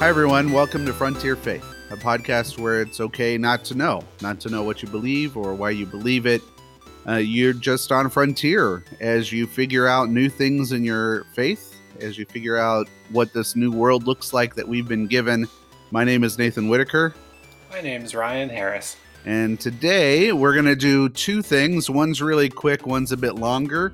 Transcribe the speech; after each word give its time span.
Hi, 0.00 0.08
everyone. 0.08 0.52
Welcome 0.52 0.86
to 0.86 0.94
Frontier 0.94 1.36
Faith, 1.36 1.74
a 1.90 1.94
podcast 1.94 2.58
where 2.58 2.80
it's 2.80 3.00
okay 3.00 3.36
not 3.36 3.64
to 3.64 3.74
know, 3.74 4.02
not 4.22 4.40
to 4.40 4.48
know 4.48 4.62
what 4.62 4.82
you 4.82 4.88
believe 4.88 5.36
or 5.36 5.52
why 5.52 5.72
you 5.72 5.84
believe 5.84 6.24
it. 6.24 6.40
Uh, 7.06 7.16
you're 7.16 7.52
just 7.52 7.92
on 7.92 8.08
frontier 8.08 8.82
as 9.00 9.30
you 9.30 9.46
figure 9.46 9.86
out 9.86 10.08
new 10.08 10.30
things 10.30 10.72
in 10.72 10.84
your 10.84 11.24
faith, 11.34 11.76
as 12.00 12.16
you 12.16 12.24
figure 12.24 12.56
out 12.56 12.88
what 13.10 13.34
this 13.34 13.54
new 13.54 13.70
world 13.70 14.06
looks 14.06 14.32
like 14.32 14.54
that 14.54 14.66
we've 14.66 14.88
been 14.88 15.06
given. 15.06 15.46
My 15.90 16.02
name 16.02 16.24
is 16.24 16.38
Nathan 16.38 16.70
Whitaker. 16.70 17.14
My 17.70 17.82
name 17.82 18.02
is 18.02 18.14
Ryan 18.14 18.48
Harris. 18.48 18.96
And 19.26 19.60
today 19.60 20.32
we're 20.32 20.54
going 20.54 20.64
to 20.64 20.76
do 20.76 21.10
two 21.10 21.42
things. 21.42 21.90
One's 21.90 22.22
really 22.22 22.48
quick, 22.48 22.86
one's 22.86 23.12
a 23.12 23.18
bit 23.18 23.34
longer. 23.34 23.92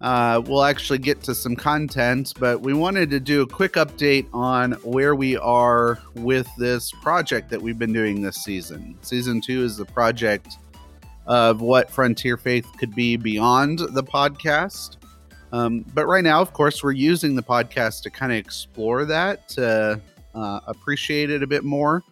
Uh, 0.00 0.42
we'll 0.44 0.64
actually 0.64 0.98
get 0.98 1.22
to 1.22 1.34
some 1.34 1.56
content, 1.56 2.34
but 2.38 2.60
we 2.60 2.74
wanted 2.74 3.08
to 3.10 3.18
do 3.18 3.42
a 3.42 3.46
quick 3.46 3.74
update 3.74 4.26
on 4.32 4.72
where 4.82 5.14
we 5.14 5.36
are 5.38 5.98
with 6.14 6.48
this 6.58 6.90
project 7.02 7.48
that 7.50 7.60
we've 7.60 7.78
been 7.78 7.92
doing 7.92 8.20
this 8.20 8.36
season. 8.36 8.96
Season 9.00 9.40
two 9.40 9.64
is 9.64 9.76
the 9.76 9.86
project 9.86 10.58
of 11.26 11.60
what 11.60 11.90
Frontier 11.90 12.36
Faith 12.36 12.66
could 12.78 12.94
be 12.94 13.16
beyond 13.16 13.78
the 13.78 14.02
podcast. 14.02 14.96
Um, 15.52 15.84
but 15.94 16.06
right 16.06 16.24
now, 16.24 16.42
of 16.42 16.52
course, 16.52 16.82
we're 16.82 16.92
using 16.92 17.34
the 17.34 17.42
podcast 17.42 18.02
to 18.02 18.10
kind 18.10 18.32
of 18.32 18.38
explore 18.38 19.06
that, 19.06 19.48
to 19.50 20.00
uh, 20.34 20.60
appreciate 20.66 21.30
it 21.30 21.42
a 21.42 21.46
bit 21.46 21.64
more. 21.64 22.02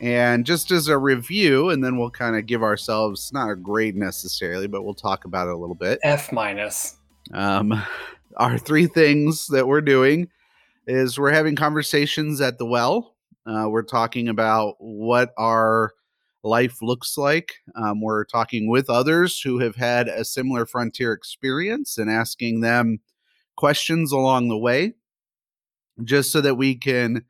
And 0.00 0.46
just 0.46 0.70
as 0.70 0.86
a 0.86 0.96
review, 0.96 1.70
and 1.70 1.82
then 1.82 1.98
we'll 1.98 2.10
kind 2.10 2.36
of 2.36 2.46
give 2.46 2.62
ourselves 2.62 3.32
not 3.32 3.50
a 3.50 3.56
grade 3.56 3.96
necessarily, 3.96 4.68
but 4.68 4.82
we'll 4.82 4.94
talk 4.94 5.24
about 5.24 5.48
it 5.48 5.54
a 5.54 5.56
little 5.56 5.74
bit. 5.74 5.98
F 6.04 6.30
minus. 6.30 6.97
Um, 7.32 7.82
our 8.36 8.58
three 8.58 8.86
things 8.86 9.46
that 9.48 9.66
we're 9.66 9.80
doing 9.80 10.28
is 10.86 11.18
we're 11.18 11.32
having 11.32 11.56
conversations 11.56 12.40
at 12.40 12.58
the 12.58 12.66
well. 12.66 13.14
Uh, 13.46 13.68
we're 13.68 13.82
talking 13.82 14.28
about 14.28 14.76
what 14.78 15.32
our 15.36 15.92
life 16.42 16.80
looks 16.82 17.18
like. 17.18 17.54
Um, 17.74 18.00
we're 18.00 18.24
talking 18.24 18.68
with 18.68 18.88
others 18.88 19.40
who 19.40 19.58
have 19.58 19.76
had 19.76 20.08
a 20.08 20.24
similar 20.24 20.66
frontier 20.66 21.12
experience 21.12 21.98
and 21.98 22.10
asking 22.10 22.60
them 22.60 23.00
questions 23.56 24.12
along 24.12 24.48
the 24.48 24.58
way, 24.58 24.94
just 26.04 26.30
so 26.30 26.40
that 26.40 26.56
we 26.56 26.74
can. 26.74 27.24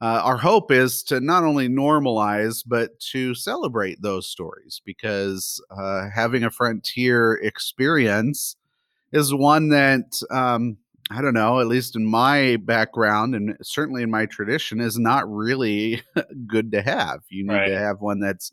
Uh, 0.00 0.20
our 0.22 0.36
hope 0.36 0.70
is 0.70 1.02
to 1.04 1.20
not 1.20 1.44
only 1.44 1.68
normalize 1.68 2.62
but 2.66 2.98
to 3.00 3.34
celebrate 3.34 4.02
those 4.02 4.26
stories 4.26 4.82
because 4.84 5.62
uh, 5.70 6.08
having 6.14 6.44
a 6.44 6.50
frontier 6.50 7.34
experience 7.42 8.56
is 9.14 9.32
one 9.32 9.70
that 9.70 10.20
um, 10.30 10.76
I 11.10 11.22
don't 11.22 11.34
know, 11.34 11.60
at 11.60 11.68
least 11.68 11.96
in 11.96 12.04
my 12.04 12.56
background 12.56 13.34
and 13.34 13.56
certainly 13.62 14.02
in 14.02 14.10
my 14.10 14.26
tradition, 14.26 14.80
is 14.80 14.98
not 14.98 15.30
really 15.30 16.02
good 16.46 16.72
to 16.72 16.82
have. 16.82 17.20
You 17.30 17.46
need 17.46 17.54
right. 17.54 17.68
to 17.68 17.78
have 17.78 18.00
one 18.00 18.20
that's 18.20 18.50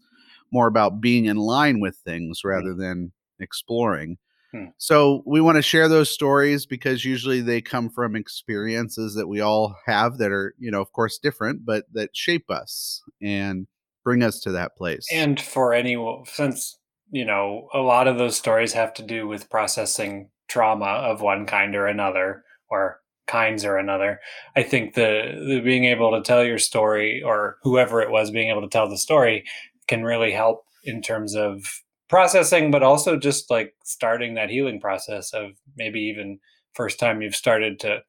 more 0.51 0.67
about 0.67 1.01
being 1.01 1.25
in 1.25 1.37
line 1.37 1.79
with 1.79 1.97
things 2.05 2.41
rather 2.43 2.73
than 2.73 3.11
exploring. 3.39 4.17
Hmm. 4.51 4.65
So 4.77 5.23
we 5.25 5.39
want 5.39 5.55
to 5.55 5.61
share 5.61 5.87
those 5.87 6.11
stories 6.11 6.65
because 6.65 7.05
usually 7.05 7.39
they 7.39 7.61
come 7.61 7.89
from 7.89 8.17
experiences 8.17 9.15
that 9.15 9.27
we 9.27 9.39
all 9.39 9.77
have 9.85 10.17
that 10.17 10.31
are, 10.31 10.53
you 10.59 10.69
know, 10.69 10.81
of 10.81 10.91
course 10.91 11.17
different, 11.17 11.65
but 11.65 11.85
that 11.93 12.09
shape 12.13 12.51
us 12.51 13.01
and 13.21 13.65
bring 14.03 14.23
us 14.23 14.41
to 14.41 14.51
that 14.51 14.75
place. 14.75 15.07
And 15.11 15.39
for 15.39 15.73
anyone, 15.73 16.25
since 16.25 16.77
you 17.11 17.25
know, 17.25 17.67
a 17.73 17.79
lot 17.79 18.07
of 18.07 18.17
those 18.17 18.37
stories 18.37 18.73
have 18.73 18.93
to 18.95 19.03
do 19.03 19.27
with 19.27 19.49
processing 19.49 20.29
trauma 20.51 20.85
of 20.85 21.21
one 21.21 21.45
kind 21.45 21.75
or 21.75 21.87
another 21.87 22.43
or 22.69 22.99
kinds 23.25 23.63
or 23.63 23.77
another. 23.77 24.19
I 24.57 24.63
think 24.63 24.95
the, 24.95 25.41
the 25.47 25.61
being 25.61 25.85
able 25.85 26.11
to 26.11 26.21
tell 26.21 26.43
your 26.43 26.57
story 26.57 27.23
or 27.23 27.55
whoever 27.63 28.01
it 28.01 28.11
was 28.11 28.31
being 28.31 28.49
able 28.49 28.61
to 28.61 28.67
tell 28.67 28.89
the 28.89 28.97
story 28.97 29.45
can 29.87 30.03
really 30.03 30.31
help 30.31 30.65
in 30.83 31.01
terms 31.01 31.35
of 31.35 31.63
processing 32.09 32.69
but 32.69 32.83
also 32.83 33.17
just 33.17 33.49
like 33.49 33.73
starting 33.85 34.33
that 34.33 34.49
healing 34.49 34.81
process 34.81 35.33
of 35.33 35.51
maybe 35.77 36.01
even 36.01 36.39
first 36.73 36.99
time 36.99 37.21
you've 37.21 37.35
started 37.35 37.79
to 37.79 37.99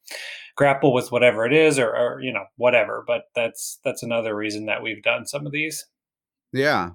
grapple 0.56 0.92
with 0.92 1.12
whatever 1.12 1.46
it 1.46 1.52
is 1.52 1.78
or, 1.78 1.94
or 1.96 2.20
you 2.20 2.32
know 2.32 2.44
whatever 2.56 3.04
but 3.06 3.24
that's 3.36 3.78
that's 3.84 4.02
another 4.02 4.34
reason 4.34 4.66
that 4.66 4.82
we've 4.82 5.04
done 5.04 5.24
some 5.24 5.46
of 5.46 5.52
these. 5.52 5.86
Yeah. 6.52 6.90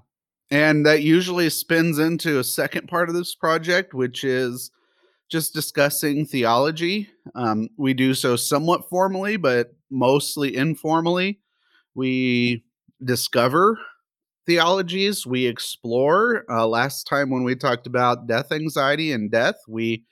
And 0.52 0.86
that 0.86 1.04
usually 1.04 1.50
spins 1.50 2.00
into 2.00 2.40
a 2.40 2.44
second 2.44 2.88
part 2.88 3.08
of 3.08 3.16
this 3.16 3.34
project 3.36 3.94
which 3.94 4.26
is 4.26 4.72
just 5.30 5.54
discussing 5.54 6.26
theology. 6.26 7.10
Um, 7.36 7.70
we 7.78 7.94
do 7.94 8.14
so 8.14 8.36
somewhat 8.36 8.90
formally, 8.90 9.38
but 9.38 9.74
mostly 9.90 10.56
informally. 10.56 11.40
We 11.96 12.64
discover 13.04 13.80
theologies, 14.46 15.28
we 15.28 15.46
explore. 15.46 16.46
Uh, 16.50 16.68
last 16.68 17.06
time 17.06 17.30
when 17.30 17.44
we 17.44 17.56
talked 17.56 17.88
about 17.88 18.28
death 18.28 18.52
anxiety 18.52 19.12
and 19.12 19.32
death, 19.32 19.56
we 19.68 20.04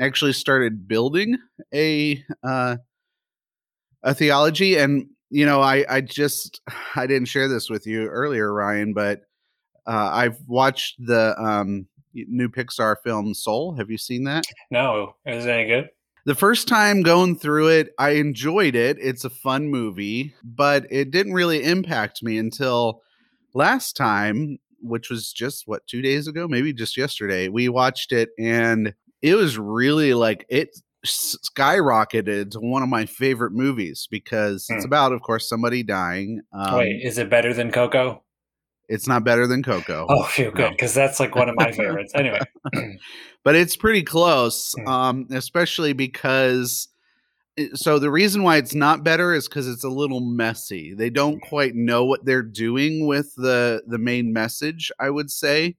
actually 0.00 0.32
started 0.32 0.88
building 0.88 1.38
a 1.74 2.22
uh, 2.42 2.76
a 4.02 4.14
theology. 4.14 4.76
And 4.76 5.06
you 5.30 5.46
know, 5.46 5.60
I 5.60 5.84
I 5.88 6.00
just 6.00 6.60
I 6.96 7.06
didn't 7.06 7.28
share 7.28 7.48
this 7.48 7.70
with 7.70 7.86
you 7.86 8.06
earlier, 8.08 8.52
Ryan, 8.52 8.94
but 8.94 9.22
uh, 9.86 10.10
I've 10.12 10.38
watched 10.46 10.96
the 11.04 11.38
um, 11.40 11.86
new 12.14 12.48
Pixar 12.48 12.96
film 13.02 13.34
Soul. 13.34 13.74
Have 13.76 13.90
you 13.90 13.98
seen 13.98 14.24
that? 14.24 14.44
No. 14.70 15.16
Is 15.26 15.46
it 15.46 15.50
any 15.50 15.68
good? 15.68 15.88
The 16.26 16.34
first 16.34 16.68
time 16.68 17.02
going 17.02 17.36
through 17.36 17.68
it, 17.68 17.90
I 17.98 18.10
enjoyed 18.10 18.74
it. 18.74 18.96
It's 18.98 19.24
a 19.24 19.30
fun 19.30 19.68
movie, 19.68 20.34
but 20.42 20.86
it 20.90 21.10
didn't 21.10 21.34
really 21.34 21.62
impact 21.62 22.22
me 22.22 22.38
until 22.38 23.02
last 23.52 23.94
time, 23.94 24.58
which 24.80 25.10
was 25.10 25.32
just 25.32 25.64
what, 25.66 25.86
two 25.86 26.00
days 26.00 26.26
ago, 26.26 26.48
maybe 26.48 26.72
just 26.72 26.96
yesterday. 26.96 27.48
We 27.48 27.68
watched 27.68 28.10
it 28.10 28.30
and 28.38 28.94
it 29.20 29.34
was 29.34 29.58
really 29.58 30.14
like 30.14 30.46
it 30.48 30.70
skyrocketed 31.04 32.52
to 32.52 32.60
one 32.60 32.82
of 32.82 32.88
my 32.88 33.04
favorite 33.04 33.52
movies 33.52 34.08
because 34.10 34.66
hmm. 34.66 34.76
it's 34.76 34.86
about, 34.86 35.12
of 35.12 35.20
course, 35.20 35.46
somebody 35.46 35.82
dying. 35.82 36.40
Um, 36.54 36.78
Wait, 36.78 37.02
is 37.02 37.18
it 37.18 37.28
better 37.28 37.52
than 37.52 37.70
Coco? 37.70 38.23
It's 38.88 39.06
not 39.06 39.24
better 39.24 39.46
than 39.46 39.62
Coco. 39.62 40.06
Oh, 40.08 40.24
phew, 40.24 40.50
good, 40.50 40.72
because 40.72 40.92
that's 40.92 41.18
like 41.18 41.34
one 41.34 41.48
of 41.48 41.54
my 41.56 41.72
favorites. 41.72 42.12
Anyway, 42.14 42.40
but 43.44 43.56
it's 43.56 43.76
pretty 43.76 44.02
close, 44.02 44.74
hmm. 44.78 44.88
um, 44.88 45.26
especially 45.30 45.92
because. 45.92 46.88
So 47.74 48.00
the 48.00 48.10
reason 48.10 48.42
why 48.42 48.56
it's 48.56 48.74
not 48.74 49.04
better 49.04 49.32
is 49.32 49.46
because 49.46 49.68
it's 49.68 49.84
a 49.84 49.88
little 49.88 50.18
messy. 50.20 50.92
They 50.92 51.08
don't 51.08 51.34
hmm. 51.34 51.48
quite 51.48 51.74
know 51.74 52.04
what 52.04 52.24
they're 52.24 52.42
doing 52.42 53.06
with 53.06 53.32
the 53.36 53.82
the 53.86 53.98
main 53.98 54.32
message. 54.32 54.90
I 54.98 55.10
would 55.10 55.30
say, 55.30 55.76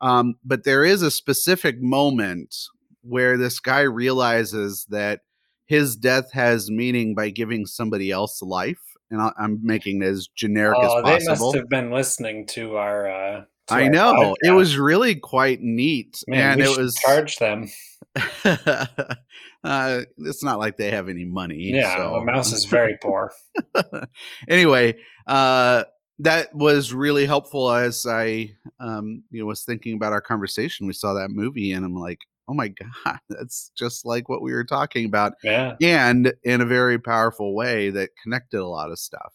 um, 0.00 0.34
but 0.44 0.64
there 0.64 0.84
is 0.84 1.02
a 1.02 1.10
specific 1.10 1.80
moment 1.80 2.54
where 3.02 3.36
this 3.36 3.58
guy 3.58 3.80
realizes 3.80 4.86
that 4.90 5.20
his 5.66 5.96
death 5.96 6.32
has 6.32 6.70
meaning 6.70 7.14
by 7.14 7.30
giving 7.30 7.66
somebody 7.66 8.10
else 8.10 8.42
life 8.42 8.87
and 9.10 9.20
I, 9.20 9.32
am 9.38 9.60
making 9.62 10.02
it 10.02 10.06
as 10.06 10.28
generic 10.28 10.78
oh, 10.80 10.98
as 10.98 11.24
possible. 11.24 11.52
They 11.52 11.58
must 11.58 11.62
have 11.62 11.68
been 11.68 11.90
listening 11.90 12.46
to 12.48 12.76
our. 12.76 13.10
Uh, 13.10 13.44
to 13.68 13.74
I 13.74 13.84
our 13.84 13.90
know 13.90 14.12
podcast. 14.14 14.34
it 14.42 14.50
was 14.52 14.78
really 14.78 15.14
quite 15.14 15.60
neat, 15.60 16.22
Man, 16.26 16.52
and 16.52 16.62
it 16.62 16.76
was 16.76 16.94
charge 16.96 17.36
them. 17.36 17.68
uh, 18.44 20.00
it's 20.18 20.42
not 20.42 20.58
like 20.58 20.76
they 20.76 20.90
have 20.90 21.08
any 21.08 21.24
money. 21.24 21.70
Yeah, 21.72 21.96
so. 21.96 22.12
the 22.18 22.24
mouse 22.24 22.52
is 22.52 22.64
very 22.64 22.98
poor. 23.02 23.32
anyway, 24.48 24.96
uh, 25.26 25.84
that 26.20 26.54
was 26.54 26.92
really 26.92 27.26
helpful 27.26 27.70
as 27.70 28.06
I, 28.06 28.52
um, 28.80 29.22
you 29.30 29.40
know, 29.40 29.46
was 29.46 29.64
thinking 29.64 29.94
about 29.94 30.12
our 30.12 30.20
conversation. 30.20 30.86
We 30.86 30.92
saw 30.92 31.14
that 31.14 31.30
movie, 31.30 31.72
and 31.72 31.84
I'm 31.84 31.94
like, 31.94 32.20
oh 32.48 32.54
my 32.54 32.68
god 32.68 33.18
that's 33.28 33.70
just 33.76 34.04
like 34.04 34.28
what 34.28 34.42
we 34.42 34.52
were 34.52 34.64
talking 34.64 35.04
about 35.04 35.34
yeah. 35.44 35.76
and 35.80 36.32
in 36.44 36.60
a 36.60 36.66
very 36.66 36.98
powerful 36.98 37.54
way 37.54 37.90
that 37.90 38.10
connected 38.22 38.60
a 38.60 38.66
lot 38.66 38.90
of 38.90 38.98
stuff. 38.98 39.34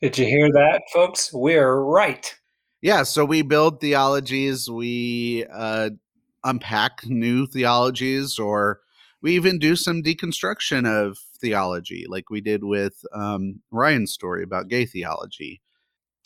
Did 0.00 0.18
you 0.18 0.26
hear 0.26 0.52
that 0.52 0.82
folks? 0.92 1.32
We're 1.32 1.80
right. 1.80 2.34
Yeah 2.82 3.02
so 3.02 3.24
we 3.24 3.42
build 3.42 3.80
theologies 3.80 4.70
we 4.70 5.44
uh, 5.52 5.90
unpack 6.44 7.04
new 7.06 7.46
theologies 7.46 8.38
or 8.38 8.80
we 9.22 9.34
even 9.34 9.58
do 9.58 9.74
some 9.74 10.02
deconstruction 10.02 10.86
of 10.86 11.18
theology 11.40 12.06
like 12.08 12.30
we 12.30 12.40
did 12.40 12.62
with 12.62 13.04
um, 13.12 13.60
ryan's 13.70 14.12
story 14.12 14.42
about 14.42 14.68
gay 14.68 14.86
theology. 14.86 15.60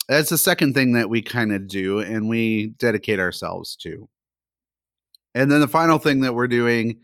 That's 0.07 0.29
the 0.29 0.37
second 0.37 0.73
thing 0.73 0.91
that 0.93 1.09
we 1.09 1.21
kind 1.21 1.53
of 1.53 1.67
do 1.67 1.99
and 1.99 2.27
we 2.27 2.67
dedicate 2.77 3.19
ourselves 3.19 3.75
to 3.77 4.09
and 5.35 5.51
then 5.51 5.59
the 5.59 5.67
final 5.67 5.97
thing 5.97 6.21
that 6.21 6.33
we're 6.33 6.47
doing, 6.47 6.99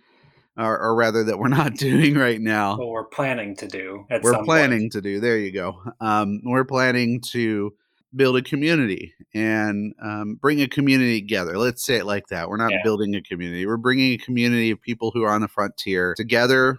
or, 0.57 0.79
or 0.79 0.95
rather 0.95 1.24
that 1.24 1.39
we're 1.39 1.47
not 1.47 1.75
doing 1.77 2.15
right 2.15 2.41
now, 2.41 2.77
well, 2.77 2.89
we're 2.89 3.06
planning 3.06 3.56
to 3.57 3.68
do. 3.68 4.06
we're 4.21 4.44
planning 4.44 4.81
point. 4.81 4.91
to 4.94 5.01
do. 5.01 5.19
There 5.19 5.38
you 5.38 5.51
go. 5.51 5.81
Um, 6.00 6.41
we're 6.44 6.65
planning 6.65 7.21
to 7.31 7.74
build 8.15 8.38
a 8.38 8.41
community 8.41 9.13
and 9.33 9.94
um, 10.01 10.35
bring 10.41 10.62
a 10.62 10.68
community 10.68 11.21
together. 11.21 11.57
Let's 11.57 11.85
say 11.85 11.97
it 11.97 12.06
like 12.06 12.27
that. 12.27 12.50
We're 12.50 12.57
not 12.57 12.71
yeah. 12.71 12.81
building 12.83 13.15
a 13.15 13.21
community. 13.21 13.65
We're 13.65 13.77
bringing 13.77 14.13
a 14.13 14.18
community 14.18 14.71
of 14.71 14.81
people 14.81 15.12
who 15.12 15.23
are 15.23 15.31
on 15.31 15.41
the 15.41 15.47
frontier 15.47 16.13
together 16.15 16.77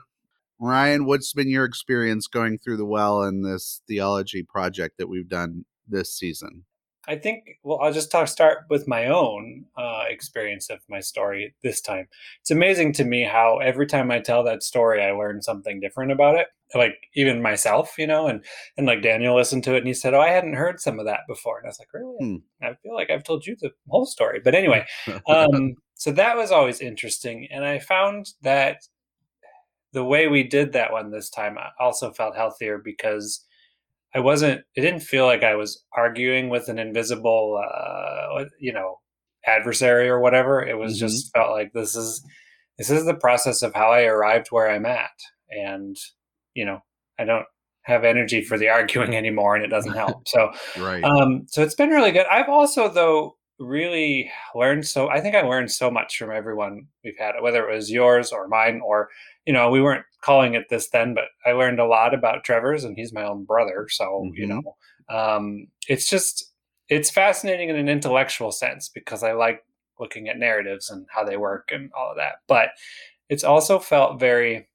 Ryan, 0.60 1.04
what's 1.04 1.32
been 1.32 1.48
your 1.48 1.64
experience 1.64 2.26
going 2.26 2.58
through 2.58 2.78
the 2.78 2.84
well 2.84 3.22
and 3.22 3.44
this 3.44 3.80
theology 3.86 4.42
project 4.42 4.98
that 4.98 5.08
we've 5.08 5.28
done 5.28 5.64
this 5.86 6.12
season? 6.12 6.64
I 7.08 7.16
think, 7.16 7.58
well, 7.62 7.80
I'll 7.80 7.92
just 7.92 8.10
talk, 8.10 8.28
start 8.28 8.64
with 8.68 8.86
my 8.86 9.06
own 9.06 9.64
uh, 9.78 10.02
experience 10.10 10.68
of 10.68 10.80
my 10.90 11.00
story 11.00 11.54
this 11.62 11.80
time. 11.80 12.06
It's 12.42 12.50
amazing 12.50 12.92
to 12.94 13.04
me 13.04 13.24
how 13.24 13.58
every 13.58 13.86
time 13.86 14.10
I 14.10 14.20
tell 14.20 14.44
that 14.44 14.62
story, 14.62 15.02
I 15.02 15.12
learn 15.12 15.40
something 15.40 15.80
different 15.80 16.12
about 16.12 16.36
it. 16.36 16.48
Like 16.74 16.96
even 17.14 17.40
myself, 17.40 17.94
you 17.96 18.06
know, 18.06 18.26
and 18.26 18.44
and 18.76 18.86
like 18.86 19.00
Daniel 19.00 19.34
listened 19.34 19.64
to 19.64 19.74
it 19.74 19.78
and 19.78 19.86
he 19.86 19.94
said, 19.94 20.12
"Oh, 20.12 20.20
I 20.20 20.28
hadn't 20.28 20.52
heard 20.52 20.80
some 20.80 20.98
of 20.98 21.06
that 21.06 21.20
before," 21.26 21.56
and 21.56 21.66
I 21.66 21.70
was 21.70 21.78
like, 21.78 21.94
"Really? 21.94 22.16
Hmm. 22.20 22.36
I 22.62 22.74
feel 22.82 22.94
like 22.94 23.08
I've 23.08 23.24
told 23.24 23.46
you 23.46 23.56
the 23.58 23.70
whole 23.88 24.04
story." 24.04 24.40
But 24.44 24.54
anyway, 24.54 24.84
um, 25.26 25.76
so 25.94 26.12
that 26.12 26.36
was 26.36 26.52
always 26.52 26.82
interesting, 26.82 27.48
and 27.50 27.64
I 27.64 27.78
found 27.78 28.34
that 28.42 28.82
the 29.94 30.04
way 30.04 30.28
we 30.28 30.42
did 30.42 30.74
that 30.74 30.92
one 30.92 31.10
this 31.10 31.30
time 31.30 31.56
also 31.80 32.12
felt 32.12 32.36
healthier 32.36 32.76
because 32.76 33.46
I 34.14 34.20
wasn't. 34.20 34.62
It 34.74 34.80
didn't 34.80 35.00
feel 35.00 35.26
like 35.26 35.42
I 35.42 35.54
was 35.54 35.84
arguing 35.96 36.48
with 36.48 36.68
an 36.68 36.78
invisible, 36.78 37.62
uh, 37.62 38.44
you 38.58 38.72
know, 38.72 38.96
adversary 39.46 40.08
or 40.08 40.20
whatever. 40.20 40.62
It 40.62 40.78
was 40.78 40.94
mm-hmm. 40.94 41.06
just 41.06 41.32
felt 41.34 41.50
like 41.50 41.72
this 41.72 41.94
is 41.94 42.24
this 42.78 42.90
is 42.90 43.04
the 43.04 43.14
process 43.14 43.62
of 43.62 43.74
how 43.74 43.90
I 43.90 44.04
arrived 44.04 44.48
where 44.50 44.70
I'm 44.70 44.86
at, 44.86 45.10
and 45.50 45.96
you 46.54 46.64
know, 46.64 46.80
I 47.18 47.24
don't 47.24 47.46
have 47.82 48.04
energy 48.04 48.42
for 48.42 48.58
the 48.58 48.68
arguing 48.70 49.14
anymore, 49.14 49.54
and 49.54 49.64
it 49.64 49.68
doesn't 49.68 49.94
help. 49.94 50.28
So, 50.28 50.52
right. 50.78 51.02
Um, 51.04 51.46
so 51.46 51.62
it's 51.62 51.74
been 51.74 51.90
really 51.90 52.12
good. 52.12 52.26
I've 52.30 52.48
also 52.48 52.88
though 52.88 53.37
really 53.58 54.30
learned 54.54 54.86
so. 54.86 55.08
I 55.08 55.20
think 55.20 55.34
I 55.34 55.42
learned 55.42 55.70
so 55.70 55.90
much 55.90 56.16
from 56.16 56.30
everyone 56.30 56.86
we've 57.04 57.18
had, 57.18 57.32
whether 57.40 57.68
it 57.68 57.74
was 57.74 57.90
yours 57.90 58.32
or 58.32 58.48
mine 58.48 58.80
or 58.84 59.08
you 59.46 59.54
know, 59.54 59.70
we 59.70 59.80
weren't 59.80 60.04
calling 60.20 60.52
it 60.52 60.68
this 60.68 60.90
then, 60.90 61.14
but 61.14 61.24
I 61.46 61.52
learned 61.52 61.80
a 61.80 61.86
lot 61.86 62.12
about 62.12 62.44
Trevor's, 62.44 62.84
and 62.84 62.94
he's 62.96 63.14
my 63.14 63.24
own 63.24 63.44
brother. 63.44 63.88
So 63.90 64.04
mm-hmm. 64.04 64.34
you 64.34 64.46
know, 64.46 64.76
um, 65.08 65.68
it's 65.88 66.08
just 66.08 66.52
it's 66.88 67.10
fascinating 67.10 67.70
in 67.70 67.76
an 67.76 67.88
intellectual 67.88 68.52
sense 68.52 68.88
because 68.88 69.22
I 69.22 69.32
like 69.32 69.62
looking 69.98 70.28
at 70.28 70.38
narratives 70.38 70.90
and 70.90 71.06
how 71.10 71.24
they 71.24 71.36
work 71.36 71.70
and 71.72 71.90
all 71.96 72.10
of 72.10 72.16
that. 72.18 72.36
But 72.46 72.70
it's 73.28 73.44
also 73.44 73.78
felt 73.78 74.20
very 74.20 74.68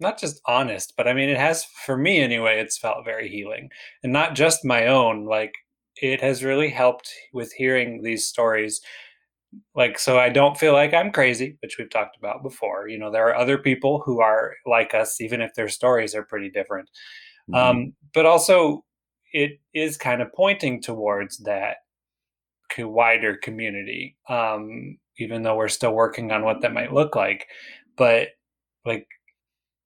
not 0.00 0.18
just 0.18 0.40
honest, 0.46 0.94
but 0.96 1.06
I 1.06 1.14
mean, 1.14 1.28
it 1.28 1.38
has 1.38 1.64
for 1.64 1.96
me 1.96 2.20
anyway. 2.20 2.60
It's 2.60 2.76
felt 2.76 3.04
very 3.04 3.28
healing, 3.28 3.70
and 4.02 4.12
not 4.12 4.34
just 4.34 4.64
my 4.64 4.88
own. 4.88 5.26
Like 5.26 5.52
it 6.00 6.20
has 6.20 6.44
really 6.44 6.70
helped 6.70 7.10
with 7.32 7.52
hearing 7.52 8.02
these 8.02 8.26
stories. 8.26 8.80
Like 9.76 10.00
so 10.00 10.18
i 10.18 10.30
don't 10.30 10.58
feel 10.58 10.72
like 10.72 10.92
i'm 10.92 11.12
crazy 11.12 11.56
which 11.62 11.78
we've 11.78 11.90
talked 11.90 12.16
about 12.16 12.42
before. 12.42 12.88
You 12.88 12.98
know 12.98 13.10
there 13.12 13.28
are 13.28 13.36
other 13.36 13.56
people 13.56 14.02
who 14.04 14.20
are 14.20 14.54
like 14.66 14.94
us 14.94 15.20
even 15.20 15.40
if 15.40 15.54
their 15.54 15.68
stories 15.68 16.14
are 16.14 16.24
pretty 16.24 16.50
different. 16.50 16.90
Mm-hmm. 17.50 17.54
um, 17.54 17.92
but 18.14 18.26
also 18.26 18.84
it 19.32 19.60
is 19.74 19.96
kind 19.96 20.22
of 20.22 20.32
pointing 20.32 20.80
towards 20.80 21.38
that 21.44 21.78
wider 22.78 23.36
community 23.36 24.16
um, 24.28 24.98
even 25.18 25.42
though 25.42 25.56
we're 25.56 25.68
still 25.68 25.92
working 25.92 26.32
on 26.32 26.44
what 26.44 26.60
that 26.62 26.72
might 26.72 26.92
look 26.92 27.14
like. 27.14 27.46
But 27.96 28.30
like 28.84 29.06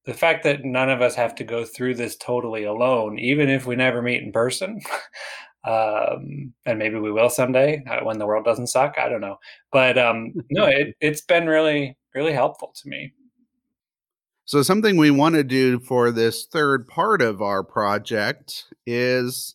the 0.09 0.15
fact 0.15 0.43
that 0.45 0.65
none 0.65 0.89
of 0.89 1.03
us 1.03 1.15
have 1.15 1.35
to 1.35 1.45
go 1.45 1.65
through 1.65 1.95
this 1.95 2.17
totally 2.17 2.65
alone 2.65 3.19
even 3.19 3.51
if 3.51 3.67
we 3.67 3.77
never 3.77 4.01
meet 4.01 4.23
in 4.23 4.33
person 4.33 4.81
um, 5.65 6.53
and 6.67 6.79
maybe 6.79 6.99
we 6.99 7.13
will 7.13 7.31
someday 7.31 7.83
uh, 7.89 8.05
when 8.05 8.19
the 8.19 8.27
world 8.27 8.45
doesn't 8.45 8.69
suck. 8.69 8.95
I 8.99 9.09
don't 9.09 9.21
know, 9.21 9.37
but 9.73 9.99
um, 9.99 10.33
no, 10.51 10.67
it, 10.67 10.95
it's 11.01 11.23
been 11.23 11.47
really 11.47 11.97
really 12.15 12.33
helpful 12.33 12.73
to 12.75 12.89
me. 12.89 13.13
So 14.45 14.63
something 14.63 14.97
we 14.97 15.11
want 15.11 15.35
to 15.35 15.45
do 15.45 15.79
for 15.79 16.11
this 16.11 16.47
third 16.47 16.89
part 16.89 17.21
of 17.21 17.43
our 17.43 17.63
project 17.63 18.65
is 18.87 19.55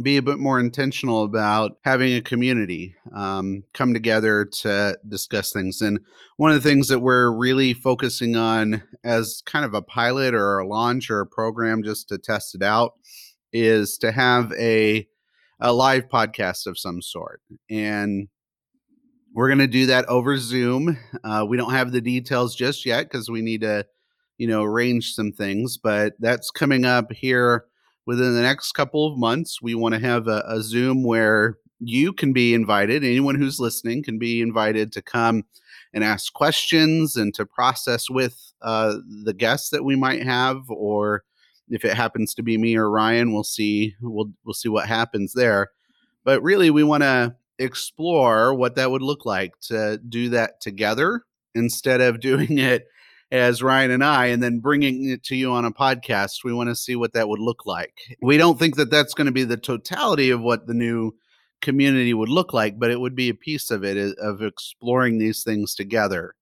be 0.00 0.16
a 0.16 0.22
bit 0.22 0.38
more 0.38 0.58
intentional 0.58 1.24
about 1.24 1.72
having 1.84 2.14
a 2.14 2.22
community 2.22 2.94
um, 3.14 3.64
come 3.74 3.92
together 3.92 4.44
to 4.44 4.96
discuss 5.08 5.52
things. 5.52 5.82
And 5.82 6.00
one 6.36 6.50
of 6.50 6.62
the 6.62 6.68
things 6.68 6.88
that 6.88 7.00
we're 7.00 7.30
really 7.30 7.74
focusing 7.74 8.36
on 8.36 8.82
as 9.04 9.42
kind 9.44 9.64
of 9.64 9.74
a 9.74 9.82
pilot 9.82 10.32
or 10.34 10.58
a 10.58 10.66
launch 10.66 11.10
or 11.10 11.20
a 11.20 11.26
program 11.26 11.82
just 11.82 12.08
to 12.08 12.18
test 12.18 12.54
it 12.54 12.62
out 12.62 12.94
is 13.52 13.98
to 13.98 14.12
have 14.12 14.52
a 14.54 15.06
a 15.60 15.72
live 15.72 16.08
podcast 16.08 16.66
of 16.66 16.78
some 16.78 17.00
sort, 17.00 17.40
and 17.70 18.28
we're 19.34 19.48
going 19.48 19.58
to 19.58 19.66
do 19.66 19.86
that 19.86 20.04
over 20.06 20.36
Zoom. 20.36 20.98
Uh, 21.24 21.44
we 21.48 21.56
don't 21.56 21.72
have 21.72 21.92
the 21.92 22.00
details 22.00 22.54
just 22.54 22.84
yet 22.84 23.04
because 23.04 23.30
we 23.30 23.42
need 23.42 23.62
to, 23.62 23.86
you 24.38 24.46
know, 24.46 24.62
arrange 24.62 25.14
some 25.14 25.32
things, 25.32 25.78
but 25.78 26.14
that's 26.18 26.50
coming 26.50 26.84
up 26.84 27.12
here 27.12 27.64
within 28.06 28.34
the 28.34 28.42
next 28.42 28.72
couple 28.72 29.06
of 29.06 29.18
months. 29.18 29.62
We 29.62 29.74
want 29.74 29.94
to 29.94 30.00
have 30.00 30.28
a, 30.28 30.44
a 30.46 30.60
Zoom 30.60 31.04
where 31.04 31.58
you 31.78 32.12
can 32.12 32.32
be 32.32 32.54
invited. 32.54 33.04
Anyone 33.04 33.34
who's 33.34 33.58
listening 33.58 34.02
can 34.02 34.18
be 34.18 34.40
invited 34.40 34.92
to 34.92 35.02
come 35.02 35.44
and 35.94 36.04
ask 36.04 36.32
questions 36.32 37.16
and 37.16 37.34
to 37.34 37.46
process 37.46 38.08
with 38.08 38.52
uh, 38.62 38.96
the 39.24 39.34
guests 39.34 39.70
that 39.70 39.84
we 39.84 39.96
might 39.96 40.22
have 40.22 40.62
or 40.68 41.24
if 41.72 41.84
it 41.84 41.94
happens 41.96 42.34
to 42.34 42.42
be 42.42 42.58
me 42.58 42.76
or 42.76 42.90
Ryan, 42.90 43.32
we'll 43.32 43.44
see. 43.44 43.96
We'll 44.00 44.30
we'll 44.44 44.54
see 44.54 44.68
what 44.68 44.86
happens 44.86 45.32
there. 45.32 45.70
But 46.24 46.42
really, 46.42 46.70
we 46.70 46.84
want 46.84 47.02
to 47.02 47.34
explore 47.58 48.54
what 48.54 48.76
that 48.76 48.90
would 48.90 49.02
look 49.02 49.24
like 49.24 49.58
to 49.60 49.98
do 50.08 50.28
that 50.30 50.60
together 50.60 51.22
instead 51.54 52.00
of 52.00 52.20
doing 52.20 52.58
it 52.58 52.86
as 53.30 53.62
Ryan 53.62 53.90
and 53.90 54.04
I, 54.04 54.26
and 54.26 54.42
then 54.42 54.60
bringing 54.60 55.08
it 55.08 55.22
to 55.24 55.36
you 55.36 55.52
on 55.52 55.64
a 55.64 55.72
podcast. 55.72 56.44
We 56.44 56.52
want 56.52 56.68
to 56.68 56.76
see 56.76 56.96
what 56.96 57.14
that 57.14 57.28
would 57.28 57.40
look 57.40 57.64
like. 57.64 57.94
We 58.20 58.36
don't 58.36 58.58
think 58.58 58.76
that 58.76 58.90
that's 58.90 59.14
going 59.14 59.26
to 59.26 59.32
be 59.32 59.44
the 59.44 59.56
totality 59.56 60.30
of 60.30 60.42
what 60.42 60.66
the 60.66 60.74
new 60.74 61.12
community 61.62 62.12
would 62.12 62.28
look 62.28 62.52
like, 62.52 62.78
but 62.78 62.90
it 62.90 63.00
would 63.00 63.14
be 63.14 63.30
a 63.30 63.34
piece 63.34 63.70
of 63.70 63.84
it 63.84 64.16
of 64.18 64.42
exploring 64.42 65.18
these 65.18 65.42
things 65.42 65.74
together. 65.74 66.34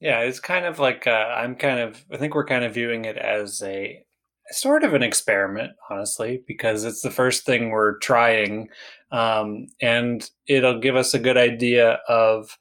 Yeah, 0.00 0.20
it's 0.20 0.40
kind 0.40 0.66
of 0.66 0.78
like 0.78 1.06
uh, 1.06 1.10
I'm 1.10 1.54
kind 1.54 1.80
of. 1.80 2.04
I 2.12 2.18
think 2.18 2.34
we're 2.34 2.44
kind 2.44 2.64
of 2.64 2.74
viewing 2.74 3.06
it 3.06 3.16
as 3.16 3.62
a 3.62 4.04
sort 4.50 4.84
of 4.84 4.94
an 4.94 5.02
experiment, 5.02 5.72
honestly, 5.90 6.42
because 6.46 6.84
it's 6.84 7.02
the 7.02 7.10
first 7.10 7.44
thing 7.44 7.70
we're 7.70 7.98
trying, 7.98 8.68
um, 9.10 9.66
and 9.80 10.28
it'll 10.46 10.80
give 10.80 10.96
us 10.96 11.14
a 11.14 11.18
good 11.18 11.36
idea 11.36 12.00
of 12.08 12.58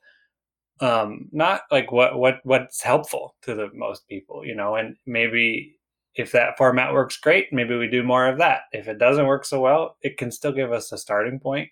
um, 0.80 1.30
not 1.32 1.62
like 1.72 1.92
what 1.92 2.18
what 2.18 2.40
what's 2.44 2.82
helpful 2.82 3.36
to 3.44 3.56
the 3.56 3.70
most 3.74 4.08
people, 4.08 4.46
you 4.46 4.56
know, 4.56 4.76
and 4.76 4.96
maybe 5.06 5.80
if 6.16 6.32
that 6.32 6.58
format 6.58 6.94
works 6.94 7.18
great, 7.18 7.52
maybe 7.52 7.76
we 7.76 7.88
do 7.88 8.04
more 8.04 8.28
of 8.28 8.38
that. 8.38 8.62
If 8.72 8.88
it 8.88 9.00
doesn't 9.00 9.26
work 9.26 9.46
so 9.46 9.60
well, 9.60 9.98
it 10.02 10.18
can 10.18 10.32
still 10.32 10.52
give 10.52 10.72
us 10.72 10.92
a 10.92 10.98
starting 10.98 11.40
point. 11.40 11.70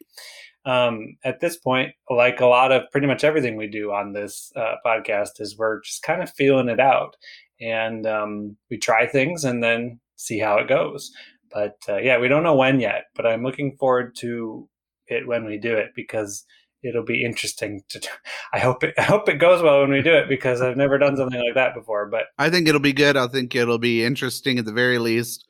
Um, 0.66 1.18
at 1.24 1.40
this 1.40 1.58
point, 1.58 1.94
like 2.10 2.40
a 2.40 2.46
lot 2.46 2.72
of 2.72 2.90
pretty 2.92 3.08
much 3.08 3.24
everything 3.24 3.56
we 3.56 3.68
do 3.68 3.92
on 3.92 4.14
this 4.14 4.52
uh, 4.56 4.76
podcast, 4.86 5.40
is 5.40 5.58
we're 5.58 5.82
just 5.82 6.04
kind 6.04 6.22
of 6.22 6.32
feeling 6.34 6.70
it 6.70 6.80
out 6.80 7.16
and 7.62 8.08
um, 8.08 8.58
we 8.70 8.78
try 8.78 9.06
things 9.06 9.46
and 9.46 9.64
then 9.64 10.00
see 10.22 10.40
how 10.40 10.58
it 10.58 10.68
goes. 10.68 11.12
But 11.52 11.78
uh, 11.90 11.98
yeah, 11.98 12.20
we 12.20 12.28
don't 12.28 12.44
know 12.44 12.56
when 12.56 12.80
yet, 12.80 13.06
but 13.16 13.26
I'm 13.26 13.44
looking 13.44 13.76
forward 13.78 14.16
to 14.18 14.70
it 15.08 15.28
when 15.28 15.46
we 15.46 15.58
do 15.58 15.76
it 15.76 15.90
because 15.96 16.46
it'll 16.84 17.04
be 17.04 17.24
interesting 17.24 17.82
to 17.90 18.02
I 18.54 18.60
hope 18.60 18.84
it 18.84 18.94
I 18.98 19.04
hope 19.04 19.28
it 19.28 19.38
goes 19.38 19.62
well 19.62 19.82
when 19.82 19.92
we 19.92 20.02
do 20.02 20.14
it 20.14 20.30
because 20.30 20.62
I've 20.62 20.78
never 20.78 20.98
done 20.98 21.18
something 21.18 21.40
like 21.40 21.56
that 21.56 21.76
before 21.76 22.08
but 22.08 22.26
I 22.38 22.50
think 22.50 22.68
it'll 22.68 22.82
be 22.82 22.94
good. 22.94 23.18
I 23.18 23.28
think 23.28 23.54
it'll 23.56 23.78
be 23.78 24.04
interesting 24.04 24.58
at 24.60 24.66
the 24.66 24.72
very 24.72 24.98
least. 24.98 25.48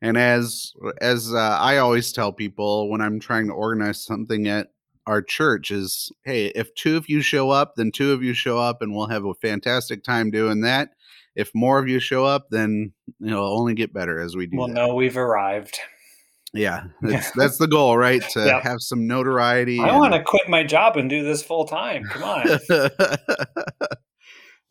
And 0.00 0.16
as 0.16 0.72
as 1.00 1.32
uh, 1.32 1.58
I 1.60 1.78
always 1.78 2.12
tell 2.12 2.32
people 2.32 2.90
when 2.90 3.00
I'm 3.00 3.20
trying 3.20 3.46
to 3.48 3.52
organize 3.52 4.04
something 4.04 4.48
at 4.48 4.68
our 5.06 5.20
church 5.20 5.70
is 5.70 6.12
hey 6.24 6.46
if 6.54 6.74
two 6.74 6.96
of 6.96 7.08
you 7.08 7.20
show 7.20 7.50
up 7.50 7.74
then 7.76 7.90
two 7.90 8.12
of 8.12 8.22
you 8.22 8.32
show 8.32 8.58
up 8.58 8.80
and 8.82 8.94
we'll 8.94 9.08
have 9.08 9.24
a 9.24 9.34
fantastic 9.34 10.04
time 10.04 10.30
doing 10.30 10.60
that 10.60 10.90
if 11.34 11.50
more 11.54 11.78
of 11.78 11.88
you 11.88 11.98
show 11.98 12.24
up, 12.24 12.46
then 12.50 12.92
it'll 13.24 13.58
only 13.58 13.74
get 13.74 13.92
better 13.92 14.20
as 14.20 14.36
we 14.36 14.46
do. 14.46 14.58
Well, 14.58 14.68
that. 14.68 14.74
no, 14.74 14.94
we've 14.94 15.16
arrived. 15.16 15.78
Yeah, 16.54 16.84
that's, 17.02 17.30
that's 17.32 17.58
the 17.58 17.68
goal, 17.68 17.96
right? 17.96 18.22
To 18.30 18.44
yep. 18.44 18.62
have 18.62 18.80
some 18.80 19.06
notoriety. 19.06 19.80
I 19.80 19.88
and... 19.88 19.98
want 19.98 20.14
to 20.14 20.22
quit 20.22 20.48
my 20.48 20.64
job 20.64 20.96
and 20.96 21.08
do 21.08 21.22
this 21.22 21.42
full 21.42 21.64
time. 21.64 22.04
Come 22.04 22.22
on. 22.22 22.60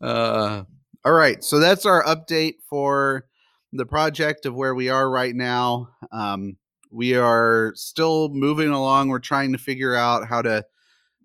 uh, 0.00 0.62
all 1.04 1.12
right, 1.12 1.42
so 1.42 1.58
that's 1.58 1.84
our 1.84 2.04
update 2.04 2.56
for 2.68 3.26
the 3.72 3.86
project 3.86 4.46
of 4.46 4.54
where 4.54 4.74
we 4.74 4.88
are 4.88 5.10
right 5.10 5.34
now. 5.34 5.88
Um, 6.12 6.56
we 6.90 7.16
are 7.16 7.72
still 7.74 8.28
moving 8.28 8.68
along. 8.68 9.08
We're 9.08 9.18
trying 9.18 9.52
to 9.52 9.58
figure 9.58 9.94
out 9.94 10.28
how 10.28 10.42
to 10.42 10.64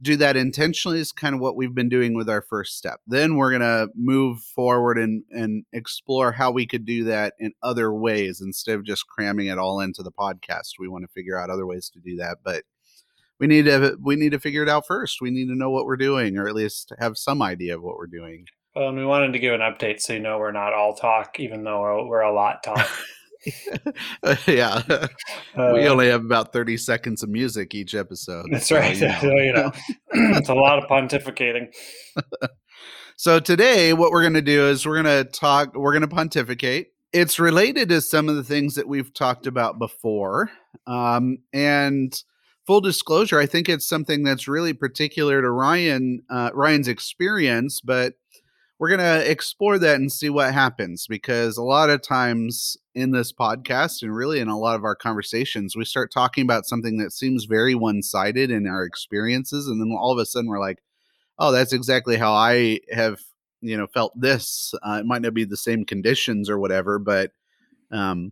do 0.01 0.15
that 0.17 0.37
intentionally 0.37 0.99
is 0.99 1.11
kind 1.11 1.35
of 1.35 1.41
what 1.41 1.55
we've 1.55 1.73
been 1.73 1.89
doing 1.89 2.13
with 2.13 2.29
our 2.29 2.41
first 2.41 2.77
step. 2.77 2.99
Then 3.07 3.35
we're 3.35 3.49
going 3.49 3.61
to 3.61 3.89
move 3.95 4.41
forward 4.41 4.97
and 4.97 5.23
and 5.31 5.65
explore 5.73 6.31
how 6.31 6.51
we 6.51 6.65
could 6.65 6.85
do 6.85 7.03
that 7.05 7.33
in 7.39 7.53
other 7.63 7.93
ways 7.93 8.41
instead 8.41 8.75
of 8.75 8.85
just 8.85 9.07
cramming 9.07 9.47
it 9.47 9.57
all 9.57 9.79
into 9.79 10.03
the 10.03 10.11
podcast. 10.11 10.73
We 10.79 10.87
want 10.87 11.03
to 11.03 11.11
figure 11.13 11.39
out 11.39 11.49
other 11.49 11.65
ways 11.65 11.89
to 11.93 11.99
do 11.99 12.17
that, 12.17 12.37
but 12.43 12.63
we 13.39 13.47
need 13.47 13.65
to 13.65 13.97
we 14.01 14.15
need 14.15 14.31
to 14.31 14.39
figure 14.39 14.63
it 14.63 14.69
out 14.69 14.87
first. 14.87 15.21
We 15.21 15.31
need 15.31 15.47
to 15.47 15.55
know 15.55 15.69
what 15.69 15.85
we're 15.85 15.97
doing 15.97 16.37
or 16.37 16.47
at 16.47 16.55
least 16.55 16.93
have 16.99 17.17
some 17.17 17.41
idea 17.41 17.75
of 17.75 17.83
what 17.83 17.97
we're 17.97 18.07
doing. 18.07 18.45
Well, 18.75 18.89
and 18.89 18.97
we 18.97 19.05
wanted 19.05 19.33
to 19.33 19.39
give 19.39 19.53
an 19.53 19.61
update 19.61 20.01
so 20.01 20.13
you 20.13 20.19
know 20.19 20.37
we're 20.37 20.51
not 20.51 20.73
all 20.73 20.93
talk, 20.93 21.39
even 21.39 21.63
though 21.63 21.81
we're, 21.81 22.05
we're 22.05 22.21
a 22.21 22.33
lot 22.33 22.63
talk. 22.63 22.87
yeah, 24.47 24.81
uh, 24.89 25.71
we 25.73 25.87
only 25.87 26.07
have 26.07 26.23
about 26.23 26.53
thirty 26.53 26.77
seconds 26.77 27.23
of 27.23 27.29
music 27.29 27.75
each 27.75 27.95
episode. 27.95 28.47
That's 28.51 28.67
so, 28.67 28.77
right. 28.77 28.95
You 28.95 29.01
know, 29.07 29.19
so, 29.21 29.35
you 29.35 29.53
know 29.53 29.71
it's 30.37 30.49
a 30.49 30.55
lot 30.55 30.79
of 30.81 30.89
pontificating. 30.89 31.73
so 33.15 33.39
today, 33.39 33.93
what 33.93 34.11
we're 34.11 34.23
going 34.23 34.33
to 34.33 34.41
do 34.41 34.67
is 34.67 34.85
we're 34.85 35.01
going 35.01 35.25
to 35.25 35.29
talk. 35.29 35.75
We're 35.75 35.93
going 35.93 36.07
to 36.07 36.15
pontificate. 36.15 36.87
It's 37.13 37.39
related 37.39 37.89
to 37.89 38.01
some 38.01 38.29
of 38.29 38.35
the 38.35 38.43
things 38.43 38.75
that 38.75 38.87
we've 38.87 39.13
talked 39.13 39.47
about 39.47 39.79
before, 39.79 40.51
um, 40.85 41.39
and 41.53 42.21
full 42.67 42.81
disclosure, 42.81 43.39
I 43.39 43.45
think 43.45 43.69
it's 43.69 43.87
something 43.87 44.23
that's 44.23 44.47
really 44.47 44.73
particular 44.73 45.41
to 45.41 45.49
Ryan 45.49 46.21
uh, 46.29 46.51
Ryan's 46.53 46.89
experience, 46.89 47.79
but 47.81 48.15
we're 48.79 48.89
going 48.89 48.99
to 48.99 49.29
explore 49.29 49.79
that 49.79 49.95
and 49.95 50.11
see 50.11 50.29
what 50.29 50.53
happens 50.53 51.07
because 51.07 51.57
a 51.57 51.63
lot 51.63 51.89
of 51.89 52.01
times 52.01 52.77
in 52.93 53.11
this 53.11 53.33
podcast 53.33 54.03
and 54.03 54.15
really 54.15 54.39
in 54.39 54.49
a 54.49 54.57
lot 54.57 54.75
of 54.75 54.83
our 54.83 54.95
conversations, 54.95 55.75
we 55.75 55.83
start 55.83 56.11
talking 56.11 56.43
about 56.43 56.65
something 56.65 56.97
that 56.97 57.11
seems 57.11 57.45
very 57.45 57.73
one 57.73 58.03
sided 58.03 58.51
in 58.51 58.67
our 58.67 58.83
experiences. 58.83 59.67
And 59.67 59.81
then 59.81 59.95
all 59.97 60.11
of 60.11 60.19
a 60.19 60.25
sudden 60.25 60.49
we're 60.49 60.59
like, 60.59 60.77
oh, 61.39 61.51
that's 61.51 61.73
exactly 61.73 62.17
how 62.17 62.33
I 62.33 62.79
have, 62.91 63.19
you 63.61 63.77
know, 63.77 63.87
felt 63.87 64.19
this. 64.19 64.73
Uh, 64.83 64.99
it 64.99 65.05
might 65.05 65.23
not 65.23 65.33
be 65.33 65.45
the 65.45 65.57
same 65.57 65.83
conditions 65.83 66.47
or 66.47 66.59
whatever, 66.59 66.99
but 66.99 67.31
um, 67.91 68.31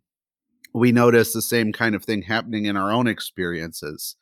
we 0.74 0.92
notice 0.92 1.34
the 1.34 1.42
same 1.42 1.74
kind 1.74 1.96
of 1.96 2.04
thing 2.04 2.22
happening 2.22 2.66
in 2.66 2.78
our 2.78 2.92
own 2.92 3.08
experiences. 3.08 4.16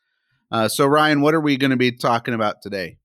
Uh, 0.51 0.67
so, 0.67 0.85
Ryan, 0.85 1.21
what 1.21 1.33
are 1.33 1.41
we 1.41 1.57
going 1.57 1.71
to 1.71 1.77
be 1.77 1.91
talking 1.91 2.33
about 2.33 2.61
today? 2.61 2.97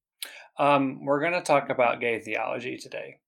Um, 0.59 1.05
we're 1.05 1.21
going 1.21 1.33
to 1.33 1.43
talk 1.43 1.71
about 1.71 2.01
gay 2.01 2.21
theology 2.21 2.77
today. 2.77 3.19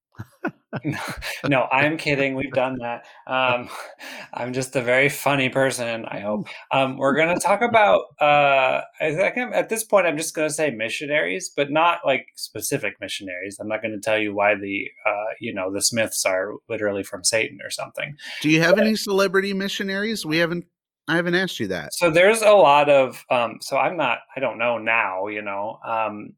no, 1.48 1.66
I'm 1.70 1.96
kidding. 1.96 2.34
We've 2.34 2.52
done 2.52 2.78
that. 2.78 3.04
Um, 3.26 3.68
I'm 4.34 4.52
just 4.52 4.76
a 4.76 4.82
very 4.82 5.08
funny 5.08 5.48
person. 5.48 6.04
I 6.06 6.20
hope. 6.20 6.48
Um, 6.72 6.96
we're 6.96 7.14
going 7.14 7.34
to 7.34 7.40
talk 7.40 7.62
about. 7.62 8.02
Uh, 8.20 8.82
I 9.00 9.14
think 9.14 9.36
I'm, 9.36 9.52
at 9.52 9.68
this 9.68 9.84
point, 9.84 10.06
I'm 10.06 10.16
just 10.16 10.34
going 10.34 10.48
to 10.48 10.54
say 10.54 10.70
missionaries, 10.70 11.50
but 11.54 11.70
not 11.70 12.00
like 12.04 12.26
specific 12.36 12.94
missionaries. 13.00 13.58
I'm 13.60 13.68
not 13.68 13.82
going 13.82 13.94
to 13.94 14.00
tell 14.00 14.18
you 14.18 14.34
why 14.34 14.54
the, 14.54 14.88
uh, 15.06 15.34
you 15.40 15.52
know, 15.52 15.72
the 15.72 15.82
Smiths 15.82 16.24
are 16.24 16.54
literally 16.68 17.02
from 17.02 17.24
Satan 17.24 17.58
or 17.64 17.70
something. 17.70 18.16
Do 18.40 18.50
you 18.50 18.60
have 18.60 18.76
but, 18.76 18.86
any 18.86 18.96
celebrity 18.96 19.52
missionaries? 19.52 20.24
We 20.24 20.38
haven't. 20.38 20.66
I 21.08 21.16
haven't 21.16 21.34
asked 21.34 21.58
you 21.58 21.66
that. 21.68 21.92
So 21.94 22.10
there's 22.10 22.42
a 22.42 22.52
lot 22.52 22.88
of. 22.88 23.24
Um, 23.30 23.58
so 23.60 23.76
I'm 23.76 23.96
not. 23.96 24.18
I 24.36 24.40
don't 24.40 24.58
know 24.58 24.78
now. 24.78 25.26
You 25.26 25.42
know. 25.42 25.80
Um, 25.84 26.34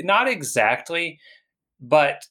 not 0.00 0.28
exactly, 0.28 1.18
but 1.80 2.22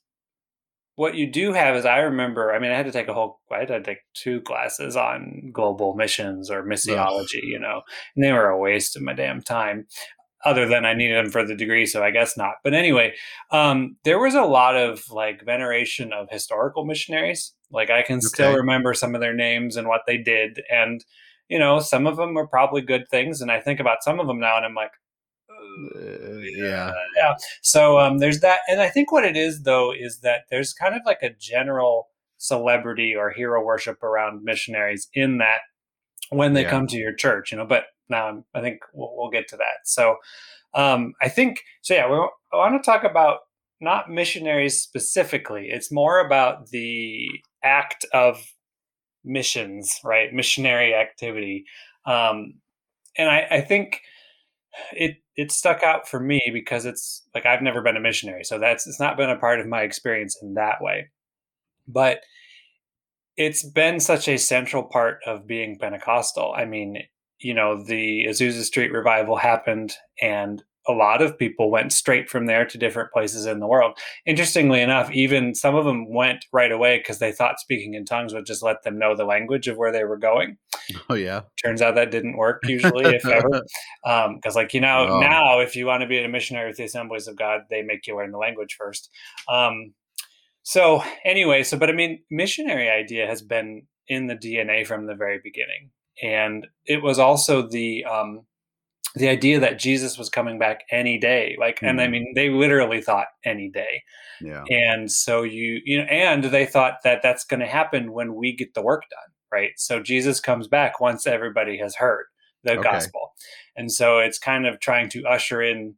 what 0.95 1.15
you 1.15 1.31
do 1.31 1.53
have 1.53 1.75
is 1.75 1.85
I 1.85 1.99
remember, 1.99 2.53
I 2.53 2.59
mean, 2.59 2.71
I 2.71 2.75
had 2.75 2.85
to 2.85 2.91
take 2.91 3.07
a 3.07 3.13
whole, 3.13 3.39
I 3.51 3.59
had 3.59 3.69
to 3.69 3.81
take 3.81 3.99
two 4.13 4.41
classes 4.41 4.95
on 4.95 5.49
global 5.51 5.95
missions 5.95 6.51
or 6.51 6.63
missiology, 6.63 7.41
you 7.43 7.59
know, 7.59 7.81
and 8.15 8.23
they 8.23 8.31
were 8.31 8.49
a 8.49 8.59
waste 8.59 8.95
of 8.95 9.01
my 9.01 9.13
damn 9.13 9.41
time. 9.41 9.87
Other 10.43 10.67
than 10.67 10.85
I 10.85 10.95
needed 10.95 11.23
them 11.23 11.31
for 11.31 11.45
the 11.45 11.55
degree, 11.55 11.85
so 11.85 12.03
I 12.03 12.09
guess 12.09 12.35
not. 12.35 12.55
But 12.63 12.73
anyway, 12.73 13.13
um, 13.51 13.97
there 14.05 14.17
was 14.17 14.33
a 14.33 14.41
lot 14.41 14.75
of 14.75 15.03
like 15.11 15.45
veneration 15.45 16.11
of 16.11 16.29
historical 16.31 16.83
missionaries. 16.83 17.53
Like 17.71 17.91
I 17.91 18.01
can 18.01 18.17
okay. 18.17 18.25
still 18.25 18.55
remember 18.55 18.95
some 18.95 19.13
of 19.13 19.21
their 19.21 19.35
names 19.35 19.77
and 19.77 19.87
what 19.87 20.01
they 20.07 20.17
did, 20.17 20.59
and 20.71 21.05
you 21.47 21.59
know, 21.59 21.79
some 21.79 22.07
of 22.07 22.17
them 22.17 22.33
were 22.33 22.47
probably 22.47 22.81
good 22.81 23.07
things. 23.11 23.41
And 23.41 23.51
I 23.51 23.59
think 23.59 23.79
about 23.79 24.01
some 24.01 24.19
of 24.19 24.25
them 24.25 24.39
now, 24.39 24.57
and 24.57 24.65
I'm 24.65 24.73
like, 24.73 24.91
uh, 25.95 26.39
yeah. 26.55 26.91
Yeah. 27.17 27.33
So 27.61 27.99
um, 27.99 28.19
there's 28.19 28.39
that. 28.41 28.59
And 28.67 28.81
I 28.81 28.89
think 28.89 29.11
what 29.11 29.25
it 29.25 29.37
is, 29.37 29.63
though, 29.63 29.93
is 29.93 30.19
that 30.21 30.41
there's 30.49 30.73
kind 30.73 30.95
of 30.95 31.01
like 31.05 31.21
a 31.21 31.29
general 31.39 32.07
celebrity 32.37 33.15
or 33.15 33.29
hero 33.29 33.63
worship 33.63 34.01
around 34.03 34.43
missionaries 34.43 35.07
in 35.13 35.37
that 35.37 35.61
when 36.29 36.53
they 36.53 36.63
yeah. 36.63 36.69
come 36.69 36.87
to 36.87 36.97
your 36.97 37.13
church, 37.13 37.51
you 37.51 37.57
know, 37.57 37.65
but 37.65 37.85
now 38.09 38.43
I 38.55 38.61
think 38.61 38.79
we'll, 38.93 39.13
we'll 39.15 39.29
get 39.29 39.47
to 39.49 39.57
that. 39.57 39.85
So 39.85 40.15
um, 40.73 41.13
I 41.21 41.29
think, 41.29 41.61
so 41.81 41.93
yeah, 41.93 42.09
we 42.09 42.15
I 42.15 42.57
want 42.57 42.81
to 42.81 42.85
talk 42.85 43.03
about 43.03 43.39
not 43.79 44.09
missionaries 44.09 44.79
specifically. 44.79 45.69
It's 45.69 45.91
more 45.91 46.19
about 46.19 46.69
the 46.69 47.27
act 47.63 48.05
of 48.13 48.43
missions, 49.23 49.99
right? 50.03 50.33
Missionary 50.33 50.95
activity. 50.95 51.65
Um, 52.05 52.55
and 53.17 53.29
I, 53.29 53.47
I 53.51 53.61
think 53.61 54.01
it 54.93 55.17
it 55.35 55.51
stuck 55.51 55.83
out 55.83 56.07
for 56.07 56.19
me 56.19 56.41
because 56.53 56.85
it's 56.85 57.23
like 57.33 57.45
I've 57.45 57.61
never 57.61 57.81
been 57.81 57.97
a 57.97 58.01
missionary, 58.01 58.43
so 58.43 58.59
that's 58.59 58.87
it's 58.87 58.99
not 58.99 59.17
been 59.17 59.29
a 59.29 59.37
part 59.37 59.59
of 59.59 59.67
my 59.67 59.81
experience 59.81 60.37
in 60.41 60.55
that 60.55 60.81
way. 60.81 61.09
But 61.87 62.21
it's 63.37 63.63
been 63.63 63.99
such 63.99 64.27
a 64.27 64.37
central 64.37 64.83
part 64.83 65.19
of 65.25 65.47
being 65.47 65.79
Pentecostal. 65.79 66.53
I 66.55 66.65
mean, 66.65 67.03
you 67.39 67.53
know, 67.53 67.83
the 67.83 68.25
Azusa 68.25 68.63
Street 68.63 68.91
revival 68.91 69.37
happened 69.37 69.93
and 70.21 70.63
a 70.87 70.93
lot 70.93 71.21
of 71.21 71.37
people 71.37 71.69
went 71.69 71.93
straight 71.93 72.29
from 72.29 72.47
there 72.47 72.65
to 72.65 72.77
different 72.77 73.11
places 73.11 73.45
in 73.45 73.59
the 73.59 73.67
world. 73.67 73.97
Interestingly 74.25 74.81
enough, 74.81 75.11
even 75.11 75.53
some 75.53 75.75
of 75.75 75.85
them 75.85 76.11
went 76.11 76.45
right 76.51 76.71
away 76.71 76.97
because 76.97 77.19
they 77.19 77.31
thought 77.31 77.59
speaking 77.59 77.93
in 77.93 78.05
tongues 78.05 78.33
would 78.33 78.45
just 78.45 78.63
let 78.63 78.83
them 78.83 78.97
know 78.97 79.15
the 79.15 79.25
language 79.25 79.67
of 79.67 79.77
where 79.77 79.91
they 79.91 80.03
were 80.03 80.17
going. 80.17 80.57
Oh 81.09 81.15
yeah. 81.15 81.41
Turns 81.63 81.81
out 81.81 81.95
that 81.95 82.11
didn't 82.11 82.37
work 82.37 82.61
usually, 82.65 83.15
if 83.15 83.25
ever. 83.25 83.61
Because 84.03 84.25
um, 84.55 84.55
like 84.55 84.73
you 84.73 84.81
know 84.81 85.07
oh. 85.09 85.19
now, 85.19 85.59
if 85.59 85.75
you 85.75 85.85
want 85.85 86.01
to 86.01 86.07
be 86.07 86.23
a 86.23 86.27
missionary 86.27 86.67
with 86.67 86.77
the 86.77 86.85
Assemblies 86.85 87.27
of 87.27 87.37
God, 87.37 87.61
they 87.69 87.81
make 87.83 88.07
you 88.07 88.17
learn 88.17 88.31
the 88.31 88.37
language 88.37 88.75
first. 88.77 89.09
Um, 89.47 89.93
so 90.63 91.03
anyway, 91.25 91.63
so 91.63 91.77
but 91.77 91.89
I 91.89 91.93
mean, 91.93 92.23
missionary 92.29 92.89
idea 92.89 93.27
has 93.27 93.41
been 93.41 93.83
in 94.07 94.27
the 94.27 94.35
DNA 94.35 94.85
from 94.85 95.05
the 95.05 95.15
very 95.15 95.39
beginning, 95.43 95.91
and 96.21 96.67
it 96.85 97.01
was 97.01 97.19
also 97.19 97.67
the 97.67 98.05
um, 98.05 98.45
the 99.15 99.27
idea 99.27 99.59
that 99.59 99.79
Jesus 99.79 100.17
was 100.17 100.29
coming 100.29 100.57
back 100.57 100.81
any 100.91 101.17
day, 101.17 101.55
like, 101.59 101.77
mm-hmm. 101.77 101.87
and 101.87 102.01
I 102.01 102.05
mm-hmm. 102.05 102.11
mean, 102.11 102.33
they 102.35 102.49
literally 102.49 103.01
thought 103.01 103.27
any 103.45 103.69
day. 103.69 104.03
Yeah. 104.41 104.63
And 104.69 105.11
so 105.11 105.43
you, 105.43 105.81
you 105.85 105.99
know, 105.99 106.05
and 106.05 106.43
they 106.45 106.65
thought 106.65 106.95
that 107.03 107.21
that's 107.21 107.45
going 107.45 107.59
to 107.59 107.67
happen 107.67 108.13
when 108.13 108.35
we 108.35 108.55
get 108.55 108.73
the 108.73 108.81
work 108.81 109.03
done, 109.09 109.33
right? 109.51 109.71
So 109.77 110.01
Jesus 110.01 110.39
comes 110.39 110.67
back 110.67 110.99
once 110.99 111.27
everybody 111.27 111.77
has 111.77 111.95
heard 111.95 112.25
the 112.63 112.73
okay. 112.73 112.83
gospel. 112.83 113.33
And 113.75 113.91
so 113.91 114.19
it's 114.19 114.39
kind 114.39 114.65
of 114.65 114.79
trying 114.79 115.09
to 115.09 115.23
usher 115.25 115.61
in 115.61 115.95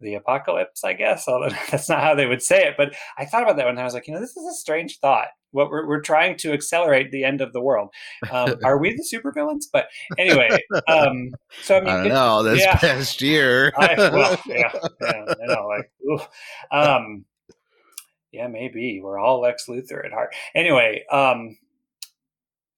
the 0.00 0.14
apocalypse, 0.14 0.84
I 0.84 0.94
guess. 0.94 1.28
Although 1.28 1.50
that's 1.70 1.88
not 1.88 2.02
how 2.02 2.14
they 2.14 2.26
would 2.26 2.42
say 2.42 2.66
it. 2.66 2.74
But 2.76 2.94
I 3.18 3.24
thought 3.24 3.42
about 3.42 3.56
that 3.56 3.66
one. 3.66 3.78
I 3.78 3.84
was 3.84 3.94
like, 3.94 4.06
you 4.06 4.14
know, 4.14 4.20
this 4.20 4.36
is 4.36 4.46
a 4.46 4.54
strange 4.54 4.98
thought. 4.98 5.28
What 5.52 5.70
we're, 5.70 5.86
we're 5.86 6.00
trying 6.00 6.36
to 6.38 6.52
accelerate 6.52 7.10
the 7.10 7.24
end 7.24 7.40
of 7.40 7.52
the 7.52 7.60
world. 7.60 7.92
Um, 8.30 8.54
are 8.64 8.78
we 8.78 8.90
the 8.92 9.04
supervillains? 9.04 9.64
But 9.72 9.88
anyway, 10.16 10.50
um, 10.86 11.32
so 11.62 11.78
I 11.78 11.80
mean, 11.80 11.88
I 11.88 12.08
know 12.08 12.42
this 12.44 12.60
yeah, 12.60 12.76
past 12.76 13.20
year. 13.20 13.72
I, 13.76 13.94
well, 13.96 14.40
yeah, 14.46 14.72
yeah, 15.00 15.24
I 15.28 15.46
know, 15.46 15.66
like, 15.66 16.30
um, 16.70 17.24
yeah, 18.32 18.46
maybe 18.46 19.00
we're 19.02 19.18
all 19.18 19.40
Lex 19.40 19.66
Luthor 19.66 20.04
at 20.04 20.12
heart. 20.12 20.34
Anyway, 20.54 21.04
um, 21.10 21.56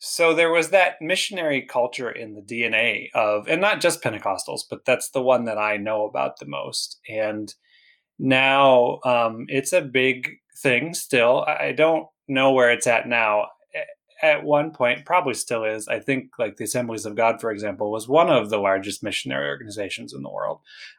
so 0.05 0.35
there 0.35 0.51
was 0.51 0.71
that 0.71 1.01
missionary 1.01 1.63
culture 1.63 2.11
in 2.11 2.35
the 2.35 2.43
DNA 2.43 3.07
of, 3.15 3.47
and 3.47 3.61
not 3.61 3.81
just 3.81 4.03
Pentecostals, 4.03 4.63
but 4.69 4.85
that's 4.85 5.11
the 5.11 5.23
one 5.23 5.45
that 5.45 5.59
I 5.59 5.77
know 5.77 6.07
about 6.07 6.41
the 6.41 6.47
most. 6.47 6.99
And 7.09 7.55
now 8.19 8.99
um, 9.05 9.47
it's 9.47 9.73
a 9.73 9.81
big 9.81 10.29
thing 10.61 10.93
still. 10.93 11.45
I 11.47 11.71
don't 11.71 12.09
know 12.27 12.51
where 12.51 12.73
it's 12.73 12.89
at 12.89 13.07
now. 13.07 13.47
At 14.21 14.43
one 14.43 14.73
point, 14.73 15.07
probably 15.07 15.35
still 15.35 15.65
is. 15.65 15.87
I 15.87 16.01
think, 16.01 16.31
like 16.37 16.57
the 16.57 16.65
Assemblies 16.65 17.07
of 17.07 17.15
God, 17.15 17.41
for 17.41 17.53
example, 17.53 17.93
was 17.93 18.09
one 18.09 18.29
of 18.29 18.51
the 18.51 18.59
largest 18.59 19.05
missionary 19.05 19.49
organizations 19.49 20.13
in 20.13 20.23
the 20.23 20.33
world. 20.33 20.59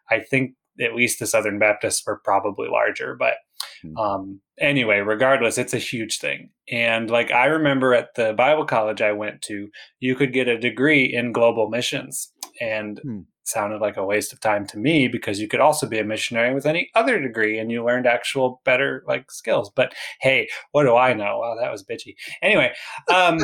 I 0.09 0.19
think 0.19 0.53
at 0.79 0.95
least 0.95 1.19
the 1.19 1.27
Southern 1.27 1.59
Baptists 1.59 2.05
were 2.07 2.21
probably 2.23 2.69
larger, 2.69 3.15
but 3.19 3.33
Hmm. 3.81 3.97
Um, 3.97 4.41
anyway, 4.59 4.99
regardless, 4.99 5.57
it's 5.57 5.73
a 5.73 5.79
huge 5.79 6.19
thing. 6.19 6.49
And 6.71 7.09
like 7.09 7.31
I 7.31 7.45
remember 7.45 7.93
at 7.93 8.15
the 8.15 8.33
Bible 8.33 8.65
college 8.65 9.01
I 9.01 9.11
went 9.11 9.41
to, 9.43 9.69
you 9.99 10.15
could 10.15 10.33
get 10.33 10.47
a 10.47 10.59
degree 10.59 11.05
in 11.05 11.31
global 11.31 11.69
missions. 11.69 12.31
And 12.61 12.99
hmm. 13.01 13.19
sounded 13.45 13.81
like 13.81 13.97
a 13.97 14.05
waste 14.05 14.31
of 14.31 14.39
time 14.39 14.65
to 14.67 14.77
me 14.77 15.07
because 15.07 15.39
you 15.39 15.47
could 15.47 15.59
also 15.59 15.87
be 15.87 15.99
a 15.99 16.03
missionary 16.03 16.53
with 16.53 16.65
any 16.65 16.89
other 16.95 17.19
degree 17.19 17.57
and 17.57 17.71
you 17.71 17.83
learned 17.83 18.05
actual 18.05 18.61
better 18.63 19.03
like 19.07 19.31
skills. 19.31 19.71
But 19.75 19.93
hey, 20.21 20.47
what 20.71 20.83
do 20.83 20.95
I 20.95 21.13
know? 21.13 21.39
Wow, 21.39 21.57
that 21.59 21.71
was 21.71 21.83
bitchy. 21.83 22.15
Anyway, 22.41 22.73
um 23.13 23.39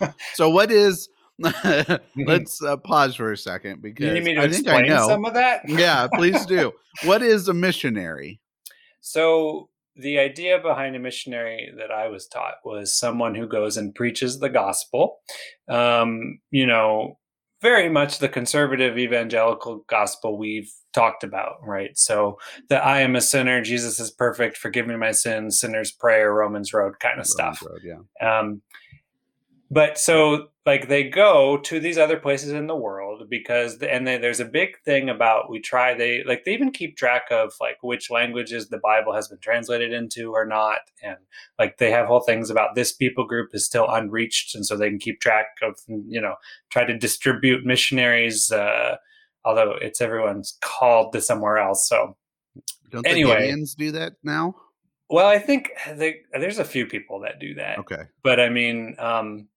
so 0.34 0.50
what 0.50 0.70
is 0.72 1.08
mm-hmm. 1.42 2.22
let's 2.26 2.62
uh, 2.62 2.78
pause 2.78 3.14
for 3.14 3.30
a 3.30 3.36
second 3.36 3.82
because 3.82 4.06
you 4.06 4.12
need 4.14 4.24
me 4.24 4.34
to 4.34 4.40
I 4.40 4.44
explain 4.44 4.76
think 4.84 4.92
I 4.92 4.96
know. 4.96 5.08
some 5.08 5.24
of 5.26 5.34
that. 5.34 5.68
yeah, 5.68 6.06
please 6.14 6.46
do. 6.46 6.72
What 7.04 7.22
is 7.22 7.48
a 7.48 7.54
missionary? 7.54 8.40
So 9.00 9.68
the 9.96 10.18
idea 10.18 10.58
behind 10.58 10.94
a 10.94 10.98
missionary 10.98 11.72
that 11.78 11.90
I 11.90 12.08
was 12.08 12.26
taught 12.26 12.56
was 12.64 12.96
someone 12.96 13.34
who 13.34 13.46
goes 13.46 13.76
and 13.76 13.94
preaches 13.94 14.38
the 14.38 14.50
gospel, 14.50 15.18
um, 15.68 16.38
you 16.50 16.66
know, 16.66 17.18
very 17.62 17.88
much 17.88 18.18
the 18.18 18.28
conservative 18.28 18.98
evangelical 18.98 19.84
gospel 19.88 20.36
we've 20.36 20.70
talked 20.92 21.24
about, 21.24 21.54
right? 21.62 21.96
So 21.96 22.38
that 22.68 22.84
I 22.84 23.00
am 23.00 23.16
a 23.16 23.20
sinner, 23.20 23.62
Jesus 23.62 23.98
is 23.98 24.10
perfect, 24.10 24.58
forgive 24.58 24.86
me 24.86 24.96
my 24.96 25.12
sins, 25.12 25.58
sinner's 25.58 25.90
prayer, 25.90 26.32
Romans 26.32 26.74
road 26.74 27.00
kind 27.00 27.18
of 27.18 27.26
Romans 27.26 27.32
stuff. 27.32 27.62
Road, 27.62 27.80
yeah. 27.82 28.38
Um, 28.38 28.60
but 29.70 29.98
so 29.98 30.48
like 30.66 30.88
they 30.88 31.08
go 31.08 31.56
to 31.58 31.78
these 31.78 31.96
other 31.96 32.18
places 32.18 32.52
in 32.52 32.66
the 32.66 32.76
world 32.76 33.22
because 33.30 33.80
and 33.82 34.06
they, 34.06 34.18
there's 34.18 34.40
a 34.40 34.44
big 34.44 34.78
thing 34.84 35.08
about 35.08 35.48
we 35.48 35.60
try 35.60 35.94
they 35.94 36.24
like 36.24 36.44
they 36.44 36.52
even 36.52 36.72
keep 36.72 36.96
track 36.96 37.22
of 37.30 37.52
like 37.60 37.76
which 37.82 38.10
languages 38.10 38.68
the 38.68 38.78
bible 38.78 39.14
has 39.14 39.28
been 39.28 39.38
translated 39.38 39.92
into 39.92 40.32
or 40.32 40.44
not. 40.44 40.80
And 41.02 41.16
like 41.58 41.78
they 41.78 41.90
have 41.92 42.06
whole 42.06 42.20
things 42.20 42.50
about 42.50 42.74
this 42.74 42.92
people 42.92 43.24
group 43.24 43.50
is 43.54 43.64
still 43.64 43.88
unreached 43.88 44.54
and 44.54 44.66
so 44.66 44.76
they 44.76 44.90
can 44.90 44.98
keep 44.98 45.20
track 45.20 45.46
of 45.62 45.76
you 45.88 46.20
know 46.20 46.34
try 46.70 46.84
to 46.84 46.98
distribute 46.98 47.64
missionaries 47.64 48.50
uh 48.50 48.96
although 49.44 49.76
it's 49.80 50.00
everyone's 50.00 50.58
called 50.60 51.12
to 51.12 51.20
somewhere 51.20 51.58
else. 51.58 51.88
So 51.88 52.16
don't 52.90 53.06
anyway, 53.06 53.52
the 53.52 53.74
do 53.78 53.92
that 53.92 54.14
now? 54.24 54.56
Well 55.08 55.28
i 55.28 55.38
think 55.38 55.70
they, 55.94 56.22
there's 56.32 56.58
a 56.58 56.64
few 56.64 56.86
people 56.86 57.20
that 57.20 57.38
do 57.38 57.54
that. 57.54 57.78
Okay. 57.78 58.02
But 58.24 58.40
i 58.40 58.48
mean 58.48 58.96
um 58.98 59.48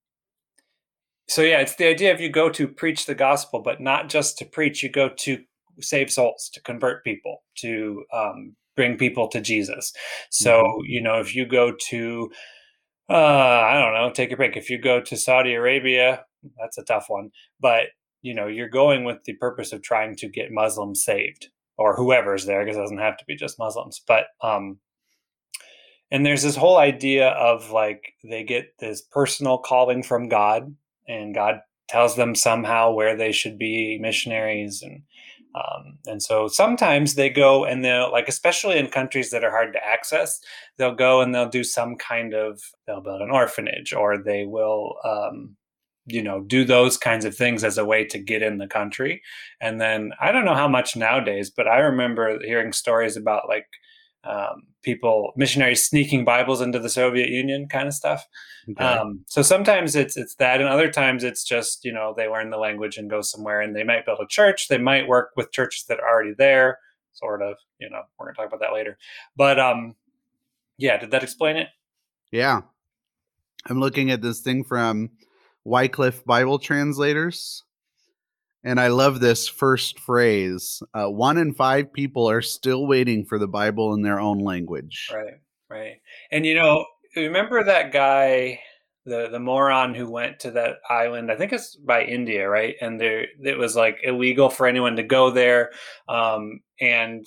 so 1.30 1.44
yeah, 1.44 1.60
it's 1.60 1.76
the 1.76 1.88
idea 1.88 2.12
of 2.12 2.20
you 2.20 2.30
go 2.30 2.50
to 2.50 2.68
preach 2.68 3.06
the 3.06 3.14
gospel, 3.14 3.62
but 3.62 3.80
not 3.80 4.10
just 4.10 4.38
to 4.40 4.46
preach. 4.46 4.82
You 4.82 4.90
go 4.90 5.10
to 5.10 5.38
save 5.80 6.12
souls, 6.12 6.50
to 6.54 6.62
convert 6.62 7.04
people, 7.04 7.44
to 7.60 8.04
um, 8.12 8.56
bring 8.76 8.98
people 8.98 9.28
to 9.30 9.40
Jesus. 9.40 9.94
So 10.32 10.64
mm-hmm. 10.64 10.86
you 10.86 11.02
know, 11.02 11.20
if 11.20 11.36
you 11.36 11.46
go 11.46 11.74
to, 11.90 12.32
uh, 13.10 13.14
I 13.14 13.80
don't 13.80 13.94
know, 13.94 14.12
take 14.12 14.32
a 14.32 14.38
break. 14.38 14.58
If 14.58 14.72
you 14.72 14.80
go 14.80 15.02
to 15.02 15.16
Saudi 15.16 15.54
Arabia, 15.54 16.26
that's 16.60 16.80
a 16.80 16.84
tough 16.84 17.06
one, 17.10 17.30
but 17.60 17.84
you 18.24 18.34
know, 18.34 18.48
you're 18.48 18.68
going 18.68 19.04
with 19.04 19.24
the 19.26 19.34
purpose 19.34 19.72
of 19.72 19.84
trying 19.84 20.16
to 20.18 20.28
get 20.28 20.52
Muslims 20.52 21.06
saved 21.06 21.50
or 21.78 21.96
whoever's 21.96 22.46
there, 22.46 22.66
because 22.66 22.76
it 22.76 22.82
doesn't 22.82 22.98
have 22.98 23.18
to 23.18 23.26
be 23.26 23.36
just 23.36 23.60
Muslims. 23.60 24.02
But 24.06 24.26
um, 24.42 24.80
and 26.10 26.26
there's 26.26 26.42
this 26.42 26.56
whole 26.56 26.78
idea 26.78 27.30
of 27.30 27.70
like 27.70 28.14
they 28.24 28.44
get 28.44 28.74
this 28.80 29.04
personal 29.04 29.60
calling 29.60 30.02
from 30.02 30.28
God 30.28 30.76
and 31.10 31.34
God 31.34 31.62
tells 31.90 32.16
them 32.16 32.36
somehow 32.36 32.94
where 32.94 33.18
they 33.18 33.32
should 33.32 33.58
be 33.58 33.98
missionaries 34.00 34.82
and 34.82 35.02
um, 35.56 35.98
and 36.06 36.22
so 36.22 36.48
sometimes 36.48 37.16
they 37.16 37.30
go 37.30 37.66
and 37.66 37.84
they'll 37.84 38.12
like 38.12 38.28
especially 38.30 38.78
in 38.78 38.88
countries 38.88 39.32
that 39.32 39.44
are 39.44 39.50
hard 39.50 39.74
to 39.74 39.84
access 39.84 40.40
they'll 40.78 40.94
go 40.94 41.22
and 41.22 41.34
they'll 41.34 41.50
do 41.50 41.64
some 41.64 41.96
kind 41.96 42.36
of 42.36 42.62
they'll 42.86 43.02
build 43.02 43.22
an 43.22 43.32
orphanage 43.32 43.92
or 43.92 44.18
they 44.18 44.46
will 44.46 44.96
um, 45.04 45.56
you 46.06 46.22
know 46.22 46.42
do 46.42 46.64
those 46.64 46.98
kinds 46.98 47.26
of 47.26 47.36
things 47.36 47.64
as 47.64 47.78
a 47.78 47.86
way 47.86 48.06
to 48.06 48.20
get 48.20 48.44
in 48.44 48.60
the 48.60 48.68
country. 48.68 49.22
And 49.60 49.82
then 49.82 50.12
i 50.20 50.32
don't 50.32 50.46
know 50.46 50.56
how 50.56 50.68
much 50.68 50.96
nowadays 50.96 51.50
but 51.50 51.68
i 51.68 51.80
remember 51.80 52.40
hearing 52.44 52.72
stories 52.72 53.18
about 53.18 53.50
like 53.50 53.66
um, 54.24 54.64
people 54.84 55.32
missionaries 55.36 55.86
sneaking 55.86 56.26
Bibles 56.26 56.62
into 56.62 56.80
the 56.80 56.90
Soviet 56.90 57.30
Union 57.30 57.68
kind 57.68 57.88
of 57.88 57.94
stuff. 57.94 58.26
Okay. 58.70 58.84
Um, 58.84 59.24
so 59.28 59.42
sometimes 59.42 59.96
it's 59.96 60.18
it's 60.18 60.36
that, 60.36 60.60
and 60.60 60.70
other 60.70 60.92
times 60.92 61.24
it's 61.24 61.44
just 61.44 61.86
you 61.86 61.92
know 61.92 62.14
they 62.16 62.28
learn 62.28 62.50
the 62.50 62.58
language 62.58 62.98
and 62.98 63.10
go 63.10 63.22
somewhere, 63.22 63.62
and 63.62 63.76
they 63.76 63.84
might 63.84 64.06
build 64.06 64.20
a 64.22 64.28
church. 64.28 64.68
They 64.68 64.78
might 64.78 65.08
work 65.08 65.32
with 65.36 65.52
churches 65.52 65.86
that 65.86 66.00
are 66.00 66.10
already 66.10 66.34
there, 66.38 66.80
sort 67.14 67.42
of. 67.42 67.56
You 67.80 67.90
know, 67.90 68.02
we're 68.18 68.28
gonna 68.28 68.36
talk 68.36 68.48
about 68.48 68.60
that 68.60 68.74
later. 68.74 68.98
But 69.36 69.60
um, 69.60 69.96
yeah, 70.78 70.98
did 70.98 71.12
that 71.12 71.24
explain 71.24 71.58
it? 71.58 71.68
Yeah, 72.32 72.62
I'm 73.68 73.80
looking 73.80 74.12
at 74.12 74.22
this 74.22 74.42
thing 74.42 74.64
from 74.64 75.12
Wycliffe 75.64 76.26
Bible 76.26 76.60
Translators. 76.60 77.64
And 78.64 78.80
I 78.80 78.88
love 78.88 79.20
this 79.20 79.48
first 79.48 80.00
phrase. 80.00 80.84
Uh, 80.94 81.08
one 81.08 81.38
in 81.38 81.54
five 81.54 81.94
people 81.94 82.30
are 82.30 82.42
still 82.42 82.88
waiting 82.88 83.26
for 83.26 83.40
the 83.40 83.48
Bible 83.48 83.94
in 83.94 84.02
their 84.02 84.20
own 84.20 84.40
language. 84.40 85.10
Right, 85.14 85.40
right. 85.70 85.96
And 86.32 86.46
you 86.46 86.56
know, 86.56 86.86
remember 87.16 87.64
that 87.64 87.92
guy, 87.94 88.60
the 89.06 89.30
the 89.32 89.40
moron 89.40 89.96
who 89.96 90.12
went 90.12 90.40
to 90.42 90.52
that 90.52 90.78
island? 90.90 91.32
I 91.32 91.36
think 91.36 91.54
it's 91.54 91.76
by 91.78 92.04
India, 92.04 92.50
right? 92.50 92.76
And 92.82 93.00
there, 93.00 93.28
it 93.44 93.58
was 93.58 93.76
like 93.76 94.00
illegal 94.04 94.50
for 94.50 94.68
anyone 94.68 94.98
to 94.98 95.04
go 95.04 95.32
there. 95.32 95.72
Um, 96.10 96.60
and 96.82 97.26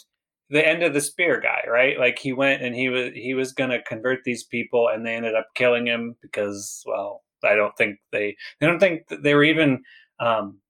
the 0.50 0.66
end 0.66 0.82
of 0.82 0.92
the 0.92 1.00
spear 1.00 1.40
guy, 1.40 1.62
right? 1.66 1.98
Like 1.98 2.18
he 2.18 2.34
went 2.34 2.62
and 2.62 2.74
he 2.74 2.90
was 2.90 3.10
he 3.14 3.32
was 3.32 3.52
going 3.52 3.70
to 3.70 3.82
convert 3.82 4.18
these 4.24 4.44
people, 4.44 4.88
and 4.92 5.04
they 5.04 5.14
ended 5.14 5.34
up 5.34 5.46
killing 5.54 5.86
him 5.86 6.14
because, 6.20 6.82
well, 6.84 7.22
I 7.42 7.54
don't 7.54 7.76
think 7.78 7.98
they 8.12 8.36
they 8.60 8.66
don't 8.66 8.78
think 8.78 9.02
they 9.08 9.34
were 9.34 9.44
even. 9.44 9.82
Um, 10.20 10.60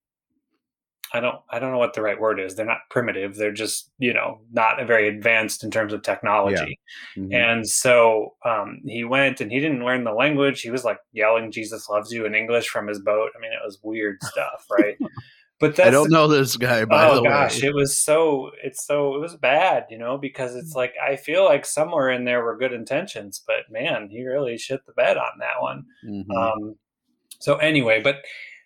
I 1.15 1.21
don't 1.21 1.37
I 1.51 1.59
don't 1.59 1.73
know 1.73 1.79
what 1.79 1.95
the 1.95 2.03
right 2.03 2.19
word 2.19 2.41
is. 2.41 2.55
They're 2.55 2.67
not 2.67 2.89
primitive. 2.91 3.37
They're 3.37 3.53
just 3.53 3.91
you 3.99 4.13
know 4.13 4.41
not 4.53 4.85
very 4.87 5.09
advanced 5.09 5.63
in 5.63 5.71
terms 5.71 5.93
of 5.93 6.03
technology. 6.03 6.79
Yeah. 7.17 7.23
Mm-hmm. 7.23 7.35
And 7.35 7.69
so 7.69 8.35
um, 8.45 8.81
he 8.87 9.05
went 9.05 9.41
and 9.41 9.53
he 9.53 9.61
didn't 9.61 9.85
learn 9.85 10.05
the 10.05 10.13
language. 10.13 10.63
He 10.63 10.71
was 10.71 10.85
like 10.85 10.99
yelling 11.13 11.53
"Jesus 11.53 11.89
loves 11.89 12.13
you" 12.13 12.25
in 12.25 12.35
English 12.35 12.69
from 12.69 12.87
his 12.87 13.01
boat. 13.01 13.31
I 13.37 13.41
mean, 13.41 13.53
it 13.53 13.65
was 13.65 13.79
weird 13.83 14.19
stuff, 14.23 14.67
right? 14.71 14.97
but 15.63 15.79
I 15.79 15.91
don't 15.91 16.11
know 16.11 16.27
this 16.27 16.57
guy. 16.57 16.85
By 16.85 17.09
oh 17.09 17.17
the 17.17 17.29
gosh, 17.29 17.63
way. 17.63 17.69
it 17.69 17.75
was 17.75 17.97
so 17.97 18.51
it's 18.63 18.85
so 18.85 19.15
it 19.15 19.21
was 19.21 19.37
bad, 19.37 19.87
you 19.91 19.99
know, 19.99 20.19
because 20.19 20.57
it's 20.57 20.75
like 20.75 20.95
I 21.03 21.17
feel 21.17 21.45
like 21.45 21.65
somewhere 21.65 22.11
in 22.11 22.25
there 22.25 22.43
were 22.43 22.57
good 22.57 22.73
intentions, 22.73 23.43
but 23.47 23.71
man, 23.71 24.09
he 24.11 24.27
really 24.27 24.59
shit 24.59 24.85
the 24.87 24.93
bed 24.93 25.17
on 25.17 25.39
that 25.39 25.61
one. 25.61 25.85
Mm-hmm. 26.05 26.31
Um, 26.33 26.77
so 27.39 27.57
anyway, 27.57 28.01
but 28.03 28.17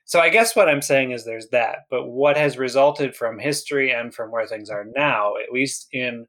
so 0.07 0.21
I 0.21 0.29
guess 0.29 0.55
what 0.55 0.69
I'm 0.69 0.83
saying 0.83 1.11
is 1.11 1.25
there's 1.25 1.49
that, 1.49 1.81
but 1.91 2.07
what 2.07 2.37
has 2.37 2.57
resulted 2.57 3.17
from 3.17 3.41
history 3.41 3.91
and 3.91 4.15
from 4.15 4.31
where 4.31 4.47
things 4.47 4.71
are 4.71 4.87
now, 4.95 5.35
at 5.37 5.53
least 5.53 5.89
in, 5.93 6.27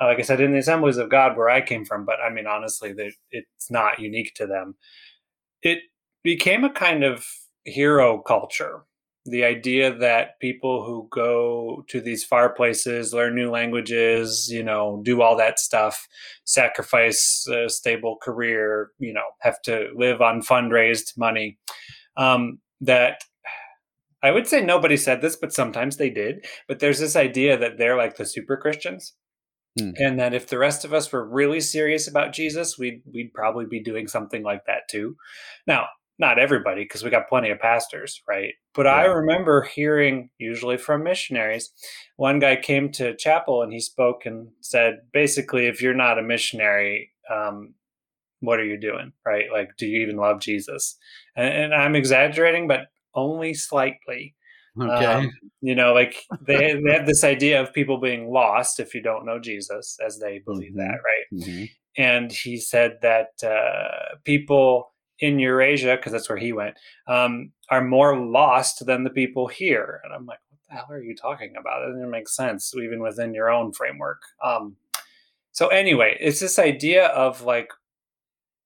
uh, 0.00 0.06
like 0.06 0.20
I 0.20 0.22
said, 0.22 0.40
in 0.40 0.52
the 0.52 0.58
assemblies 0.58 0.96
of 0.96 1.10
God 1.10 1.36
where 1.36 1.50
I 1.50 1.60
came 1.60 1.84
from, 1.84 2.04
but 2.04 2.20
I 2.24 2.30
mean 2.32 2.46
honestly, 2.46 2.94
it's 3.32 3.70
not 3.70 3.98
unique 3.98 4.34
to 4.36 4.46
them. 4.46 4.76
It 5.60 5.80
became 6.22 6.62
a 6.62 6.70
kind 6.70 7.02
of 7.02 7.26
hero 7.64 8.18
culture. 8.20 8.82
The 9.26 9.44
idea 9.44 9.92
that 9.92 10.38
people 10.40 10.84
who 10.84 11.08
go 11.10 11.84
to 11.88 12.00
these 12.00 12.24
far 12.24 12.48
places, 12.48 13.12
learn 13.12 13.34
new 13.34 13.50
languages, 13.50 14.48
you 14.50 14.62
know, 14.62 15.02
do 15.04 15.20
all 15.20 15.36
that 15.36 15.58
stuff, 15.58 16.06
sacrifice 16.44 17.44
a 17.52 17.68
stable 17.68 18.18
career, 18.22 18.92
you 19.00 19.12
know, 19.12 19.26
have 19.40 19.60
to 19.62 19.88
live 19.96 20.22
on 20.22 20.42
fundraised 20.42 21.18
money. 21.18 21.58
Um, 22.16 22.60
that 22.80 23.22
I 24.22 24.30
would 24.30 24.46
say 24.46 24.60
nobody 24.60 24.96
said 24.96 25.22
this, 25.22 25.36
but 25.36 25.52
sometimes 25.52 25.96
they 25.96 26.10
did. 26.10 26.46
But 26.68 26.80
there's 26.80 26.98
this 26.98 27.16
idea 27.16 27.56
that 27.56 27.78
they're 27.78 27.96
like 27.96 28.16
the 28.16 28.26
super 28.26 28.56
Christians. 28.56 29.14
Hmm. 29.78 29.90
And 29.96 30.18
that 30.18 30.34
if 30.34 30.48
the 30.48 30.58
rest 30.58 30.84
of 30.84 30.92
us 30.92 31.12
were 31.12 31.24
really 31.24 31.60
serious 31.60 32.08
about 32.08 32.32
Jesus, 32.32 32.76
we'd 32.76 33.02
we'd 33.12 33.32
probably 33.32 33.66
be 33.66 33.80
doing 33.80 34.08
something 34.08 34.42
like 34.42 34.66
that 34.66 34.88
too. 34.90 35.16
Now, 35.66 35.86
not 36.18 36.38
everybody, 36.38 36.82
because 36.82 37.02
we 37.02 37.08
got 37.08 37.28
plenty 37.28 37.50
of 37.50 37.60
pastors, 37.60 38.20
right? 38.28 38.52
But 38.74 38.86
yeah. 38.86 38.92
I 38.92 39.04
remember 39.04 39.62
hearing, 39.62 40.28
usually 40.38 40.76
from 40.76 41.02
missionaries, 41.02 41.70
one 42.16 42.40
guy 42.40 42.56
came 42.56 42.92
to 42.92 43.16
chapel 43.16 43.62
and 43.62 43.72
he 43.72 43.80
spoke 43.80 44.26
and 44.26 44.48
said, 44.60 44.98
basically, 45.12 45.66
if 45.66 45.80
you're 45.80 45.94
not 45.94 46.18
a 46.18 46.22
missionary, 46.22 47.12
um, 47.34 47.74
what 48.40 48.58
are 48.58 48.64
you 48.64 48.78
doing 48.78 49.12
right? 49.26 49.46
Like 49.52 49.76
do 49.76 49.86
you 49.86 50.00
even 50.00 50.16
love 50.16 50.40
jesus? 50.40 50.96
And, 51.36 51.54
and 51.54 51.74
i'm 51.74 51.94
exaggerating 51.94 52.68
but 52.68 52.86
only 53.14 53.54
slightly. 53.54 54.34
Okay. 54.80 55.04
Um, 55.04 55.32
you 55.60 55.74
know 55.74 55.92
like 55.92 56.22
they, 56.46 56.80
they 56.84 56.92
have 56.92 57.06
this 57.06 57.24
idea 57.24 57.60
of 57.60 57.72
people 57.72 57.98
being 57.98 58.30
lost 58.30 58.80
if 58.80 58.94
you 58.94 59.02
don't 59.02 59.26
know 59.26 59.38
jesus 59.38 59.98
as 60.04 60.18
they 60.18 60.38
believe 60.38 60.72
mm-hmm. 60.72 60.78
that 60.78 60.98
right? 61.10 61.42
Mm-hmm. 61.42 61.64
and 61.96 62.32
he 62.32 62.56
said 62.58 62.98
that 63.02 63.30
uh, 63.42 64.16
people 64.24 64.92
in 65.18 65.38
eurasia 65.38 65.96
because 65.96 66.12
that's 66.12 66.28
where 66.28 66.38
he 66.38 66.52
went 66.52 66.76
um, 67.08 67.52
are 67.70 67.84
more 67.84 68.18
lost 68.18 68.86
than 68.86 69.04
the 69.04 69.10
people 69.10 69.46
here. 69.48 70.00
And 70.04 70.12
i'm 70.14 70.26
like 70.26 70.38
what 70.48 70.58
the 70.68 70.74
hell 70.74 70.86
are 70.90 71.02
you 71.02 71.14
talking 71.14 71.54
about? 71.58 71.82
It 71.82 71.92
doesn't 71.92 72.10
make 72.10 72.28
sense 72.28 72.72
even 72.74 73.00
within 73.00 73.34
your 73.34 73.50
own 73.50 73.72
framework. 73.72 74.22
Um, 74.42 74.76
so 75.52 75.68
anyway 75.68 76.16
it's 76.20 76.40
this 76.40 76.58
idea 76.58 77.06
of 77.06 77.42
like 77.42 77.70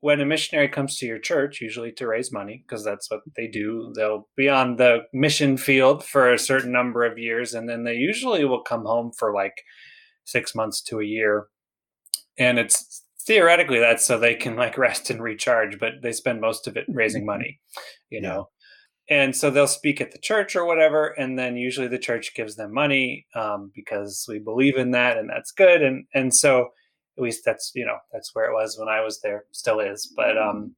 when 0.05 0.21
a 0.21 0.27
missionary 0.27 0.69
comes 0.69 0.99
to 0.99 1.07
your 1.07 1.19
church, 1.19 1.62
usually 1.62 1.90
to 1.90 2.07
raise 2.07 2.31
money, 2.31 2.62
because 2.69 2.85
that's 2.85 3.11
what 3.11 3.23
they 3.38 3.47
do, 3.47 3.90
they'll 3.97 4.29
be 4.37 4.51
on 4.51 4.77
the 4.77 4.99
mission 5.14 5.57
field 5.57 6.05
for 6.05 6.31
a 6.31 6.38
certain 6.38 6.71
number 6.71 7.07
of 7.07 7.17
years, 7.17 7.55
and 7.55 7.67
then 7.67 7.85
they 7.85 7.95
usually 7.95 8.45
will 8.45 8.61
come 8.61 8.85
home 8.85 9.12
for 9.19 9.33
like 9.33 9.62
six 10.25 10.55
months 10.55 10.83
to 10.83 11.01
a 11.01 11.07
year. 11.07 11.47
And 12.37 12.59
it's 12.59 13.03
theoretically 13.27 13.79
that's 13.79 14.05
so 14.05 14.19
they 14.19 14.35
can 14.35 14.57
like 14.57 14.77
rest 14.87 15.09
and 15.09 15.23
recharge, 15.23 15.79
but 15.79 15.93
they 16.03 16.12
spend 16.12 16.38
most 16.38 16.67
of 16.67 16.77
it 16.77 16.85
raising 16.87 17.25
money, 17.25 17.59
you 18.11 18.21
yeah. 18.21 18.29
know. 18.29 18.49
And 19.09 19.35
so 19.35 19.51
they'll 19.51 19.67
speak 19.67 20.03
at 20.03 20.12
the 20.12 20.19
church 20.19 20.55
or 20.55 20.67
whatever, 20.67 21.14
and 21.19 21.38
then 21.38 21.57
usually 21.57 21.88
the 21.88 21.99
church 21.99 22.35
gives 22.35 22.57
them 22.57 22.75
money 22.75 23.27
um, 23.35 23.73
because 23.75 24.27
we 24.29 24.38
believe 24.38 24.77
in 24.77 24.90
that, 24.90 25.17
and 25.17 25.31
that's 25.31 25.51
good. 25.51 25.81
And 25.81 26.05
and 26.12 26.35
so 26.35 26.73
at 27.16 27.22
least 27.22 27.44
that's 27.44 27.72
you 27.74 27.85
know 27.85 27.98
that's 28.12 28.35
where 28.35 28.50
it 28.50 28.55
was 28.55 28.79
when 28.79 28.88
I 28.88 29.00
was 29.00 29.20
there, 29.20 29.44
still 29.53 29.81
is. 29.81 30.12
But 30.16 30.37
um, 30.38 30.74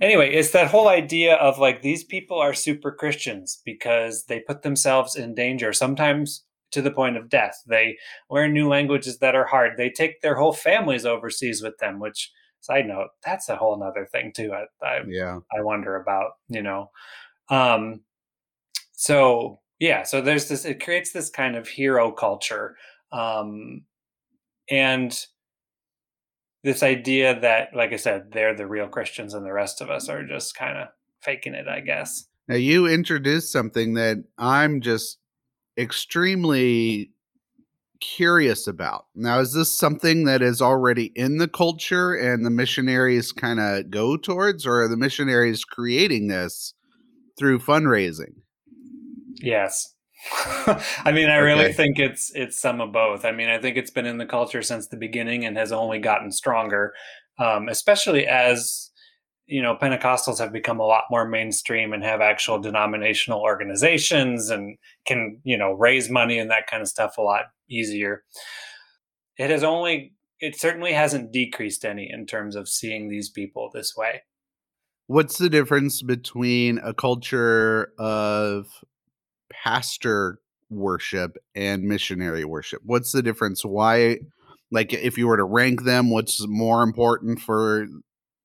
anyway, 0.00 0.32
it's 0.32 0.50
that 0.50 0.68
whole 0.68 0.88
idea 0.88 1.36
of 1.36 1.58
like 1.58 1.82
these 1.82 2.04
people 2.04 2.38
are 2.38 2.54
super 2.54 2.92
Christians 2.92 3.60
because 3.64 4.24
they 4.24 4.40
put 4.40 4.62
themselves 4.62 5.16
in 5.16 5.34
danger, 5.34 5.72
sometimes 5.72 6.44
to 6.72 6.82
the 6.82 6.90
point 6.90 7.16
of 7.16 7.28
death. 7.28 7.62
They 7.66 7.98
learn 8.30 8.52
new 8.52 8.68
languages 8.68 9.18
that 9.18 9.34
are 9.34 9.46
hard. 9.46 9.72
They 9.76 9.90
take 9.90 10.20
their 10.20 10.36
whole 10.36 10.52
families 10.52 11.04
overseas 11.04 11.62
with 11.62 11.76
them, 11.78 11.98
which 11.98 12.30
side 12.60 12.86
note, 12.86 13.08
that's 13.24 13.48
a 13.48 13.56
whole 13.56 13.78
nother 13.78 14.06
thing 14.10 14.32
too. 14.34 14.52
I, 14.52 14.86
I 14.86 15.00
yeah. 15.08 15.38
I 15.56 15.62
wonder 15.62 15.96
about, 15.96 16.32
you 16.48 16.62
know. 16.62 16.90
Um 17.48 18.00
so 18.92 19.60
yeah, 19.78 20.02
so 20.02 20.20
there's 20.20 20.48
this 20.48 20.64
it 20.64 20.82
creates 20.82 21.12
this 21.12 21.30
kind 21.30 21.56
of 21.56 21.66
hero 21.66 22.12
culture. 22.12 22.76
Um 23.12 23.82
and 24.70 25.18
this 26.62 26.82
idea 26.82 27.38
that, 27.40 27.74
like 27.74 27.92
I 27.92 27.96
said, 27.96 28.32
they're 28.32 28.54
the 28.54 28.66
real 28.66 28.88
Christians 28.88 29.34
and 29.34 29.44
the 29.44 29.52
rest 29.52 29.80
of 29.80 29.90
us 29.90 30.08
are 30.08 30.26
just 30.26 30.54
kind 30.54 30.78
of 30.78 30.88
faking 31.22 31.54
it, 31.54 31.66
I 31.68 31.80
guess. 31.80 32.26
Now, 32.48 32.56
you 32.56 32.86
introduced 32.86 33.52
something 33.52 33.94
that 33.94 34.24
I'm 34.36 34.80
just 34.80 35.18
extremely 35.78 37.12
curious 38.00 38.66
about. 38.66 39.06
Now, 39.14 39.40
is 39.40 39.52
this 39.52 39.72
something 39.72 40.24
that 40.24 40.42
is 40.42 40.60
already 40.60 41.12
in 41.14 41.38
the 41.38 41.48
culture 41.48 42.14
and 42.14 42.44
the 42.44 42.50
missionaries 42.50 43.32
kind 43.32 43.60
of 43.60 43.90
go 43.90 44.16
towards, 44.16 44.66
or 44.66 44.82
are 44.82 44.88
the 44.88 44.96
missionaries 44.96 45.64
creating 45.64 46.28
this 46.28 46.74
through 47.38 47.60
fundraising? 47.60 48.42
Yes. 49.36 49.94
I 51.04 51.12
mean, 51.12 51.30
I 51.30 51.36
really 51.36 51.72
think 51.72 51.98
it's 51.98 52.30
it's 52.34 52.60
some 52.60 52.80
of 52.80 52.92
both. 52.92 53.24
I 53.24 53.32
mean, 53.32 53.48
I 53.48 53.58
think 53.58 53.76
it's 53.76 53.90
been 53.90 54.06
in 54.06 54.18
the 54.18 54.26
culture 54.26 54.62
since 54.62 54.86
the 54.86 54.96
beginning 54.96 55.44
and 55.44 55.56
has 55.56 55.72
only 55.72 55.98
gotten 55.98 56.30
stronger, 56.30 56.92
um, 57.38 57.68
especially 57.68 58.26
as 58.26 58.90
you 59.46 59.62
know 59.62 59.76
Pentecostals 59.76 60.38
have 60.38 60.52
become 60.52 60.78
a 60.78 60.86
lot 60.86 61.04
more 61.10 61.26
mainstream 61.26 61.92
and 61.92 62.04
have 62.04 62.20
actual 62.20 62.58
denominational 62.58 63.40
organizations 63.40 64.50
and 64.50 64.76
can 65.06 65.40
you 65.42 65.56
know 65.56 65.72
raise 65.72 66.10
money 66.10 66.38
and 66.38 66.50
that 66.50 66.66
kind 66.66 66.82
of 66.82 66.88
stuff 66.88 67.16
a 67.16 67.22
lot 67.22 67.46
easier. 67.68 68.22
It 69.38 69.48
has 69.50 69.64
only 69.64 70.12
it 70.38 70.58
certainly 70.58 70.92
hasn't 70.92 71.32
decreased 71.32 71.84
any 71.84 72.10
in 72.10 72.26
terms 72.26 72.56
of 72.56 72.68
seeing 72.68 73.08
these 73.08 73.30
people 73.30 73.70
this 73.72 73.96
way. 73.96 74.22
What's 75.06 75.38
the 75.38 75.48
difference 75.48 76.02
between 76.02 76.78
a 76.78 76.94
culture 76.94 77.92
of 77.98 78.66
pastor 79.50 80.38
worship 80.70 81.36
and 81.54 81.82
missionary 81.82 82.44
worship? 82.44 82.82
What's 82.84 83.12
the 83.12 83.22
difference? 83.22 83.64
Why, 83.64 84.18
like, 84.70 84.92
if 84.92 85.18
you 85.18 85.26
were 85.26 85.36
to 85.36 85.44
rank 85.44 85.84
them, 85.84 86.10
what's 86.10 86.46
more 86.46 86.82
important 86.82 87.40
for 87.40 87.86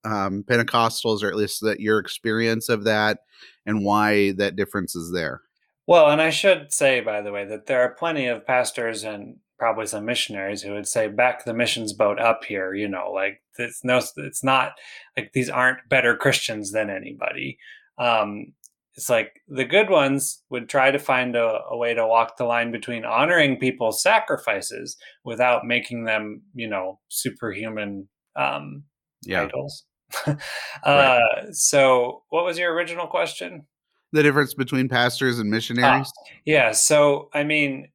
um, 0.03 0.43
Pentecostals, 0.43 1.23
or 1.23 1.27
at 1.27 1.35
least 1.35 1.61
that 1.61 1.79
your 1.79 1.99
experience 1.99 2.69
of 2.69 2.83
that, 2.83 3.19
and 3.65 3.83
why 3.83 4.31
that 4.33 4.55
difference 4.55 4.95
is 4.95 5.11
there? 5.11 5.41
Well, 5.87 6.09
and 6.09 6.21
I 6.21 6.31
should 6.31 6.73
say, 6.73 7.01
by 7.01 7.21
the 7.21 7.31
way, 7.31 7.45
that 7.45 7.67
there 7.67 7.81
are 7.81 7.93
plenty 7.93 8.27
of 8.27 8.45
pastors 8.45 9.03
and 9.03 9.37
probably 9.57 9.85
some 9.85 10.05
missionaries 10.05 10.61
who 10.61 10.73
would 10.73 10.87
say, 10.87 11.07
"Back 11.07 11.45
the 11.45 11.53
missions 11.53 11.93
boat 11.93 12.19
up 12.19 12.43
here." 12.43 12.73
You 12.73 12.87
know, 12.87 13.11
like 13.11 13.41
it's 13.57 13.83
no, 13.83 14.01
it's 14.17 14.43
not 14.43 14.73
like 15.15 15.31
these 15.33 15.49
aren't 15.49 15.87
better 15.89 16.15
Christians 16.15 16.71
than 16.71 16.89
anybody. 16.89 17.57
Um, 17.97 18.53
it's 18.95 19.09
like 19.09 19.41
the 19.47 19.65
good 19.65 19.89
ones 19.89 20.41
would 20.49 20.69
try 20.69 20.89
to 20.89 20.99
find 20.99 21.35
a, 21.35 21.59
a, 21.69 21.77
way 21.77 21.93
to 21.93 22.07
walk 22.07 22.37
the 22.37 22.45
line 22.45 22.71
between 22.71 23.03
honoring 23.03 23.57
people's 23.57 24.01
sacrifices 24.01 24.95
without 25.25 25.65
making 25.65 26.05
them, 26.05 26.43
you 26.53 26.69
know, 26.69 26.99
superhuman 27.09 28.07
um, 28.37 28.83
yeah. 29.23 29.43
idols. 29.43 29.85
uh, 30.27 30.35
right. 30.85 31.19
So, 31.51 32.23
what 32.29 32.45
was 32.45 32.57
your 32.57 32.73
original 32.73 33.07
question? 33.07 33.65
The 34.13 34.23
difference 34.23 34.53
between 34.53 34.87
pastors 34.87 35.39
and 35.39 35.49
missionaries? 35.49 36.11
Ah, 36.17 36.31
yeah. 36.45 36.71
So, 36.71 37.29
I 37.33 37.43
mean, 37.43 37.89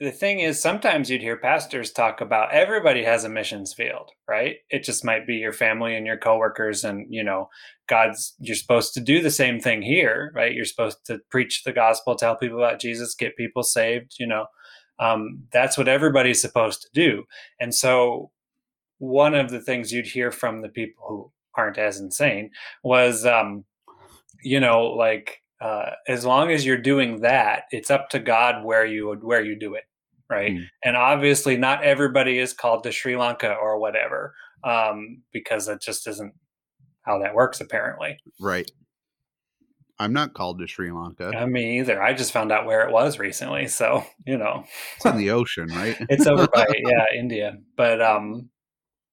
the 0.00 0.10
thing 0.10 0.40
is 0.40 0.60
sometimes 0.60 1.10
you'd 1.10 1.20
hear 1.20 1.36
pastors 1.36 1.92
talk 1.92 2.20
about 2.20 2.52
everybody 2.52 3.04
has 3.04 3.24
a 3.24 3.28
missions 3.28 3.72
field 3.72 4.10
right? 4.28 4.56
It 4.70 4.84
just 4.84 5.04
might 5.04 5.26
be 5.26 5.36
your 5.36 5.52
family 5.52 5.94
and 5.94 6.06
your 6.06 6.18
coworkers 6.18 6.84
and 6.84 7.06
you 7.10 7.24
know 7.24 7.48
god's 7.88 8.34
you're 8.38 8.56
supposed 8.56 8.94
to 8.94 9.00
do 9.00 9.20
the 9.20 9.30
same 9.30 9.60
thing 9.60 9.82
here 9.82 10.32
right? 10.34 10.52
You're 10.52 10.64
supposed 10.64 10.98
to 11.06 11.18
preach 11.30 11.62
the 11.64 11.72
gospel 11.72 12.16
tell 12.16 12.36
people 12.36 12.58
about 12.58 12.80
jesus 12.80 13.14
get 13.14 13.36
people 13.36 13.62
saved 13.62 14.14
you 14.18 14.26
know? 14.26 14.46
Um, 14.98 15.44
that's 15.52 15.76
what 15.76 15.88
everybody's 15.88 16.40
supposed 16.40 16.82
to 16.82 16.88
do. 16.94 17.24
And 17.58 17.74
so 17.74 18.30
one 18.98 19.34
of 19.34 19.50
the 19.50 19.60
things 19.60 19.92
you'd 19.92 20.06
hear 20.06 20.30
from 20.30 20.62
the 20.62 20.68
people 20.68 21.04
who 21.08 21.32
aren't 21.56 21.78
as 21.78 21.98
insane 21.98 22.50
was 22.82 23.26
um, 23.26 23.64
you 24.42 24.60
know 24.60 24.82
like 24.84 25.40
uh, 25.64 25.92
as 26.06 26.26
long 26.26 26.50
as 26.50 26.66
you're 26.66 26.76
doing 26.76 27.22
that, 27.22 27.62
it's 27.70 27.90
up 27.90 28.10
to 28.10 28.18
God 28.18 28.64
where 28.64 28.84
you 28.84 29.08
would 29.08 29.24
where 29.24 29.42
you 29.42 29.58
do 29.58 29.74
it, 29.74 29.84
right? 30.28 30.52
Mm. 30.52 30.66
And 30.84 30.96
obviously, 30.96 31.56
not 31.56 31.82
everybody 31.82 32.38
is 32.38 32.52
called 32.52 32.84
to 32.84 32.92
Sri 32.92 33.16
Lanka 33.16 33.54
or 33.54 33.78
whatever, 33.78 34.34
um, 34.62 35.22
because 35.32 35.64
that 35.66 35.80
just 35.80 36.06
isn't 36.06 36.34
how 37.00 37.18
that 37.20 37.34
works, 37.34 37.62
apparently. 37.62 38.18
Right. 38.38 38.70
I'm 39.98 40.12
not 40.12 40.34
called 40.34 40.58
to 40.58 40.66
Sri 40.66 40.92
Lanka. 40.92 41.30
Uh, 41.34 41.46
me 41.46 41.78
either. 41.78 42.02
I 42.02 42.12
just 42.12 42.32
found 42.32 42.52
out 42.52 42.66
where 42.66 42.86
it 42.86 42.92
was 42.92 43.18
recently, 43.18 43.66
so 43.68 44.04
you 44.26 44.36
know, 44.36 44.64
it's 44.96 45.06
in 45.06 45.16
the 45.16 45.30
ocean, 45.30 45.68
right? 45.68 45.96
it's 46.10 46.26
over 46.26 46.46
by 46.52 46.66
yeah, 46.76 47.18
India. 47.18 47.56
But 47.74 48.02
um, 48.02 48.50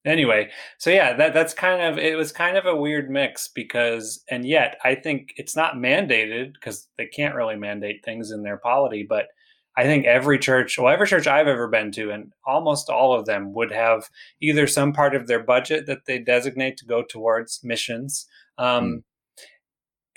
anyway 0.06 0.50
so 0.78 0.90
yeah 0.90 1.16
that 1.16 1.34
that's 1.34 1.54
kind 1.54 1.82
of 1.82 1.98
it 1.98 2.16
was 2.18 2.32
kind 2.32 2.58
of 2.58 2.66
a 2.66 2.76
weird 2.76 3.10
mix 3.10 3.50
because 3.54 4.24
and 4.30 4.46
yet 4.46 4.78
i 4.84 4.96
think 4.96 5.34
it's 5.38 5.56
not 5.56 5.76
mandated 5.76 6.54
because 6.54 6.88
they 6.98 7.06
can't 7.06 7.36
really 7.36 7.56
mandate 7.56 8.04
things 8.04 8.32
in 8.32 8.44
their 8.44 8.58
polity 8.58 9.06
but 9.08 9.28
i 9.78 9.84
think 9.84 10.06
every 10.06 10.40
church 10.40 10.78
well 10.78 10.92
every 10.92 11.08
church 11.08 11.28
i've 11.28 11.48
ever 11.48 11.68
been 11.68 11.92
to 11.92 12.10
and 12.10 12.32
almost 12.46 12.90
all 12.90 13.14
of 13.14 13.26
them 13.26 13.54
would 13.54 13.72
have 13.72 14.10
either 14.42 14.66
some 14.66 14.92
part 14.92 15.16
of 15.16 15.28
their 15.28 15.44
budget 15.44 15.86
that 15.86 16.06
they 16.08 16.18
designate 16.18 16.78
to 16.78 16.86
go 16.86 17.04
towards 17.04 17.60
missions 17.64 18.28
um, 18.58 18.86
mm. 18.86 19.04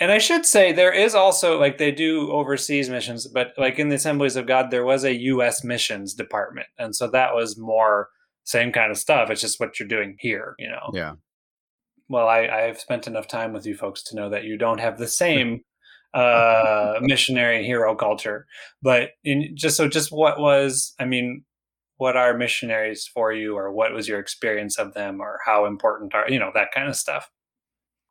And 0.01 0.11
I 0.11 0.19
should 0.19 0.45
say 0.45 0.73
there 0.73 0.93
is 0.93 1.15
also 1.15 1.59
like 1.59 1.79
they 1.79 1.93
do 1.93 2.33
overseas 2.33 2.91
missions, 2.91 3.29
but 3.29 3.53
like 3.57 3.79
in 3.79 3.91
the 3.91 3.95
Assemblies 3.95 4.35
of 4.35 4.47
God, 4.47 4.71
there 4.71 4.85
was 4.85 5.05
a 5.05 5.15
U.S. 5.15 5.63
missions 5.63 6.15
department, 6.15 6.67
and 6.77 6.97
so 6.97 7.09
that 7.09 7.33
was 7.35 7.57
more 7.57 8.09
same 8.45 8.73
kind 8.73 8.91
of 8.91 8.99
stuff. 8.99 9.31
It's 9.31 9.41
just 9.41 9.59
what 9.61 9.79
you're 9.79 9.89
doing 9.89 10.17
here, 10.19 10.55
you 10.59 10.69
know? 10.69 10.91
Yeah. 10.93 11.15
Well, 12.09 12.29
I, 12.29 12.47
I've 12.47 12.79
spent 12.79 13.07
enough 13.07 13.27
time 13.27 13.53
with 13.53 13.67
you 13.67 13.75
folks 13.75 14.03
to 14.05 14.17
know 14.17 14.29
that 14.31 14.45
you 14.45 14.57
don't 14.59 14.81
have 14.81 14.99
the 14.99 15.09
same 15.25 15.63
uh, 16.13 16.95
missionary 17.01 17.65
hero 17.65 17.95
culture. 17.95 18.47
But 18.83 19.11
in 19.25 19.57
just 19.57 19.77
so, 19.77 19.89
just 19.89 20.13
what 20.13 20.39
was, 20.39 20.95
I 20.99 21.05
mean, 21.05 21.45
what 21.97 22.17
are 22.17 22.37
missionaries 22.37 23.07
for 23.13 23.33
you, 23.33 23.57
or 23.57 23.73
what 23.73 23.93
was 23.93 24.09
your 24.09 24.19
experience 24.19 24.79
of 24.79 24.95
them, 24.95 25.21
or 25.21 25.39
how 25.45 25.65
important 25.65 26.15
are, 26.15 26.29
you 26.29 26.39
know, 26.39 26.51
that 26.55 26.73
kind 26.73 26.89
of 26.89 26.97
stuff? 26.97 27.31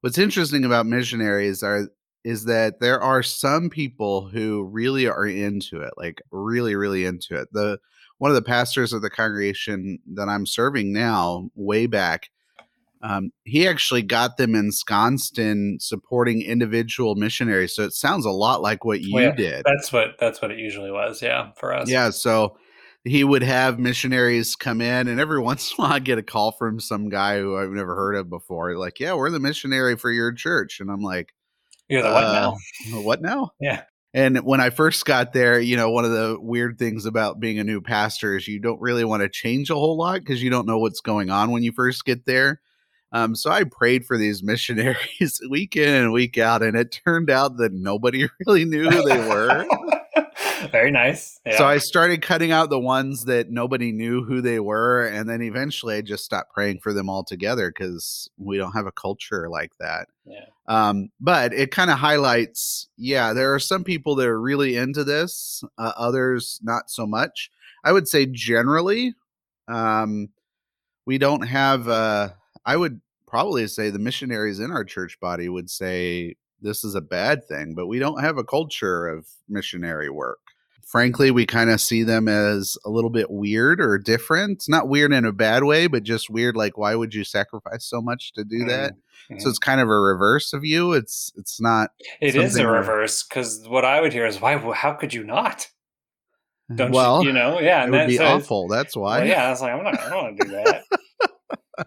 What's 0.01 0.17
interesting 0.17 0.65
about 0.65 0.85
missionaries 0.85 1.63
are 1.63 1.87
is 2.23 2.45
that 2.45 2.79
there 2.79 3.01
are 3.01 3.21
some 3.21 3.69
people 3.69 4.27
who 4.29 4.63
really 4.63 5.07
are 5.07 5.27
into 5.27 5.81
it, 5.81 5.93
like 5.97 6.21
really, 6.31 6.75
really 6.75 7.05
into 7.05 7.35
it. 7.35 7.49
The 7.51 7.79
one 8.23 8.31
of 8.31 8.35
the 8.35 8.41
pastors 8.41 8.93
of 8.93 9.01
the 9.01 9.09
congregation 9.09 9.99
that 10.13 10.29
I'm 10.29 10.45
serving 10.45 10.93
now, 10.93 11.49
way 11.55 11.87
back, 11.87 12.29
um, 13.01 13.33
he 13.43 13.67
actually 13.67 14.01
got 14.01 14.37
them 14.37 14.55
ensconced 14.55 15.37
in 15.37 15.75
supporting 15.81 16.41
individual 16.41 17.15
missionaries. 17.15 17.75
So 17.75 17.83
it 17.83 17.91
sounds 17.91 18.25
a 18.25 18.31
lot 18.31 18.61
like 18.61 18.85
what 18.85 19.01
you 19.01 19.15
well, 19.15 19.23
yeah, 19.25 19.35
did. 19.35 19.65
That's 19.65 19.91
what 19.91 20.15
that's 20.21 20.41
what 20.41 20.51
it 20.51 20.57
usually 20.57 20.89
was. 20.89 21.21
Yeah, 21.21 21.51
for 21.57 21.73
us. 21.73 21.89
Yeah. 21.89 22.11
So 22.11 22.55
he 23.03 23.25
would 23.25 23.43
have 23.43 23.77
missionaries 23.77 24.55
come 24.55 24.79
in, 24.79 25.09
and 25.09 25.19
every 25.19 25.39
once 25.41 25.71
in 25.71 25.83
a 25.83 25.85
while, 25.85 25.95
I 25.97 25.99
get 25.99 26.17
a 26.17 26.23
call 26.23 26.53
from 26.53 26.79
some 26.79 27.09
guy 27.09 27.39
who 27.39 27.57
I've 27.57 27.71
never 27.71 27.93
heard 27.93 28.15
of 28.15 28.29
before. 28.29 28.77
Like, 28.77 29.01
yeah, 29.01 29.15
we're 29.15 29.31
the 29.31 29.41
missionary 29.41 29.97
for 29.97 30.13
your 30.13 30.31
church, 30.31 30.79
and 30.79 30.89
I'm 30.89 31.01
like, 31.01 31.33
you're 31.89 32.01
the 32.01 32.07
uh, 32.07 32.13
what 32.13 32.31
now? 32.31 33.01
What 33.01 33.21
now? 33.21 33.51
Yeah. 33.59 33.81
And 34.13 34.37
when 34.39 34.61
I 34.61 34.69
first 34.69 35.05
got 35.05 35.33
there, 35.33 35.59
you 35.59 35.75
know, 35.75 35.89
one 35.89 36.05
of 36.05 36.11
the 36.11 36.37
weird 36.39 36.77
things 36.77 37.05
about 37.05 37.39
being 37.39 37.57
a 37.57 37.63
new 37.63 37.81
pastor 37.81 38.37
is 38.37 38.47
you 38.47 38.59
don't 38.59 38.79
really 38.79 39.03
want 39.03 39.23
to 39.23 39.29
change 39.29 39.71
a 39.71 39.75
whole 39.75 39.97
lot 39.97 40.19
because 40.19 40.43
you 40.43 40.51
don't 40.51 40.67
know 40.67 40.77
what's 40.77 41.01
going 41.01 41.31
on 41.31 41.49
when 41.49 41.63
you 41.63 41.71
first 41.71 42.05
get 42.05 42.25
there. 42.25 42.61
Um, 43.11 43.35
so 43.35 43.49
I 43.49 43.63
prayed 43.63 44.05
for 44.05 44.17
these 44.17 44.43
missionaries 44.43 45.41
week 45.49 45.75
in 45.75 45.93
and 45.93 46.13
week 46.13 46.37
out, 46.37 46.61
and 46.61 46.77
it 46.77 46.99
turned 47.05 47.29
out 47.29 47.57
that 47.57 47.73
nobody 47.73 48.27
really 48.45 48.65
knew 48.65 48.89
who 48.89 49.07
they 49.07 49.17
were. 49.27 49.65
Very 50.71 50.91
nice. 50.91 51.39
Yeah. 51.45 51.57
So 51.57 51.65
I 51.65 51.77
started 51.77 52.21
cutting 52.21 52.51
out 52.51 52.69
the 52.69 52.79
ones 52.79 53.25
that 53.25 53.49
nobody 53.49 53.91
knew 53.91 54.23
who 54.23 54.41
they 54.41 54.59
were, 54.59 55.05
and 55.05 55.29
then 55.29 55.41
eventually 55.41 55.95
I 55.95 56.01
just 56.01 56.23
stopped 56.23 56.53
praying 56.53 56.79
for 56.79 56.93
them 56.93 57.09
altogether 57.09 57.71
because 57.71 58.29
we 58.37 58.57
don't 58.57 58.73
have 58.73 58.85
a 58.85 58.91
culture 58.91 59.49
like 59.49 59.71
that. 59.79 60.07
Yeah. 60.25 60.45
Um, 60.67 61.09
but 61.19 61.53
it 61.53 61.71
kind 61.71 61.91
of 61.91 61.97
highlights, 61.97 62.87
yeah, 62.97 63.33
there 63.33 63.53
are 63.53 63.59
some 63.59 63.83
people 63.83 64.15
that 64.15 64.27
are 64.27 64.39
really 64.39 64.77
into 64.77 65.03
this, 65.03 65.63
uh, 65.77 65.91
others 65.97 66.59
not 66.63 66.89
so 66.89 67.05
much. 67.05 67.49
I 67.83 67.91
would 67.91 68.07
say 68.07 68.25
generally, 68.25 69.13
um, 69.67 70.29
we 71.05 71.17
don't 71.17 71.47
have. 71.47 71.87
Uh, 71.87 72.29
I 72.65 72.77
would 72.77 73.01
probably 73.27 73.67
say 73.67 73.89
the 73.89 73.99
missionaries 73.99 74.59
in 74.59 74.71
our 74.71 74.85
church 74.85 75.19
body 75.19 75.49
would 75.49 75.69
say 75.69 76.35
this 76.61 76.83
is 76.83 76.95
a 76.95 77.01
bad 77.01 77.45
thing, 77.45 77.75
but 77.75 77.87
we 77.87 77.99
don't 77.99 78.21
have 78.21 78.37
a 78.37 78.43
culture 78.43 79.07
of 79.07 79.27
missionary 79.49 80.09
work. 80.09 80.39
Frankly, 80.85 81.31
we 81.31 81.45
kind 81.45 81.69
of 81.69 81.81
see 81.81 82.03
them 82.03 82.27
as 82.27 82.77
a 82.85 82.89
little 82.89 83.09
bit 83.09 83.31
weird 83.31 83.81
or 83.81 83.97
different. 83.97 84.65
Not 84.67 84.87
weird 84.87 85.11
in 85.11 85.25
a 85.25 85.31
bad 85.31 85.63
way, 85.63 85.87
but 85.87 86.03
just 86.03 86.29
weird. 86.29 86.55
Like, 86.55 86.77
why 86.77 86.95
would 86.95 87.13
you 87.13 87.23
sacrifice 87.23 87.85
so 87.85 88.01
much 88.01 88.33
to 88.33 88.43
do 88.43 88.65
that? 88.65 88.93
Mm-hmm. 88.93 89.39
So 89.39 89.49
it's 89.49 89.59
kind 89.59 89.81
of 89.81 89.87
a 89.89 89.99
reverse 89.99 90.53
of 90.53 90.65
you. 90.65 90.93
It's 90.93 91.31
it's 91.35 91.59
not. 91.59 91.91
It 92.21 92.35
is 92.35 92.57
a 92.57 92.67
reverse 92.67 93.23
because 93.23 93.67
what 93.67 93.85
I 93.85 94.01
would 94.01 94.13
hear 94.13 94.25
is, 94.25 94.39
"Why? 94.39 94.57
How 94.73 94.93
could 94.93 95.13
you 95.13 95.23
not? 95.23 95.67
Don't 96.73 96.91
well, 96.91 97.21
you? 97.21 97.27
You 97.27 97.33
know? 97.33 97.59
Yeah, 97.59 97.83
it 97.83 97.91
would 97.91 97.99
that 97.99 98.07
be 98.07 98.17
says, 98.17 98.43
awful. 98.43 98.67
That's 98.67 98.95
why. 98.95 99.19
Well, 99.19 99.27
yeah, 99.27 99.47
I 99.47 99.49
was 99.49 99.61
like, 99.61 99.73
I'm 99.73 99.83
not. 99.83 99.99
I 99.99 100.09
don't 100.09 100.23
want 100.23 100.39
to 100.39 100.45
do 100.45 100.51
that. 100.51 100.83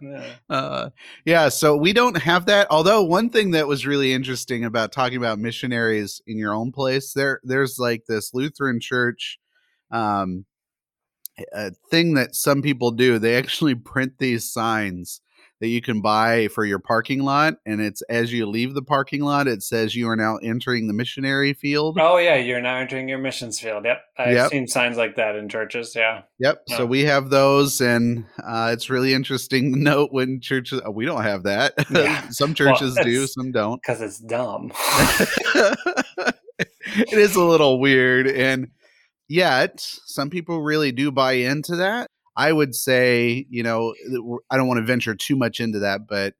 Yeah. 0.03 0.27
uh, 0.51 0.91
yeah 1.25 1.49
so 1.49 1.77
we 1.77 1.93
don't 1.93 2.17
have 2.17 2.47
that 2.47 2.67
although 2.71 3.03
one 3.05 3.31
thing 3.31 3.53
that 3.53 3.69
was 3.69 3.87
really 3.87 4.13
interesting 4.13 4.65
about 4.65 4.91
talking 4.93 5.17
about 5.17 5.39
missionaries 5.39 6.21
in 6.27 6.39
your 6.39 6.55
own 6.55 6.73
place 6.73 7.13
there 7.13 7.41
there's 7.45 7.79
like 7.79 8.03
this 8.09 8.35
lutheran 8.35 8.81
church 8.81 9.39
um 9.93 10.45
thing 11.91 12.15
that 12.15 12.35
some 12.35 12.63
people 12.63 12.91
do 12.91 13.19
they 13.19 13.37
actually 13.37 13.75
print 13.75 14.13
these 14.19 14.51
signs 14.53 15.21
that 15.61 15.69
you 15.69 15.81
can 15.81 16.01
buy 16.01 16.49
for 16.49 16.65
your 16.65 16.79
parking 16.79 17.23
lot 17.23 17.55
and 17.65 17.81
it's 17.81 18.03
as 18.03 18.33
you 18.33 18.47
leave 18.47 18.75
the 18.75 18.83
parking 18.83 19.23
lot 19.23 19.47
it 19.49 19.63
says 19.63 19.95
you 19.97 20.09
are 20.09 20.17
now 20.17 20.37
entering 20.43 20.87
the 20.87 20.93
missionary 20.93 21.53
field 21.55 21.97
Oh 21.99 22.19
yeah, 22.19 22.37
you're 22.37 22.61
now 22.61 22.77
entering 22.77 23.09
your 23.09 23.19
missions 23.19 23.59
field. 23.59 23.85
Yep, 23.85 24.01
I've 24.19 24.33
Yep. 24.35 24.51
seen 24.51 24.67
signs 24.69 24.97
like 24.97 25.17
that 25.17 25.35
in 25.35 25.49
churches. 25.49 25.95
Yeah. 25.97 26.23
Yep. 26.39 26.63
So 26.69 26.85
we 26.87 27.05
have 27.05 27.31
those, 27.31 27.81
and 27.81 28.25
uh, 28.47 28.71
it's 28.73 28.91
really 28.91 29.15
interesting 29.15 29.73
to 29.73 29.79
note 29.83 30.11
when 30.13 30.41
churches. 30.41 30.81
Oh, 30.85 30.91
we 30.91 31.07
don't 31.07 31.23
have 31.23 31.45
that. 31.45 31.75
Yeah. 31.91 32.29
some 32.31 32.55
churches 32.55 32.97
do, 33.03 33.27
some 33.27 33.51
don't. 33.53 33.81
Because 33.83 34.01
it's 34.03 34.19
dumb. 34.19 34.73
it 36.59 37.19
is 37.19 37.37
a 37.37 37.43
little 37.43 37.81
weird, 37.81 38.27
and 38.27 38.69
yet 39.29 39.81
some 39.81 40.31
people 40.31 40.61
really 40.63 40.93
do 40.93 41.11
buy 41.11 41.33
into 41.33 41.77
that. 41.77 42.11
I 42.37 42.53
would 42.53 42.75
say, 42.75 43.47
you 43.51 43.63
know, 43.63 43.95
I 44.51 44.57
don't 44.57 44.69
want 44.69 44.79
to 44.79 44.85
venture 44.85 45.15
too 45.15 45.37
much 45.37 45.61
into 45.61 45.79
that, 45.81 46.07
but 46.09 46.35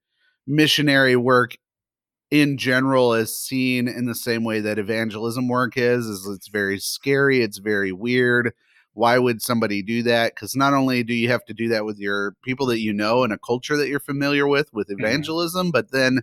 missionary 0.47 1.17
work 1.17 1.57
in 2.31 2.59
general 2.59 3.15
is 3.15 3.39
seen 3.39 3.87
in 3.89 4.07
the 4.07 4.15
same 4.15 4.45
way 4.45 4.61
that 4.61 4.79
evangelism 4.79 5.49
work 5.49 5.77
is 5.77 6.07
is 6.07 6.27
it's 6.27 6.49
very 6.49 6.79
scary 6.79 7.41
it's 7.41 7.59
very 7.59 7.93
weird 7.93 8.53
why 8.95 9.17
would 9.19 9.41
somebody 9.41 9.81
do 9.83 10.03
that 10.03 10.35
because 10.35 10.57
not 10.57 10.75
only 10.75 11.05
do 11.05 11.15
you 11.15 11.29
have 11.29 11.45
to 11.45 11.55
do 11.55 11.69
that 11.69 11.85
with 11.85 11.99
your 11.99 12.35
people 12.43 12.67
that 12.67 12.81
you 12.81 12.93
know 12.93 13.23
and 13.23 13.33
a 13.33 13.39
culture 13.39 13.77
that 13.77 13.89
you're 13.89 14.01
familiar 14.01 14.47
with 14.47 14.73
with 14.73 14.89
Mhm. 14.89 14.99
evangelism 14.99 15.71
but 15.71 15.93
then 15.93 16.23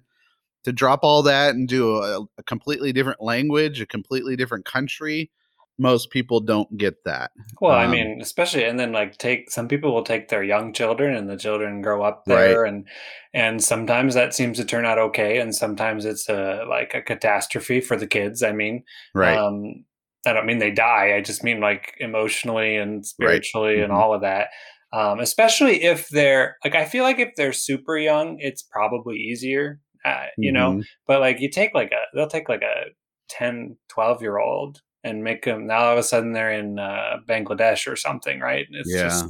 to 0.64 0.74
drop 0.74 1.02
all 1.04 1.24
that 1.24 1.56
and 1.56 1.68
do 1.68 1.98
a, 1.98 2.22
a 2.38 2.44
completely 2.44 2.94
different 2.94 3.22
language 3.22 3.82
a 3.82 3.86
completely 3.86 4.36
different 4.36 4.66
country 4.66 5.32
most 5.78 6.12
people 6.12 6.40
don't 6.40 6.78
get 6.78 7.04
that 7.06 7.32
Well, 7.62 7.74
I 7.74 7.86
Um, 7.86 7.92
mean, 7.92 8.20
especially 8.22 8.64
and 8.64 8.80
then 8.80 8.92
like 8.92 9.18
take 9.18 9.50
some 9.50 9.68
people 9.68 9.94
will 9.94 10.04
take 10.04 10.28
their 10.30 10.44
young 10.44 10.74
children 10.74 11.16
and 11.16 11.30
the 11.30 11.38
children 11.38 11.82
grow 11.82 12.04
up 12.04 12.24
Right. 12.28 12.48
there 12.48 12.66
and 12.66 12.88
and 13.34 13.64
sometimes 13.64 14.14
that 14.14 14.34
seems 14.34 14.58
to 14.58 14.66
turn 14.66 14.86
out 14.86 15.00
okay 15.00 15.40
and 15.40 15.54
sometimes 15.56 16.06
it's 16.06 16.30
a 16.30 16.66
like 16.70 16.94
a 16.94 17.02
catastrophe 17.02 17.82
for 17.82 17.96
the 17.98 18.08
kids. 18.08 18.44
I 18.44 18.52
mean, 18.52 18.84
right 19.14 19.40
um 19.40 19.86
I 20.26 20.34
don't 20.34 20.46
mean 20.46 20.60
they 20.60 20.72
die. 20.72 21.16
I 21.16 21.22
just 21.22 21.44
mean 21.44 21.60
like 21.60 21.96
emotionally 22.00 22.76
and 22.78 23.06
spiritually 23.06 23.82
and 23.82 23.92
Mhm. 23.92 23.98
all 23.98 24.14
of 24.14 24.22
that. 24.22 24.50
Um, 24.94 25.20
especially 25.20 25.84
if 25.84 26.08
they're 26.10 26.58
like 26.64 26.76
I 26.76 26.86
feel 26.86 27.04
like 27.04 27.20
if 27.20 27.36
they're 27.36 27.54
super 27.54 27.98
young, 27.98 28.38
it's 28.40 28.62
probably 28.64 29.18
easier. 29.18 29.80
Uh, 30.06 30.28
you 30.40 30.52
know, 30.52 30.78
Mhm. 30.78 30.84
but 31.08 31.20
like 31.22 31.40
you 31.40 31.50
take 31.50 31.74
like 31.74 31.92
a 31.92 32.02
they'll 32.16 32.28
take 32.28 32.50
like 32.50 32.62
a 32.62 32.86
10 33.30 33.78
12 33.90 34.22
year 34.22 34.38
old 34.38 34.82
and 35.04 35.24
make 35.24 35.44
them 35.44 35.68
now 35.68 35.80
all 35.86 35.94
of 35.94 35.98
a 35.98 36.04
sudden 36.04 36.34
they're 36.34 36.52
in 36.54 36.80
uh, 36.80 37.18
bangladesh 37.28 37.92
or 37.92 37.96
something 37.96 38.39
right? 38.39 38.66
It's 38.72 38.94
Yeah. 38.94 39.04
just 39.04 39.26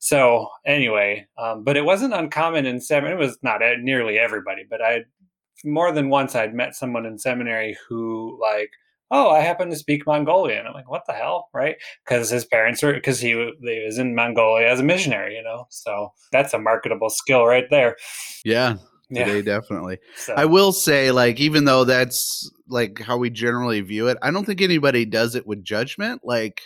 so 0.00 0.48
anyway 0.64 1.26
um, 1.38 1.64
but 1.64 1.76
it 1.76 1.84
wasn't 1.84 2.14
uncommon 2.14 2.66
in 2.66 2.80
seminary 2.80 3.16
it 3.20 3.26
was 3.26 3.36
not 3.42 3.60
nearly 3.80 4.16
everybody 4.16 4.62
but 4.70 4.80
i 4.80 5.00
more 5.64 5.90
than 5.90 6.08
once 6.08 6.36
i'd 6.36 6.54
met 6.54 6.76
someone 6.76 7.04
in 7.04 7.18
seminary 7.18 7.76
who 7.88 8.38
like 8.40 8.70
oh 9.10 9.30
i 9.30 9.40
happen 9.40 9.68
to 9.70 9.74
speak 9.76 10.06
mongolian. 10.06 10.66
I'm 10.66 10.72
like 10.72 10.88
what 10.88 11.02
the 11.08 11.14
hell? 11.14 11.48
Right? 11.52 11.76
Because 12.04 12.30
his 12.30 12.44
parents 12.44 12.80
were 12.80 12.92
because 12.92 13.18
he, 13.18 13.30
he 13.30 13.82
was 13.84 13.98
in 13.98 14.14
mongolia 14.14 14.68
as 14.68 14.78
a 14.78 14.84
missionary 14.84 15.34
you 15.34 15.42
know? 15.42 15.66
So 15.70 16.12
that's 16.30 16.54
a 16.54 16.58
marketable 16.60 17.10
skill 17.10 17.44
right 17.44 17.66
there. 17.70 17.96
Yeah 18.44 18.76
yeah 19.10 19.24
today 19.24 19.42
definitely 19.42 19.98
so, 20.16 20.34
I 20.34 20.44
will 20.44 20.72
say, 20.72 21.10
like, 21.10 21.40
even 21.40 21.64
though 21.64 21.84
that's 21.84 22.50
like 22.68 23.00
how 23.00 23.16
we 23.16 23.30
generally 23.30 23.80
view 23.80 24.08
it, 24.08 24.18
I 24.22 24.30
don't 24.30 24.44
think 24.44 24.60
anybody 24.60 25.04
does 25.04 25.34
it 25.34 25.46
with 25.46 25.64
judgment. 25.64 26.20
Like, 26.24 26.62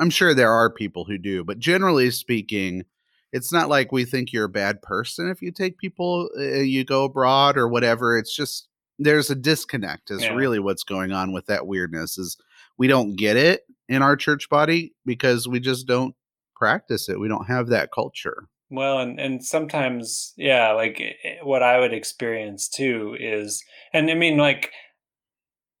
I'm 0.00 0.10
sure 0.10 0.32
there 0.34 0.50
are 0.52 0.70
people 0.70 1.04
who 1.04 1.18
do, 1.18 1.44
but 1.44 1.58
generally 1.58 2.10
speaking, 2.10 2.84
it's 3.32 3.52
not 3.52 3.68
like 3.68 3.92
we 3.92 4.04
think 4.04 4.32
you're 4.32 4.44
a 4.44 4.48
bad 4.48 4.80
person 4.80 5.28
if 5.28 5.42
you 5.42 5.50
take 5.52 5.76
people, 5.78 6.30
uh, 6.38 6.42
you 6.60 6.84
go 6.84 7.04
abroad 7.04 7.58
or 7.58 7.68
whatever. 7.68 8.16
It's 8.16 8.34
just 8.34 8.68
there's 8.98 9.28
a 9.30 9.34
disconnect, 9.34 10.10
is 10.10 10.22
Yeah. 10.22 10.34
really 10.34 10.60
what's 10.60 10.84
going 10.84 11.12
on 11.12 11.32
with 11.32 11.46
that 11.46 11.66
weirdness. 11.66 12.16
Is 12.16 12.36
we 12.78 12.86
don't 12.86 13.16
get 13.16 13.36
it 13.36 13.62
in 13.88 14.02
our 14.02 14.16
church 14.16 14.48
body 14.48 14.94
because 15.04 15.46
we 15.46 15.60
just 15.60 15.86
don't 15.86 16.14
practice 16.56 17.08
it. 17.08 17.20
We 17.20 17.28
don't 17.28 17.46
have 17.46 17.68
that 17.68 17.90
culture. 17.92 18.48
Well, 18.70 18.98
and 18.98 19.20
and 19.20 19.44
sometimes, 19.44 20.32
yeah, 20.36 20.72
like 20.72 21.00
eh, 21.00 21.12
eh, 21.28 21.36
what 21.42 21.62
I 21.62 21.78
would 21.78 21.92
experience 21.92 22.68
too 22.68 23.16
is, 23.20 23.62
and 23.92 24.10
I 24.10 24.14
mean, 24.14 24.36
like 24.36 24.72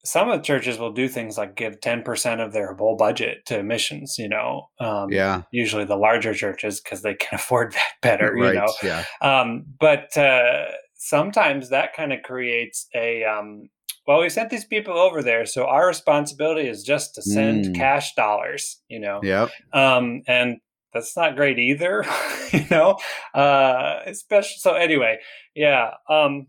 some 0.04 0.28
of 0.28 0.38
the 0.38 0.44
churches 0.44 0.78
will 0.78 0.92
do 0.92 1.08
things 1.08 1.38
like 1.38 1.56
give 1.56 1.80
ten 1.80 2.02
percent 2.02 2.40
of 2.40 2.52
their 2.52 2.74
whole 2.74 2.96
budget 2.96 3.46
to 3.46 3.62
missions. 3.62 4.16
You 4.18 4.28
know, 4.28 4.68
um, 4.80 5.10
Yeah. 5.10 5.42
usually 5.50 5.84
the 5.84 5.96
larger 5.96 6.34
churches 6.34 6.80
because 6.80 7.02
they 7.02 7.14
can 7.14 7.28
afford 7.32 7.72
that 7.72 7.92
better. 8.02 8.34
You 8.36 8.42
right. 8.42 8.54
know, 8.54 8.74
Yeah. 8.82 9.04
um, 9.22 9.64
but 9.80 10.16
uh, 10.16 10.66
sometimes 10.94 11.70
that 11.70 11.94
kind 11.94 12.12
of 12.12 12.22
creates 12.22 12.86
a 12.94 13.24
um, 13.24 13.68
well, 14.06 14.20
we 14.20 14.28
sent 14.28 14.50
these 14.50 14.66
people 14.66 14.98
over 14.98 15.22
there, 15.22 15.46
so 15.46 15.64
our 15.64 15.86
responsibility 15.86 16.68
is 16.68 16.82
just 16.82 17.14
to 17.14 17.22
send 17.22 17.64
Mm. 17.64 17.74
cash 17.74 18.14
dollars. 18.14 18.82
You 18.88 19.00
know, 19.00 19.20
Yep. 19.22 19.50
um, 19.72 20.22
and 20.28 20.58
that's 20.94 21.16
not 21.16 21.36
great 21.36 21.58
either 21.58 22.04
you 22.52 22.64
know? 22.70 22.96
Uh 23.34 24.00
especially 24.06 24.56
so 24.58 24.74
anyway 24.74 25.18
yeah 25.54 25.90
um 26.08 26.46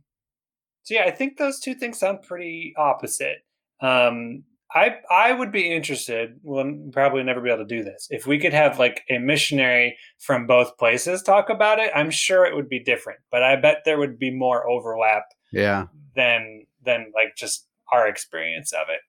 so 0.83 0.93
yeah 0.93 1.03
i 1.03 1.11
think 1.11 1.37
those 1.37 1.59
two 1.59 1.73
things 1.75 1.99
sound 1.99 2.19
pretty 2.21 2.73
opposite. 2.77 3.39
Um 3.81 4.43
i 4.73 4.95
i 5.11 5.31
would 5.31 5.51
be 5.51 5.71
interested 5.71 6.39
we'll 6.43 6.89
probably 6.91 7.21
never 7.23 7.39
be 7.41 7.49
able 7.51 7.63
to 7.63 7.75
do 7.77 7.83
this 7.83 8.07
if 8.09 8.25
we 8.25 8.39
could 8.39 8.53
have 8.53 8.79
like 8.79 9.01
a 9.11 9.17
missionary 9.19 9.95
from 10.19 10.47
both 10.47 10.75
places 10.79 11.21
talk 11.21 11.49
about 11.51 11.77
it 11.79 11.91
i'm 11.93 12.09
sure 12.09 12.45
it 12.45 12.55
would 12.55 12.67
be 12.67 12.79
different 12.83 13.19
but 13.31 13.43
i 13.43 13.55
bet 13.55 13.77
there 13.85 13.99
would 13.99 14.17
be 14.17 14.31
more 14.31 14.67
overlap 14.67 15.23
Yeah. 15.51 15.85
than 16.15 16.65
than 16.83 17.11
like 17.13 17.35
just 17.37 17.67
our 17.91 18.07
experience 18.07 18.73
of 18.73 18.87
it. 18.89 19.01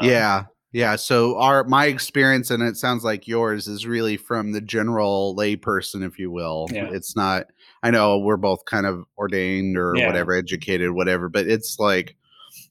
Um, 0.00 0.08
yeah 0.08 0.44
yeah 0.72 0.96
so 0.96 1.36
our 1.38 1.64
my 1.64 1.86
experience 1.86 2.50
and 2.50 2.62
it 2.62 2.76
sounds 2.76 3.04
like 3.04 3.28
yours 3.28 3.68
is 3.68 3.86
really 3.86 4.16
from 4.16 4.52
the 4.52 4.60
general 4.60 5.34
layperson 5.36 6.04
if 6.06 6.18
you 6.18 6.30
will 6.30 6.66
Yeah. 6.70 6.88
it's 6.92 7.14
not 7.16 7.46
i 7.82 7.90
know 7.90 8.18
we're 8.18 8.36
both 8.36 8.64
kind 8.64 8.86
of 8.86 9.04
ordained 9.18 9.76
or 9.76 9.94
Yeah. 9.96 10.06
whatever 10.06 10.32
educated 10.34 10.92
whatever 10.92 11.28
but 11.28 11.46
it's 11.46 11.76
like 11.78 12.16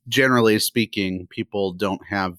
generally 0.08 0.58
speaking 0.60 1.28
people 1.30 1.74
don't 1.74 2.02
have 2.10 2.38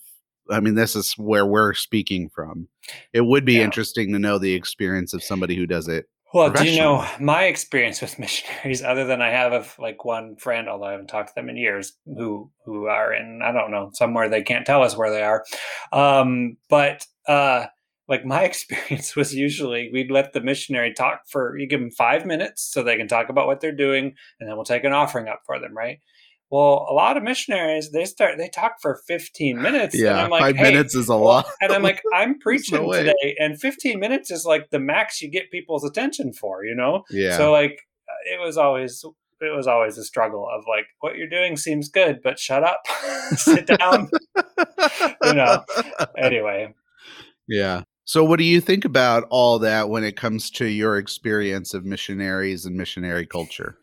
i 0.51 0.59
mean 0.61 0.75
this 0.75 0.97
is 0.97 1.13
where 1.17 1.47
we're 1.47 1.75
speaking 1.75 2.29
from 2.35 2.69
it 3.13 3.23
would 3.23 3.45
be 3.45 3.55
Yeah. 3.55 3.65
interesting 3.65 4.13
to 4.13 4.19
know 4.19 4.39
the 4.39 4.55
experience 4.55 5.15
of 5.15 5.23
somebody 5.23 5.55
who 5.55 5.67
does 5.67 5.89
it 5.89 6.07
Well, 6.33 6.51
do 6.51 6.65
you 6.67 6.79
know 6.79 7.07
my 7.21 7.45
experience 7.45 8.01
with 8.01 8.19
missionaries, 8.19 8.83
other 8.83 9.05
than 9.05 9.21
I 9.21 9.31
have 9.31 9.53
of 9.53 9.77
like 9.79 10.05
one 10.05 10.37
friend, 10.37 10.69
although 10.69 10.87
I 10.87 10.93
haven't 10.93 11.09
talked 11.09 11.29
to 11.29 11.35
them 11.35 11.49
in 11.49 11.57
years, 11.57 11.93
who 12.07 12.51
who 12.65 12.87
are 12.87 13.13
in 13.13 13.41
I 13.43 13.53
don't 13.53 13.71
know 13.71 13.91
somewhere 13.95 14.29
they 14.29 14.43
can't 14.43 14.67
tell 14.67 14.83
us 14.83 14.97
where 14.97 15.11
they 15.11 15.23
are, 15.23 15.45
um, 15.93 16.57
but 16.71 17.07
uh, 17.29 17.67
like 18.09 18.25
my 18.25 18.43
experience 18.45 19.15
was 19.15 19.35
usually 19.35 19.91
we'd 19.93 20.11
let 20.11 20.33
the 20.33 20.41
missionary 20.41 20.95
talk 20.95 21.23
for 21.29 21.57
you 21.59 21.67
give 21.69 21.81
them 21.81 21.91
five 21.91 22.25
minutes 22.25 22.63
so 22.73 22.83
they 22.83 22.97
can 22.97 23.09
talk 23.09 23.29
about 23.29 23.47
what 23.47 23.61
they're 23.61 23.73
doing, 23.73 24.15
and 24.41 24.49
then 24.49 24.57
we'll 24.57 24.65
take 24.65 24.85
an 24.85 24.93
offering 24.93 25.29
up 25.29 25.43
for 25.45 25.59
them, 25.59 25.77
right? 25.77 25.99
Well, 26.53 26.87
a 26.91 26.93
lot 26.93 27.17
of 27.17 27.23
missionaries 27.23 27.91
they 27.93 28.05
start 28.05 28.37
they 28.37 28.49
talk 28.51 28.75
for 28.83 29.01
fifteen 29.09 29.61
minutes. 29.61 29.95
and 29.95 30.05
yeah 30.05 30.23
I'm 30.23 30.31
like, 30.31 30.43
five 30.43 30.57
"Hey, 30.57 30.65
minutes 30.65 30.95
is 30.95 31.09
a 31.09 31.17
lot 31.17 31.47
and 31.63 31.73
I'm 31.73 31.83
like, 31.83 32.03
I'm 32.15 32.39
preaching 32.39 32.87
way. 32.87 32.99
today, 33.05 33.37
and 33.41 33.59
15 33.59 33.99
minutes 33.99 34.31
is 34.31 34.45
like 34.45 34.69
the 34.71 34.79
max 34.79 35.23
you 35.23 35.31
get 35.31 35.51
people's 35.51 35.83
attention 35.83 36.33
for, 36.35 36.65
you 36.65 36.75
know? 36.75 37.05
yeah 37.11 37.39
So 37.39 37.51
like, 37.51 37.81
it 38.31 38.39
was 38.39 38.57
always 38.59 39.03
it 39.41 39.57
was 39.57 39.67
always 39.67 39.97
a 39.99 40.05
struggle 40.05 40.47
of 40.55 40.65
like, 40.69 40.87
what 41.01 41.17
you're 41.17 41.29
doing 41.29 41.57
seems 41.57 41.89
good, 41.89 42.21
but 42.23 42.39
shut 42.39 42.63
up, 42.63 42.83
sit 43.37 43.67
down. 43.67 44.09
you 45.25 45.35
know. 45.35 45.65
Anyway, 46.17 46.75
Yeah. 47.49 47.83
So, 48.05 48.25
what 48.25 48.39
do 48.39 48.45
you 48.45 48.61
think 48.61 48.85
about 48.85 49.27
all 49.31 49.59
that 49.61 49.89
when 49.89 50.05
it 50.05 50.17
comes 50.17 50.51
to 50.53 50.67
your 50.67 50.99
experience 50.99 51.73
of 51.73 51.85
missionaries 51.85 52.67
and 52.67 52.77
missionary 52.77 53.27
culture? 53.27 53.79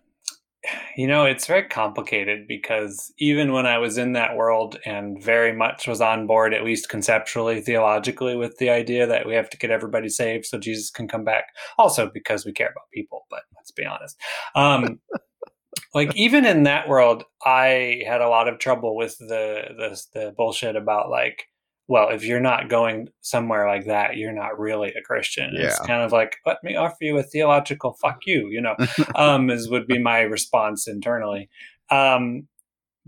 You 0.97 1.07
know, 1.07 1.25
it's 1.25 1.47
very 1.47 1.63
complicated 1.63 2.47
because 2.47 3.13
even 3.17 3.53
when 3.53 3.65
I 3.65 3.77
was 3.77 3.97
in 3.97 4.13
that 4.13 4.35
world 4.35 4.77
and 4.85 5.21
very 5.21 5.53
much 5.55 5.87
was 5.87 6.01
on 6.01 6.27
board, 6.27 6.53
at 6.53 6.65
least 6.65 6.89
conceptually, 6.89 7.61
theologically, 7.61 8.35
with 8.35 8.57
the 8.57 8.69
idea 8.69 9.07
that 9.07 9.25
we 9.25 9.35
have 9.35 9.49
to 9.51 9.57
get 9.57 9.71
everybody 9.71 10.09
saved 10.09 10.45
so 10.45 10.57
Jesus 10.57 10.89
can 10.89 11.07
come 11.07 11.23
back, 11.23 11.45
also 11.77 12.09
because 12.13 12.45
we 12.45 12.51
care 12.51 12.67
about 12.67 12.91
people, 12.93 13.25
but 13.29 13.43
let's 13.55 13.71
be 13.71 13.85
honest. 13.85 14.17
Um, 14.55 14.99
like 15.93 16.13
even 16.15 16.45
in 16.45 16.63
that 16.63 16.89
world, 16.89 17.23
I 17.45 18.03
had 18.05 18.21
a 18.21 18.29
lot 18.29 18.47
of 18.47 18.59
trouble 18.59 18.95
with 18.95 19.17
the 19.17 19.63
the, 19.77 20.01
the 20.13 20.33
bullshit 20.35 20.75
about 20.75 21.09
like 21.09 21.45
well, 21.89 22.09
if 22.09 22.23
you're 22.23 22.39
not 22.39 22.69
going 22.69 23.09
somewhere 23.21 23.67
like 23.67 23.87
that, 23.87 24.15
you're 24.15 24.31
not 24.31 24.59
really 24.59 24.93
a 24.93 25.01
Christian. 25.01 25.49
Yeah. 25.55 25.65
It's 25.65 25.79
kind 25.79 26.03
of 26.03 26.11
like, 26.11 26.37
let 26.45 26.63
me 26.63 26.75
offer 26.75 26.97
you 27.01 27.17
a 27.17 27.23
theological 27.23 27.97
fuck 27.99 28.19
you, 28.27 28.47
you 28.49 28.61
know, 28.61 28.75
um, 29.15 29.49
is 29.49 29.69
would 29.69 29.87
be 29.87 29.97
my 29.97 30.19
response 30.19 30.87
internally. 30.87 31.49
Um, 31.89 32.47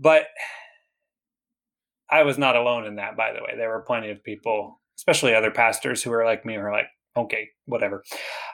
but 0.00 0.24
I 2.10 2.24
was 2.24 2.38
not 2.38 2.56
alone 2.56 2.84
in 2.84 2.96
that, 2.96 3.16
by 3.16 3.32
the 3.32 3.38
way. 3.38 3.56
There 3.56 3.68
were 3.68 3.82
plenty 3.82 4.10
of 4.10 4.22
people, 4.24 4.80
especially 4.98 5.32
other 5.32 5.52
pastors 5.52 6.02
who 6.02 6.10
were 6.10 6.24
like 6.24 6.44
me, 6.44 6.54
who 6.54 6.60
are 6.60 6.72
like, 6.72 6.88
okay, 7.16 7.50
whatever. 7.66 8.02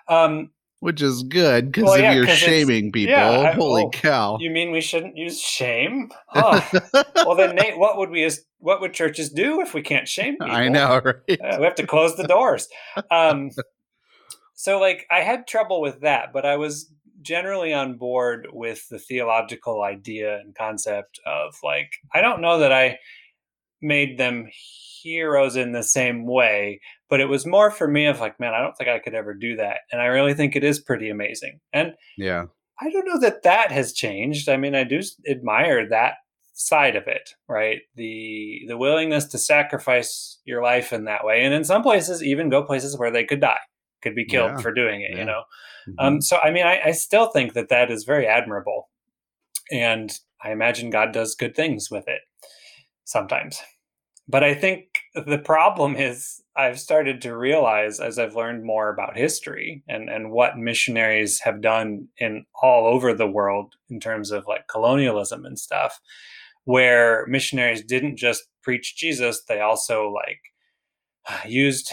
Um, 0.08 0.50
which 0.80 1.02
is 1.02 1.22
good 1.24 1.66
because 1.66 1.84
well, 1.84 1.94
if 1.94 2.00
yeah, 2.00 2.12
you're 2.12 2.26
shaming 2.28 2.92
people, 2.92 3.14
yeah, 3.16 3.40
I, 3.40 3.52
holy 3.52 3.84
oh, 3.84 3.90
cow! 3.90 4.38
You 4.40 4.50
mean 4.50 4.70
we 4.70 4.80
shouldn't 4.80 5.16
use 5.16 5.40
shame? 5.40 6.10
Huh. 6.30 6.60
well, 7.16 7.34
then, 7.34 7.54
Nate, 7.56 7.78
what 7.78 7.96
would 7.96 8.10
we? 8.10 8.30
What 8.58 8.80
would 8.80 8.92
churches 8.92 9.30
do 9.30 9.60
if 9.60 9.74
we 9.74 9.82
can't 9.82 10.06
shame 10.06 10.34
people? 10.34 10.54
I 10.54 10.68
know, 10.68 11.00
right? 11.04 11.40
Uh, 11.40 11.56
we 11.58 11.64
have 11.64 11.74
to 11.76 11.86
close 11.86 12.16
the 12.16 12.26
doors. 12.26 12.68
Um, 13.10 13.50
so, 14.54 14.78
like, 14.78 15.06
I 15.10 15.20
had 15.20 15.46
trouble 15.46 15.80
with 15.80 16.00
that, 16.02 16.32
but 16.32 16.44
I 16.44 16.56
was 16.56 16.92
generally 17.22 17.72
on 17.72 17.96
board 17.96 18.48
with 18.52 18.88
the 18.88 18.98
theological 18.98 19.82
idea 19.82 20.38
and 20.38 20.54
concept 20.54 21.20
of 21.26 21.56
like, 21.62 21.92
I 22.14 22.20
don't 22.20 22.40
know 22.40 22.58
that 22.58 22.72
I 22.72 22.98
made 23.80 24.18
them 24.18 24.48
heroes 25.02 25.56
in 25.56 25.72
the 25.72 25.82
same 25.82 26.26
way, 26.26 26.80
but 27.08 27.20
it 27.20 27.28
was 27.28 27.46
more 27.46 27.70
for 27.70 27.88
me 27.88 28.06
of 28.06 28.20
like, 28.20 28.38
man, 28.38 28.54
I 28.54 28.60
don't 28.60 28.76
think 28.76 28.90
I 28.90 28.98
could 28.98 29.14
ever 29.14 29.34
do 29.34 29.56
that. 29.56 29.78
And 29.90 30.00
I 30.00 30.06
really 30.06 30.34
think 30.34 30.54
it 30.54 30.64
is 30.64 30.78
pretty 30.78 31.08
amazing. 31.08 31.60
And 31.72 31.94
yeah, 32.16 32.44
I 32.80 32.90
don't 32.90 33.06
know 33.06 33.18
that 33.20 33.42
that 33.42 33.72
has 33.72 33.92
changed. 33.92 34.48
I 34.48 34.56
mean, 34.56 34.74
I 34.74 34.84
do 34.84 35.00
admire 35.28 35.88
that 35.88 36.14
side 36.54 36.96
of 36.96 37.06
it, 37.06 37.34
right? 37.48 37.80
The 37.94 38.64
the 38.68 38.76
willingness 38.76 39.24
to 39.26 39.38
sacrifice 39.38 40.38
your 40.44 40.62
life 40.62 40.92
in 40.92 41.04
that 41.04 41.24
way, 41.24 41.42
and 41.44 41.54
in 41.54 41.64
some 41.64 41.82
places, 41.82 42.22
even 42.22 42.50
go 42.50 42.62
places 42.62 42.98
where 42.98 43.10
they 43.10 43.24
could 43.24 43.40
die, 43.40 43.58
could 44.02 44.14
be 44.14 44.24
killed 44.24 44.52
yeah. 44.56 44.58
for 44.58 44.72
doing 44.72 45.02
it. 45.02 45.12
Yeah. 45.12 45.18
You 45.18 45.24
know, 45.24 45.42
mm-hmm. 45.88 45.98
um, 45.98 46.20
so 46.20 46.38
I 46.38 46.50
mean, 46.50 46.66
I, 46.66 46.80
I 46.86 46.92
still 46.92 47.28
think 47.28 47.54
that 47.54 47.68
that 47.70 47.90
is 47.90 48.04
very 48.04 48.26
admirable, 48.26 48.88
and 49.72 50.12
I 50.42 50.52
imagine 50.52 50.90
God 50.90 51.12
does 51.12 51.34
good 51.34 51.56
things 51.56 51.90
with 51.90 52.06
it 52.06 52.20
sometimes. 53.04 53.60
But 54.28 54.44
I 54.44 54.54
think 54.54 54.84
the 55.14 55.38
problem 55.38 55.96
is 55.96 56.42
I've 56.54 56.78
started 56.78 57.22
to 57.22 57.36
realize 57.36 57.98
as 57.98 58.18
I've 58.18 58.34
learned 58.36 58.62
more 58.62 58.92
about 58.92 59.16
history 59.16 59.82
and, 59.88 60.10
and 60.10 60.30
what 60.30 60.58
missionaries 60.58 61.40
have 61.40 61.62
done 61.62 62.08
in 62.18 62.44
all 62.62 62.86
over 62.86 63.14
the 63.14 63.26
world 63.26 63.74
in 63.88 64.00
terms 64.00 64.30
of 64.30 64.46
like 64.46 64.68
colonialism 64.68 65.46
and 65.46 65.58
stuff, 65.58 65.98
where 66.64 67.26
missionaries 67.26 67.82
didn't 67.82 68.16
just 68.16 68.44
preach 68.62 68.96
Jesus, 68.96 69.44
they 69.48 69.60
also 69.60 70.10
like 70.10 70.40
used 71.46 71.92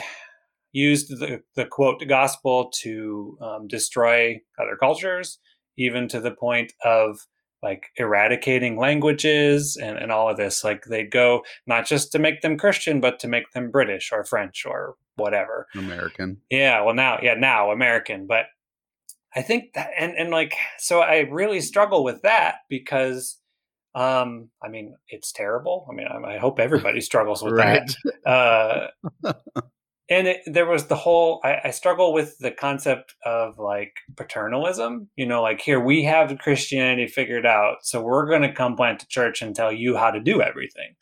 used 0.74 1.08
the, 1.08 1.41
the 1.56 1.65
quote 1.65 2.04
gospel 2.10 2.69
to 2.82 3.38
um, 3.39 3.65
destroy 3.65 4.38
other 4.60 4.76
cultures, 4.76 5.39
even 5.78 6.06
to 6.10 6.19
the 6.19 6.32
point 6.32 6.74
of 6.84 7.17
like 7.65 7.88
eradicating 7.97 8.78
languages 8.78 9.75
and, 9.75 9.97
and 9.97 10.12
all 10.12 10.30
of 10.30 10.38
this. 10.38 10.63
Like 10.63 10.86
they 10.86 11.04
go 11.04 11.43
not 11.65 11.88
just 11.88 12.12
to 12.12 12.19
make 12.19 12.41
them 12.41 12.58
Christian, 12.58 13.01
but 13.01 13.19
to 13.21 13.28
make 13.28 13.51
them 13.54 13.71
British 13.71 14.12
or 14.12 14.23
French 14.23 14.67
or 14.67 14.95
whatever. 15.15 15.67
American. 15.73 16.38
Yeah. 16.51 16.84
Well, 16.84 16.93
now, 16.93 17.17
yeah, 17.23 17.34
now 17.34 17.71
American. 17.71 18.28
But 18.28 18.45
I 19.36 19.41
think 19.41 19.73
that, 19.73 19.89
and, 19.97 20.13
and 20.15 20.30
like, 20.30 20.54
so 20.78 21.01
I 21.01 21.21
really 21.21 21.60
struggle 21.60 22.04
with 22.04 22.21
that 22.21 22.58
because, 22.69 23.39
um, 23.95 24.49
I 24.63 24.69
mean, 24.69 24.95
it's 25.08 25.32
terrible. 25.32 25.88
I 25.89 25.95
mean, 25.95 26.08
I, 26.08 26.36
I 26.36 26.38
hope 26.38 26.60
everybody 26.60 27.01
struggles 27.01 27.41
with 27.41 27.58
that. 27.58 27.95
Uh, 28.25 28.88
and 30.10 30.28
it, 30.28 30.41
there 30.46 30.65
was 30.65 30.86
the 30.86 30.96
whole 30.96 31.41
I, 31.44 31.62
I, 31.65 31.72
struggle 31.72 32.13
with 32.13 32.38
the 32.39 32.52
concept 32.52 33.15
of 33.26 33.58
like 33.58 33.94
paternalism 34.15 35.10
you 35.15 35.26
know 35.26 35.41
like 35.41 35.62
here 35.62 35.80
we 35.80 36.04
have 36.04 36.38
christianity 36.39 37.08
figured 37.08 37.46
out 37.46 37.78
so 37.82 38.02
we're 38.02 38.28
going 38.28 38.44
to 38.44 38.54
come 38.54 38.76
plant 38.76 39.04
a 39.04 39.08
church 39.08 39.41
and 39.41 39.56
tell 39.56 39.72
you 39.72 39.98
how 39.98 40.12
to 40.12 40.20
do 40.20 40.41
everything. 40.41 40.96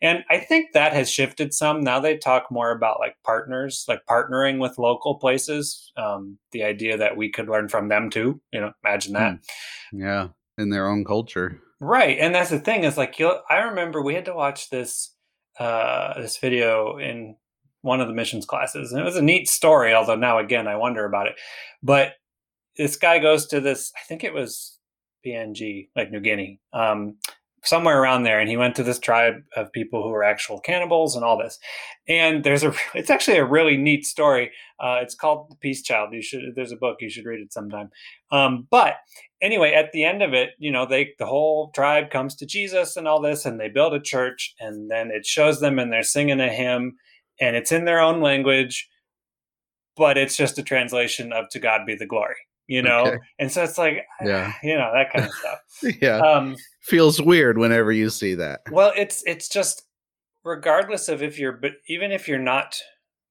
And 0.00 0.24
i 0.30 0.38
think 0.38 0.72
that 0.72 0.92
has 0.92 1.10
shifted 1.10 1.54
some 1.54 1.82
now 1.82 2.00
they 2.00 2.16
talk 2.16 2.50
more 2.50 2.70
about 2.70 3.00
like 3.00 3.16
partners 3.24 3.84
like 3.88 4.04
partnering 4.08 4.58
with 4.58 4.78
local 4.78 5.18
places 5.18 5.90
um, 5.96 6.38
the 6.52 6.64
idea 6.64 6.96
that 6.96 7.16
we 7.16 7.30
could 7.30 7.48
learn 7.48 7.68
from 7.68 7.88
them 7.88 8.10
too 8.10 8.40
you 8.52 8.60
know 8.60 8.72
imagine 8.84 9.14
that. 9.14 9.38
Hmm. 9.90 10.00
yeah 10.00 10.28
in 10.58 10.68
their 10.68 10.86
own 10.86 11.04
culture. 11.04 11.58
Right 11.80 12.18
and 12.18 12.34
that's 12.34 12.50
the 12.50 12.60
thing 12.60 12.84
is 12.84 12.96
like 12.96 13.18
you 13.18 13.34
i 13.50 13.58
remember 13.58 14.02
we 14.02 14.14
had 14.14 14.26
to 14.26 14.34
watch 14.34 14.70
this 14.70 15.14
uh 15.58 16.14
this 16.20 16.36
video 16.38 16.98
in 16.98 17.36
one 17.82 18.00
of 18.00 18.08
the 18.08 18.14
missions 18.14 18.46
classes. 18.46 18.92
And 18.92 19.00
it 19.00 19.04
was 19.04 19.16
a 19.16 19.22
neat 19.22 19.48
story, 19.48 19.92
although 19.92 20.16
now 20.16 20.38
again 20.38 20.66
I 20.66 20.76
wonder 20.76 21.04
about 21.04 21.26
it. 21.26 21.34
But 21.82 22.14
this 22.76 22.96
guy 22.96 23.18
goes 23.18 23.46
to 23.48 23.60
this, 23.60 23.92
I 23.96 24.00
think 24.08 24.24
it 24.24 24.32
was 24.32 24.78
PNG, 25.26 25.88
like 25.94 26.10
New 26.10 26.20
Guinea, 26.20 26.60
um, 26.72 27.16
somewhere 27.64 28.00
around 28.00 28.24
there, 28.24 28.40
and 28.40 28.48
he 28.48 28.56
went 28.56 28.74
to 28.74 28.82
this 28.82 28.98
tribe 28.98 29.34
of 29.56 29.72
people 29.72 30.02
who 30.02 30.08
were 30.08 30.24
actual 30.24 30.58
cannibals 30.58 31.14
and 31.14 31.24
all 31.24 31.38
this. 31.38 31.58
And 32.08 32.42
there's 32.42 32.64
a, 32.64 32.74
it's 32.94 33.10
actually 33.10 33.36
a 33.36 33.44
really 33.44 33.76
neat 33.76 34.04
story. 34.04 34.50
Uh, 34.80 34.98
it's 35.00 35.14
called 35.14 35.50
The 35.50 35.56
Peace 35.56 35.82
Child. 35.82 36.12
You 36.12 36.22
should, 36.22 36.40
there's 36.56 36.72
a 36.72 36.76
book 36.76 36.96
you 37.00 37.10
should 37.10 37.26
read 37.26 37.40
it 37.40 37.52
sometime. 37.52 37.90
Um, 38.30 38.66
but 38.70 38.96
anyway, 39.40 39.74
at 39.74 39.92
the 39.92 40.04
end 40.04 40.22
of 40.22 40.32
it, 40.32 40.50
you 40.58 40.72
know, 40.72 40.86
they 40.86 41.12
the 41.18 41.26
whole 41.26 41.70
tribe 41.72 42.10
comes 42.10 42.34
to 42.36 42.46
Jesus 42.46 42.96
and 42.96 43.06
all 43.06 43.20
this, 43.20 43.44
and 43.46 43.60
they 43.60 43.68
build 43.68 43.94
a 43.94 44.00
church, 44.00 44.54
and 44.58 44.90
then 44.90 45.10
it 45.12 45.26
shows 45.26 45.60
them, 45.60 45.78
and 45.78 45.92
they're 45.92 46.02
singing 46.02 46.40
a 46.40 46.48
hymn 46.48 46.96
and 47.40 47.56
it's 47.56 47.72
in 47.72 47.84
their 47.84 48.00
own 48.00 48.20
language, 48.20 48.88
but 49.96 50.16
it's 50.16 50.36
just 50.36 50.58
a 50.58 50.62
translation 50.62 51.32
of 51.32 51.48
"To 51.50 51.58
God 51.58 51.86
be 51.86 51.94
the 51.94 52.06
glory." 52.06 52.36
You 52.68 52.82
know, 52.82 53.06
okay. 53.06 53.18
and 53.38 53.50
so 53.50 53.64
it's 53.64 53.76
like, 53.76 54.04
yeah, 54.24 54.52
you 54.62 54.76
know, 54.76 54.90
that 54.94 55.12
kind 55.12 55.26
of 55.26 55.32
stuff. 55.32 55.60
yeah, 56.00 56.18
um, 56.18 56.56
feels 56.80 57.20
weird 57.20 57.58
whenever 57.58 57.92
you 57.92 58.10
see 58.10 58.34
that. 58.34 58.60
Well, 58.70 58.92
it's 58.96 59.22
it's 59.26 59.48
just 59.48 59.82
regardless 60.44 61.08
of 61.08 61.22
if 61.22 61.38
you're, 61.38 61.52
but 61.52 61.72
even 61.88 62.12
if 62.12 62.26
you're 62.28 62.38
not 62.38 62.80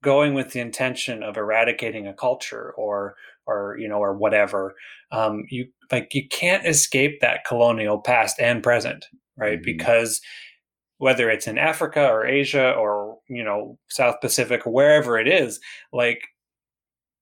going 0.03 0.33
with 0.33 0.51
the 0.51 0.59
intention 0.59 1.23
of 1.23 1.37
eradicating 1.37 2.07
a 2.07 2.13
culture 2.13 2.73
or 2.77 3.15
or 3.45 3.77
you 3.79 3.87
know 3.87 3.97
or 3.97 4.15
whatever 4.15 4.75
um, 5.11 5.45
you 5.49 5.67
like 5.91 6.13
you 6.13 6.27
can't 6.29 6.65
escape 6.65 7.19
that 7.21 7.45
colonial 7.45 7.99
past 7.99 8.39
and 8.39 8.63
present 8.63 9.07
right 9.37 9.59
mm-hmm. 9.59 9.77
because 9.77 10.21
whether 11.01 11.31
it's 11.31 11.47
in 11.47 11.57
Africa 11.57 12.07
or 12.07 12.27
Asia 12.27 12.73
or 12.73 13.17
you 13.27 13.43
know 13.43 13.79
South 13.89 14.21
Pacific 14.21 14.67
or 14.67 14.71
wherever 14.71 15.17
it 15.17 15.27
is, 15.27 15.59
like 15.91 16.27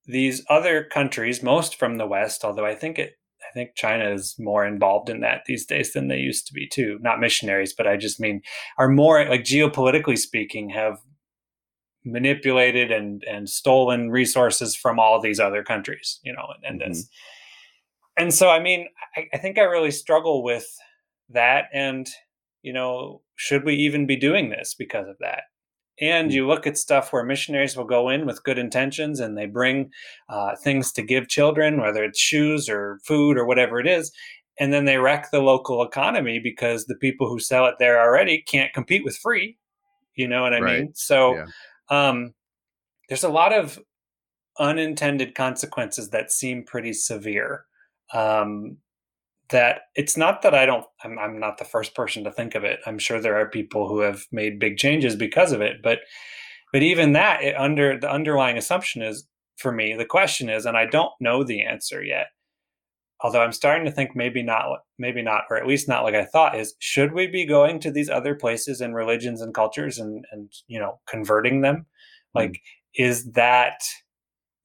these 0.05 0.43
other 0.49 0.83
countries, 0.83 1.41
most 1.41 1.79
from 1.79 1.95
the 1.95 2.05
West, 2.05 2.43
although 2.43 2.65
I 2.65 2.75
think 2.75 2.99
it 2.99 3.13
I 3.41 3.53
think 3.53 3.75
China 3.75 4.11
is 4.11 4.35
more 4.37 4.65
involved 4.65 5.09
in 5.09 5.21
that 5.21 5.43
these 5.45 5.65
days 5.65 5.93
than 5.93 6.09
they 6.09 6.17
used 6.17 6.45
to 6.47 6.53
be 6.53 6.67
too. 6.67 6.99
Not 6.99 7.21
missionaries, 7.21 7.73
but 7.73 7.87
I 7.87 7.95
just 7.95 8.19
mean 8.19 8.41
are 8.77 8.89
more 8.89 9.25
like 9.29 9.43
geopolitically 9.43 10.17
speaking 10.17 10.69
have 10.71 10.97
manipulated 12.03 12.91
and 12.91 13.23
and 13.23 13.49
stolen 13.49 14.11
resources 14.11 14.75
from 14.75 14.99
all 14.99 15.21
these 15.21 15.39
other 15.39 15.63
countries, 15.63 16.19
you 16.21 16.33
know, 16.33 16.47
and, 16.53 16.65
and 16.65 16.81
mm-hmm. 16.81 16.89
this. 16.91 17.09
And 18.17 18.33
so 18.33 18.49
I 18.49 18.59
mean, 18.59 18.89
I, 19.15 19.27
I 19.33 19.37
think 19.37 19.57
I 19.57 19.61
really 19.61 19.91
struggle 19.91 20.43
with 20.43 20.67
that 21.29 21.69
and 21.71 22.09
you 22.61 22.73
know, 22.73 23.21
should 23.35 23.63
we 23.63 23.75
even 23.75 24.05
be 24.05 24.15
doing 24.15 24.49
this 24.49 24.73
because 24.73 25.07
of 25.07 25.17
that? 25.19 25.43
And 26.01 26.29
mm. 26.29 26.33
you 26.33 26.47
look 26.47 26.65
at 26.65 26.77
stuff 26.77 27.11
where 27.11 27.23
missionaries 27.23 27.75
will 27.75 27.85
go 27.85 28.09
in 28.09 28.25
with 28.25 28.43
good 28.43 28.57
intentions 28.57 29.19
and 29.19 29.37
they 29.37 29.45
bring 29.45 29.91
uh, 30.29 30.55
things 30.55 30.91
to 30.93 31.01
give 31.01 31.27
children, 31.27 31.81
whether 31.81 32.03
it's 32.03 32.19
shoes 32.19 32.69
or 32.69 32.99
food 33.05 33.37
or 33.37 33.45
whatever 33.45 33.79
it 33.79 33.87
is. 33.87 34.11
And 34.59 34.73
then 34.73 34.85
they 34.85 34.97
wreck 34.97 35.31
the 35.31 35.39
local 35.39 35.83
economy 35.83 36.39
because 36.39 36.85
the 36.85 36.95
people 36.95 37.29
who 37.29 37.39
sell 37.39 37.65
it 37.65 37.75
there 37.79 37.99
already 38.01 38.41
can't 38.41 38.73
compete 38.73 39.05
with 39.05 39.17
free. 39.17 39.57
You 40.15 40.27
know 40.27 40.41
what 40.41 40.53
I 40.53 40.59
right. 40.59 40.79
mean? 40.81 40.91
So 40.95 41.35
yeah. 41.35 41.45
um, 41.89 42.33
there's 43.07 43.23
a 43.23 43.29
lot 43.29 43.53
of 43.53 43.79
unintended 44.59 45.33
consequences 45.33 46.09
that 46.09 46.31
seem 46.31 46.65
pretty 46.65 46.91
severe. 46.91 47.65
Um, 48.13 48.77
that 49.51 49.81
it's 49.95 50.15
not 50.17 50.41
that 50.41 50.53
I 50.53 50.65
don't, 50.65 50.85
I'm, 51.03 51.17
I'm 51.19 51.39
not 51.39 51.57
the 51.57 51.65
first 51.65 51.95
person 51.95 52.23
to 52.23 52.31
think 52.31 52.55
of 52.55 52.63
it. 52.63 52.79
I'm 52.85 52.99
sure 52.99 53.19
there 53.19 53.39
are 53.39 53.49
people 53.49 53.87
who 53.87 53.99
have 54.01 54.25
made 54.31 54.59
big 54.59 54.77
changes 54.77 55.15
because 55.15 55.51
of 55.51 55.61
it, 55.61 55.77
but, 55.83 55.99
but 56.71 56.83
even 56.83 57.13
that 57.13 57.43
it 57.43 57.55
under 57.57 57.99
the 57.99 58.11
underlying 58.11 58.57
assumption 58.57 59.01
is 59.01 59.27
for 59.57 59.71
me, 59.71 59.95
the 59.95 60.05
question 60.05 60.49
is, 60.49 60.65
and 60.65 60.77
I 60.77 60.85
don't 60.85 61.11
know 61.19 61.43
the 61.43 61.63
answer 61.63 62.03
yet. 62.03 62.27
although 63.21 63.41
I'm 63.41 63.51
starting 63.51 63.85
to 63.85 63.91
think 63.91 64.15
maybe 64.15 64.41
not, 64.41 64.79
maybe 64.97 65.21
not, 65.21 65.43
or 65.49 65.57
at 65.57 65.67
least 65.67 65.87
not 65.87 66.03
like 66.03 66.15
I 66.15 66.25
thought, 66.25 66.57
is 66.57 66.75
should 66.79 67.13
we 67.13 67.27
be 67.27 67.45
going 67.45 67.79
to 67.81 67.91
these 67.91 68.09
other 68.09 68.35
places 68.35 68.81
and 68.81 68.95
religions 68.95 69.41
and 69.41 69.53
cultures 69.53 69.97
and 69.97 70.25
and 70.31 70.51
you 70.67 70.79
know 70.79 70.99
converting 71.07 71.61
them? 71.61 71.85
Hmm. 72.33 72.39
Like, 72.39 72.51
mm. 72.51 72.59
is 72.95 73.31
that 73.33 73.81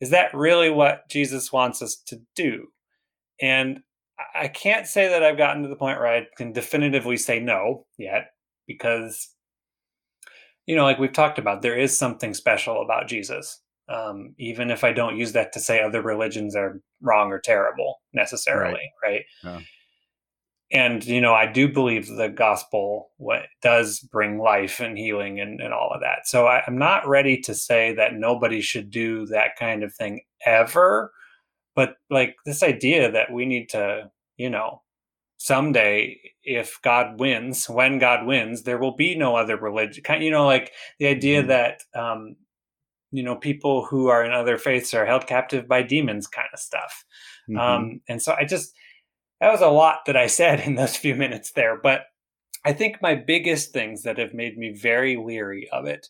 is 0.00 0.10
that 0.10 0.34
really 0.34 0.70
what 0.70 1.08
Jesus 1.08 1.52
wants 1.52 1.82
us 1.82 1.96
to 2.06 2.20
do? 2.36 2.68
And 3.40 3.80
I 4.34 4.48
can't 4.48 4.86
say 4.86 5.08
that 5.08 5.22
I've 5.22 5.38
gotten 5.38 5.62
to 5.62 5.68
the 5.68 5.76
point 5.76 5.98
where 5.98 6.08
I 6.08 6.26
can 6.36 6.52
definitively 6.52 7.16
say 7.16 7.40
no 7.40 7.86
yet, 7.98 8.32
because 8.66 9.30
you 10.66 10.76
know, 10.76 10.84
like 10.84 10.98
we've 10.98 11.12
talked 11.12 11.38
about, 11.38 11.62
there 11.62 11.78
is 11.78 11.96
something 11.96 12.32
special 12.32 12.82
about 12.82 13.06
Jesus 13.06 13.60
um, 13.88 14.34
even 14.38 14.70
if 14.70 14.84
I 14.84 14.92
don't 14.92 15.16
use 15.16 15.32
that 15.32 15.52
to 15.52 15.60
say 15.60 15.80
other 15.80 16.02
religions 16.02 16.56
are 16.56 16.80
wrong 17.02 17.30
or 17.30 17.38
terrible 17.38 18.00
necessarily, 18.12 18.80
right? 19.02 19.10
right? 19.10 19.24
Yeah. 19.42 19.60
And 20.72 21.04
you 21.04 21.20
know, 21.20 21.34
I 21.34 21.46
do 21.46 21.68
believe 21.68 22.08
the 22.08 22.28
gospel 22.28 23.10
what 23.18 23.42
does 23.62 24.00
bring 24.00 24.38
life 24.38 24.80
and 24.80 24.96
healing 24.96 25.38
and, 25.38 25.60
and 25.60 25.74
all 25.74 25.90
of 25.94 26.00
that. 26.00 26.26
So 26.26 26.46
I, 26.46 26.62
I'm 26.66 26.78
not 26.78 27.06
ready 27.06 27.38
to 27.42 27.54
say 27.54 27.94
that 27.94 28.14
nobody 28.14 28.60
should 28.60 28.90
do 28.90 29.26
that 29.26 29.56
kind 29.58 29.82
of 29.82 29.94
thing 29.94 30.22
ever. 30.46 31.12
But 31.74 31.96
like 32.10 32.36
this 32.44 32.62
idea 32.62 33.10
that 33.10 33.32
we 33.32 33.46
need 33.46 33.68
to, 33.70 34.10
you 34.36 34.50
know, 34.50 34.82
someday 35.44 36.18
if 36.42 36.80
god 36.82 37.20
wins 37.20 37.68
when 37.68 37.98
god 37.98 38.26
wins 38.26 38.62
there 38.62 38.78
will 38.78 38.96
be 38.96 39.14
no 39.14 39.36
other 39.36 39.56
religion 39.58 40.02
you 40.22 40.30
know 40.30 40.46
like 40.46 40.72
the 40.98 41.06
idea 41.06 41.40
mm-hmm. 41.40 41.48
that 41.48 41.82
um 41.94 42.36
you 43.10 43.22
know 43.22 43.36
people 43.36 43.84
who 43.84 44.08
are 44.08 44.24
in 44.24 44.32
other 44.32 44.56
faiths 44.56 44.94
are 44.94 45.04
held 45.04 45.26
captive 45.26 45.68
by 45.68 45.82
demons 45.82 46.26
kind 46.26 46.48
of 46.52 46.58
stuff 46.58 47.04
mm-hmm. 47.48 47.58
um, 47.58 48.00
and 48.08 48.22
so 48.22 48.34
i 48.38 48.44
just 48.44 48.74
that 49.40 49.52
was 49.52 49.60
a 49.60 49.68
lot 49.68 49.98
that 50.06 50.16
i 50.16 50.26
said 50.40 50.60
in 50.60 50.76
those 50.76 50.96
few 50.96 51.14
minutes 51.14 51.52
there 51.52 51.78
but 51.82 52.06
i 52.64 52.72
think 52.72 52.96
my 53.02 53.14
biggest 53.14 53.72
things 53.72 54.02
that 54.02 54.18
have 54.18 54.32
made 54.32 54.56
me 54.56 54.72
very 54.72 55.16
leery 55.16 55.68
of 55.72 55.84
it 55.84 56.08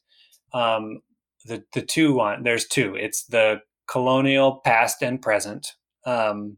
um, 0.53 1.01
the 1.45 1.65
the 1.73 1.83
two 1.83 2.15
one 2.15 2.45
there's 2.45 2.67
two 2.67 2.95
it's 2.95 3.25
the 3.25 3.61
colonial 3.89 4.61
past 4.65 5.03
and 5.03 5.21
present 5.21 5.75
um, 6.07 6.57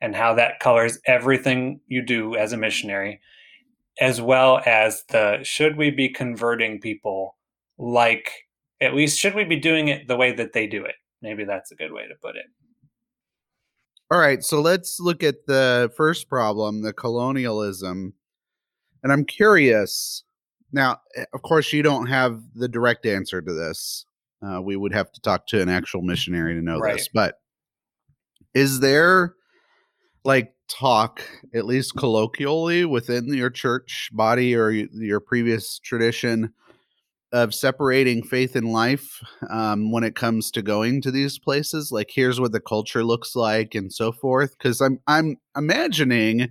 and 0.00 0.14
how 0.14 0.34
that 0.34 0.60
colors 0.60 0.98
everything 1.06 1.80
you 1.86 2.04
do 2.04 2.36
as 2.36 2.52
a 2.52 2.56
missionary 2.56 3.20
as 4.00 4.20
well 4.20 4.60
as 4.66 5.04
the 5.10 5.38
should 5.42 5.76
we 5.76 5.90
be 5.90 6.08
converting 6.08 6.80
people 6.80 7.36
like 7.78 8.30
at 8.80 8.94
least 8.94 9.18
should 9.18 9.34
we 9.34 9.44
be 9.44 9.56
doing 9.56 9.88
it 9.88 10.08
the 10.08 10.16
way 10.16 10.32
that 10.32 10.52
they 10.52 10.66
do 10.66 10.84
it? 10.84 10.96
Maybe 11.22 11.44
that's 11.44 11.72
a 11.72 11.76
good 11.76 11.92
way 11.92 12.02
to 12.02 12.14
put 12.20 12.36
it. 12.36 12.46
All 14.10 14.18
right, 14.18 14.42
so 14.42 14.60
let's 14.60 15.00
look 15.00 15.22
at 15.22 15.46
the 15.46 15.90
first 15.96 16.28
problem, 16.28 16.82
the 16.82 16.92
colonialism. 16.92 18.14
And 19.02 19.12
I'm 19.12 19.24
curious. 19.24 20.24
Now, 20.72 20.98
eh, 21.16 21.24
of 21.32 21.42
course, 21.42 21.72
you 21.72 21.82
don't 21.82 22.06
have 22.06 22.42
the 22.54 22.68
direct 22.68 23.06
answer 23.06 23.40
to 23.40 23.52
this. 23.52 24.06
Uh, 24.44 24.60
we 24.60 24.76
would 24.76 24.92
have 24.92 25.10
to 25.12 25.20
talk 25.20 25.46
to 25.48 25.60
an 25.60 25.68
actual 25.68 26.02
missionary 26.02 26.54
to 26.54 26.62
know 26.62 26.78
right. 26.78 26.96
this. 26.96 27.08
But 27.12 27.36
is 28.54 28.80
there 28.80 29.34
like 30.24 30.54
talk, 30.68 31.22
at 31.54 31.66
least 31.66 31.96
colloquially, 31.96 32.84
within 32.84 33.32
your 33.32 33.50
church 33.50 34.10
body 34.12 34.54
or 34.54 34.70
your 34.70 35.20
previous 35.20 35.78
tradition 35.78 36.52
of 37.34 37.52
separating 37.52 38.22
faith 38.22 38.54
and 38.54 38.72
life 38.72 39.20
um, 39.50 39.90
when 39.90 40.04
it 40.04 40.14
comes 40.14 40.52
to 40.52 40.62
going 40.62 41.02
to 41.02 41.10
these 41.10 41.36
places 41.36 41.90
like 41.90 42.08
here's 42.14 42.38
what 42.38 42.52
the 42.52 42.60
culture 42.60 43.02
looks 43.02 43.34
like 43.34 43.74
and 43.74 43.92
so 43.92 44.12
forth 44.12 44.56
because 44.56 44.80
i'm 44.80 45.00
i'm 45.08 45.36
imagining 45.56 46.48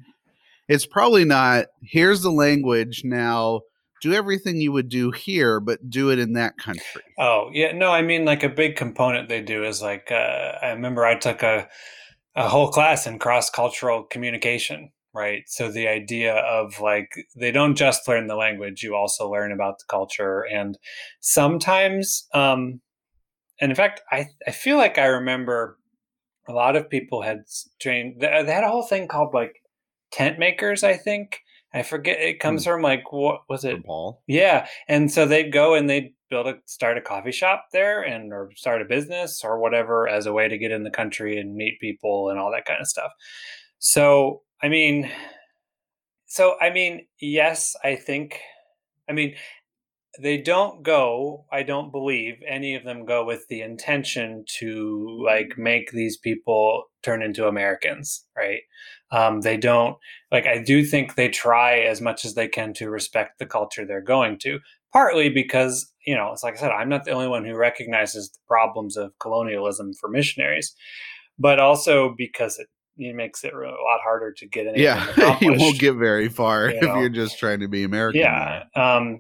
it's 0.68 0.86
probably 0.86 1.24
not 1.24 1.68
here's 1.82 2.22
the 2.22 2.32
language 2.32 3.04
now 3.06 3.62
do 4.04 4.14
everything 4.14 4.62
you 4.62 4.72
would 4.72 4.90
do 4.90 5.10
here 5.12 5.60
but 5.60 5.90
do 5.90 6.12
it 6.12 6.20
in 6.20 6.34
that 6.34 6.56
country 6.58 7.02
oh 7.20 7.50
yeah 7.54 7.72
no 7.72 7.92
i 7.92 8.02
mean 8.02 8.26
like 8.26 8.44
a 8.44 8.50
big 8.50 8.76
component 8.76 9.30
they 9.30 9.42
do 9.42 9.64
is 9.64 9.82
like 9.82 10.12
uh, 10.12 10.58
i 10.62 10.70
remember 10.70 11.06
i 11.06 11.16
took 11.16 11.42
a 11.42 11.68
a 12.36 12.48
whole 12.48 12.70
class 12.70 13.08
in 13.08 13.18
cross 13.18 13.50
cultural 13.50 14.04
communication 14.04 14.92
right? 15.14 15.44
So 15.48 15.72
the 15.72 15.88
idea 15.88 16.36
of 16.36 16.80
like 16.80 17.14
they 17.36 17.52
don't 17.52 17.76
just 17.76 18.08
learn 18.08 18.28
the 18.28 18.36
language, 18.36 18.84
you 18.84 18.96
also 18.96 19.30
learn 19.30 19.52
about 19.52 19.80
the 19.80 19.86
culture. 19.88 20.46
And 20.52 20.78
sometimes, 21.20 22.28
um, 22.34 22.82
and 23.62 23.72
in 23.72 23.76
fact, 23.76 24.02
I, 24.12 24.28
I 24.48 24.52
feel 24.52 24.78
like 24.78 24.98
I 24.98 25.06
remember 25.06 25.78
a 26.48 26.54
lot 26.54 26.76
of 26.76 26.90
people 26.90 27.22
had 27.22 27.44
trained, 27.80 28.20
they 28.20 28.28
had 28.28 28.64
a 28.64 28.70
whole 28.70 28.84
thing 28.84 29.08
called 29.08 29.34
like 29.34 29.62
tent 30.12 30.40
makers, 30.40 30.84
I 30.84 30.98
think. 30.98 31.40
I 31.74 31.84
forget 31.84 32.20
it 32.20 32.40
comes 32.40 32.64
mm. 32.64 32.66
from 32.66 32.82
like 32.82 33.12
what 33.12 33.42
was 33.50 33.66
it? 33.66 33.84
Paul. 33.86 34.22
Yeah, 34.28 34.68
and 34.88 35.12
so 35.12 35.26
they'd 35.26 35.52
go 35.52 35.74
and 35.74 35.90
they'd 35.90 36.14
build 36.30 36.48
a 36.48 36.56
start 36.66 36.98
a 36.98 37.02
coffee 37.02 37.32
shop 37.32 37.66
there 37.74 38.02
and 38.02 38.32
or 38.32 38.52
start 38.56 38.82
a 38.82 38.86
business 38.86 39.44
or 39.44 39.60
whatever 39.60 40.08
as 40.08 40.26
a 40.26 40.34
way 40.34 40.48
to 40.48 40.58
get 40.58 40.72
in 40.72 40.84
the 40.84 40.92
country 40.92 41.38
and 41.38 41.56
meet 41.56 41.80
people 41.80 42.30
and 42.30 42.40
all 42.40 42.52
that 42.52 42.66
kind 42.66 42.82
of 42.82 42.88
stuff. 42.88 43.12
So 43.80 44.42
I 44.62 44.70
mean, 44.70 45.12
so 46.26 46.56
I 46.62 46.70
mean, 46.70 47.08
yes, 47.20 47.76
I 47.84 47.96
think. 47.96 48.40
I 49.10 49.12
mean, 49.12 49.36
they 50.20 50.38
don't 50.38 50.84
go. 50.84 51.46
I 51.52 51.64
don't 51.64 51.92
believe 51.92 52.36
any 52.48 52.76
of 52.76 52.84
them 52.84 53.06
go 53.06 53.26
with 53.26 53.48
the 53.48 53.62
intention 53.62 54.46
to 54.60 55.24
like 55.26 55.58
make 55.58 55.92
these 55.92 56.18
people 56.18 56.86
turn 57.02 57.24
into 57.24 57.48
Americans, 57.48 58.26
right? 58.38 58.62
Um, 59.14 59.42
they 59.42 59.58
don't 59.58 59.96
like. 60.32 60.48
I 60.48 60.58
do 60.58 60.84
think 60.84 61.16
they 61.16 61.30
try 61.30 61.80
as 61.80 62.02
much 62.02 62.26
as 62.26 62.34
they 62.34 62.48
can 62.48 62.74
to 62.74 62.90
respect 62.90 63.40
the 63.40 63.46
culture 63.46 63.86
they're 63.86 64.02
going 64.02 64.40
to. 64.40 64.60
Partly 64.92 65.30
because 65.30 65.92
you 66.06 66.16
know, 66.16 66.32
it's 66.34 66.44
like 66.44 66.56
I 66.56 66.60
said, 66.60 66.72
I'm 66.72 66.90
not 66.90 67.06
the 67.06 67.12
only 67.12 67.28
one 67.28 67.46
who 67.46 67.56
recognizes 67.56 68.30
the 68.32 68.40
problems 68.48 68.98
of 68.98 69.18
colonialism 69.20 69.94
for 69.94 70.10
missionaries, 70.10 70.76
but 71.40 71.60
also 71.60 72.14
because 72.18 72.60
it 72.60 72.68
it 72.98 73.16
makes 73.16 73.44
it 73.44 73.54
a 73.54 73.58
lot 73.58 74.00
harder 74.04 74.32
to 74.32 74.46
get 74.48 74.68
anything 74.68 74.84
yeah 74.84 75.38
you 75.42 75.54
won't 75.54 75.80
get 75.80 75.96
very 75.96 76.30
far 76.30 76.70
you 76.70 76.78
if 76.78 76.84
you're 76.84 77.10
just 77.10 77.40
trying 77.40 77.60
to 77.60 77.68
be 77.68 77.84
american 77.84 78.22
yeah 78.22 78.66
um, 78.76 79.20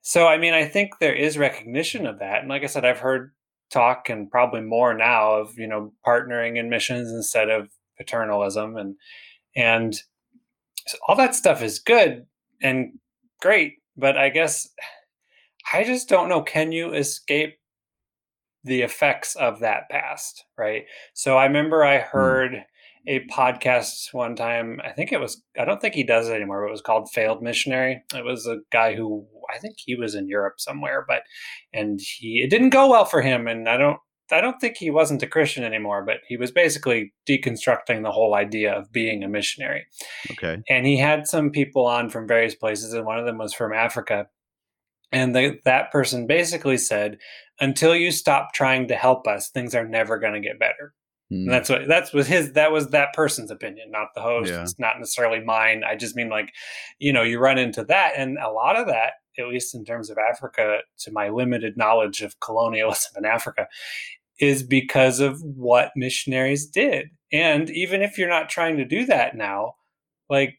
so 0.00 0.28
i 0.28 0.38
mean 0.38 0.54
i 0.54 0.64
think 0.64 0.98
there 1.00 1.14
is 1.14 1.36
recognition 1.36 2.06
of 2.06 2.20
that 2.20 2.40
and 2.40 2.48
like 2.48 2.62
i 2.62 2.66
said 2.66 2.84
i've 2.84 3.00
heard 3.00 3.32
talk 3.70 4.08
and 4.08 4.30
probably 4.30 4.60
more 4.60 4.94
now 4.94 5.32
of 5.32 5.58
you 5.58 5.66
know 5.66 5.92
partnering 6.06 6.56
in 6.56 6.70
missions 6.70 7.10
instead 7.10 7.50
of 7.50 7.68
paternalism 7.96 8.76
and 8.76 8.96
and 9.56 9.94
so 10.86 10.98
all 11.06 11.16
that 11.16 11.34
stuff 11.34 11.62
is 11.62 11.78
good 11.78 12.26
and 12.62 12.92
great 13.40 13.74
but 13.96 14.16
i 14.16 14.28
guess 14.28 14.68
i 15.72 15.84
just 15.84 16.08
don't 16.08 16.28
know 16.28 16.42
can 16.42 16.72
you 16.72 16.92
escape 16.92 17.58
the 18.64 18.82
effects 18.82 19.34
of 19.36 19.60
that 19.60 19.88
past, 19.90 20.44
right? 20.56 20.84
So 21.14 21.36
I 21.36 21.46
remember 21.46 21.84
I 21.84 21.98
hmm. 21.98 22.08
heard 22.10 22.64
a 23.08 23.26
podcast 23.26 24.12
one 24.12 24.36
time. 24.36 24.80
I 24.84 24.90
think 24.90 25.10
it 25.10 25.20
was, 25.20 25.42
I 25.58 25.64
don't 25.64 25.80
think 25.80 25.94
he 25.94 26.04
does 26.04 26.28
it 26.28 26.34
anymore, 26.34 26.62
but 26.62 26.68
it 26.68 26.72
was 26.72 26.80
called 26.80 27.10
Failed 27.10 27.42
Missionary. 27.42 28.00
It 28.14 28.24
was 28.24 28.46
a 28.46 28.58
guy 28.70 28.94
who 28.94 29.26
I 29.52 29.58
think 29.58 29.74
he 29.78 29.96
was 29.96 30.14
in 30.14 30.28
Europe 30.28 30.60
somewhere, 30.60 31.04
but, 31.08 31.22
and 31.72 32.00
he, 32.00 32.42
it 32.44 32.50
didn't 32.50 32.70
go 32.70 32.88
well 32.88 33.04
for 33.04 33.20
him. 33.20 33.48
And 33.48 33.68
I 33.68 33.76
don't, 33.76 33.98
I 34.32 34.40
don't 34.40 34.60
think 34.60 34.76
he 34.76 34.90
wasn't 34.90 35.22
a 35.22 35.26
Christian 35.26 35.64
anymore, 35.64 36.04
but 36.04 36.18
he 36.26 36.36
was 36.36 36.50
basically 36.50 37.12
deconstructing 37.28 38.02
the 38.02 38.12
whole 38.12 38.34
idea 38.34 38.72
of 38.72 38.92
being 38.92 39.22
a 39.22 39.28
missionary. 39.28 39.86
Okay. 40.32 40.62
And 40.68 40.86
he 40.86 40.96
had 40.96 41.26
some 41.26 41.50
people 41.50 41.86
on 41.86 42.10
from 42.10 42.26
various 42.26 42.54
places, 42.54 42.92
and 42.92 43.06
one 43.06 43.18
of 43.18 43.26
them 43.26 43.38
was 43.38 43.54
from 43.54 43.72
Africa. 43.72 44.26
And 45.12 45.34
the, 45.34 45.58
that 45.64 45.92
person 45.92 46.26
basically 46.26 46.78
said, 46.78 47.18
until 47.60 47.94
you 47.94 48.10
stop 48.10 48.54
trying 48.54 48.88
to 48.88 48.96
help 48.96 49.26
us, 49.26 49.50
things 49.50 49.74
are 49.74 49.86
never 49.86 50.18
going 50.18 50.34
to 50.34 50.40
get 50.40 50.58
better. 50.58 50.94
Mm. 51.32 51.48
that's 51.48 51.70
what 51.70 51.88
that's 51.88 52.12
was 52.12 52.26
his 52.26 52.52
that 52.52 52.72
was 52.72 52.88
that 52.88 53.14
person's 53.14 53.50
opinion, 53.50 53.90
not 53.90 54.08
the 54.14 54.20
host. 54.20 54.50
Yeah. 54.50 54.62
It's 54.62 54.78
not 54.78 54.98
necessarily 54.98 55.40
mine. 55.40 55.82
I 55.82 55.96
just 55.96 56.14
mean 56.14 56.28
like, 56.28 56.52
you 56.98 57.12
know, 57.12 57.22
you 57.22 57.38
run 57.38 57.58
into 57.58 57.84
that, 57.84 58.12
and 58.16 58.36
a 58.36 58.50
lot 58.50 58.76
of 58.76 58.86
that, 58.88 59.12
at 59.38 59.48
least 59.48 59.74
in 59.74 59.84
terms 59.84 60.10
of 60.10 60.18
Africa, 60.18 60.80
to 60.98 61.12
my 61.12 61.30
limited 61.30 61.76
knowledge 61.76 62.20
of 62.20 62.38
colonialism 62.40 63.12
in 63.16 63.24
Africa, 63.24 63.66
is 64.42 64.62
because 64.62 65.20
of 65.20 65.40
what 65.42 65.92
missionaries 65.96 66.66
did. 66.66 67.08
And 67.32 67.70
even 67.70 68.02
if 68.02 68.18
you're 68.18 68.28
not 68.28 68.50
trying 68.50 68.76
to 68.76 68.84
do 68.84 69.06
that 69.06 69.36
now, 69.36 69.76
like 70.28 70.58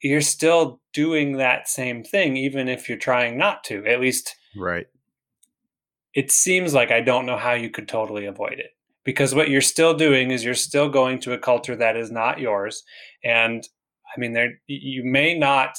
you're 0.00 0.20
still 0.22 0.80
doing 0.92 1.36
that 1.38 1.68
same 1.68 2.04
thing, 2.04 2.36
even 2.36 2.68
if 2.68 2.88
you're 2.88 2.96
trying 2.96 3.36
not 3.36 3.64
to. 3.64 3.84
At 3.86 4.00
least, 4.00 4.36
right 4.56 4.86
it 6.14 6.30
seems 6.30 6.72
like 6.74 6.90
I 6.90 7.00
don't 7.00 7.26
know 7.26 7.36
how 7.36 7.52
you 7.52 7.70
could 7.70 7.88
totally 7.88 8.26
avoid 8.26 8.58
it 8.58 8.70
because 9.04 9.34
what 9.34 9.50
you're 9.50 9.60
still 9.60 9.94
doing 9.94 10.30
is 10.30 10.44
you're 10.44 10.54
still 10.54 10.88
going 10.88 11.18
to 11.20 11.32
a 11.32 11.38
culture 11.38 11.76
that 11.76 11.96
is 11.96 12.10
not 12.10 12.38
yours 12.38 12.82
and 13.22 13.64
i 14.16 14.20
mean 14.20 14.32
there 14.32 14.60
you 14.66 15.04
may 15.04 15.36
not 15.36 15.76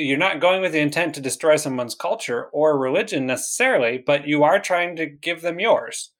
you're 0.00 0.18
not 0.18 0.40
going 0.40 0.60
with 0.60 0.72
the 0.72 0.80
intent 0.80 1.14
to 1.14 1.20
destroy 1.20 1.56
someone's 1.56 1.94
culture 1.94 2.46
or 2.52 2.78
religion 2.78 3.26
necessarily 3.26 4.02
but 4.06 4.26
you 4.26 4.42
are 4.42 4.58
trying 4.58 4.96
to 4.96 5.06
give 5.06 5.42
them 5.42 5.60
yours 5.60 6.12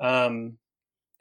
um, 0.00 0.56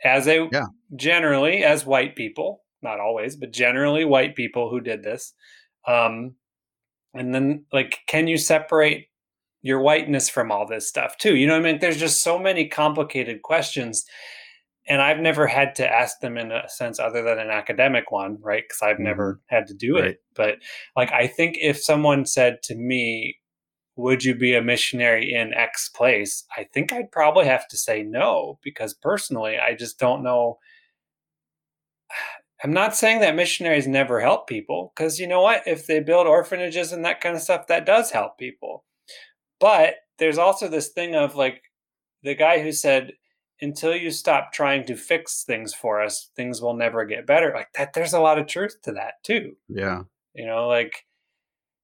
as 0.03 0.28
a 0.28 0.47
Yeah. 0.51 0.66
generally 0.95 1.64
as 1.64 1.86
white 1.86 2.16
people, 2.16 2.64
not 2.82 2.99
always, 2.99 3.36
but 3.36 3.51
generally 3.51 4.05
white 4.05 4.36
people 4.36 4.70
who 4.70 4.80
did 4.80 5.03
this. 5.03 5.34
Um, 5.86 6.36
and 7.14 7.34
then 7.34 7.66
like, 7.74 7.99
can 8.07 8.28
you 8.28 8.38
separate 8.38 9.07
your 9.62 9.82
whiteness 9.82 10.30
from 10.30 10.51
all 10.51 10.66
this 10.66 10.88
stuff 10.88 11.18
too? 11.18 11.36
You 11.36 11.47
know 11.47 11.53
what 11.60 11.68
I 11.68 11.72
mean? 11.72 11.80
There's 11.80 11.99
just 11.99 12.24
so 12.24 12.39
many 12.39 12.68
complicated 12.68 13.41
questions. 13.41 14.05
And 14.89 15.01
I've 15.01 15.19
never 15.19 15.45
had 15.45 15.75
to 15.75 15.87
ask 15.87 16.19
them 16.19 16.35
in 16.35 16.51
a 16.51 16.67
sense 16.67 16.99
other 16.99 17.21
than 17.21 17.37
an 17.37 17.51
academic 17.51 18.11
one, 18.11 18.39
right? 18.41 18.63
Because 18.67 18.81
I've 18.81 18.99
never 18.99 19.35
mm-hmm. 19.35 19.55
had 19.55 19.67
to 19.67 19.75
do 19.75 19.97
it. 19.97 20.01
Right. 20.01 20.17
But 20.35 20.55
like, 20.95 21.11
I 21.11 21.27
think 21.27 21.57
if 21.61 21.81
someone 21.81 22.25
said 22.25 22.63
to 22.63 22.75
me, 22.75 23.37
would 23.95 24.23
you 24.23 24.33
be 24.33 24.55
a 24.55 24.61
missionary 24.61 25.33
in 25.33 25.53
X 25.53 25.89
place? 25.89 26.45
I 26.57 26.63
think 26.73 26.91
I'd 26.91 27.11
probably 27.11 27.45
have 27.45 27.67
to 27.67 27.77
say 27.77 28.01
no 28.01 28.57
because 28.63 28.93
personally, 28.93 29.57
I 29.59 29.75
just 29.75 29.99
don't 29.99 30.23
know. 30.23 30.57
I'm 32.63 32.73
not 32.73 32.95
saying 32.95 33.21
that 33.21 33.35
missionaries 33.35 33.87
never 33.87 34.19
help 34.19 34.47
people 34.47 34.91
because 34.93 35.17
you 35.17 35.27
know 35.27 35.41
what? 35.41 35.61
If 35.65 35.87
they 35.87 36.01
build 36.01 36.27
orphanages 36.27 36.91
and 36.91 37.05
that 37.05 37.21
kind 37.21 37.35
of 37.35 37.41
stuff, 37.41 37.67
that 37.67 37.85
does 37.85 38.11
help 38.11 38.37
people. 38.37 38.83
But 39.61 39.95
there's 40.17 40.37
also 40.37 40.67
this 40.67 40.89
thing 40.89 41.15
of 41.15 41.35
like 41.35 41.63
the 42.23 42.35
guy 42.35 42.61
who 42.61 42.73
said, 42.73 43.13
until 43.62 43.95
you 43.95 44.12
stop 44.12 44.53
trying 44.53 44.86
to 44.86 44.95
fix 44.95 45.43
things 45.43 45.74
for 45.74 46.01
us, 46.01 46.30
things 46.36 46.62
will 46.62 46.74
never 46.76 47.05
get 47.05 47.26
better. 47.28 47.51
Like 47.53 47.72
that, 47.74 47.93
there's 47.93 48.14
a 48.14 48.20
lot 48.22 48.39
of 48.39 48.47
truth 48.47 48.78
to 48.84 48.91
that 48.93 49.16
too. 49.24 49.55
Yeah. 49.68 50.03
You 50.34 50.45
know, 50.45 50.68
like, 50.68 51.05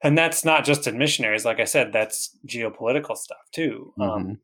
and 0.04 0.18
that's 0.18 0.46
not 0.46 0.66
just 0.66 0.88
in 0.88 0.98
missionaries. 0.98 1.46
Like 1.46 1.60
I 1.60 1.66
said, 1.66 1.92
that's 1.92 2.38
geopolitical 2.48 3.16
stuff 3.18 3.38
too. 3.54 3.94
Um, 4.00 4.10
Mhm. 4.10 4.40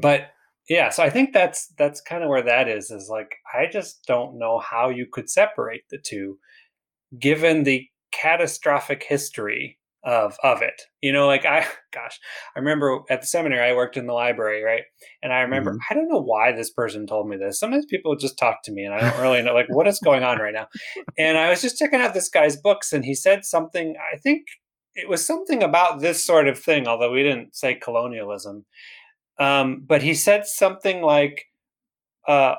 but 0.00 0.30
yeah, 0.68 0.88
so 0.90 1.02
I 1.02 1.10
think 1.10 1.32
that's 1.32 1.68
that's 1.78 2.00
kind 2.00 2.22
of 2.24 2.28
where 2.28 2.42
that 2.42 2.66
is. 2.68 2.90
Is 2.90 3.08
like 3.08 3.36
I 3.54 3.66
just 3.66 4.04
don't 4.06 4.38
know 4.38 4.58
how 4.58 4.88
you 4.88 5.06
could 5.06 5.30
separate 5.30 5.84
the 5.90 5.98
two, 5.98 6.38
given 7.18 7.62
the 7.62 7.86
catastrophic 8.10 9.04
history 9.04 9.78
of 10.06 10.36
of 10.44 10.62
it. 10.62 10.80
You 11.02 11.12
know, 11.12 11.26
like 11.26 11.44
I, 11.44 11.66
gosh, 11.92 12.18
I 12.54 12.60
remember 12.60 13.00
at 13.10 13.20
the 13.20 13.26
seminary 13.26 13.68
I 13.68 13.74
worked 13.74 13.96
in 13.96 14.06
the 14.06 14.12
library, 14.14 14.62
right? 14.62 14.84
And 15.22 15.32
I 15.32 15.40
remember 15.40 15.72
Mhm. 15.74 15.78
I 15.90 15.94
don't 15.94 16.08
know 16.08 16.22
why 16.22 16.52
this 16.52 16.70
person 16.72 17.06
told 17.06 17.28
me 17.28 17.36
this. 17.36 17.58
Sometimes 17.58 17.84
people 17.86 18.16
just 18.16 18.38
talk 18.38 18.62
to 18.64 18.72
me, 18.72 18.84
and 18.84 18.94
I 18.94 19.00
don't 19.00 19.20
really 19.20 19.42
know 19.42 19.52
like 19.52 19.66
what 19.68 19.88
is 19.88 19.98
going 19.98 20.22
on 20.22 20.38
right 20.38 20.54
now. 20.54 20.68
And 21.18 21.36
I 21.36 21.50
was 21.50 21.60
just 21.60 21.78
checking 21.78 22.00
out 22.00 22.14
this 22.14 22.28
guy's 22.30 22.56
books, 22.56 22.92
and 22.92 23.04
he 23.04 23.14
said 23.14 23.44
something. 23.44 23.96
I 24.14 24.16
think 24.16 24.46
it 24.94 25.08
was 25.08 25.26
something 25.26 25.62
about 25.62 26.00
this 26.00 26.24
sort 26.24 26.48
of 26.48 26.58
thing, 26.58 26.86
although 26.88 27.12
we 27.12 27.22
didn't 27.22 27.54
say 27.54 27.74
colonialism. 27.74 28.64
Um, 29.38 29.82
but 29.86 30.02
he 30.02 30.14
said 30.14 30.46
something 30.46 31.02
like, 31.02 31.46
uh, 32.28 32.54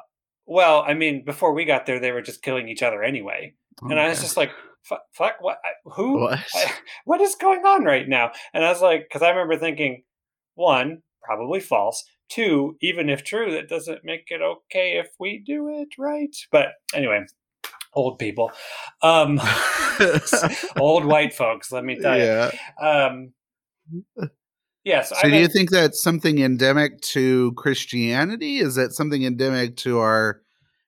"Well, 0.46 0.84
I 0.86 0.94
mean, 0.94 1.24
before 1.26 1.54
we 1.54 1.66
got 1.66 1.86
there, 1.86 2.00
they 2.00 2.12
were 2.12 2.22
just 2.22 2.44
killing 2.44 2.68
each 2.68 2.84
other 2.84 3.02
anyway." 3.04 3.54
and 3.92 4.00
I 4.00 4.10
was 4.10 4.22
just 4.22 4.38
like, 4.38 4.50
"Fuck, 4.88 5.02
fuck 5.14 5.36
what? 5.42 5.60
Who? 5.86 6.20
What? 6.22 6.40
I- 6.56 6.74
what 7.06 7.22
is 7.22 7.36
going 7.36 7.66
on 7.66 7.84
right 7.84 8.08
now?" 8.08 8.32
And 8.54 8.64
I 8.66 8.70
was 8.70 8.82
like, 8.82 9.04
because 9.08 9.22
I 9.22 9.30
remember 9.30 9.58
thinking, 9.58 10.04
one, 10.56 11.02
probably 11.24 11.60
false. 11.60 12.04
Two, 12.30 12.76
even 12.82 13.10
if 13.10 13.24
true, 13.24 13.52
that 13.54 13.70
doesn't 13.70 14.04
make 14.04 14.26
it 14.30 14.42
okay 14.42 14.98
if 14.98 15.08
we 15.20 15.42
do 15.46 15.70
it 15.70 15.88
right. 15.98 16.36
But 16.52 16.70
anyway, 16.94 17.26
old 17.94 18.20
people, 18.20 18.52
um, 19.02 19.40
old 20.78 21.06
white 21.06 21.34
folks. 21.34 21.72
Let 21.72 21.86
me 21.86 21.98
tell 21.98 22.18
you. 22.18 22.24
yeah. 22.26 22.52
Um, 22.82 23.34
yes, 24.84 25.10
So 25.10 25.30
do 25.30 25.38
you 25.38 25.48
think 25.48 25.70
that's 25.70 26.02
something 26.02 26.40
endemic 26.40 27.00
to 27.14 27.54
Christianity? 27.54 28.58
Is 28.58 28.76
that 28.76 28.92
something 28.94 29.24
endemic 29.24 29.78
to 29.78 30.00
our 30.00 30.42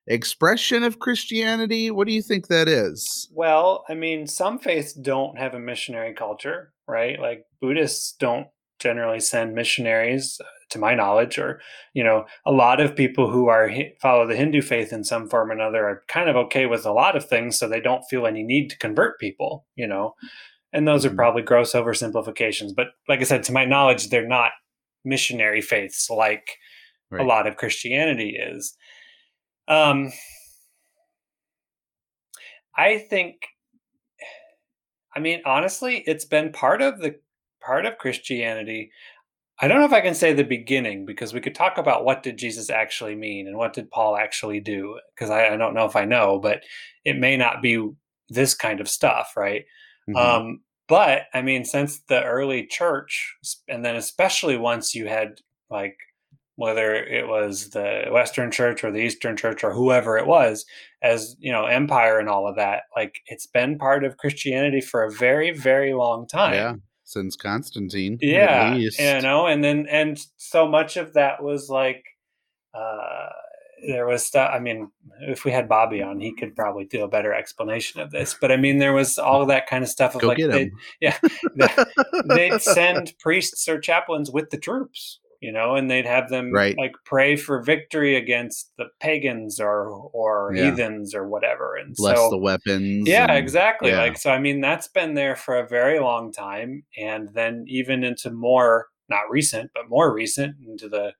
expression 0.06 0.82
of 0.82 0.98
Christianity? 0.98 1.90
What 1.90 2.06
do 2.06 2.12
you 2.14 2.22
think 2.22 2.48
that 2.48 2.68
is? 2.68 3.30
Well, 3.30 3.84
I 3.88 3.94
mean, 3.94 4.26
some 4.26 4.58
faiths 4.58 4.92
don't 4.92 5.38
have 5.38 5.54
a 5.54 5.60
missionary 5.60 6.14
culture, 6.14 6.72
right? 6.88 7.18
Like 7.20 7.44
Buddhists 7.60 8.12
don't 8.18 8.48
generally 8.78 9.20
send 9.20 9.54
missionaries, 9.54 10.40
uh, 10.40 10.46
to 10.70 10.78
my 10.78 10.94
knowledge, 10.94 11.38
or 11.38 11.60
you 11.94 12.02
know, 12.04 12.24
a 12.46 12.52
lot 12.52 12.80
of 12.80 12.96
people 12.96 13.30
who 13.30 13.48
are 13.48 13.70
follow 14.00 14.26
the 14.26 14.36
Hindu 14.36 14.62
faith 14.62 14.92
in 14.92 15.04
some 15.04 15.28
form 15.28 15.50
or 15.50 15.54
another 15.54 15.84
are 15.84 16.02
kind 16.08 16.28
of 16.30 16.36
okay 16.36 16.66
with 16.66 16.86
a 16.86 16.92
lot 16.92 17.16
of 17.16 17.28
things, 17.28 17.58
so 17.58 17.68
they 17.68 17.80
don't 17.80 18.04
feel 18.10 18.26
any 18.26 18.42
need 18.42 18.70
to 18.70 18.78
convert 18.78 19.18
people, 19.20 19.66
you 19.76 19.86
know. 19.86 20.14
And 20.72 20.86
those 20.88 21.04
are 21.06 21.10
Mhm. 21.10 21.16
probably 21.16 21.42
gross 21.42 21.72
oversimplifications, 21.74 22.74
but 22.76 22.88
like 23.08 23.20
I 23.20 23.24
said, 23.24 23.42
to 23.44 23.52
my 23.52 23.64
knowledge, 23.64 24.08
they're 24.10 24.26
not 24.28 24.52
missionary 25.04 25.60
faiths 25.62 26.10
like 26.10 26.56
a 27.18 27.24
lot 27.24 27.46
of 27.46 27.56
Christianity 27.56 28.36
is. 28.36 28.76
Um, 29.70 30.12
I 32.76 32.98
think, 32.98 33.36
I 35.14 35.20
mean, 35.20 35.42
honestly, 35.44 36.02
it's 36.06 36.24
been 36.24 36.52
part 36.52 36.82
of 36.82 37.00
the 37.00 37.16
part 37.64 37.86
of 37.86 37.98
Christianity. 37.98 38.90
I 39.60 39.68
don't 39.68 39.78
know 39.80 39.86
if 39.86 39.92
I 39.92 40.00
can 40.02 40.14
say 40.14 40.32
the 40.32 40.44
beginning 40.44 41.06
because 41.06 41.34
we 41.34 41.40
could 41.40 41.54
talk 41.54 41.78
about 41.78 42.04
what 42.04 42.22
did 42.22 42.38
Jesus 42.38 42.70
actually 42.70 43.14
mean 43.16 43.48
and 43.48 43.56
what 43.58 43.74
did 43.74 43.90
Paul 43.90 44.16
actually 44.16 44.60
do 44.60 44.98
because 45.14 45.30
I, 45.30 45.48
I 45.48 45.56
don't 45.56 45.74
know 45.74 45.86
if 45.86 45.96
I 45.96 46.04
know, 46.06 46.38
but 46.40 46.62
it 47.04 47.18
may 47.18 47.36
not 47.36 47.62
be 47.62 47.90
this 48.30 48.54
kind 48.54 48.80
of 48.80 48.88
stuff, 48.88 49.34
right? 49.36 49.64
Mhm. 50.08 50.16
Um, 50.16 50.60
but 50.88 51.24
I 51.34 51.42
mean, 51.42 51.64
since 51.64 52.00
the 52.08 52.24
early 52.24 52.66
church, 52.66 53.36
and 53.68 53.84
then 53.84 53.96
especially 53.96 54.56
once 54.56 54.94
you 54.94 55.08
had 55.08 55.40
like 55.70 55.96
whether 56.60 56.94
it 56.94 57.26
was 57.26 57.70
the 57.70 58.04
Western 58.12 58.50
Church 58.50 58.84
or 58.84 58.92
the 58.92 58.98
Eastern 58.98 59.34
Church 59.34 59.64
or 59.64 59.72
whoever 59.72 60.18
it 60.18 60.26
was, 60.26 60.66
as 61.02 61.34
you 61.38 61.50
know, 61.50 61.64
empire 61.64 62.18
and 62.18 62.28
all 62.28 62.46
of 62.46 62.56
that, 62.56 62.82
like 62.94 63.22
it's 63.28 63.46
been 63.46 63.78
part 63.78 64.04
of 64.04 64.18
Christianity 64.18 64.82
for 64.82 65.02
a 65.02 65.10
very, 65.10 65.52
very 65.52 65.94
long 65.94 66.28
time. 66.28 66.52
yeah, 66.52 66.74
since 67.04 67.34
Constantine. 67.34 68.18
Yeah, 68.20 68.74
you 68.74 68.90
know, 69.22 69.46
and 69.46 69.64
then 69.64 69.86
and 69.90 70.20
so 70.36 70.68
much 70.68 70.98
of 70.98 71.14
that 71.14 71.42
was 71.42 71.70
like 71.70 72.04
uh 72.74 73.30
there 73.88 74.06
was 74.06 74.26
stuff. 74.26 74.50
I 74.52 74.58
mean, 74.58 74.90
if 75.22 75.46
we 75.46 75.52
had 75.52 75.66
Bobby 75.66 76.02
on, 76.02 76.20
he 76.20 76.34
could 76.34 76.54
probably 76.54 76.84
do 76.84 77.04
a 77.04 77.08
better 77.08 77.32
explanation 77.32 78.02
of 78.02 78.10
this. 78.10 78.36
But 78.38 78.52
I 78.52 78.58
mean, 78.58 78.80
there 78.80 78.92
was 78.92 79.16
all 79.16 79.46
that 79.46 79.66
kind 79.66 79.82
of 79.82 79.88
stuff 79.88 80.14
of 80.14 80.20
Go 80.20 80.28
like 80.28 80.36
they, 80.36 80.64
him. 80.64 80.72
yeah, 81.00 81.16
they'd 82.26 82.60
send 82.60 83.14
priests 83.18 83.66
or 83.66 83.80
chaplains 83.80 84.30
with 84.30 84.50
the 84.50 84.58
troops, 84.58 85.20
you 85.40 85.50
know, 85.52 85.74
and 85.74 85.90
they'd 85.90 86.06
have 86.06 86.28
them 86.28 86.52
Right. 86.52 86.76
like 86.76 86.92
pray 87.04 87.34
for 87.36 87.62
victory 87.62 88.14
against 88.16 88.72
the 88.76 88.86
pagans 89.00 89.58
or 89.60 89.88
or 90.12 90.52
Yeah. 90.54 90.64
heathens 90.70 91.14
or 91.14 91.26
whatever. 91.28 91.76
And 91.76 91.94
Bless 91.96 92.18
so 92.18 92.30
the 92.30 92.38
weapons. 92.38 93.08
yeah, 93.08 93.24
and- 93.28 93.38
exactly. 93.38 93.90
yeah. 93.90 94.00
Like 94.00 94.18
so 94.18 94.30
I 94.30 94.38
mean 94.38 94.60
that's 94.60 94.88
been 94.88 95.14
there 95.14 95.36
for 95.36 95.58
a 95.58 95.66
very 95.68 95.98
long 96.00 96.32
time 96.32 96.84
and 96.98 97.28
then 97.34 97.64
even 97.68 98.04
into 98.04 98.30
more 98.30 98.88
not 99.08 99.28
recent, 99.30 99.70
but 99.74 99.88
more 99.88 100.12
recent 100.12 100.56
into 100.66 100.88
the 100.88 101.12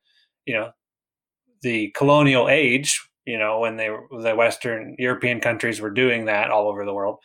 you 0.47 0.55
know 0.55 0.71
the 1.63 1.91
colonial 1.97 2.49
age, 2.49 3.01
you 3.27 3.39
know, 3.39 3.61
when 3.61 3.77
they 3.77 3.89
the 4.23 4.35
western 4.35 4.97
European 4.99 5.41
countries 5.41 5.81
were 5.81 5.91
doing 5.91 6.25
that 6.27 6.51
all 6.51 6.69
over 6.69 6.85
the 6.85 6.95
world. 6.95 7.19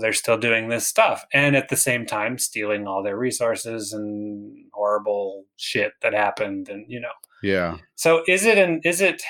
They're 0.00 0.12
still 0.12 0.38
doing 0.38 0.68
this 0.68 0.86
stuff 0.86 1.24
and 1.32 1.56
at 1.56 1.68
the 1.68 1.76
same 1.76 2.06
time 2.06 2.38
stealing 2.38 2.86
all 2.86 3.02
their 3.02 3.16
resources 3.18 3.92
and 3.92 4.56
horrible 4.72 5.44
shit 5.56 5.92
that 6.02 6.14
happened 6.14 6.68
and 6.68 6.84
you 6.88 7.00
know 7.00 7.12
Yeah. 7.42 7.78
so 7.94 8.22
is 8.28 8.44
it 8.44 8.58
an 8.58 8.80
is 8.84 9.00
it 9.00 9.22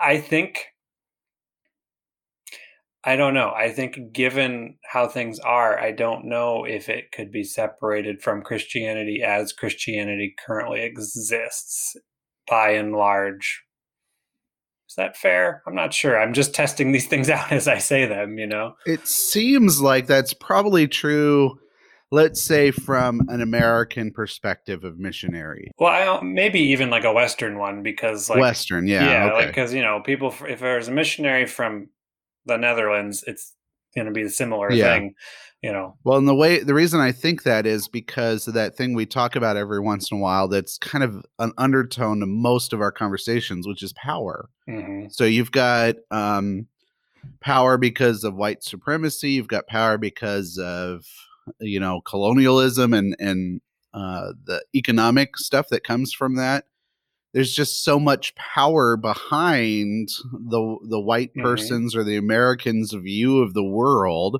I 0.00 0.18
think 0.18 0.66
I 3.04 3.16
don't 3.16 3.34
know. 3.34 3.50
I 3.50 3.70
think 3.72 4.12
given 4.12 4.76
how 4.84 5.08
things 5.08 5.40
are, 5.40 5.78
I 5.78 5.90
don't 5.90 6.26
know 6.26 6.64
if 6.64 6.88
it 6.88 7.10
could 7.10 7.32
be 7.32 7.42
separated 7.42 8.22
from 8.22 8.42
Christianity 8.42 9.22
as 9.24 9.52
Christianity 9.52 10.36
currently 10.46 10.82
exists 10.82 11.96
by 12.48 12.70
and 12.70 12.92
large. 12.92 13.64
Is 14.92 14.96
that 14.96 15.16
fair? 15.16 15.62
I'm 15.66 15.74
not 15.74 15.94
sure. 15.94 16.20
I'm 16.20 16.34
just 16.34 16.54
testing 16.54 16.92
these 16.92 17.06
things 17.06 17.30
out 17.30 17.50
as 17.50 17.66
I 17.66 17.78
say 17.78 18.04
them, 18.04 18.36
you 18.38 18.46
know. 18.46 18.74
It 18.84 19.08
seems 19.08 19.80
like 19.80 20.06
that's 20.06 20.34
probably 20.34 20.86
true, 20.86 21.58
let's 22.10 22.42
say, 22.42 22.72
from 22.72 23.22
an 23.28 23.40
American 23.40 24.10
perspective 24.10 24.84
of 24.84 24.98
missionary. 24.98 25.70
Well, 25.78 25.90
I 25.90 26.04
don't, 26.04 26.34
maybe 26.34 26.60
even 26.60 26.90
like 26.90 27.04
a 27.04 27.12
Western 27.12 27.58
one 27.58 27.82
because 27.82 28.28
like 28.28 28.38
Western, 28.38 28.86
yeah. 28.86 29.08
yeah, 29.08 29.24
like 29.24 29.34
okay. 29.34 29.46
because 29.46 29.72
you 29.72 29.80
know 29.80 30.02
people 30.04 30.34
if 30.46 30.60
there's 30.60 30.88
a 30.88 30.92
missionary 30.92 31.46
from 31.46 31.88
the 32.44 32.58
Netherlands, 32.58 33.24
it's 33.26 33.54
going 33.94 34.08
to 34.08 34.12
be 34.12 34.22
a 34.24 34.28
similar 34.28 34.70
Yeah. 34.70 34.92
thing, 34.92 35.14
you 35.62 35.72
know. 35.72 35.96
Well, 36.04 36.18
and 36.18 36.26
the 36.28 36.34
way 36.34 36.58
the 36.60 36.74
reason 36.74 37.00
I 37.00 37.12
think 37.12 37.44
that 37.44 37.66
is 37.66 37.88
because 37.88 38.48
of 38.48 38.54
that 38.54 38.76
thing 38.76 38.94
we 38.94 39.06
talk 39.06 39.36
about 39.36 39.56
every 39.56 39.80
once 39.80 40.10
in 40.10 40.18
a 40.18 40.20
while 40.20 40.48
that's 40.48 40.78
kind 40.78 41.04
of 41.04 41.24
an 41.38 41.52
undertone 41.58 42.20
to 42.20 42.26
most 42.26 42.72
of 42.72 42.80
our 42.80 42.92
conversations, 42.92 43.66
which 43.66 43.82
is 43.82 43.92
power. 43.92 44.48
hmm 44.68 45.06
So 45.10 45.24
you've 45.24 45.52
got 45.52 45.96
um, 46.10 46.66
power 47.40 47.78
because 47.78 48.24
of 48.24 48.34
white 48.34 48.62
supremacy. 48.64 49.32
You've 49.32 49.48
got 49.48 49.66
power 49.68 49.98
because 49.98 50.58
of 50.58 51.04
you 51.60 51.80
know 51.80 52.00
colonialism 52.02 52.92
and 52.94 53.16
and 53.18 53.60
uh, 53.94 54.32
the 54.44 54.64
economic 54.74 55.36
stuff 55.36 55.68
that 55.68 55.84
comes 55.84 56.12
from 56.12 56.36
that. 56.36 56.64
there's 57.34 57.54
just 57.54 57.82
so 57.84 57.98
much 57.98 58.34
power 58.36 58.96
behind 58.96 60.08
the 60.32 60.78
the 60.88 61.00
white 61.00 61.32
Mhm. 61.34 61.42
person's 61.42 61.94
or 61.96 62.04
the 62.04 62.16
Americans' 62.16 62.92
view 62.92 63.38
of 63.38 63.54
the 63.54 63.64
world 63.64 64.38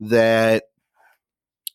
that 0.00 0.64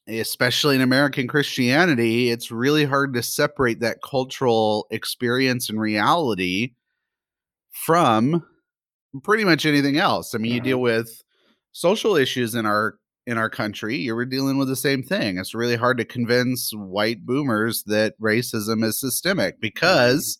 especially 0.07 0.75
in 0.75 0.81
American 0.81 1.27
Christianity, 1.27 2.31
it's 2.31 2.51
really 2.51 2.85
hard 2.85 3.13
to 3.13 3.21
separate 3.23 3.79
that 3.81 4.01
cultural 4.01 4.87
experience 4.91 5.69
and 5.69 5.79
reality 5.79 6.73
from 7.71 8.43
pretty 9.23 9.43
much 9.43 9.65
anything 9.65 9.97
else. 9.97 10.35
I 10.35 10.39
mean, 10.39 10.53
you 10.53 10.61
Mhm. 10.61 10.63
deal 10.65 10.81
with 10.81 11.23
social 11.73 12.15
issues 12.15 12.55
in 12.55 12.65
our 12.65 12.97
in 13.27 13.37
our 13.37 13.49
country, 13.49 13.95
you 13.95 14.15
were 14.15 14.25
dealing 14.25 14.57
with 14.57 14.67
the 14.67 14.75
same 14.75 15.03
thing. 15.03 15.37
It's 15.37 15.55
really 15.55 15.75
hard 15.75 15.97
to 15.99 16.05
convince 16.05 16.71
white 16.73 17.25
boomers 17.25 17.83
that 17.85 18.19
racism 18.19 18.83
is 18.83 18.99
systemic 18.99 19.61
because 19.61 20.39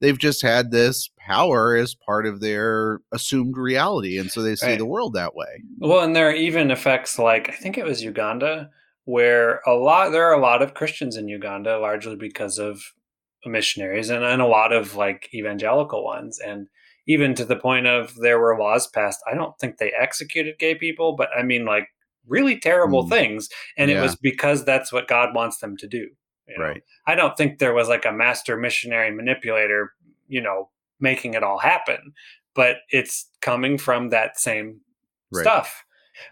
they've 0.00 0.18
just 0.18 0.42
had 0.42 0.70
this 0.70 1.10
power 1.18 1.74
as 1.76 1.94
part 1.94 2.26
of 2.26 2.40
their 2.40 3.00
assumed 3.12 3.56
reality 3.56 4.18
and 4.18 4.30
so 4.30 4.42
they 4.42 4.54
see 4.56 4.66
Right. 4.66 4.78
the 4.78 4.86
world 4.86 5.14
that 5.14 5.34
way. 5.34 5.62
Well, 5.78 6.00
and 6.04 6.14
there 6.14 6.28
are 6.28 6.34
even 6.34 6.70
effects 6.70 7.18
like 7.18 7.48
I 7.48 7.52
think 7.52 7.78
it 7.78 7.84
was 7.84 8.02
Uganda, 8.04 8.70
where 9.04 9.60
a 9.66 9.72
lot 9.74 10.10
there 10.10 10.24
are 10.26 10.34
a 10.34 10.40
lot 10.40 10.62
of 10.62 10.74
Christians 10.74 11.16
in 11.16 11.28
Uganda, 11.28 11.78
largely 11.78 12.16
because 12.16 12.58
of 12.58 12.82
missionaries 13.44 14.10
and, 14.10 14.24
and 14.24 14.42
a 14.42 14.46
lot 14.46 14.72
of 14.72 14.96
like 14.96 15.28
evangelical 15.32 16.04
ones, 16.04 16.38
and 16.40 16.66
even 17.06 17.34
to 17.36 17.44
the 17.44 17.54
point 17.56 17.86
of 17.86 18.14
there 18.16 18.40
were 18.40 18.58
laws 18.58 18.88
passed. 18.88 19.20
I 19.30 19.34
don't 19.36 19.56
think 19.60 19.76
they 19.78 19.92
executed 19.92 20.58
gay 20.58 20.74
people, 20.74 21.14
but 21.14 21.28
I 21.38 21.42
mean 21.42 21.64
like 21.64 21.86
really 22.26 22.58
terrible 22.58 23.04
Mm. 23.04 23.08
things, 23.10 23.48
and 23.78 23.88
it 23.90 24.00
was 24.00 24.16
because 24.16 24.64
that's 24.64 24.92
what 24.92 25.06
God 25.06 25.32
wants 25.34 25.58
them 25.58 25.76
to 25.76 25.86
do. 25.86 26.08
You 26.48 26.58
know? 26.58 26.64
Right. 26.64 26.82
I 27.06 27.14
don't 27.14 27.36
think 27.36 27.58
there 27.58 27.74
was 27.74 27.88
like 27.88 28.04
a 28.04 28.12
master 28.12 28.56
missionary 28.56 29.10
manipulator, 29.10 29.92
you 30.28 30.40
know, 30.40 30.70
making 31.00 31.34
it 31.34 31.42
all 31.42 31.58
happen, 31.58 32.12
but 32.54 32.78
it's 32.90 33.28
coming 33.40 33.78
from 33.78 34.10
that 34.10 34.38
same 34.38 34.80
Right. 35.32 35.42
stuff. 35.42 35.84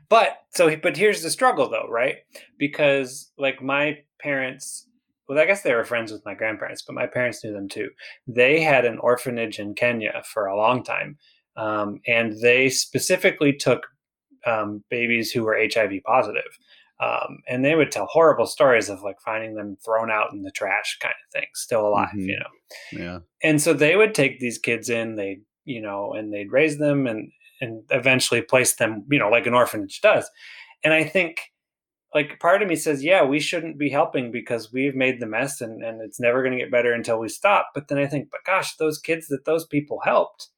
But 0.08 0.38
so, 0.50 0.74
but 0.76 0.96
here's 0.96 1.22
the 1.22 1.30
struggle 1.30 1.68
though, 1.68 1.88
right? 1.90 2.16
Because 2.58 3.30
like 3.36 3.62
my 3.62 3.98
parents, 4.20 4.88
well, 5.28 5.38
I 5.38 5.46
guess 5.46 5.62
they 5.62 5.74
were 5.74 5.84
friends 5.84 6.12
with 6.12 6.24
my 6.24 6.34
grandparents, 6.34 6.82
but 6.82 6.94
my 6.94 7.06
parents 7.06 7.42
knew 7.44 7.52
them 7.52 7.68
too. 7.68 7.90
They 8.26 8.60
had 8.60 8.84
an 8.84 8.98
orphanage 8.98 9.58
in 9.58 9.74
Kenya 9.74 10.22
for 10.32 10.46
a 10.46 10.56
long 10.56 10.84
time. 10.84 11.18
Um, 11.56 12.00
and 12.06 12.40
they 12.40 12.68
specifically 12.68 13.52
took 13.52 13.86
um, 14.46 14.82
babies 14.90 15.30
who 15.30 15.42
were 15.44 15.58
HIV 15.58 16.02
positive. 16.04 16.58
Um, 17.00 17.38
and 17.48 17.64
they 17.64 17.74
would 17.74 17.90
tell 17.90 18.06
horrible 18.06 18.46
stories 18.46 18.88
of 18.88 19.02
like 19.02 19.16
finding 19.24 19.54
them 19.56 19.76
thrown 19.84 20.10
out 20.12 20.32
in 20.32 20.42
the 20.42 20.52
trash 20.52 20.96
kind 21.02 21.12
of 21.26 21.32
thing, 21.32 21.48
still 21.54 21.86
alive, 21.86 22.10
Mhm. 22.14 22.26
you 22.28 22.38
know 22.38 23.00
Yeah. 23.02 23.18
and 23.42 23.60
so 23.60 23.72
they 23.72 23.96
would 23.96 24.14
take 24.14 24.38
these 24.38 24.58
kids 24.58 24.88
in 24.88 25.16
they 25.16 25.40
you 25.64 25.80
know 25.82 26.12
and 26.12 26.32
they'd 26.32 26.52
raise 26.52 26.78
them 26.78 27.06
and 27.06 27.32
and 27.60 27.82
eventually 27.90 28.42
place 28.42 28.76
them 28.76 29.04
you 29.10 29.18
know 29.18 29.28
like 29.28 29.46
an 29.46 29.54
orphanage 29.54 30.00
does 30.02 30.28
and 30.84 30.92
i 30.92 31.02
think 31.04 31.40
like 32.14 32.38
part 32.38 32.62
of 32.62 32.68
me 32.68 32.76
says 32.76 33.02
yeah 33.02 33.22
we 33.24 33.40
shouldn't 33.40 33.78
be 33.78 33.88
helping 33.88 34.30
because 34.30 34.72
we've 34.72 34.94
made 34.94 35.20
the 35.20 35.26
mess 35.26 35.60
and, 35.60 35.82
and 35.82 36.00
it's 36.02 36.20
never 36.20 36.42
going 36.42 36.52
to 36.52 36.58
get 36.62 36.70
better 36.70 36.92
until 36.92 37.18
we 37.18 37.28
stop 37.28 37.70
but 37.74 37.88
then 37.88 37.98
i 37.98 38.06
think 38.06 38.28
but 38.30 38.40
gosh 38.46 38.76
those 38.76 38.98
kids 38.98 39.26
that 39.28 39.44
those 39.46 39.66
people 39.66 40.00
helped 40.04 40.48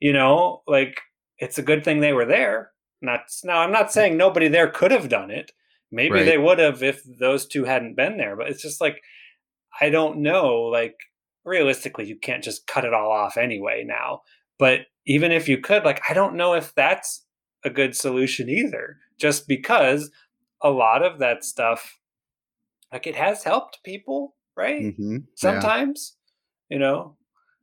you 0.00 0.12
know 0.12 0.62
like 0.66 1.00
it's 1.38 1.58
a 1.58 1.62
good 1.62 1.82
thing 1.84 2.00
they 2.00 2.12
were 2.12 2.26
there 2.26 2.70
not 3.00 3.20
now 3.44 3.58
i'm 3.60 3.72
not 3.72 3.92
saying 3.92 4.16
nobody 4.16 4.48
there 4.48 4.68
could 4.68 4.90
have 4.90 5.08
done 5.08 5.30
it. 5.30 5.52
Maybe 5.90 6.16
Right. 6.16 6.24
they 6.26 6.38
would 6.38 6.58
have 6.58 6.82
if 6.82 7.02
those 7.18 7.46
two 7.46 7.64
hadn't 7.64 7.96
been 7.96 8.16
there 8.18 8.36
but 8.36 8.48
it's 8.48 8.62
just 8.62 8.80
like 8.80 9.00
i 9.80 9.88
don't 9.90 10.18
know 10.18 10.54
like 10.64 10.96
realistically 11.44 12.06
you 12.06 12.16
can't 12.18 12.44
just 12.44 12.66
cut 12.66 12.84
it 12.84 12.92
all 12.92 13.10
off 13.10 13.36
anyway 13.36 13.84
now. 13.86 14.20
But 14.58 14.80
even 15.06 15.32
if 15.32 15.48
you 15.48 15.58
could 15.58 15.84
like 15.84 16.02
i 16.10 16.12
don't 16.14 16.34
know 16.36 16.54
if 16.54 16.74
that's 16.74 17.24
a 17.64 17.70
good 17.70 17.96
solution 17.96 18.48
either 18.48 18.96
just 19.18 19.48
because 19.48 20.10
a 20.62 20.70
lot 20.70 21.02
of 21.02 21.18
that 21.20 21.44
stuff 21.44 21.98
like 22.92 23.06
it 23.06 23.16
has 23.16 23.44
helped 23.44 23.78
people 23.84 24.34
right? 24.56 24.94
Hmm 24.96 25.18
sometimes 25.34 26.16
you 26.68 26.78
know? 26.78 27.16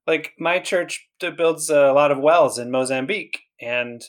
Like 0.08 0.34
my 0.40 0.60
church 0.60 1.10
builds 1.20 1.70
a 1.70 1.92
lot 1.94 2.12
of 2.12 2.20
wells 2.20 2.58
in 2.60 2.72
mozambique 2.72 3.42
and 3.60 4.02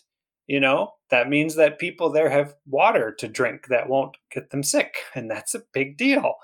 you 0.47 0.61
know 0.61 0.93
that 1.11 1.29
means 1.29 1.55
that 1.57 1.79
people 1.79 2.11
there 2.11 2.31
have 2.31 2.55
water 2.67 3.13
to 3.19 3.29
drink 3.29 3.67
that 3.69 3.89
won't 3.89 4.17
get 4.33 4.51
them 4.51 4.63
sick 4.63 4.97
and 5.15 5.31
that's 5.31 5.55
a 5.55 5.63
big 5.73 5.97
deal 5.97 6.35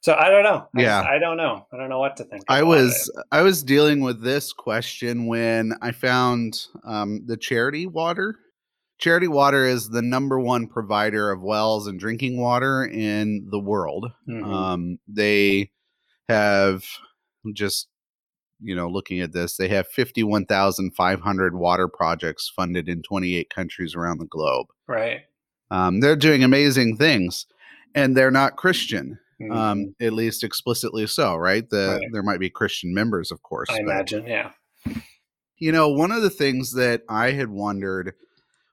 so 0.00 0.14
i 0.14 0.28
don't 0.30 0.44
know 0.44 0.68
Yeah. 0.74 1.02
I, 1.02 1.18
don't 1.18 1.36
know 1.36 1.66
i 1.72 1.76
don't 1.76 1.88
know 1.88 1.98
what 1.98 2.16
to 2.18 2.24
think 2.24 2.44
I 2.48 2.62
was 2.62 3.10
it. 3.14 3.24
I 3.32 3.42
was 3.42 3.62
dealing 3.62 4.00
with 4.00 4.22
this 4.22 4.52
question 4.52 5.26
when 5.26 5.72
I 5.82 5.92
found 5.92 6.66
um, 6.84 7.22
the 7.26 7.36
charity 7.36 7.86
water. 7.86 8.36
Charity 8.98 9.28
water 9.28 9.64
is 9.64 9.88
the 9.90 10.02
number 10.02 10.40
one 10.40 10.66
provider 10.66 11.30
of 11.30 11.40
wells 11.42 11.86
and 11.86 12.00
drinking 12.00 12.40
water 12.40 12.84
in 12.84 13.46
the 13.50 13.60
world. 13.60 14.10
Mhm. 14.28 14.44
Um, 14.44 14.98
they 15.06 15.70
have 16.28 16.84
just 17.52 17.88
you 18.60 18.74
know 18.74 18.88
looking 18.88 19.20
at 19.20 19.32
this, 19.32 19.56
they 19.56 19.68
have 19.68 19.86
fifty 19.88 20.22
one 20.22 20.44
thousand 20.46 20.94
five 20.94 21.20
hundred 21.20 21.54
water 21.54 21.88
projects 21.88 22.50
funded 22.54 22.88
in 22.88 23.02
twenty 23.02 23.34
eight 23.36 23.50
countries 23.50 23.94
around 23.94 24.18
the 24.18 24.26
globe. 24.26 24.66
right 24.86 25.20
Um, 25.70 26.00
they're 26.00 26.16
doing 26.16 26.42
amazing 26.42 26.96
things, 26.96 27.46
and 27.94 28.16
they're 28.16 28.30
not 28.30 28.56
Christian 28.56 29.18
Mhm. 29.40 29.52
um 29.56 29.94
at 30.00 30.12
least 30.14 30.42
explicitly 30.42 31.06
so 31.06 31.36
right 31.36 31.70
the 31.70 32.00
Right. 32.00 32.08
there 32.12 32.24
might 32.24 32.40
be 32.40 32.50
christian 32.50 32.92
members 32.92 33.30
of 33.30 33.40
course 33.44 33.68
i 33.70 33.74
but, 33.76 33.82
imagine 33.82 34.26
yeah 34.26 34.50
you 35.58 35.70
know 35.70 35.88
one 35.88 36.10
of 36.10 36.22
the 36.22 36.30
things 36.30 36.72
that 36.72 37.02
i 37.08 37.30
had 37.30 37.48
wondered 37.48 38.14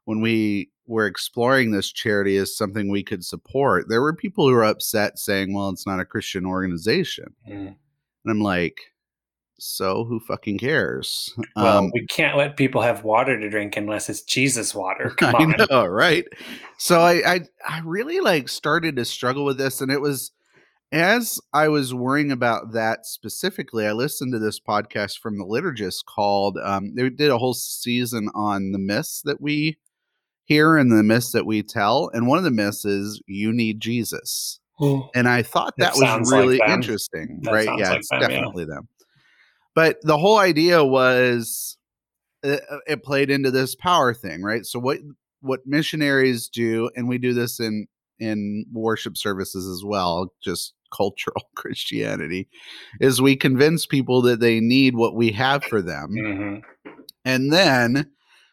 when 0.05 0.21
we 0.21 0.71
were 0.87 1.05
exploring 1.05 1.69
this 1.69 1.91
charity 1.91 2.35
as 2.37 2.57
something 2.57 2.89
we 2.89 3.03
could 3.03 3.23
support 3.23 3.85
there 3.89 4.01
were 4.01 4.15
people 4.15 4.47
who 4.47 4.55
were 4.55 4.63
upset 4.65 5.19
saying 5.19 5.53
well 5.53 5.69
it's 5.69 5.85
not 5.85 5.99
a 5.99 6.05
christian 6.05 6.47
organization 6.47 7.35
Mhm. 7.47 7.67
and 7.67 7.77
i'm 8.27 8.41
like 8.41 8.81
so 9.57 10.03
who 10.03 10.19
fucking 10.19 10.57
cares 10.57 11.33
well 11.55 11.77
um 11.77 11.91
we 11.93 12.05
can't 12.07 12.35
let 12.37 12.57
people 12.57 12.81
have 12.81 13.03
water 13.03 13.39
to 13.39 13.49
drink 13.49 13.77
unless 13.77 14.09
it's 14.09 14.21
jesus 14.21 14.75
water 14.75 15.09
come 15.17 15.35
I 15.35 15.43
on 15.43 15.55
know, 15.69 15.85
right? 15.85 16.25
So 16.77 16.99
I, 16.99 17.35
I 17.35 17.39
I 17.67 17.81
really 17.85 18.19
like 18.19 18.49
started 18.49 18.95
to 18.97 19.05
struggle 19.05 19.45
with 19.45 19.57
this, 19.57 19.79
and 19.81 19.91
it 19.91 20.01
was 20.01 20.31
as 20.91 21.39
I 21.53 21.67
was 21.69 21.93
worrying 21.93 22.31
about 22.31 22.73
that 22.73 23.05
specifically. 23.05 23.85
I 23.87 23.93
listened 23.93 24.33
to 24.33 24.39
this 24.39 24.59
podcast 24.59 25.19
from 25.19 25.37
the 25.37 25.45
liturgist 25.45 26.05
called. 26.05 26.57
Um, 26.63 26.93
they 26.95 27.09
did 27.09 27.31
a 27.31 27.37
whole 27.37 27.53
season 27.53 28.29
on 28.35 28.71
the 28.71 28.79
myths 28.79 29.21
that 29.25 29.41
we 29.41 29.77
hear 30.43 30.77
and 30.77 30.91
the 30.91 31.01
myths 31.03 31.31
that 31.31 31.45
we 31.45 31.63
tell, 31.63 32.09
and 32.13 32.27
one 32.27 32.37
of 32.37 32.43
the 32.43 32.51
myths 32.51 32.85
is 32.85 33.21
you 33.25 33.51
need 33.53 33.79
Jesus. 33.79 34.59
And 35.15 35.27
I 35.29 35.41
thought 35.41 35.73
That 35.77 35.93
that, 35.95 36.19
was 36.19 36.31
really 36.31 36.57
them. 36.57 36.69
interesting, 36.69 37.39
That 37.43 37.51
right? 37.53 37.69
Yeah, 37.77 37.89
like 37.91 37.99
it's 37.99 38.09
them, 38.09 38.21
yeah. 38.21 38.27
definitely 38.27 38.65
them. 38.65 38.87
But 39.75 39.97
the 40.01 40.17
whole 40.17 40.37
idea 40.37 40.83
was 40.83 41.77
it, 42.43 42.63
it 42.87 43.03
played 43.03 43.29
into 43.29 43.51
this 43.51 43.75
power 43.75 44.13
thing, 44.13 44.41
right? 44.41 44.65
So 44.65 44.79
what 44.79 44.99
what 45.41 45.59
missionaries 45.67 46.49
do, 46.49 46.89
and 46.95 47.07
we 47.07 47.17
do 47.17 47.33
this 47.33 47.59
in 47.59 47.87
in 48.17 48.65
worship 48.71 49.17
services 49.17 49.67
as 49.67 49.83
well, 49.85 50.33
just 50.41 50.73
cultural 50.95 51.49
Christianity, 51.55 52.47
is 53.01 53.21
we 53.21 53.35
convince 53.35 53.85
people 53.85 54.21
that 54.23 54.39
they 54.39 54.59
need 54.61 54.95
what 54.95 55.13
we 55.15 55.31
have 55.33 55.63
for 55.65 55.81
them, 55.81 56.11
Mhm. 56.17 56.61
and 57.25 57.51
then 57.51 58.11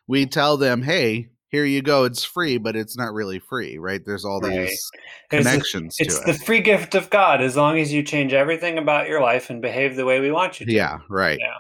we 0.09 0.27
tell 0.27 0.57
them, 0.57 0.83
"Hey, 0.83 1.29
here 1.53 1.65
you 1.67 1.83
go. 1.83 2.05
It's 2.05 2.25
free, 2.25 2.57
but 2.57 2.75
it's 2.75 2.97
not 2.97 3.13
really 3.13 3.39
free, 3.39 3.77
right? 3.79 4.05
There's 4.05 4.25
all 4.25 4.41
Right. 4.41 4.67
these 4.67 4.91
connections 5.31 5.97
It's 5.99 6.19
to 6.19 6.25
the 6.25 6.31
it." 6.33 6.45
free 6.45 6.61
gift 6.61 6.95
of 6.95 7.11
God 7.11 7.43
as 7.43 7.57
long 7.57 7.79
as 7.79 7.93
you 7.93 8.03
change 8.03 8.33
everything 8.33 8.79
about 8.79 9.07
your 9.07 9.21
life 9.21 9.51
and 9.51 9.61
behave 9.63 9.95
the 9.95 10.07
way 10.07 10.19
we 10.19 10.33
want 10.33 10.59
you 10.59 10.67
to. 10.67 10.73
Yeah, 10.73 10.99
right. 11.11 11.39
Yeah. 11.39 11.59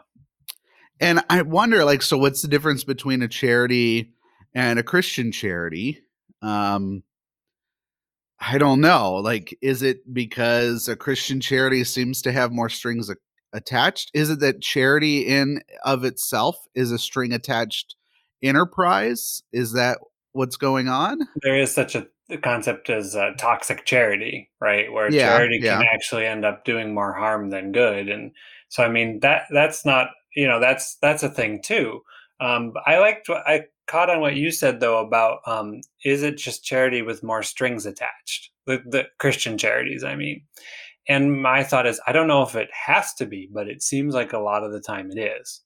And 1.00 1.22
I 1.28 1.42
wonder, 1.42 1.84
like, 1.84 2.00
so 2.02 2.16
what's 2.16 2.42
the 2.42 2.48
difference 2.48 2.84
between 2.84 3.22
a 3.22 3.28
charity 3.28 4.12
and 4.54 4.78
a 4.78 4.82
Christian 4.82 5.30
charity? 5.30 6.00
Um, 6.40 7.02
I 8.40 8.56
don't 8.58 8.80
know. 8.80 9.14
Like, 9.14 9.56
is 9.60 9.82
it 9.82 10.12
because 10.12 10.88
a 10.88 10.96
Christian 10.96 11.40
charity 11.40 11.84
seems 11.84 12.22
to 12.22 12.32
have 12.32 12.50
more 12.50 12.68
strings 12.68 13.10
attached? 13.52 14.10
Is 14.14 14.30
it 14.30 14.40
that 14.40 14.62
charity 14.62 15.26
in 15.26 15.60
of 15.84 16.04
itself 16.04 16.56
is 16.74 16.90
a 16.92 16.98
string 16.98 17.32
attached 17.32 17.94
enterprise? 18.42 19.42
Is 19.52 19.72
that 19.72 19.98
what's 20.32 20.56
going 20.56 20.88
on? 20.88 21.20
There 21.42 21.58
is 21.58 21.72
such 21.72 21.94
a 21.94 22.06
concept 22.42 22.90
as 22.90 23.14
uh, 23.14 23.32
toxic 23.38 23.84
charity, 23.84 24.50
right? 24.60 24.90
Where 24.92 25.10
Yeah, 25.10 25.26
charity 25.26 25.60
can 25.60 25.82
actually 25.92 26.26
end 26.26 26.44
up 26.44 26.64
doing 26.64 26.94
more 26.94 27.12
harm 27.12 27.50
than 27.50 27.72
good. 27.72 28.08
And 28.08 28.32
so, 28.68 28.82
I 28.82 28.88
mean, 28.88 29.20
that 29.20 29.44
that's 29.50 29.84
not, 29.84 30.08
you 30.34 30.46
know, 30.46 30.60
that's 30.60 30.96
that's 31.02 31.22
a 31.22 31.28
thing 31.28 31.60
too. 31.62 32.00
Um, 32.40 32.72
I 32.86 32.98
liked 32.98 33.28
what 33.28 33.46
I 33.46 33.66
caught 33.86 34.10
on 34.10 34.20
what 34.20 34.36
you 34.36 34.50
said 34.50 34.80
though 34.80 34.98
about 34.98 35.40
um, 35.46 35.80
is 36.04 36.22
it 36.22 36.38
just 36.38 36.64
charity 36.64 37.02
with 37.02 37.22
more 37.22 37.42
strings 37.42 37.86
attached? 37.86 38.50
The, 38.66 38.82
the 38.86 39.04
Christian 39.18 39.58
charities, 39.58 40.04
I 40.04 40.16
mean. 40.16 40.42
And 41.08 41.42
my 41.42 41.64
thought 41.64 41.86
is, 41.86 42.00
I 42.06 42.12
don't 42.12 42.28
know 42.28 42.42
if 42.42 42.54
it 42.54 42.68
has 42.86 43.12
to 43.14 43.26
be, 43.26 43.48
but 43.52 43.68
it 43.68 43.82
seems 43.82 44.14
like 44.14 44.32
a 44.32 44.38
lot 44.38 44.62
of 44.62 44.72
the 44.72 44.80
time 44.80 45.10
it 45.10 45.18
is. 45.18 45.60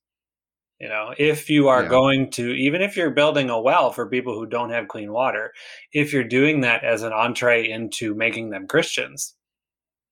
You 0.80 0.88
know, 0.88 1.14
if 1.16 1.48
you 1.48 1.68
are 1.68 1.84
Yeah. 1.84 1.88
going 1.88 2.30
to, 2.32 2.50
even 2.52 2.82
if 2.82 2.96
you're 2.96 3.10
building 3.10 3.48
a 3.48 3.60
well 3.60 3.90
for 3.92 4.06
people 4.08 4.34
who 4.34 4.44
don't 4.46 4.70
have 4.70 4.88
clean 4.88 5.10
water, 5.10 5.52
if 5.92 6.12
you're 6.12 6.22
doing 6.24 6.60
that 6.60 6.84
as 6.84 7.02
an 7.02 7.12
entree 7.14 7.68
into 7.70 8.14
making 8.14 8.50
them 8.50 8.66
Christians, 8.66 9.34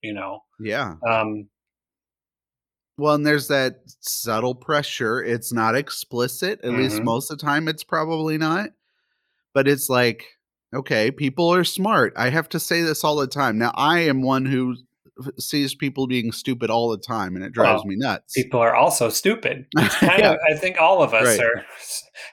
you 0.01 0.13
know, 0.13 0.43
Yeah. 0.59 0.95
um, 1.07 1.49
Well, 2.97 3.15
and 3.15 3.25
there's 3.25 3.49
that 3.49 3.81
subtle 3.99 4.55
pressure. 4.55 5.21
It's 5.21 5.51
not 5.51 5.75
explicit. 5.75 6.61
At 6.63 6.73
least 6.73 7.01
Mhm. 7.01 7.05
most 7.05 7.29
of 7.29 7.37
the 7.37 7.45
time, 7.45 7.67
it's 7.67 7.83
probably 7.83 8.37
not. 8.37 8.69
But 9.53 9.67
it's 9.67 9.89
like, 9.89 10.25
okay, 10.73 11.11
people 11.11 11.53
are 11.53 11.63
smart. 11.65 12.13
I 12.15 12.29
have 12.29 12.49
to 12.49 12.59
say 12.59 12.81
this 12.81 13.03
all 13.03 13.17
the 13.17 13.27
time. 13.27 13.57
Now, 13.57 13.71
I 13.75 13.99
am 14.01 14.21
one 14.21 14.45
who 14.45 14.77
sees 15.39 15.73
people 15.75 16.07
being 16.07 16.31
stupid 16.31 16.69
all 16.69 16.89
the 16.89 16.97
time, 16.97 17.35
and 17.35 17.43
it 17.45 17.51
drives 17.53 17.79
Well, 17.83 17.87
me 17.87 17.95
nuts. 17.95 18.33
people 18.33 18.59
are 18.59 18.75
also 18.75 19.09
stupid. 19.09 19.65
Kind 19.75 20.19
Yeah. 20.19 20.31
of, 20.33 20.39
I 20.49 20.55
think 20.55 20.79
all 20.79 21.01
of 21.01 21.13
us 21.13 21.25
Right. 21.25 21.39
are 21.39 21.65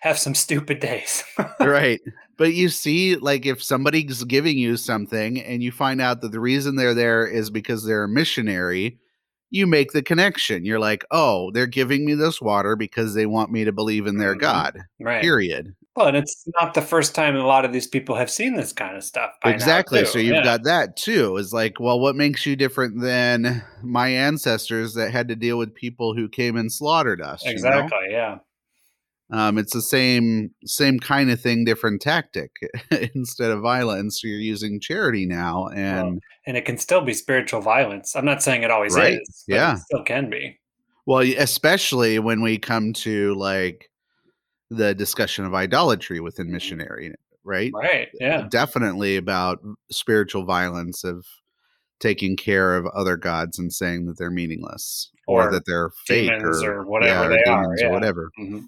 have 0.01 0.18
some 0.18 0.35
stupid 0.35 0.80
days. 0.80 1.24
right. 1.61 2.01
But 2.39 2.55
you 2.55 2.68
see, 2.68 3.16
like, 3.16 3.47
if 3.47 3.62
somebody's 3.62 4.24
giving 4.24 4.59
you 4.59 4.76
something 4.76 5.41
and 5.41 5.62
you 5.62 5.70
find 5.70 6.01
out 6.01 6.20
that 6.22 6.33
the 6.33 6.41
reason 6.41 6.76
they're 6.76 6.95
there 6.95 7.26
is 7.26 7.51
because 7.51 7.85
they're 7.85 8.05
a 8.05 8.09
missionary, 8.09 8.99
you 9.51 9.66
make 9.66 9.93
the 9.93 10.03
connection. 10.03 10.64
You're 10.64 10.80
like, 10.80 11.05
oh, 11.11 11.51
they're 11.53 11.66
giving 11.66 12.05
me 12.07 12.14
this 12.14 12.41
water 12.41 12.74
because 12.74 13.14
they 13.14 13.26
want 13.26 13.53
me 13.53 13.64
to 13.64 13.72
believe 13.72 14.07
in 14.07 14.16
their 14.18 14.35
Mhm. 14.35 14.41
God, 14.41 14.78
right. 15.01 15.22
period. 15.22 15.74
Well, 15.95 16.07
and 16.07 16.16
it's 16.16 16.45
not 16.59 16.72
the 16.72 16.80
first 16.80 17.14
time 17.14 17.36
a 17.36 17.47
lot 17.47 17.66
of 17.66 17.72
these 17.72 17.86
people 17.86 18.14
have 18.14 18.30
seen 18.30 18.55
this 18.57 18.72
kind 18.72 18.97
of 18.97 19.05
stuff. 19.05 19.32
exactly. 19.45 20.05
So 20.07 20.18
you've 20.18 20.36
Yeah. 20.36 20.43
got 20.45 20.64
that 20.64 20.97
too. 20.97 21.36
Is 21.36 21.53
like, 21.53 21.78
well, 21.80 22.01
what 22.01 22.16
makes 22.16 22.47
you 22.47 22.57
different 22.57 23.01
than 23.03 23.62
my 23.82 24.09
ancestors 24.09 24.95
that 24.95 25.11
had 25.11 25.28
to 25.28 25.36
deal 25.36 25.59
with 25.59 25.74
people 25.74 26.14
who 26.14 26.28
came 26.30 26.57
and 26.57 26.72
slaughtered 26.72 27.20
us? 27.20 27.43
you 27.45 27.51
know? 27.51 27.53
exactly. 27.53 27.99
Yeah. 28.11 28.38
Um, 29.30 29.57
it's 29.59 29.72
the 29.72 29.80
same 29.82 30.51
same 30.64 30.99
kind 30.99 31.30
of 31.30 31.40
thing, 31.40 31.64
different 31.64 32.01
tactic. 32.03 32.51
Instead 33.14 33.51
of 33.51 33.61
violence, 33.61 34.22
you're 34.22 34.38
using 34.38 34.78
charity 34.80 35.24
now, 35.26 35.68
and 35.68 36.20
and 36.47 36.57
it 36.57 36.64
can 36.66 36.76
still 36.76 37.01
be 37.03 37.14
spiritual 37.14 37.61
violence. 37.62 38.14
I'm 38.16 38.24
not 38.26 38.43
saying 38.43 38.62
it 38.62 38.70
always 38.70 38.95
Right. 38.95 39.20
is. 39.20 39.45
But 39.49 39.55
Yeah. 39.55 39.74
it 39.74 39.78
still 39.80 40.03
can 40.05 40.28
be. 40.30 40.59
well, 41.07 41.20
especially 41.20 42.18
when 42.18 42.40
we 42.43 42.59
come 42.59 42.93
to 42.95 43.34
like 43.34 43.88
the 44.77 44.95
discussion 44.95 45.45
of 45.45 45.55
idolatry 45.55 46.20
within 46.20 46.51
missionary, 46.51 47.14
right? 47.45 47.70
Right. 47.75 48.09
Yeah. 48.20 48.47
Definitely 48.49 49.16
about 49.16 49.61
spiritual 49.91 50.45
violence 50.45 51.05
of 51.05 51.27
taking 52.01 52.37
care 52.37 52.77
of 52.77 52.87
other 52.87 53.16
gods 53.16 53.59
and 53.59 53.73
saying 53.73 54.07
that 54.07 54.18
they're 54.18 54.31
meaningless 54.31 55.11
or, 55.27 55.49
Or 55.49 55.53
that 55.53 55.66
they're 55.66 55.91
fake 56.07 56.33
or, 56.43 56.81
or 56.81 56.85
whatever 56.85 57.29
they 57.29 57.43
are, 57.45 57.75
yeah. 57.79 57.87
or 57.87 57.93
whatever. 57.93 58.31
Mhm. 58.41 58.64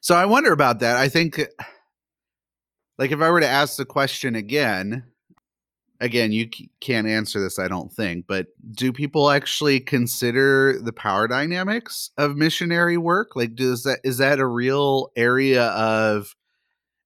So 0.00 0.14
I 0.14 0.26
wonder 0.26 0.52
about 0.52 0.80
that. 0.80 0.96
I 0.96 1.08
think, 1.08 1.40
like, 2.98 3.12
if 3.12 3.20
I 3.20 3.30
were 3.30 3.40
to 3.40 3.48
ask 3.48 3.76
the 3.76 3.84
question 3.84 4.34
again, 4.34 5.04
again, 6.00 6.32
you 6.32 6.48
c- 6.52 6.70
can't 6.80 7.06
answer 7.06 7.40
this, 7.40 7.58
I 7.58 7.68
don't 7.68 7.92
think, 7.92 8.26
but 8.26 8.46
do 8.72 8.92
people 8.92 9.30
actually 9.30 9.80
consider 9.80 10.78
the 10.80 10.92
power 10.92 11.26
dynamics 11.28 12.10
of 12.18 12.36
missionary 12.36 12.96
work? 12.96 13.34
Like, 13.36 13.54
does 13.54 13.82
that 13.84 14.00
is 14.04 14.18
that 14.18 14.38
a 14.38 14.46
real 14.46 15.10
area 15.16 15.66
of 15.68 16.34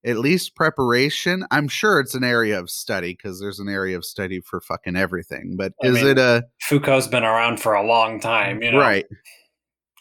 at 0.05 0.19
least 0.19 0.55
preparation? 0.57 1.45
I'm 1.51 1.69
sure 1.69 2.01
it's 2.01 2.15
an 2.15 2.25
area 2.25 2.59
of 2.59 2.69
study 2.71 3.13
because 3.15 3.41
there's 3.41 3.61
an 3.61 3.69
area 3.69 3.97
of 3.97 4.05
study 4.05 4.41
for 4.41 4.61
fucking 4.61 4.97
everything. 4.97 5.55
But 5.57 5.73
I 5.83 5.87
is 5.89 5.95
mean, 5.97 6.07
it 6.07 6.19
a 6.19 6.45
Foucault's 6.61 7.07
been 7.07 7.25
around 7.25 7.61
for 7.61 7.75
a 7.75 7.87
long 7.87 8.21
time, 8.21 8.63
you 8.63 8.73
know. 8.73 8.79
right? 8.79 9.07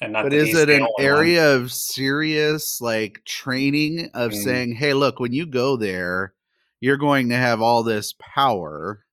And 0.01 0.13
not 0.13 0.23
but 0.23 0.33
is 0.33 0.55
it 0.55 0.67
an 0.69 0.81
only 0.81 0.91
one. 0.95 1.05
area 1.05 1.55
of 1.55 1.71
serious 1.71 2.81
like 2.81 3.21
training 3.25 4.09
of 4.15 4.31
Mm. 4.31 4.43
saying 4.43 4.71
hey 4.73 4.95
look 4.95 5.19
when 5.19 5.31
you 5.31 5.45
go 5.45 5.77
there 5.77 6.33
you're 6.81 6.97
going 6.97 7.29
to 7.29 7.35
have 7.35 7.61
all 7.61 7.83
this 7.83 8.13
power 8.19 9.05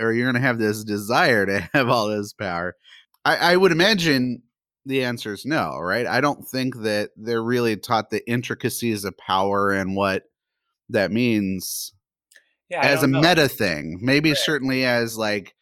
or 0.00 0.12
you're 0.12 0.26
going 0.30 0.40
to 0.40 0.46
have 0.46 0.58
this 0.58 0.84
desire 0.84 1.44
to 1.46 1.60
have 1.74 1.88
all 1.88 2.08
this 2.08 2.32
power 2.32 2.76
I, 3.24 3.52
I 3.52 3.56
would 3.56 3.72
imagine 3.72 4.42
the 4.86 5.02
answer 5.04 5.32
is 5.32 5.44
no 5.46 5.78
right 5.78 6.06
i 6.06 6.20
don't 6.20 6.46
think 6.46 6.76
that 6.82 7.10
they're 7.16 7.42
really 7.42 7.76
taught 7.76 8.10
the 8.10 8.28
intricacies 8.30 9.04
of 9.04 9.16
power 9.16 9.72
and 9.72 9.96
what 9.96 10.24
that 10.90 11.10
means 11.10 11.92
Yeah, 12.68 12.82
as 12.84 13.02
a 13.02 13.06
know. 13.06 13.20
meta 13.20 13.48
thing 13.48 13.98
maybe 14.02 14.30
Right. 14.30 14.38
certainly 14.38 14.84
as 14.84 15.16
like 15.16 15.54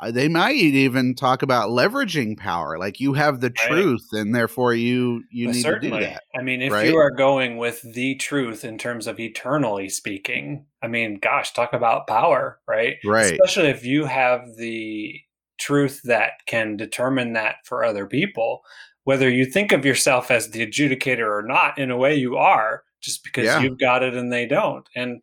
Uh, 0.00 0.10
they 0.10 0.28
might 0.28 0.54
even 0.56 1.14
talk 1.14 1.42
about 1.42 1.70
leveraging 1.70 2.36
power 2.36 2.78
like 2.78 3.00
you 3.00 3.12
have 3.14 3.40
the 3.40 3.48
Right. 3.48 3.68
truth 3.68 4.06
and 4.12 4.34
therefore 4.34 4.74
you 4.74 5.22
you 5.30 5.46
But 5.48 5.54
need 5.54 5.62
certainly. 5.62 6.00
to 6.00 6.06
do 6.06 6.12
that 6.12 6.22
I 6.38 6.42
mean, 6.42 6.62
if 6.62 6.72
right? 6.72 6.88
you 6.88 6.96
are 6.96 7.10
going 7.10 7.56
with 7.56 7.82
the 7.82 8.14
truth 8.16 8.64
in 8.64 8.78
terms 8.78 9.06
of 9.06 9.18
eternally 9.20 9.88
speaking, 9.88 10.66
I 10.82 10.88
mean, 10.88 11.18
gosh, 11.20 11.52
talk 11.52 11.72
about 11.72 12.06
power, 12.06 12.60
right? 12.68 12.96
Right. 13.04 13.32
Especially 13.32 13.68
if 13.70 13.84
you 13.84 14.04
have 14.06 14.56
the 14.56 15.20
truth 15.58 16.00
that 16.04 16.32
can 16.46 16.76
determine 16.76 17.32
that 17.32 17.56
for 17.64 17.82
other 17.84 18.06
people, 18.06 18.60
whether 19.04 19.30
you 19.30 19.46
think 19.46 19.72
of 19.72 19.84
yourself 19.86 20.30
as 20.30 20.50
the 20.50 20.66
adjudicator 20.66 21.26
or 21.26 21.42
not, 21.42 21.78
in 21.78 21.90
a 21.90 21.96
way 21.96 22.14
you 22.14 22.36
are, 22.36 22.82
just 23.00 23.24
because 23.24 23.44
Yeah. 23.46 23.60
you've 23.62 23.78
got 23.78 24.02
it 24.02 24.14
and 24.14 24.32
they 24.32 24.46
don't. 24.46 24.86
And- 24.94 25.22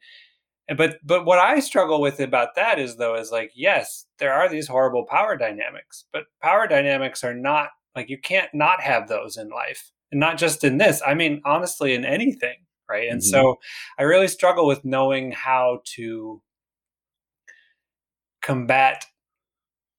but 0.77 0.97
but 1.03 1.25
what 1.25 1.39
I 1.39 1.59
struggle 1.59 1.99
with 1.99 2.19
about 2.21 2.55
that 2.55 2.79
is 2.79 2.95
though 2.95 3.15
is 3.15 3.31
like 3.31 3.51
yes, 3.53 4.05
there 4.23 4.33
are 4.33 4.47
these 4.47 4.69
horrible 4.69 5.03
power 5.03 5.35
dynamics, 5.35 6.05
but 6.13 6.23
power 6.41 6.65
dynamics 6.65 7.25
are 7.25 7.33
not 7.33 7.71
like 7.93 8.07
you 8.09 8.17
can't 8.17 8.49
not 8.53 8.79
have 8.79 9.09
those 9.09 9.35
in 9.35 9.49
life. 9.49 9.91
And 10.13 10.19
not 10.21 10.37
just 10.37 10.63
in 10.63 10.77
this. 10.77 11.01
I 11.05 11.13
mean, 11.13 11.41
honestly 11.43 11.93
in 11.93 12.05
anything, 12.05 12.55
right? 12.89 13.09
And 13.09 13.19
Mhm. 13.19 13.25
so 13.25 13.59
I 13.99 14.03
really 14.03 14.29
struggle 14.29 14.65
with 14.65 14.85
knowing 14.85 15.33
how 15.33 15.81
to 15.95 16.41
combat 18.41 19.05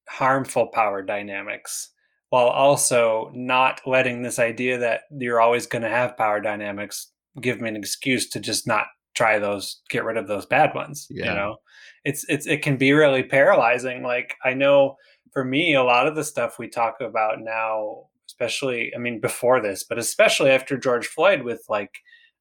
harmful 0.09 0.69
power 0.69 1.03
dynamics 1.03 1.91
while 2.31 2.49
also 2.49 3.31
not 3.35 3.83
letting 3.87 4.23
this 4.23 4.39
idea 4.39 4.79
that 4.79 5.03
you're 5.11 5.41
always 5.41 5.67
going 5.67 5.83
to 5.83 5.89
have 5.91 6.17
power 6.17 6.41
dynamics 6.41 7.13
give 7.43 7.61
me 7.61 7.69
an 7.69 7.77
excuse 7.77 8.27
to 8.31 8.41
just 8.41 8.67
not 8.67 8.87
try 9.15 9.39
those 9.39 9.81
get 9.91 10.05
rid 10.05 10.17
of 10.17 10.27
those 10.29 10.47
bad 10.47 10.75
ones 10.75 11.07
Yeah. 11.11 11.27
you 11.31 11.35
know 11.35 11.57
it's 12.05 12.25
it's 12.29 12.47
it 12.47 12.63
can 12.63 12.77
be 12.77 12.93
really 12.93 13.23
paralyzing 13.23 14.03
like 14.03 14.35
i 14.45 14.53
know 14.55 14.97
for 15.33 15.45
me 15.45 15.75
a 15.75 15.83
lot 15.83 16.07
of 16.07 16.15
the 16.17 16.25
stuff 16.25 16.59
we 16.59 16.69
talk 16.69 17.01
about 17.01 17.41
now 17.41 18.05
especially 18.29 18.93
i 18.95 18.99
mean 18.99 19.21
before 19.21 19.61
this 19.61 19.85
but 19.85 19.99
especially 19.99 20.51
after 20.51 20.77
george 20.77 21.07
floyd 21.07 21.43
with 21.43 21.63
like 21.69 21.95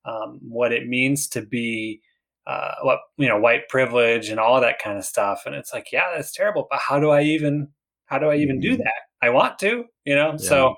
um, 0.05 0.39
what 0.41 0.73
it 0.73 0.87
means 0.87 1.29
to 1.29 1.41
be 1.41 2.01
uh, 2.45 2.73
what 2.81 2.99
you 3.17 3.27
know 3.27 3.37
white 3.39 3.69
privilege 3.69 4.27
and 4.29 4.39
all 4.39 4.59
that 4.59 4.79
kind 4.79 4.97
of 4.97 5.05
stuff 5.05 5.43
and 5.45 5.55
it's 5.55 5.73
like 5.73 5.91
yeah 5.93 6.07
that's 6.13 6.33
terrible 6.33 6.67
but 6.69 6.79
how 6.79 6.99
do 6.99 7.09
i 7.11 7.21
even 7.21 7.69
how 8.07 8.19
do 8.19 8.27
i 8.29 8.35
even 8.35 8.59
do 8.59 8.73
Mhm. 8.73 8.79
that 8.79 9.01
i 9.21 9.29
want 9.29 9.57
to 9.59 9.85
you 10.05 10.15
know 10.15 10.35
so 10.37 10.75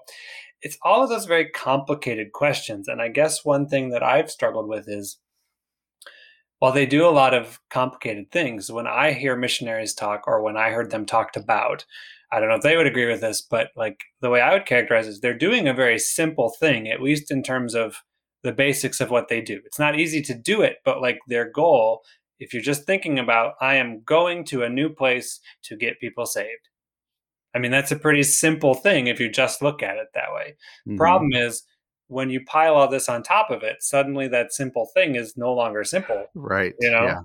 it's 0.62 0.78
all 0.84 1.02
of 1.04 1.10
those 1.10 1.26
very 1.26 1.50
complicated 1.50 2.34
questions 2.34 2.88
and 2.88 3.02
i 3.02 3.08
guess 3.08 3.43
one 3.43 3.68
thing 3.68 3.89
that 3.89 4.04
i've 4.04 4.30
struggled 4.30 4.68
with 4.70 4.86
is 4.88 5.18
while 6.60 6.72
they 6.72 6.86
do 6.86 7.06
a 7.08 7.10
lot 7.12 7.34
of 7.34 7.60
complicated 7.70 8.32
things. 8.32 8.72
When 8.72 8.88
i 8.88 9.12
hear 9.12 9.36
missionaries 9.36 9.93
talk 9.93 10.24
or 10.28 10.41
when 10.41 10.58
i 10.58 10.70
heard 10.72 10.91
them 10.91 11.06
talked 11.06 11.38
about 11.38 11.86
i 12.32 12.39
don't 12.39 12.49
know 12.49 12.56
if 12.56 12.62
they 12.62 12.78
would 12.78 12.88
agree 12.88 13.06
with 13.08 13.22
this 13.22 13.41
but 13.41 13.70
like 13.76 13.99
the 14.22 14.30
way 14.30 14.41
i 14.41 14.53
would 14.53 14.66
characterize 14.66 15.08
it 15.08 15.12
is 15.12 15.20
they're 15.22 15.38
doing 15.38 15.68
a 15.68 15.74
very 15.74 15.99
simple 15.99 16.49
thing 16.60 16.88
at 16.89 17.01
least 17.01 17.32
in 17.32 17.43
terms 17.43 17.76
of 17.76 17.97
the 18.43 18.51
basics 18.51 19.01
of 19.01 19.10
what 19.10 19.28
they 19.28 19.41
do. 19.41 19.60
It's 19.66 19.80
not 19.80 19.99
easy 19.99 20.22
to 20.24 20.34
do 20.36 20.62
it 20.62 20.78
but 20.86 21.01
like 21.01 21.20
their 21.28 21.49
goal 21.51 22.03
if 22.39 22.53
you're 22.53 22.62
just 22.64 22.86
thinking 22.86 23.20
about 23.20 23.53
i 23.62 23.76
am 23.76 24.01
going 24.03 24.43
to 24.45 24.64
a 24.64 24.70
new 24.70 24.89
place 24.89 25.39
to 25.64 25.76
get 25.78 25.99
people 25.99 26.26
saved. 26.26 26.70
I 27.56 27.60
mean 27.60 27.72
that's 27.72 27.91
a 27.91 27.95
pretty 27.99 28.24
simple 28.24 28.74
thing 28.76 29.08
if 29.08 29.20
you 29.20 29.30
just 29.30 29.62
look 29.62 29.82
at 29.84 29.97
it 29.97 30.08
that 30.14 30.34
way. 30.34 30.56
Mhm. 30.88 30.97
problem 30.97 31.32
is 31.34 31.64
when 32.08 32.30
you 32.30 32.43
pile 32.45 32.76
all 32.76 32.88
this 32.88 33.10
on 33.10 33.24
top 33.24 33.49
of 33.49 33.64
it 33.64 33.78
suddenly 33.82 34.28
that 34.28 34.53
simple 34.53 34.89
thing 34.93 35.16
is 35.16 35.36
no 35.38 35.53
longer 35.53 35.84
simple 35.84 36.26
right 36.36 36.74
you 36.80 36.91
know? 36.91 37.06
yeah. 37.06 37.20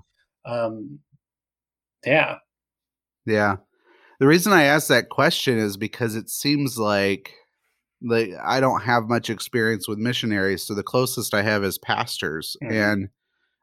Um 0.45 0.99
yeah. 2.05 2.37
Yeah. 3.25 3.57
The 4.19 4.27
reason 4.27 4.53
i 4.53 4.63
asked 4.63 4.87
that 4.89 5.09
question 5.09 5.57
is 5.57 5.77
because 5.77 6.15
it 6.15 6.29
seems 6.29 6.77
like 6.77 7.33
like 8.03 8.29
i 8.43 8.59
don't 8.59 8.81
have 8.81 9.03
much 9.09 9.29
experience 9.29 9.87
with 9.87 9.97
missionaries 9.99 10.63
so 10.63 10.73
the 10.73 10.83
closest 10.83 11.33
i 11.33 11.41
have 11.41 11.63
is 11.63 11.77
pastors 11.77 12.57
Mhm. 12.63 12.71
and 12.71 13.09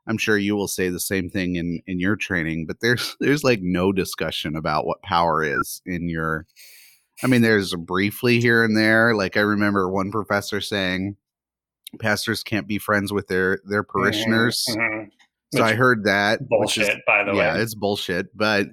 i'm 0.06 0.18
sure 0.18 0.38
you 0.38 0.54
will 0.56 0.68
say 0.68 0.88
the 0.88 1.00
same 1.00 1.28
thing 1.30 1.56
in 1.56 1.80
in 1.86 1.98
your 2.00 2.16
training 2.16 2.66
but 2.66 2.76
there's 2.80 3.16
there's 3.20 3.42
like 3.44 3.60
no 3.62 3.92
discussion 3.92 4.56
about 4.56 4.86
what 4.86 5.02
power 5.02 5.42
is 5.42 5.80
in 5.86 6.08
your 6.08 6.46
i 7.22 7.26
mean 7.26 7.42
there's 7.42 7.74
briefly 7.74 8.40
here 8.40 8.62
and 8.64 8.76
there 8.76 9.14
like 9.14 9.36
i 9.36 9.40
remember 9.40 9.88
one 9.90 10.10
professor 10.10 10.60
saying 10.60 11.16
pastors 12.00 12.42
can't 12.42 12.66
be 12.68 12.78
friends 12.78 13.12
with 13.12 13.28
their 13.28 13.60
their 13.64 13.82
parishioners 13.82 14.64
Mhm, 14.70 14.76
mhm. 14.76 15.10
so 15.54 15.62
i 15.64 15.74
heard 15.74 16.04
that 16.04 16.40
which 16.50 16.78
is- 16.78 16.86
bullshit 16.86 17.02
by 17.06 17.24
the 17.24 17.32
yeah 17.32 17.38
way 17.38 17.44
yeah, 17.44 17.62
it's 17.62 17.74
bullshit 17.74 18.36
but 18.36 18.68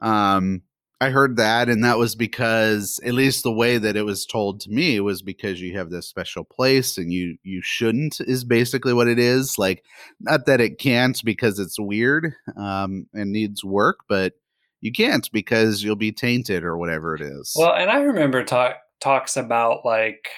um 0.00 0.62
I 0.98 1.10
heard 1.10 1.36
that, 1.36 1.68
and 1.68 1.84
that 1.84 1.98
was 1.98 2.14
because, 2.14 2.98
at 3.04 3.12
least 3.12 3.42
the 3.42 3.52
way 3.52 3.76
that 3.76 3.96
it 3.96 4.06
was 4.06 4.24
told 4.24 4.60
to 4.60 4.70
me, 4.70 4.98
was 4.98 5.20
because 5.20 5.60
you 5.60 5.76
have 5.76 5.90
this 5.90 6.08
special 6.08 6.42
place 6.42 6.96
and 6.96 7.12
you 7.12 7.36
you 7.42 7.60
shouldn't 7.62 8.18
is 8.22 8.44
basically 8.44 8.94
what 8.94 9.06
it 9.06 9.18
is. 9.18 9.58
Like, 9.58 9.84
not 10.20 10.46
that 10.46 10.58
it 10.62 10.78
can't 10.78 11.22
because 11.22 11.58
it's 11.58 11.78
weird 11.78 12.32
um, 12.56 13.08
and 13.12 13.30
needs 13.30 13.62
work, 13.62 13.98
but 14.08 14.32
you 14.80 14.92
can't 14.92 15.30
because 15.32 15.82
you'll 15.82 15.96
be 15.96 16.12
tainted 16.12 16.64
or 16.64 16.76
whatever 16.76 17.14
it 17.14 17.22
is. 17.22 17.52
Well, 17.56 17.74
and 17.74 17.90
I 17.90 18.00
remember 18.00 18.44
talk 18.44 18.76
talks 19.00 19.36
about 19.36 19.84
like 19.84 20.28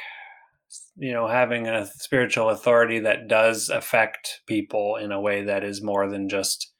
you 0.96 1.12
know 1.12 1.26
having 1.26 1.66
a 1.66 1.86
spiritual 1.86 2.50
authority 2.50 3.00
that 3.00 3.28
does 3.28 3.68
affect 3.68 4.40
people 4.46 4.96
in 4.96 5.12
a 5.12 5.20
way 5.20 5.44
that 5.44 5.64
is 5.64 5.82
more 5.82 6.08
than 6.08 6.28
just 6.28 6.72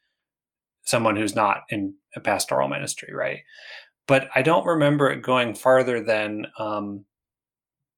someone 0.85 1.17
who's 1.17 1.35
not 1.35 1.63
in 1.69 1.95
a 2.17 2.21
pastoral 2.21 2.69
ministry, 2.69 3.13
right? 3.15 3.41
But 4.07 4.29
I 4.35 4.43
don't 4.43 4.65
remember 4.65 5.11
it 5.11 5.23
going 5.23 5.55
farther 5.55 6.03
than 6.03 6.47
um, 6.59 7.05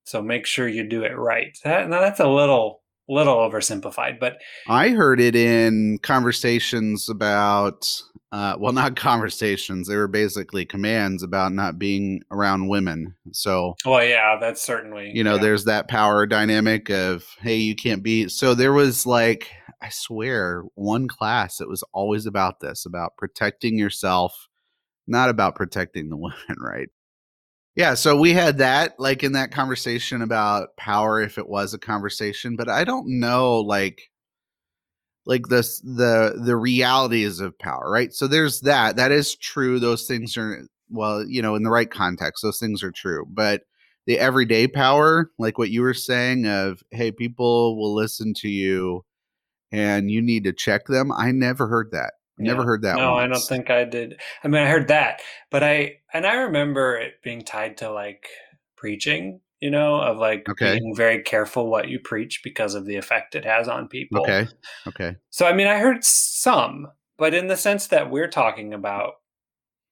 so 0.04 0.20
make 0.20 0.44
sure 0.44 0.66
you 0.66 0.88
do 0.88 1.04
it 1.04 1.16
right. 1.16 1.56
That, 1.62 1.88
now 1.88 2.00
that's 2.00 2.18
a 2.18 2.28
little 2.28 2.79
little 3.10 3.36
oversimplified, 3.36 4.18
but 4.18 4.38
I 4.68 4.90
heard 4.90 5.20
it 5.20 5.34
in 5.34 5.98
conversations 6.02 7.08
about 7.08 7.86
uh, 8.32 8.56
well, 8.58 8.72
not 8.74 8.96
conversations. 8.96 9.88
They 9.88 9.96
were 9.96 10.08
basically 10.08 10.64
commands 10.64 11.22
about 11.22 11.52
not 11.52 11.78
being 11.78 12.22
around 12.30 12.68
women. 12.68 13.14
So, 13.32 13.74
well, 13.84 14.04
yeah, 14.04 14.38
that's 14.40 14.62
certainly 14.62 15.10
you 15.14 15.24
know, 15.24 15.34
yeah. 15.34 15.42
there's 15.42 15.64
that 15.64 15.88
power 15.88 16.26
dynamic 16.26 16.90
of 16.90 17.24
hey, 17.40 17.56
you 17.56 17.74
can't 17.74 18.02
be. 18.02 18.28
So 18.28 18.54
there 18.54 18.72
was 18.72 19.04
like 19.06 19.50
I 19.82 19.88
swear, 19.88 20.64
one 20.74 21.08
class 21.08 21.56
that 21.56 21.68
was 21.68 21.82
always 21.92 22.26
about 22.26 22.60
this, 22.60 22.84
about 22.84 23.16
protecting 23.16 23.78
yourself, 23.78 24.48
not 25.06 25.30
about 25.30 25.54
protecting 25.54 26.10
the 26.10 26.16
women, 26.18 26.56
right? 26.58 26.88
Yeah, 27.76 27.94
so 27.94 28.16
we 28.16 28.32
had 28.32 28.58
that 28.58 28.98
like 28.98 29.22
in 29.22 29.32
that 29.32 29.52
conversation 29.52 30.22
about 30.22 30.76
power 30.76 31.20
if 31.20 31.38
it 31.38 31.48
was 31.48 31.72
a 31.72 31.78
conversation, 31.78 32.56
but 32.56 32.68
I 32.68 32.84
don't 32.84 33.20
know 33.20 33.60
like 33.60 34.10
like 35.24 35.46
this 35.46 35.80
the 35.80 36.40
the 36.44 36.56
realities 36.56 37.40
of 37.40 37.58
power, 37.58 37.88
right? 37.88 38.12
So 38.12 38.26
there's 38.26 38.60
that. 38.62 38.96
That 38.96 39.12
is 39.12 39.36
true. 39.36 39.78
Those 39.78 40.06
things 40.06 40.36
are 40.36 40.66
well, 40.90 41.24
you 41.24 41.40
know, 41.40 41.54
in 41.54 41.62
the 41.62 41.70
right 41.70 41.90
context, 41.90 42.42
those 42.42 42.58
things 42.58 42.82
are 42.82 42.90
true. 42.90 43.24
But 43.30 43.62
the 44.06 44.18
everyday 44.18 44.66
power, 44.66 45.30
like 45.38 45.56
what 45.56 45.70
you 45.70 45.82
were 45.82 45.94
saying 45.94 46.46
of 46.46 46.82
hey, 46.90 47.12
people 47.12 47.78
will 47.78 47.94
listen 47.94 48.34
to 48.38 48.48
you 48.48 49.04
and 49.70 50.10
you 50.10 50.20
need 50.20 50.44
to 50.44 50.52
check 50.52 50.86
them. 50.86 51.12
I 51.12 51.30
never 51.30 51.68
heard 51.68 51.92
that. 51.92 52.14
Yeah. 52.38 52.46
Never 52.52 52.64
heard 52.64 52.82
that. 52.82 52.96
No, 52.96 53.12
once. 53.12 53.22
I 53.22 53.26
don't 53.28 53.46
think 53.46 53.70
I 53.70 53.84
did. 53.84 54.20
I 54.42 54.48
mean, 54.48 54.62
I 54.62 54.68
heard 54.68 54.88
that, 54.88 55.20
but 55.50 55.62
I 55.62 55.99
and 56.12 56.26
I 56.26 56.34
remember 56.34 56.96
it 56.96 57.22
being 57.22 57.42
tied 57.42 57.78
to 57.78 57.90
like 57.90 58.28
preaching. 58.76 59.40
You 59.60 59.70
know, 59.70 60.00
of 60.00 60.16
like 60.16 60.48
okay. 60.48 60.78
being 60.78 60.94
very 60.96 61.22
careful 61.22 61.70
what 61.70 61.90
you 61.90 62.00
preach 62.00 62.40
because 62.42 62.74
of 62.74 62.86
the 62.86 62.96
effect 62.96 63.34
it 63.34 63.44
has 63.44 63.68
on 63.68 63.88
people. 63.88 64.22
Okay. 64.22 64.48
Okay. 64.86 65.16
So 65.28 65.46
I 65.46 65.52
mean, 65.52 65.66
I 65.66 65.78
heard 65.78 66.02
some, 66.02 66.88
but 67.18 67.34
in 67.34 67.48
the 67.48 67.58
sense 67.58 67.88
that 67.88 68.10
we're 68.10 68.30
talking 68.30 68.72
about, 68.72 69.16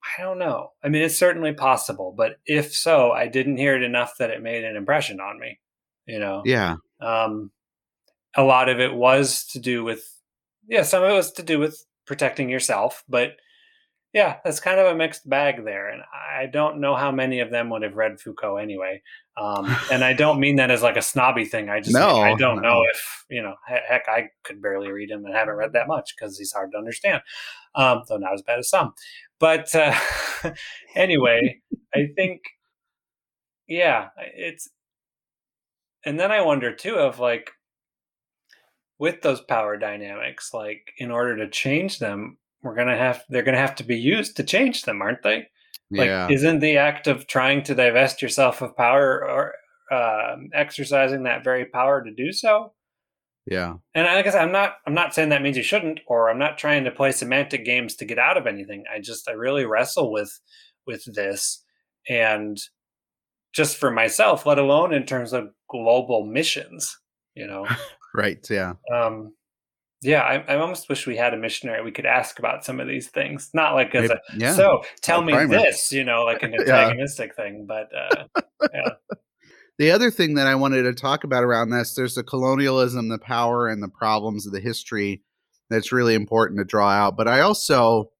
I 0.02 0.22
don't 0.22 0.38
know. 0.38 0.72
I 0.82 0.88
mean, 0.88 1.02
it's 1.02 1.18
certainly 1.18 1.52
possible, 1.52 2.14
but 2.16 2.38
if 2.46 2.74
so, 2.74 3.12
I 3.12 3.26
didn't 3.26 3.58
hear 3.58 3.76
it 3.76 3.82
enough 3.82 4.16
that 4.18 4.30
it 4.30 4.42
made 4.42 4.64
an 4.64 4.74
impression 4.74 5.20
on 5.20 5.38
me. 5.38 5.60
You 6.06 6.18
know. 6.18 6.40
Yeah. 6.46 6.76
Um, 6.98 7.50
a 8.38 8.42
lot 8.42 8.68
of 8.68 8.80
it 8.80 8.94
was 8.94 9.44
to 9.44 9.58
do 9.58 9.84
with 9.84 10.14
yeah 10.66 10.82
some 10.82 11.02
of 11.02 11.10
it 11.10 11.14
was 11.14 11.32
to 11.32 11.42
do 11.42 11.58
with 11.58 11.84
protecting 12.06 12.48
yourself 12.48 13.04
but 13.08 13.36
yeah 14.12 14.36
that's 14.44 14.60
kind 14.60 14.80
of 14.80 14.86
a 14.86 14.94
mixed 14.94 15.28
bag 15.28 15.64
there 15.64 15.88
and 15.88 16.02
i 16.36 16.46
don't 16.46 16.80
know 16.80 16.94
how 16.94 17.10
many 17.10 17.40
of 17.40 17.50
them 17.50 17.68
would 17.68 17.82
have 17.82 17.96
read 17.96 18.20
foucault 18.20 18.56
anyway 18.56 19.00
um, 19.36 19.74
and 19.92 20.02
i 20.02 20.12
don't 20.12 20.40
mean 20.40 20.56
that 20.56 20.70
as 20.70 20.82
like 20.82 20.96
a 20.96 21.02
snobby 21.02 21.44
thing 21.44 21.68
i 21.68 21.80
just 21.80 21.94
no, 21.94 22.20
i 22.20 22.34
don't 22.34 22.62
no. 22.62 22.68
know 22.68 22.82
if 22.90 23.24
you 23.28 23.42
know 23.42 23.54
heck 23.66 24.08
i 24.08 24.28
could 24.44 24.62
barely 24.62 24.90
read 24.90 25.10
him 25.10 25.24
and 25.24 25.34
haven't 25.34 25.56
read 25.56 25.72
that 25.72 25.88
much 25.88 26.14
because 26.16 26.38
he's 26.38 26.52
hard 26.52 26.72
to 26.72 26.78
understand 26.78 27.20
um, 27.74 28.02
though 28.08 28.16
not 28.16 28.34
as 28.34 28.42
bad 28.42 28.58
as 28.58 28.68
some 28.68 28.94
but 29.38 29.72
uh, 29.74 29.94
anyway 30.94 31.60
i 31.94 32.08
think 32.16 32.40
yeah 33.66 34.08
it's 34.34 34.70
and 36.04 36.18
then 36.18 36.32
i 36.32 36.40
wonder 36.40 36.74
too 36.74 36.94
of 36.94 37.18
like 37.18 37.50
with 38.98 39.22
those 39.22 39.40
power 39.42 39.76
dynamics 39.76 40.52
like 40.54 40.92
in 40.98 41.10
order 41.10 41.36
to 41.36 41.48
change 41.48 41.98
them 41.98 42.38
we're 42.62 42.74
gonna 42.74 42.96
have 42.96 43.24
they're 43.28 43.42
gonna 43.42 43.56
have 43.56 43.74
to 43.74 43.84
be 43.84 43.96
used 43.96 44.36
to 44.36 44.44
change 44.44 44.82
them 44.82 45.02
aren't 45.02 45.22
they 45.22 45.46
like 45.90 46.06
yeah. 46.06 46.28
isn't 46.30 46.60
the 46.60 46.76
act 46.76 47.06
of 47.06 47.26
trying 47.26 47.62
to 47.62 47.74
divest 47.74 48.20
yourself 48.20 48.60
of 48.60 48.76
power 48.76 49.24
or 49.24 49.54
uh, 49.90 50.36
exercising 50.52 51.22
that 51.22 51.44
very 51.44 51.64
power 51.64 52.04
to 52.04 52.12
do 52.12 52.32
so 52.32 52.72
yeah 53.46 53.74
and 53.94 54.06
i 54.06 54.20
guess 54.20 54.34
i'm 54.34 54.52
not 54.52 54.76
i'm 54.86 54.94
not 54.94 55.14
saying 55.14 55.30
that 55.30 55.40
means 55.40 55.56
you 55.56 55.62
shouldn't 55.62 56.00
or 56.06 56.28
i'm 56.28 56.38
not 56.38 56.58
trying 56.58 56.84
to 56.84 56.90
play 56.90 57.10
semantic 57.10 57.64
games 57.64 57.94
to 57.94 58.04
get 58.04 58.18
out 58.18 58.36
of 58.36 58.46
anything 58.46 58.84
i 58.94 59.00
just 59.00 59.28
i 59.28 59.32
really 59.32 59.64
wrestle 59.64 60.12
with 60.12 60.38
with 60.86 61.02
this 61.14 61.64
and 62.08 62.58
just 63.54 63.78
for 63.78 63.90
myself 63.90 64.44
let 64.44 64.58
alone 64.58 64.92
in 64.92 65.06
terms 65.06 65.32
of 65.32 65.48
global 65.70 66.26
missions 66.26 66.98
you 67.34 67.46
know 67.46 67.66
Right. 68.14 68.44
Yeah. 68.50 68.74
Um, 68.92 69.34
yeah, 70.00 70.22
I, 70.22 70.54
I, 70.54 70.56
almost 70.58 70.88
wish 70.88 71.06
we 71.06 71.16
had 71.16 71.34
a 71.34 71.36
missionary 71.36 71.82
we 71.82 71.90
could 71.90 72.06
ask 72.06 72.38
about 72.38 72.64
some 72.64 72.78
of 72.78 72.86
these 72.86 73.08
things. 73.08 73.50
Not 73.52 73.74
like 73.74 73.94
as 73.94 74.10
a 74.10 74.20
yeah. 74.36 74.54
so 74.54 74.84
tell 75.02 75.22
me 75.22 75.32
primer. 75.32 75.56
this, 75.56 75.90
you 75.90 76.04
know, 76.04 76.24
like 76.24 76.42
an 76.42 76.54
antagonistic 76.58 77.32
yeah. 77.36 77.44
thing, 77.44 77.66
but 77.66 77.88
uh, 77.94 78.42
yeah. 78.72 78.90
The 79.78 79.92
other 79.92 80.10
thing 80.10 80.34
that 80.34 80.46
I 80.48 80.56
wanted 80.56 80.82
to 80.82 80.92
talk 80.92 81.22
about 81.22 81.44
around 81.44 81.70
this, 81.70 81.94
there's 81.94 82.16
the 82.16 82.24
colonialism, 82.24 83.08
the 83.08 83.18
power, 83.18 83.68
and 83.68 83.82
the 83.82 83.88
problems 83.88 84.46
of 84.46 84.52
the 84.52 84.60
history 84.60 85.22
that's 85.70 85.92
really 85.92 86.14
important 86.14 86.58
to 86.58 86.64
draw 86.64 86.90
out. 86.90 87.16
But 87.16 87.28
I 87.28 87.40
also 87.40 88.10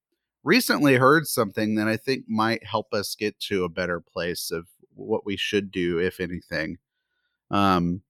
recently 0.44 0.96
heard 0.96 1.26
something 1.26 1.74
that 1.74 1.88
I 1.88 1.96
think 1.96 2.24
might 2.28 2.64
help 2.64 2.94
us 2.94 3.16
get 3.16 3.38
to 3.40 3.64
a 3.64 3.68
better 3.68 4.00
place 4.00 4.50
of 4.52 4.68
what 4.94 5.26
we 5.26 5.36
should 5.36 5.72
do, 5.72 5.98
if 5.98 6.20
anything. 6.20 6.78
Um, 7.50 8.02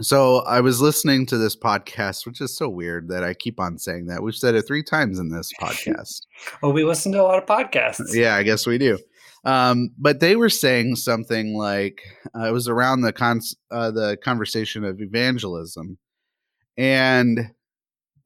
so 0.00 0.38
I 0.40 0.60
was 0.60 0.80
listening 0.80 1.26
to 1.26 1.38
this 1.38 1.56
podcast, 1.56 2.26
which 2.26 2.40
is 2.40 2.56
so 2.56 2.68
weird 2.68 3.08
that 3.08 3.24
I 3.24 3.34
keep 3.34 3.60
on 3.60 3.78
saying 3.78 4.06
that. 4.06 4.22
We've 4.22 4.34
said 4.34 4.54
it 4.54 4.62
three 4.66 4.82
times 4.82 5.18
in 5.18 5.30
this 5.30 5.50
podcast. 5.60 6.22
well, 6.62 6.72
we 6.72 6.84
listen 6.84 7.12
to 7.12 7.20
a 7.20 7.24
lot 7.24 7.42
of 7.42 7.46
podcasts. 7.46 8.14
Yeah, 8.14 8.36
I 8.36 8.42
guess 8.42 8.66
we 8.66 8.78
do. 8.78 8.98
Um, 9.44 9.90
but 9.98 10.20
they 10.20 10.36
were 10.36 10.50
saying 10.50 10.96
something 10.96 11.56
like 11.56 12.02
uh, 12.36 12.48
it 12.48 12.52
was 12.52 12.68
around 12.68 13.02
the 13.02 13.12
con- 13.12 13.40
uh, 13.70 13.90
the 13.90 14.16
conversation 14.22 14.84
of 14.84 15.00
evangelism, 15.00 15.98
and 16.76 17.50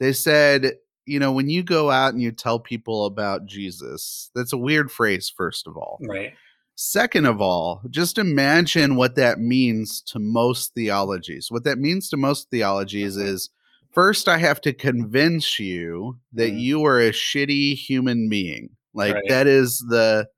they 0.01 0.13
said, 0.13 0.73
you 1.07 1.21
know, 1.21 1.33
when 1.33 1.49
you 1.49 1.63
go 1.63 1.91
out 1.91 2.13
and 2.13 2.23
you 2.23 2.33
tell 2.33 2.59
people 2.59 3.07
about 3.07 3.47
Jesus, 3.47 4.31
that's 4.35 4.53
a 4.53 4.59
weird 4.59 4.91
phrase, 4.91 5.33
first 5.35 5.67
of 5.67 5.77
all, 5.77 5.99
right? 6.03 6.35
Second 6.77 7.27
of 7.27 7.41
all, 7.41 7.83
just 7.91 8.19
imagine 8.19 8.97
what 8.97 9.15
that 9.17 9.39
means 9.39 10.01
to 10.03 10.19
most 10.19 10.75
theologies. 10.75 11.47
What 11.51 11.65
that 11.65 11.79
means 11.79 12.09
to 12.11 12.17
most 12.17 12.51
theologies 12.51 13.17
mm-hmm. 13.17 13.29
is 13.29 13.51
first, 13.93 14.29
I 14.29 14.39
have 14.39 14.61
to 14.63 14.73
convince 14.73 15.61
you 15.61 16.19
that 16.33 16.53
mm. 16.53 16.61
you 16.61 16.85
are 16.85 17.01
a 17.01 17.11
shitty 17.11 17.75
human 17.77 18.29
being. 18.29 18.71
Like 18.93 19.15
right. 19.15 19.25
that 19.29 19.47
is 19.47 19.85
the 19.89 20.29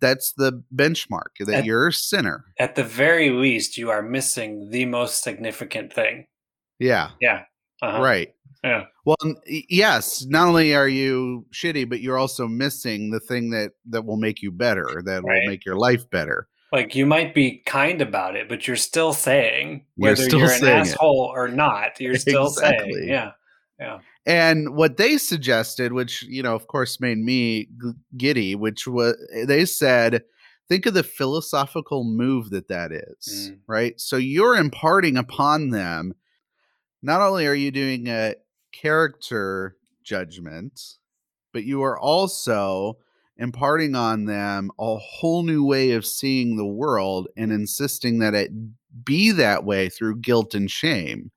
that's 0.00 0.32
the 0.32 0.62
benchmark 0.74 1.36
that 1.40 1.56
at, 1.56 1.64
you're 1.64 1.88
a 1.88 1.92
sinner. 1.92 2.46
At 2.58 2.74
the 2.74 2.84
very 2.84 3.30
least, 3.30 3.76
you 3.76 3.90
are 3.90 4.02
missing 4.02 4.70
the 4.70 4.86
most 4.86 5.22
significant 5.22 5.92
thing. 5.92 6.26
Yeah. 6.78 7.10
Yeah. 7.20 7.42
Uh-huh. 7.82 8.00
Right. 8.00 8.34
Yeah. 8.64 8.84
Well, 9.10 9.34
yes. 9.44 10.24
Not 10.28 10.46
only 10.46 10.72
are 10.72 10.86
you 10.88 11.44
shitty, 11.52 11.88
but 11.88 12.00
you're 12.00 12.16
also 12.16 12.46
missing 12.46 13.10
the 13.10 13.18
thing 13.18 13.50
that 13.50 13.72
that 13.86 14.04
will 14.04 14.16
make 14.16 14.40
you 14.40 14.52
better, 14.52 15.02
that 15.04 15.24
right. 15.24 15.40
will 15.40 15.50
make 15.50 15.64
your 15.64 15.74
life 15.74 16.08
better. 16.10 16.46
Like 16.70 16.94
you 16.94 17.06
might 17.06 17.34
be 17.34 17.60
kind 17.66 18.00
about 18.00 18.36
it, 18.36 18.48
but 18.48 18.68
you're 18.68 18.76
still 18.76 19.12
saying 19.12 19.84
whether 19.96 20.22
you're, 20.28 20.38
you're 20.38 20.52
an 20.52 20.64
asshole 20.64 21.32
it. 21.34 21.38
or 21.38 21.48
not. 21.48 21.98
You're 21.98 22.14
still 22.18 22.46
exactly. 22.46 22.92
saying, 22.92 23.08
yeah, 23.08 23.32
yeah. 23.80 23.98
And 24.26 24.76
what 24.76 24.96
they 24.96 25.18
suggested, 25.18 25.92
which 25.92 26.22
you 26.22 26.44
know, 26.44 26.54
of 26.54 26.68
course, 26.68 27.00
made 27.00 27.18
me 27.18 27.66
giddy, 28.16 28.54
which 28.54 28.86
was 28.86 29.16
they 29.44 29.64
said, 29.64 30.22
think 30.68 30.86
of 30.86 30.94
the 30.94 31.02
philosophical 31.02 32.04
move 32.04 32.50
that 32.50 32.68
that 32.68 32.92
is, 32.92 33.50
mm. 33.50 33.58
right? 33.66 34.00
So 34.00 34.16
you're 34.18 34.54
imparting 34.54 35.16
upon 35.16 35.70
them. 35.70 36.14
Not 37.02 37.20
only 37.22 37.48
are 37.48 37.54
you 37.54 37.72
doing 37.72 38.06
a 38.06 38.34
character 38.72 39.76
judgment, 40.02 40.96
but 41.52 41.64
you 41.64 41.82
are 41.82 41.98
also 41.98 42.98
imparting 43.36 43.94
on 43.94 44.26
them 44.26 44.70
a 44.78 44.96
whole 44.96 45.42
new 45.42 45.64
way 45.64 45.92
of 45.92 46.04
seeing 46.04 46.56
the 46.56 46.66
world 46.66 47.28
and 47.36 47.52
insisting 47.52 48.18
that 48.18 48.34
it 48.34 48.50
be 49.04 49.30
that 49.30 49.64
way 49.64 49.88
through 49.88 50.20
guilt 50.20 50.54
and 50.54 50.70
shame. 50.70 51.30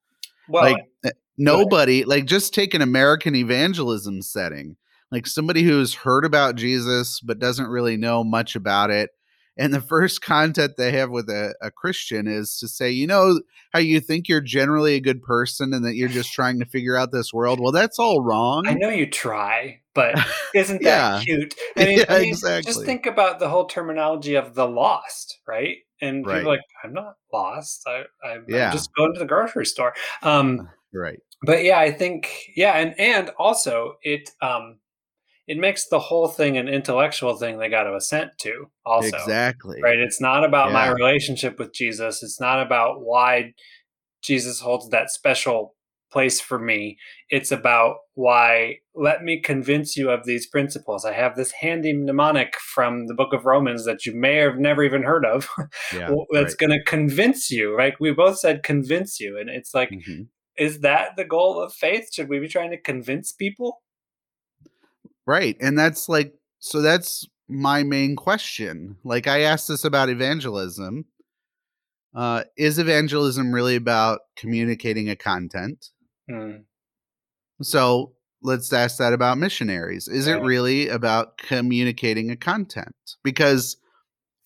Well, 0.50 0.64
like 0.74 0.86
eh, 1.06 1.12
nobody, 1.38 2.04
like 2.04 2.26
just 2.26 2.54
take 2.54 2.74
an 2.74 2.82
American 2.82 3.36
evangelism 3.36 4.22
setting. 4.22 4.76
like 5.12 5.28
somebody 5.28 5.62
who's 5.62 5.94
heard 5.94 6.26
about 6.26 6.56
Jesus 6.56 7.20
but 7.20 7.40
doesn't 7.40 7.68
really 7.68 7.98
know 7.98 8.24
much 8.24 8.56
about 8.56 8.90
it. 8.90 9.12
And 9.58 9.74
the 9.74 9.82
first 9.82 10.22
contact 10.22 10.78
they 10.78 10.92
have 10.94 11.12
with 11.12 11.30
a, 11.30 11.54
a 11.62 11.70
Christian 11.70 12.28
is 12.28 12.58
to 12.58 12.68
say, 12.68 12.90
you 12.90 13.06
know, 13.06 13.40
how 13.72 13.80
you 13.80 14.00
think 14.00 14.28
you're 14.28 14.42
generally 14.42 14.96
a 14.96 15.00
good 15.00 15.22
person 15.22 15.74
and 15.74 15.86
that 15.86 15.96
you're 15.96 16.10
just 16.10 16.34
trying 16.34 16.60
to 16.60 16.66
figure 16.66 16.98
out 16.98 17.12
this 17.12 17.32
world. 17.34 17.60
Well, 17.60 17.72
that's 17.72 18.00
all 18.00 18.24
wrong. 18.24 18.68
I 18.68 18.74
know 18.74 18.90
you 18.90 19.06
try, 19.08 19.82
but 19.94 20.16
isn't 20.56 20.82
that 20.84 21.24
cute? 21.24 21.54
I 21.78 21.86
mean, 21.86 21.98
Yeah, 22.00 22.06
I 22.10 22.20
mean, 22.20 22.30
exactly. 22.30 22.74
just 22.74 22.86
think 22.86 23.06
about 23.06 23.40
the 23.40 23.50
whole 23.50 23.66
terminology 23.66 24.36
of 24.36 24.56
the 24.56 24.68
lost, 24.68 25.40
right? 25.48 25.78
And 26.02 26.26
people 26.26 26.40
are 26.40 26.44
like, 26.44 26.62
I'm 26.84 26.94
not 26.94 27.16
lost. 27.32 27.84
I, 27.88 28.04
I'm, 28.26 28.46
Yeah. 28.48 28.68
I'm 28.68 28.72
just 28.74 28.90
going 28.96 29.14
to 29.14 29.20
the 29.20 29.26
grocery 29.26 29.66
store. 29.66 29.94
Um, 30.24 30.68
right. 30.94 31.20
but 31.44 31.64
yeah, 31.64 31.80
I 31.80 31.92
think 31.92 32.30
yeah, 32.56 32.74
and 32.74 33.00
and 33.00 33.30
also 33.38 33.96
it 34.02 34.30
um, 34.42 34.80
it 35.48 35.58
makes 35.58 35.88
the 35.90 36.00
whole 36.00 36.28
thing 36.28 36.58
an 36.58 36.68
intellectual 36.68 37.36
thing 37.36 37.58
they 37.58 37.70
got 37.70 37.84
to 37.84 37.96
assent 37.96 38.32
to. 38.40 38.68
Also, 38.86 39.16
exactly. 39.18 39.82
right? 39.82 40.00
It's 40.00 40.22
not 40.22 40.44
about 40.46 40.72
my 40.72 40.90
relationship 40.90 41.60
with 41.60 41.74
Jesus. 41.74 42.24
It's 42.24 42.40
not 42.40 42.62
about 42.66 43.02
why 43.02 43.54
Jesus 44.22 44.60
holds 44.62 44.90
that 44.90 45.10
special 45.10 45.76
place 46.12 46.40
for 46.40 46.60
me. 46.60 46.98
It's 47.30 47.52
about 47.52 47.96
why 48.14 48.78
let 48.96 49.24
me 49.24 49.42
convince 49.42 49.98
you 49.98 50.12
of 50.12 50.26
these 50.26 50.48
principles. 50.48 51.04
I 51.06 51.14
have 51.14 51.36
this 51.36 51.52
handy 51.52 51.92
mnemonic 51.92 52.56
from 52.58 53.08
the 53.08 53.16
book 53.16 53.34
of 53.34 53.46
Romans 53.46 53.84
that 53.86 54.06
you 54.06 54.16
may 54.16 54.36
have 54.36 54.58
never 54.60 54.84
even 54.84 55.04
heard 55.04 55.26
of 55.26 55.50
Yeah. 55.94 56.10
that's 56.32 56.54
right. 56.54 56.58
going 56.60 56.70
to 56.80 56.84
convince 56.86 57.50
you, 57.50 57.76
right? 57.76 57.96
We 58.00 58.12
both 58.12 58.38
said 58.40 58.62
convince 58.64 59.20
you. 59.20 59.38
And 59.40 59.50
it's 59.50 59.74
like, 59.74 59.90
Mhm. 59.90 60.28
is 60.58 60.82
that 60.82 61.16
the 61.18 61.26
goal 61.26 61.60
of 61.60 61.74
faith? 61.74 62.14
Should 62.14 62.30
we 62.30 62.40
be 62.40 62.48
trying 62.48 62.70
to 62.72 62.80
convince 62.80 63.32
people? 63.32 63.82
Right. 65.26 65.58
And 65.62 65.78
that's 65.78 66.10
like, 66.10 66.34
so 66.60 66.82
that's 66.82 67.28
my 67.48 67.84
main 67.84 68.16
question. 68.16 68.98
Like, 69.04 69.28
I 69.28 69.42
asked 69.42 69.68
this 69.68 69.84
about 69.84 70.10
evangelism. 70.10 71.06
Uh, 72.16 72.44
is 72.58 72.78
evangelism 72.78 73.54
really 73.54 73.76
about 73.76 74.22
communicating 74.36 75.10
a 75.10 75.16
content? 75.16 75.90
Hmm. 76.30 76.58
So 77.62 78.14
let's 78.42 78.72
ask 78.74 78.98
that 78.98 79.14
about 79.14 79.38
missionaries. 79.38 80.08
Is 80.08 80.28
it 80.28 80.42
really 80.42 80.90
about 80.90 81.38
communicating 81.38 82.30
a 82.30 82.36
content? 82.36 82.96
Because 83.24 83.78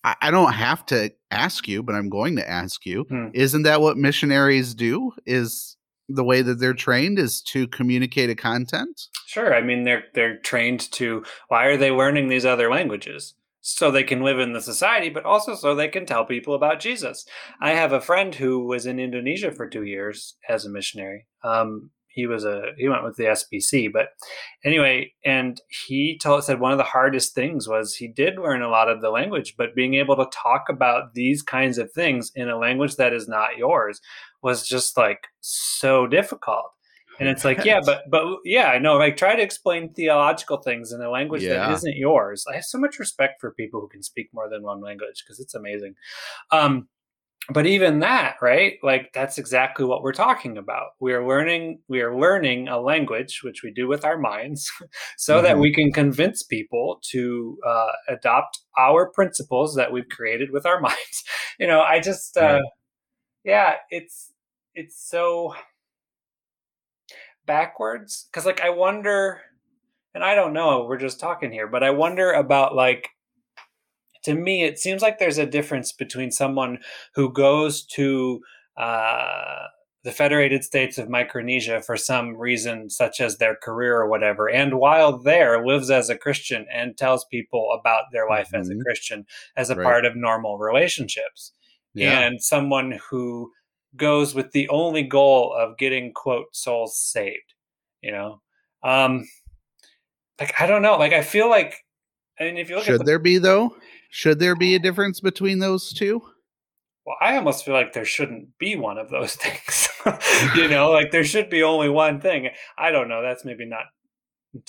I, 0.04 0.14
I 0.22 0.30
don't 0.30 0.52
have 0.52 0.86
to 0.86 1.10
ask 1.30 1.66
you, 1.68 1.82
but 1.82 1.94
I'm 1.94 2.08
going 2.08 2.36
to 2.36 2.48
ask 2.48 2.86
you. 2.86 3.04
Hmm. 3.08 3.28
Isn't 3.34 3.62
that 3.62 3.80
what 3.80 3.96
missionaries 3.96 4.74
do? 4.74 5.12
Is 5.26 5.76
the 6.08 6.24
way 6.24 6.42
that 6.42 6.58
they're 6.58 6.74
trained 6.74 7.18
is 7.18 7.40
to 7.42 7.68
communicate 7.68 8.30
a 8.30 8.34
content? 8.34 9.08
Sure. 9.26 9.54
I 9.54 9.60
mean, 9.60 9.84
they're 9.84 10.04
they're 10.14 10.38
trained 10.38 10.90
to. 10.92 11.24
Why 11.48 11.66
are 11.66 11.76
they 11.76 11.90
learning 11.90 12.28
these 12.28 12.46
other 12.46 12.70
languages? 12.70 13.34
So 13.60 13.90
they 13.90 14.04
can 14.04 14.22
live 14.22 14.38
in 14.38 14.54
the 14.54 14.62
society, 14.62 15.10
but 15.10 15.26
also 15.26 15.54
so 15.54 15.74
they 15.74 15.88
can 15.88 16.06
tell 16.06 16.24
people 16.24 16.54
about 16.54 16.80
Jesus. 16.80 17.26
I 17.60 17.72
have 17.72 17.92
a 17.92 18.00
friend 18.00 18.34
who 18.34 18.64
was 18.64 18.86
in 18.86 18.98
Indonesia 18.98 19.52
for 19.52 19.68
two 19.68 19.82
years 19.82 20.36
as 20.48 20.64
a 20.64 20.70
missionary. 20.70 21.26
Um, 21.44 21.90
he 22.18 22.26
was 22.26 22.44
a 22.44 22.72
he 22.76 22.88
went 22.88 23.04
with 23.04 23.16
the 23.16 23.24
SBC, 23.24 23.92
but 23.92 24.08
anyway, 24.64 25.12
and 25.24 25.60
he 25.68 26.18
told 26.18 26.42
said 26.42 26.58
one 26.58 26.72
of 26.72 26.78
the 26.78 26.84
hardest 26.84 27.32
things 27.32 27.68
was 27.68 27.94
he 27.94 28.08
did 28.08 28.38
learn 28.38 28.60
a 28.60 28.68
lot 28.68 28.88
of 28.88 29.00
the 29.00 29.10
language, 29.10 29.54
but 29.56 29.74
being 29.76 29.94
able 29.94 30.16
to 30.16 30.26
talk 30.32 30.64
about 30.68 31.14
these 31.14 31.42
kinds 31.42 31.78
of 31.78 31.92
things 31.92 32.32
in 32.34 32.48
a 32.48 32.58
language 32.58 32.96
that 32.96 33.12
is 33.12 33.28
not 33.28 33.56
yours 33.56 34.00
was 34.42 34.66
just 34.66 34.96
like 34.96 35.26
so 35.40 36.06
difficult. 36.06 36.66
And 37.20 37.28
it's 37.28 37.44
like, 37.44 37.64
yeah, 37.64 37.80
but 37.84 38.02
but 38.10 38.24
yeah, 38.44 38.68
I 38.68 38.78
know. 38.78 38.96
Like, 38.96 39.16
try 39.16 39.34
to 39.34 39.42
explain 39.42 39.92
theological 39.92 40.58
things 40.58 40.92
in 40.92 41.00
a 41.02 41.10
language 41.10 41.42
that 41.42 41.68
Yeah. 41.68 41.72
isn't 41.74 41.96
yours. 41.96 42.44
I 42.50 42.54
have 42.54 42.64
so 42.64 42.78
much 42.78 42.98
respect 42.98 43.40
for 43.40 43.52
people 43.54 43.80
who 43.80 43.88
can 43.88 44.02
speak 44.02 44.28
more 44.32 44.48
than 44.48 44.62
one 44.62 44.80
language 44.80 45.24
because 45.24 45.40
it's 45.40 45.54
amazing. 45.54 45.94
Um, 46.52 46.88
but 47.50 47.66
even 47.66 48.00
that, 48.00 48.36
right? 48.42 48.74
Like, 48.82 49.10
that's 49.14 49.38
exactly 49.38 49.86
what 49.86 50.02
we're 50.02 50.12
talking 50.12 50.58
about. 50.58 50.88
We 51.00 51.14
are 51.14 51.26
learning. 51.26 51.80
We 51.88 52.02
are 52.02 52.14
learning 52.16 52.68
a 52.68 52.78
language, 52.78 53.40
which 53.42 53.62
we 53.62 53.72
do 53.72 53.88
with 53.88 54.04
our 54.04 54.18
minds, 54.18 54.70
so 55.16 55.40
that 55.42 55.56
Mhm. 55.56 55.60
we 55.62 55.72
can 55.74 55.90
convince 55.90 56.42
people 56.42 57.00
to 57.10 57.56
uh, 57.66 57.92
adopt 58.08 58.60
our 58.76 59.10
principles 59.10 59.74
that 59.76 59.90
we've 59.92 60.08
created 60.10 60.50
with 60.52 60.66
our 60.66 60.78
minds. 60.90 61.24
You 61.58 61.66
know, 61.66 61.80
I 61.80 62.00
just, 62.00 62.36
uh. 62.36 62.60
Yeah, 63.48 63.74
it's 63.90 64.32
it's 64.74 64.96
so 65.10 65.54
backwards 67.46 68.28
because 68.30 68.44
like 68.44 68.60
i 68.60 68.68
wonder 68.68 69.40
and 70.14 70.22
i 70.22 70.34
don't 70.34 70.52
know 70.52 70.84
we're 70.84 70.98
just 70.98 71.18
talking 71.18 71.50
here 71.50 71.66
but 71.66 71.82
i 71.82 71.90
wonder 71.90 72.30
about 72.32 72.74
like 72.74 73.08
to 74.24 74.34
me 74.34 74.64
it 74.64 74.78
seems 74.78 75.00
like 75.02 75.18
there's 75.18 75.38
a 75.38 75.46
difference 75.46 75.92
between 75.92 76.30
someone 76.30 76.78
who 77.14 77.32
goes 77.32 77.84
to 77.84 78.40
uh, 78.76 79.64
the 80.04 80.12
federated 80.12 80.62
states 80.62 80.98
of 80.98 81.08
micronesia 81.08 81.80
for 81.80 81.96
some 81.96 82.36
reason 82.36 82.90
such 82.90 83.20
as 83.20 83.38
their 83.38 83.56
career 83.56 83.96
or 83.98 84.08
whatever 84.08 84.48
and 84.50 84.78
while 84.78 85.18
there 85.18 85.64
lives 85.66 85.90
as 85.90 86.10
a 86.10 86.18
christian 86.18 86.66
and 86.72 86.98
tells 86.98 87.24
people 87.26 87.70
about 87.80 88.04
their 88.12 88.28
life 88.28 88.52
as 88.54 88.68
a 88.68 88.74
Mhm. 88.74 88.82
christian 88.84 89.26
as 89.56 89.70
a 89.70 89.74
Right. 89.74 89.84
part 89.84 90.04
of 90.04 90.14
normal 90.16 90.58
relationships 90.58 91.52
Yeah. 91.94 92.20
and 92.20 92.42
someone 92.42 92.98
who 93.10 93.52
goes 93.96 94.34
with 94.34 94.52
the 94.52 94.68
only 94.68 95.02
goal 95.02 95.54
of 95.58 95.78
getting 95.78 96.12
quote 96.12 96.54
souls 96.54 96.96
saved 96.98 97.54
you 98.02 98.12
know 98.12 98.40
um 98.82 99.26
like 100.38 100.54
i 100.60 100.66
don't 100.66 100.82
know 100.82 100.96
like 100.96 101.12
i 101.12 101.22
feel 101.22 101.48
like 101.48 101.84
i 102.38 102.44
mean 102.44 102.58
if 102.58 102.68
you 102.68 102.76
look 102.76 102.84
Should 102.84 102.94
at 102.94 102.98
the, 103.00 103.04
there 103.04 103.18
be 103.18 103.38
though? 103.38 103.74
Should 104.10 104.38
there 104.38 104.56
be 104.56 104.74
a 104.74 104.78
difference 104.78 105.20
between 105.20 105.58
those 105.58 105.92
two? 105.92 106.22
well 107.06 107.16
i 107.20 107.36
almost 107.36 107.64
feel 107.64 107.74
like 107.74 107.92
there 107.94 108.04
shouldn't 108.04 108.56
be 108.58 108.76
one 108.76 108.98
of 108.98 109.08
those 109.10 109.34
things 109.42 109.88
you 110.54 110.68
know 110.68 110.90
like 110.90 111.10
there 111.10 111.24
should 111.24 111.48
be 111.50 111.62
only 111.62 111.88
one 111.88 112.20
thing 112.20 112.50
i 112.76 112.90
don't 112.90 113.08
know 113.08 113.22
that's 113.22 113.44
maybe 113.44 113.64
not 113.64 113.86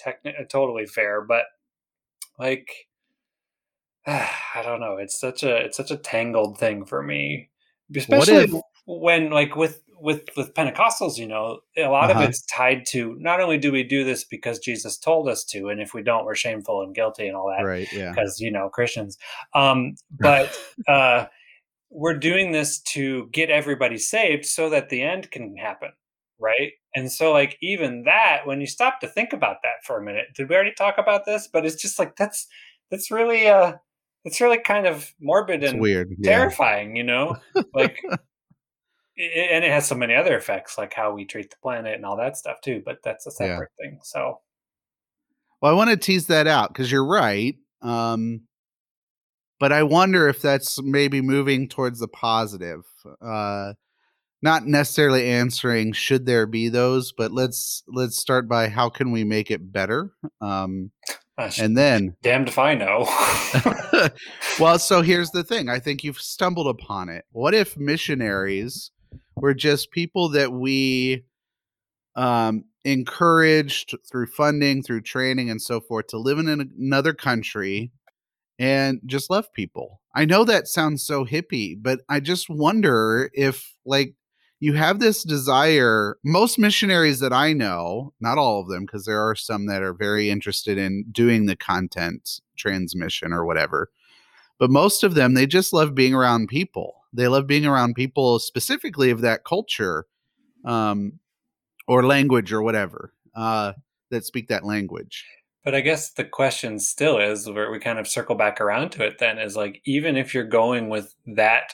techni- 0.01 0.47
totally 0.49 0.85
fair 0.85 1.21
but 1.21 1.43
like 2.39 2.69
i 4.55 4.61
don't 4.63 4.79
know 4.79 4.97
it's 4.97 5.19
such 5.19 5.43
a 5.43 5.55
it's 5.57 5.77
such 5.77 5.91
a 5.91 5.97
tangled 5.97 6.57
thing 6.57 6.85
for 6.85 7.01
me 7.03 7.49
especially 7.95 8.43
if- 8.43 8.61
when 8.85 9.29
like 9.29 9.55
with 9.55 9.81
with 10.01 10.23
with 10.37 10.53
pentecostals 10.53 11.17
you 11.17 11.27
know 11.27 11.59
a 11.77 11.83
lot 11.87 12.09
Uh-huh. 12.09 12.23
of 12.23 12.29
it's 12.29 12.41
tied 12.45 12.85
to 12.87 13.15
not 13.19 13.41
only 13.41 13.57
do 13.57 13.71
we 13.71 13.83
do 13.83 14.03
this 14.03 14.23
because 14.23 14.57
jesus 14.59 14.97
told 14.97 15.27
us 15.27 15.43
to 15.43 15.67
and 15.69 15.81
if 15.81 15.93
we 15.93 16.01
don't 16.01 16.25
we're 16.25 16.35
shameful 16.35 16.81
and 16.81 16.95
guilty 16.95 17.27
and 17.27 17.35
all 17.35 17.53
that 17.55 17.65
Right. 17.65 17.87
Yeah. 17.91 18.11
because 18.15 18.39
you 18.39 18.49
know 18.51 18.69
christians 18.69 19.17
um 19.53 19.95
but 20.19 20.55
uh 20.87 21.25
we're 21.91 22.17
doing 22.17 22.51
this 22.51 22.79
to 22.81 23.27
get 23.31 23.49
everybody 23.49 23.97
saved 23.97 24.45
so 24.45 24.69
that 24.69 24.89
the 24.89 25.01
end 25.01 25.29
can 25.31 25.57
happen 25.57 25.89
right 26.39 26.71
and 26.95 27.11
so 27.11 27.33
like 27.33 27.57
even 27.61 28.03
that 28.03 28.41
when 28.45 28.61
you 28.61 28.67
stop 28.67 28.99
to 29.01 29.07
think 29.07 29.33
about 29.33 29.57
that 29.63 29.83
for 29.83 29.97
a 29.97 30.03
minute 30.03 30.27
did 30.35 30.47
we 30.49 30.55
already 30.55 30.73
talk 30.73 30.95
about 30.97 31.25
this 31.25 31.47
but 31.51 31.65
it's 31.65 31.81
just 31.81 31.99
like 31.99 32.15
that's 32.15 32.47
that's 32.89 33.11
really 33.11 33.47
uh 33.47 33.73
it's 34.25 34.41
really 34.41 34.59
kind 34.59 34.85
of 34.87 35.13
morbid 35.19 35.63
It's 35.63 35.71
and 35.73 35.81
weird. 35.81 36.09
Yeah. 36.19 36.31
terrifying 36.31 36.95
you 36.95 37.03
know 37.03 37.37
like 37.73 37.97
i- 38.07 39.21
and 39.51 39.63
it 39.65 39.71
has 39.71 39.87
so 39.87 39.95
many 39.95 40.15
other 40.15 40.37
effects 40.37 40.77
like 40.77 40.93
how 40.93 41.13
we 41.13 41.25
treat 41.25 41.49
the 41.49 41.55
planet 41.61 41.95
and 41.95 42.05
all 42.05 42.17
that 42.17 42.37
stuff 42.37 42.61
too 42.61 42.81
but 42.85 42.97
that's 43.03 43.25
a 43.27 43.31
Yeah. 43.31 43.53
separate 43.53 43.71
thing 43.79 43.99
so 44.03 44.41
Well, 45.61 45.71
I 45.71 45.75
want 45.75 45.89
to 45.89 45.97
tease 45.97 46.27
that 46.27 46.47
out 46.47 46.69
because 46.73 46.89
you're 46.91 47.05
right. 47.05 47.55
Um, 47.81 48.41
but 49.59 49.73
I 49.73 49.83
wonder 49.83 50.29
if 50.29 50.41
that's 50.41 50.81
maybe 50.81 51.19
moving 51.21 51.67
towards 51.67 51.99
the 51.99 52.07
positive. 52.07 52.85
Uh, 53.21 53.73
not 54.41 54.65
necessarily 54.65 55.27
answering 55.29 55.91
should 55.91 56.25
there 56.25 56.45
be 56.47 56.69
those, 56.69 57.11
but 57.11 57.33
let's 57.33 57.83
let's 57.89 58.15
start 58.17 58.47
by 58.47 58.69
how 58.69 58.87
can 58.87 59.11
we 59.11 59.25
make 59.25 59.51
it 59.51 59.69
better. 59.73 60.13
Um, 60.39 60.91
uh, 61.39 61.49
sh- 61.49 61.59
and 61.59 61.77
then 61.77 62.15
damned 62.21 62.47
if 62.47 62.59
i 62.59 62.75
know 62.75 63.07
well, 64.59 64.79
so 64.79 65.01
here's 65.01 65.31
the 65.31 65.43
thing. 65.43 65.69
I 65.69 65.79
think 65.79 66.03
you've 66.03 66.19
stumbled 66.19 66.67
upon 66.67 67.09
it. 67.09 67.25
What 67.31 67.53
if 67.53 67.77
missionaries 67.77 68.91
were 69.35 69.53
just 69.53 69.91
people 69.91 70.29
that 70.29 70.51
we 70.51 71.23
um, 72.15 72.65
encouraged 72.83 73.95
through 74.09 74.27
funding, 74.27 74.83
through 74.83 75.01
training, 75.01 75.49
and 75.49 75.61
so 75.61 75.79
forth 75.79 76.07
to 76.07 76.17
live 76.17 76.39
in 76.39 76.47
an- 76.47 76.71
another 76.77 77.13
country 77.13 77.91
and 78.57 78.99
just 79.05 79.29
love 79.29 79.51
people? 79.53 80.01
I 80.15 80.25
know 80.25 80.43
that 80.43 80.67
sounds 80.67 81.05
so 81.05 81.25
hippie, 81.25 81.75
but 81.79 82.01
I 82.09 82.19
just 82.19 82.49
wonder 82.49 83.29
if, 83.33 83.75
like, 83.85 84.15
you 84.59 84.73
have 84.73 84.99
this 84.99 85.23
desire. 85.23 86.17
Most 86.23 86.59
missionaries 86.59 87.19
that 87.19 87.33
I 87.33 87.53
know, 87.53 88.13
not 88.19 88.37
all 88.37 88.61
of 88.61 88.67
them, 88.67 88.85
because 88.85 89.05
there 89.05 89.21
are 89.21 89.35
some 89.35 89.67
that 89.67 89.81
are 89.81 89.93
very 89.93 90.29
interested 90.29 90.77
in 90.77 91.05
doing 91.11 91.45
the 91.45 91.55
content 91.55 92.41
transmission 92.57 93.33
or 93.33 93.45
whatever 93.45 93.89
but 94.59 94.69
most 94.69 95.03
of 95.03 95.15
them 95.15 95.33
they 95.33 95.47
just 95.47 95.73
love 95.73 95.95
being 95.95 96.13
around 96.13 96.47
people 96.47 97.05
they 97.11 97.27
love 97.27 97.47
being 97.47 97.65
around 97.65 97.95
people 97.95 98.37
specifically 98.37 99.09
of 99.09 99.21
that 99.21 99.43
culture 99.43 100.05
um, 100.65 101.13
or 101.87 102.05
language 102.05 102.53
or 102.53 102.61
whatever 102.61 103.13
uh, 103.35 103.73
that 104.11 104.25
speak 104.25 104.47
that 104.49 104.65
language 104.65 105.25
But 105.63 105.73
I 105.73 105.81
guess 105.81 106.11
the 106.11 106.25
question 106.25 106.79
still 106.79 107.17
is 107.17 107.49
where 107.49 107.71
we 107.71 107.79
kind 107.79 107.99
of 107.99 108.07
circle 108.07 108.35
back 108.35 108.61
around 108.61 108.91
to 108.91 109.05
it 109.05 109.17
then 109.19 109.39
is 109.39 109.55
like, 109.55 109.81
even 109.85 110.15
if 110.15 110.33
you're 110.33 110.43
going 110.43 110.89
with 110.89 111.15
that 111.35 111.73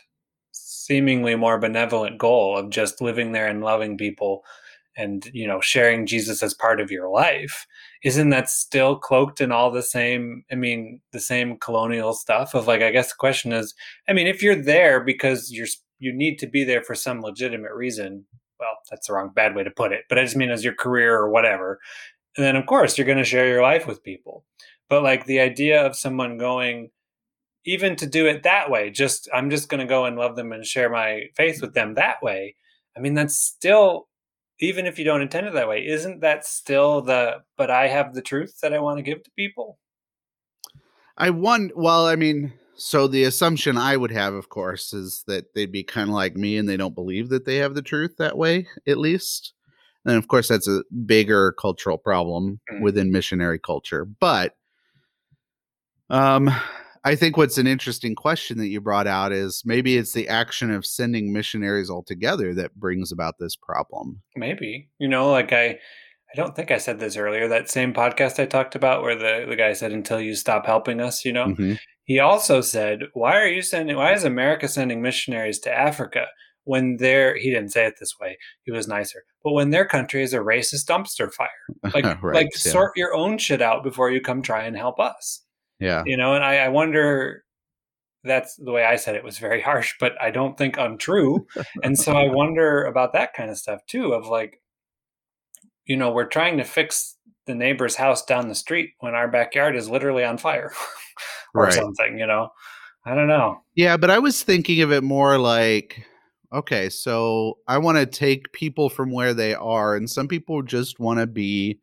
seemingly 0.85 1.35
more 1.35 1.59
benevolent 1.59 2.17
goal 2.17 2.57
of 2.57 2.69
just 2.69 3.01
living 3.01 3.31
there 3.31 3.47
and 3.47 3.63
loving 3.63 3.97
people 3.97 4.43
and 4.97 5.29
you 5.33 5.45
know 5.45 5.59
sharing 5.59 6.05
jesus 6.05 6.41
as 6.41 6.53
part 6.53 6.79
of 6.79 6.91
your 6.91 7.09
life. 7.09 7.65
Isn't 8.03 8.29
that 8.29 8.49
still 8.49 8.97
cloaked 8.97 9.41
in 9.41 9.51
all 9.51 9.71
the 9.71 9.83
same 9.83 10.43
i 10.51 10.55
mean 10.55 11.01
the 11.11 11.19
same 11.19 11.57
colonial 11.57 12.13
stuff 12.13 12.53
of 12.53 12.67
like 12.67 12.81
i 12.81 12.91
guess 12.91 13.09
the 13.09 13.15
question 13.19 13.51
is 13.51 13.73
i 14.07 14.13
mean 14.13 14.27
if 14.27 14.41
you're 14.43 14.61
there 14.61 15.03
because 15.03 15.51
you're 15.51 15.67
you 15.99 16.13
need 16.13 16.37
to 16.39 16.47
be 16.47 16.63
there 16.63 16.83
for 16.83 16.95
some 16.95 17.21
legitimate 17.21 17.73
reason 17.73 18.25
well 18.59 18.77
that's 18.89 19.07
the 19.07 19.13
wrong 19.13 19.31
bad 19.35 19.55
way 19.55 19.63
to 19.63 19.71
put 19.71 19.91
it 19.91 20.03
but 20.07 20.19
i 20.19 20.23
just 20.23 20.35
mean 20.35 20.51
as 20.51 20.63
your 20.63 20.75
career 20.75 21.15
or 21.15 21.29
whatever 21.29 21.79
and 22.37 22.45
then 22.45 22.55
of 22.55 22.65
course 22.65 22.97
you're 22.97 23.05
going 23.05 23.17
to 23.17 23.23
share 23.23 23.47
your 23.47 23.61
life 23.61 23.87
with 23.87 24.03
people. 24.03 24.45
But 24.89 25.03
like 25.03 25.25
the 25.25 25.39
idea 25.39 25.85
of 25.85 25.95
someone 25.95 26.37
going 26.37 26.91
even 27.65 27.95
to 27.95 28.05
do 28.05 28.27
it 28.27 28.43
that 28.43 28.69
way 28.69 28.89
just 28.89 29.27
i'm 29.33 29.49
just 29.49 29.69
going 29.69 29.79
to 29.79 29.85
go 29.85 30.05
and 30.05 30.17
love 30.17 30.35
them 30.35 30.51
and 30.51 30.65
share 30.65 30.89
my 30.89 31.23
faith 31.35 31.61
with 31.61 31.73
them 31.73 31.95
that 31.95 32.21
way 32.21 32.55
i 32.95 32.99
mean 32.99 33.13
that's 33.13 33.37
still 33.37 34.07
even 34.59 34.85
if 34.85 34.97
you 34.97 35.05
don't 35.05 35.21
intend 35.21 35.47
it 35.47 35.53
that 35.53 35.67
way 35.67 35.85
isn't 35.85 36.21
that 36.21 36.45
still 36.45 37.01
the 37.01 37.35
but 37.57 37.69
i 37.69 37.87
have 37.87 38.13
the 38.13 38.21
truth 38.21 38.59
that 38.61 38.73
i 38.73 38.79
want 38.79 38.97
to 38.97 39.03
give 39.03 39.21
to 39.23 39.31
people 39.31 39.77
i 41.17 41.29
want 41.29 41.75
well 41.75 42.05
i 42.05 42.15
mean 42.15 42.53
so 42.75 43.07
the 43.07 43.23
assumption 43.23 43.77
i 43.77 43.97
would 43.97 44.11
have 44.11 44.33
of 44.33 44.49
course 44.49 44.93
is 44.93 45.23
that 45.27 45.53
they'd 45.53 45.71
be 45.71 45.83
kind 45.83 46.09
of 46.09 46.15
like 46.15 46.35
me 46.35 46.57
and 46.57 46.69
they 46.69 46.77
don't 46.77 46.95
believe 46.95 47.29
that 47.29 47.45
they 47.45 47.57
have 47.57 47.73
the 47.73 47.81
truth 47.81 48.15
that 48.17 48.37
way 48.37 48.67
at 48.87 48.97
least 48.97 49.53
and 50.05 50.15
of 50.15 50.27
course 50.27 50.47
that's 50.47 50.67
a 50.67 50.83
bigger 51.05 51.53
cultural 51.53 51.97
problem 51.97 52.59
mm-hmm. 52.71 52.83
within 52.83 53.11
missionary 53.11 53.59
culture 53.59 54.05
but 54.05 54.55
um 56.09 56.49
I 57.05 57.15
think 57.15 57.37
what's 57.37 57.59
an 57.59 57.67
interesting 57.67 58.15
question 58.15 58.57
that 58.57 58.69
you 58.69 58.81
brought 58.81 59.05
out 59.05 59.31
is 59.31 59.61
maybe 59.63 59.95
it's 59.95 60.13
the 60.13 60.27
action 60.27 60.71
of 60.71 60.87
sending 60.87 61.31
missionaries 61.31 61.87
altogether 61.87 62.51
that 62.55 62.73
brings 62.75 63.11
about 63.11 63.35
this 63.39 63.55
problem. 63.55 64.23
Maybe. 64.35 64.89
You 64.97 65.07
know, 65.07 65.29
like 65.29 65.53
I 65.53 65.67
I 65.67 66.35
don't 66.35 66.55
think 66.55 66.71
I 66.71 66.79
said 66.79 66.99
this 66.99 67.15
earlier. 67.15 67.47
That 67.47 67.69
same 67.69 67.93
podcast 67.93 68.41
I 68.41 68.47
talked 68.47 68.73
about 68.73 69.03
where 69.03 69.15
the, 69.15 69.45
the 69.47 69.55
guy 69.55 69.73
said 69.73 69.91
until 69.91 70.19
you 70.19 70.33
stop 70.33 70.65
helping 70.65 70.99
us, 70.99 71.23
you 71.23 71.31
know. 71.31 71.45
Mm-hmm. 71.45 71.73
He 72.05 72.19
also 72.19 72.61
said, 72.61 73.01
"Why 73.13 73.39
are 73.39 73.47
you 73.47 73.61
sending 73.61 73.95
why 73.95 74.13
is 74.13 74.23
America 74.23 74.67
sending 74.67 75.03
missionaries 75.03 75.59
to 75.59 75.71
Africa 75.71 76.25
when 76.63 76.97
their 76.97 77.37
he 77.37 77.51
didn't 77.51 77.71
say 77.71 77.85
it 77.85 77.95
this 77.99 78.15
way. 78.19 78.35
He 78.63 78.71
was 78.71 78.87
nicer. 78.87 79.23
But 79.43 79.53
when 79.53 79.69
their 79.69 79.85
country 79.85 80.23
is 80.23 80.33
a 80.33 80.39
racist 80.39 80.85
dumpster 80.85 81.31
fire. 81.31 81.49
Like 81.93 82.03
right, 82.23 82.33
like 82.33 82.49
yeah. 82.53 82.71
sort 82.71 82.93
your 82.95 83.13
own 83.13 83.37
shit 83.37 83.61
out 83.61 83.83
before 83.83 84.09
you 84.09 84.21
come 84.21 84.41
try 84.41 84.63
and 84.63 84.75
help 84.75 84.99
us." 84.99 85.44
Yeah. 85.79 86.03
You 86.05 86.17
know, 86.17 86.33
and 86.33 86.43
I, 86.43 86.57
I 86.57 86.69
wonder 86.69 87.43
that's 88.23 88.55
the 88.55 88.71
way 88.71 88.83
I 88.83 88.95
said 88.95 89.15
it 89.15 89.23
was 89.23 89.37
very 89.37 89.61
harsh, 89.69 89.93
but 89.99 90.13
I 90.21 90.31
don't 90.31 90.57
think 90.57 90.77
untrue. 90.77 91.47
and 91.83 91.97
so 91.97 92.13
I 92.13 92.27
wonder 92.33 92.83
about 92.83 93.13
that 93.13 93.33
kind 93.33 93.49
of 93.49 93.57
stuff 93.57 93.81
too 93.87 94.13
of 94.13 94.27
like, 94.27 94.61
you 95.85 95.97
know, 95.97 96.11
we're 96.11 96.25
trying 96.25 96.57
to 96.57 96.63
fix 96.63 97.17
the 97.45 97.55
neighbor's 97.55 97.95
house 97.95 98.25
down 98.25 98.47
the 98.47 98.55
street 98.55 98.91
when 98.99 99.13
our 99.13 99.27
backyard 99.27 99.75
is 99.75 99.87
literally 99.87 100.23
on 100.23 100.37
fire 100.37 100.73
or 101.53 101.63
right. 101.63 101.73
something, 101.73 102.17
you 102.17 102.25
know. 102.25 102.49
I 103.07 103.13
don't 103.13 103.27
know. 103.27 103.61
Yeah, 103.75 103.97
but 103.97 104.09
I 104.09 104.17
was 104.17 104.41
thinking 104.41 104.81
of 104.81 104.91
it 104.91 105.03
more 105.03 105.37
like 105.37 106.03
okay, 106.53 106.89
so 106.89 107.57
I 107.67 107.77
want 107.77 107.97
to 107.97 108.05
take 108.05 108.51
people 108.53 108.89
from 108.89 109.11
where 109.11 109.33
they 109.33 109.53
are 109.53 109.95
and 109.95 110.09
some 110.09 110.27
people 110.27 110.61
just 110.63 110.99
want 110.99 111.19
to 111.19 111.27
be 111.27 111.79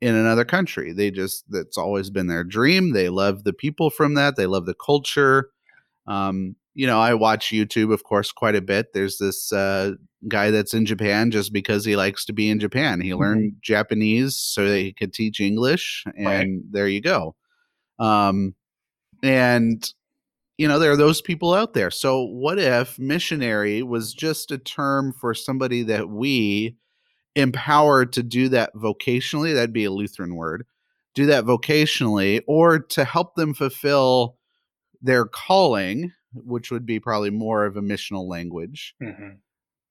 in 0.00 0.14
another 0.14 0.44
country. 0.44 0.92
They 0.92 1.10
just 1.10 1.44
that's 1.50 1.76
always 1.76 2.10
been 2.10 2.26
their 2.26 2.44
dream. 2.44 2.92
They 2.92 3.08
love 3.08 3.44
the 3.44 3.52
people 3.52 3.90
from 3.90 4.14
that. 4.14 4.36
They 4.36 4.46
love 4.46 4.66
the 4.66 4.74
culture. 4.74 5.50
Um, 6.06 6.56
you 6.74 6.86
know, 6.86 7.00
I 7.00 7.14
watch 7.14 7.50
YouTube, 7.50 7.92
of 7.92 8.04
course, 8.04 8.32
quite 8.32 8.54
a 8.54 8.62
bit. 8.62 8.92
There's 8.94 9.18
this 9.18 9.52
uh, 9.52 9.92
guy 10.28 10.50
that's 10.50 10.72
in 10.72 10.86
Japan 10.86 11.30
just 11.30 11.52
because 11.52 11.84
he 11.84 11.96
likes 11.96 12.24
to 12.26 12.32
be 12.32 12.48
in 12.48 12.60
Japan. 12.60 13.00
He 13.00 13.10
mm-hmm. 13.10 13.20
learned 13.20 13.52
Japanese 13.60 14.36
so 14.36 14.68
that 14.68 14.78
he 14.78 14.92
could 14.92 15.12
teach 15.12 15.40
English, 15.40 16.04
and 16.16 16.26
right. 16.26 16.48
there 16.70 16.88
you 16.88 17.00
go. 17.00 17.34
Um, 17.98 18.54
and 19.22 19.92
you 20.56 20.68
know, 20.68 20.78
there 20.78 20.92
are 20.92 20.96
those 20.96 21.22
people 21.22 21.54
out 21.54 21.72
there. 21.72 21.90
So, 21.90 22.22
what 22.22 22.58
if 22.58 22.98
missionary 22.98 23.82
was 23.82 24.12
just 24.12 24.50
a 24.50 24.58
term 24.58 25.12
for 25.12 25.34
somebody 25.34 25.82
that 25.84 26.10
we 26.10 26.76
empowered 27.36 28.12
to 28.14 28.22
do 28.22 28.48
that 28.50 28.74
vocationally, 28.74 29.54
that'd 29.54 29.72
be 29.72 29.84
a 29.84 29.90
Lutheran 29.90 30.34
word, 30.34 30.66
do 31.14 31.26
that 31.26 31.44
vocationally, 31.44 32.42
or 32.46 32.78
to 32.78 33.04
help 33.04 33.34
them 33.34 33.54
fulfill 33.54 34.36
their 35.02 35.24
calling, 35.24 36.12
which 36.34 36.70
would 36.70 36.86
be 36.86 37.00
probably 37.00 37.30
more 37.30 37.64
of 37.64 37.76
a 37.76 37.82
missional 37.82 38.28
language, 38.28 38.94
mm-hmm. 39.02 39.30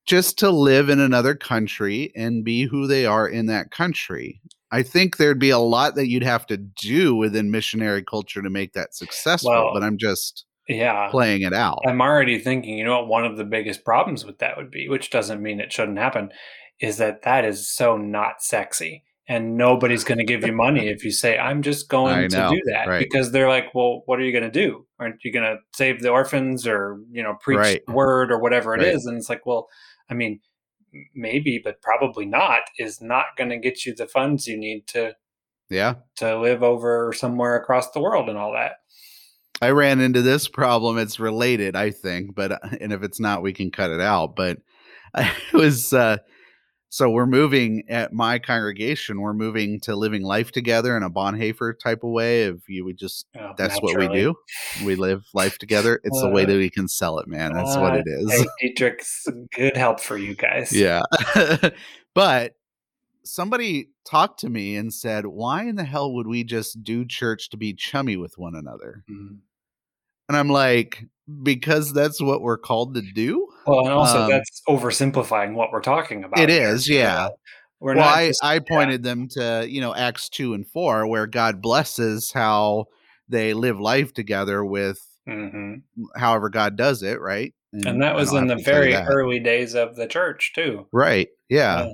just 0.05 0.37
to 0.39 0.49
live 0.49 0.89
in 0.89 0.99
another 0.99 1.35
country 1.35 2.11
and 2.15 2.43
be 2.43 2.63
who 2.63 2.87
they 2.87 3.05
are 3.05 3.27
in 3.27 3.47
that 3.47 3.71
country. 3.71 4.41
I 4.71 4.83
think 4.83 5.17
there'd 5.17 5.39
be 5.39 5.49
a 5.49 5.57
lot 5.57 5.95
that 5.95 6.07
you'd 6.07 6.23
have 6.23 6.45
to 6.47 6.57
do 6.57 7.15
within 7.15 7.49
missionary 7.49 8.03
culture 8.03 8.41
to 8.41 8.49
make 8.49 8.73
that 8.73 8.93
successful, 8.93 9.51
well, 9.51 9.71
but 9.73 9.81
I'm 9.83 9.97
just 9.97 10.45
yeah 10.67 11.07
playing 11.09 11.41
it 11.41 11.53
out. 11.53 11.79
I'm 11.87 12.01
already 12.01 12.37
thinking, 12.37 12.77
you 12.77 12.83
know 12.83 12.99
what 12.99 13.07
one 13.07 13.25
of 13.25 13.37
the 13.37 13.43
biggest 13.43 13.83
problems 13.83 14.23
with 14.25 14.37
that 14.39 14.57
would 14.57 14.69
be, 14.69 14.87
which 14.87 15.09
doesn't 15.09 15.41
mean 15.41 15.59
it 15.59 15.73
shouldn't 15.73 15.97
happen, 15.97 16.29
is 16.80 16.97
that 16.97 17.23
that 17.23 17.45
is 17.45 17.67
so 17.67 17.97
not 17.97 18.41
sexy 18.41 19.03
and 19.30 19.55
nobody's 19.55 20.03
going 20.03 20.17
to 20.17 20.23
give 20.23 20.45
you 20.45 20.51
money 20.51 20.89
if 20.89 21.05
you 21.05 21.11
say 21.11 21.38
i'm 21.38 21.61
just 21.61 21.88
going 21.88 22.30
to 22.30 22.49
do 22.49 22.61
that 22.65 22.88
right. 22.88 22.99
because 22.99 23.32
they're 23.32 23.47
like 23.47 23.73
well 23.73 24.01
what 24.07 24.19
are 24.19 24.23
you 24.23 24.32
going 24.32 24.43
to 24.43 24.51
do 24.51 24.86
aren't 24.99 25.23
you 25.23 25.32
going 25.32 25.45
to 25.45 25.57
save 25.73 26.01
the 26.01 26.09
orphans 26.09 26.67
or 26.67 26.99
you 27.11 27.23
know 27.23 27.36
preach 27.39 27.59
right. 27.59 27.82
the 27.86 27.93
word 27.93 28.32
or 28.32 28.39
whatever 28.39 28.73
it 28.73 28.80
right. 28.80 28.93
is? 28.93 29.05
and 29.05 29.17
it's 29.17 29.30
like 29.30 29.45
well 29.45 29.67
i 30.09 30.13
mean 30.13 30.39
maybe 31.13 31.61
but 31.63 31.82
probably 31.82 32.25
not 32.25 32.63
is 32.80 32.99
not 32.99 33.25
going 33.38 33.51
to 33.51 33.57
get 33.57 33.86
you 33.86 33.95
the 33.95 34.07
funds 34.07 34.47
you 34.47 34.57
need 34.57 34.88
to 34.88 35.13
yeah 35.69 35.93
to 36.15 36.38
live 36.39 36.63
over 36.63 37.13
somewhere 37.13 37.55
across 37.55 37.91
the 37.91 38.01
world 38.01 38.27
and 38.27 38.39
all 38.39 38.51
that 38.51 38.77
i 39.61 39.69
ran 39.69 39.99
into 39.99 40.23
this 40.23 40.47
problem 40.47 40.97
it's 40.97 41.19
related 41.19 41.75
i 41.75 41.91
think 41.91 42.34
but 42.34 42.51
uh, 42.53 42.59
and 42.82 42.91
if 42.91 43.03
it's 43.03 43.19
not 43.19 43.43
we 43.43 43.53
can 43.53 43.69
cut 43.69 43.91
it 43.91 44.01
out 44.01 44.36
but 44.36 44.57
i 45.13 45.32
was 45.53 45.93
uh 45.93 46.17
so 46.89 47.09
we're 47.09 47.27
moving 47.27 47.83
at 47.87 48.11
my 48.11 48.39
congregation 48.39 49.21
we're 49.21 49.33
moving 49.33 49.79
to 49.79 49.95
living 49.95 50.23
life 50.23 50.51
together 50.51 50.97
in 50.97 51.03
a 51.03 51.09
bonhoeffer 51.09 51.77
type 51.79 52.03
of 52.03 52.09
way 52.09 52.43
if 52.43 52.67
you 52.67 52.83
would 52.83 52.97
just 52.97 53.27
oh, 53.37 53.53
that's 53.57 53.75
naturally. 53.75 54.07
what 54.07 54.11
we 54.11 54.19
do. 54.19 54.35
We 54.85 54.95
live 54.95 55.25
life 55.33 55.57
together. 55.57 55.99
It's 56.09 56.17
uh, 56.17 56.28
the 56.28 56.33
way 56.33 56.43
uh, 56.43 56.47
that 56.47 56.57
we 56.57 56.70
can 56.70 56.87
sell 56.87 57.20
it 57.20 57.28
man. 57.28 57.53
That's 57.53 57.75
uh, 57.75 57.79
what 57.79 57.95
it 57.95 58.05
is. 58.07 58.32
hey, 58.32 58.74
dietrich's 58.74 59.28
good 59.55 59.78
help 59.78 59.99
for 59.99 60.17
you 60.17 60.36
guys. 60.36 60.71
Yeah. 60.74 61.01
But 62.16 62.55
somebody 63.24 63.89
talked 64.03 64.39
to 64.39 64.49
me 64.49 64.75
and 64.75 64.93
said 64.93 65.28
why 65.28 65.63
in 65.63 65.75
the 65.75 65.83
hell 65.83 66.11
would 66.16 66.28
we 66.28 66.43
just 66.43 66.83
do 66.83 67.05
church 67.05 67.49
to 67.51 67.57
be 67.57 67.74
chummy 67.74 68.17
with 68.17 68.37
one 68.37 68.55
another? 68.55 69.03
Mm-hmm. 69.09 69.36
and 70.28 70.37
i'm 70.37 70.49
like 70.49 71.05
because 71.43 71.93
that's 71.93 72.20
what 72.20 72.41
we're 72.41 72.57
called 72.57 72.95
to 72.95 73.01
do 73.01 73.47
well, 73.65 73.81
and 73.81 73.89
also 73.89 74.23
um, 74.23 74.29
that's 74.29 74.61
oversimplifying 74.67 75.53
what 75.53 75.71
we're 75.71 75.81
talking 75.81 76.23
about. 76.23 76.39
It 76.39 76.49
is, 76.49 76.89
yeah. 76.89 77.29
we're 77.79 77.95
well, 77.95 78.07
I, 78.07 78.27
just, 78.27 78.43
I 78.43 78.59
pointed 78.59 79.03
yeah. 79.03 79.09
them 79.09 79.27
to, 79.29 79.65
you 79.69 79.81
know, 79.81 79.93
Acts 79.93 80.29
2 80.29 80.53
and 80.53 80.67
4, 80.67 81.07
where 81.07 81.27
God 81.27 81.61
blesses 81.61 82.31
how 82.31 82.86
they 83.27 83.53
live 83.53 83.79
life 83.79 84.13
together 84.13 84.65
with 84.65 84.99
mm-hmm. 85.27 85.75
however 86.15 86.49
God 86.49 86.75
does 86.75 87.03
it, 87.03 87.21
right? 87.21 87.53
And, 87.73 87.86
and 87.86 88.01
that 88.01 88.15
was 88.15 88.33
in 88.33 88.47
the 88.47 88.55
very 88.55 88.95
early 88.95 89.39
days 89.39 89.75
of 89.75 89.95
the 89.95 90.07
church, 90.07 90.53
too. 90.55 90.87
Right. 90.91 91.29
Yeah. 91.49 91.93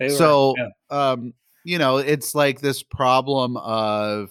yeah. 0.00 0.08
Were, 0.08 0.16
so, 0.16 0.54
yeah. 0.56 1.10
um, 1.10 1.34
you 1.64 1.78
know, 1.78 1.98
it's 1.98 2.34
like 2.34 2.60
this 2.60 2.82
problem 2.82 3.56
of 3.56 4.30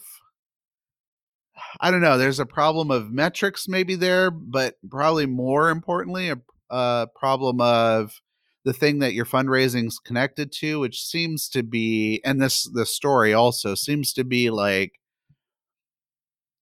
I 1.79 1.91
don't 1.91 2.01
know. 2.01 2.17
There's 2.17 2.39
a 2.39 2.45
problem 2.45 2.91
of 2.91 3.11
metrics 3.11 3.67
maybe 3.67 3.95
there, 3.95 4.31
but 4.31 4.75
probably 4.89 5.25
more 5.25 5.69
importantly, 5.69 6.29
a 6.29 6.37
uh, 6.73 7.05
problem 7.15 7.61
of 7.61 8.19
the 8.65 8.73
thing 8.73 8.99
that 8.99 9.13
your 9.13 9.25
fundraising's 9.25 9.99
connected 9.99 10.51
to, 10.53 10.79
which 10.79 11.03
seems 11.03 11.47
to 11.49 11.63
be, 11.63 12.21
and 12.25 12.41
this 12.41 12.63
the 12.63 12.85
story 12.85 13.33
also 13.33 13.75
seems 13.75 14.13
to 14.13 14.23
be 14.23 14.49
like 14.49 14.93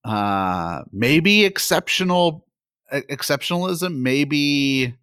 uh 0.03 0.81
maybe 0.91 1.45
exceptional 1.45 2.45
exceptionalism, 2.91 3.99
maybe 3.99 4.95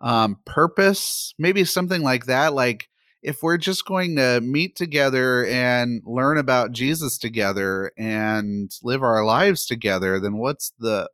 um 0.00 0.38
purpose, 0.46 1.34
maybe 1.38 1.64
something 1.64 2.02
like 2.02 2.26
that. 2.26 2.54
Like 2.54 2.88
if 3.22 3.42
we're 3.42 3.58
just 3.58 3.84
going 3.84 4.16
to 4.16 4.40
meet 4.40 4.76
together 4.76 5.44
and 5.46 6.02
learn 6.06 6.38
about 6.38 6.72
Jesus 6.72 7.18
together 7.18 7.92
and 7.98 8.70
live 8.82 9.02
our 9.02 9.24
lives 9.24 9.66
together, 9.66 10.20
then 10.20 10.38
what's 10.38 10.72
the 10.78 11.10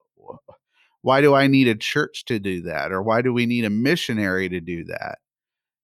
why 1.05 1.20
do 1.20 1.35
I 1.35 1.48
need 1.48 1.68
a 1.68 1.74
church 1.74 2.24
to 2.24 2.39
do 2.39 2.62
that? 2.62 2.90
Or 2.90 3.02
why 3.02 3.20
do 3.20 3.31
we 3.31 3.44
need 3.44 3.66
a 3.66 3.70
missionary 3.70 4.48
to 4.48 4.59
do 4.59 4.85
that? 4.85 5.18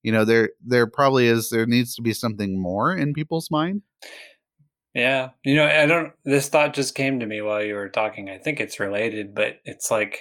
You 0.01 0.11
know, 0.11 0.25
there 0.25 0.49
there 0.65 0.87
probably 0.87 1.27
is 1.27 1.51
there 1.51 1.67
needs 1.67 1.93
to 1.95 2.01
be 2.01 2.11
something 2.11 2.59
more 2.59 2.95
in 2.95 3.13
people's 3.13 3.51
mind. 3.51 3.83
Yeah. 4.95 5.29
You 5.45 5.55
know, 5.55 5.67
I 5.67 5.85
don't, 5.85 6.11
this 6.25 6.49
thought 6.49 6.73
just 6.73 6.95
came 6.95 7.19
to 7.19 7.27
me 7.27 7.39
while 7.39 7.63
you 7.63 7.75
were 7.75 7.87
talking. 7.87 8.31
I 8.31 8.39
think 8.39 8.59
it's 8.59 8.79
related, 8.79 9.35
but 9.35 9.59
it's 9.63 9.91
like, 9.91 10.17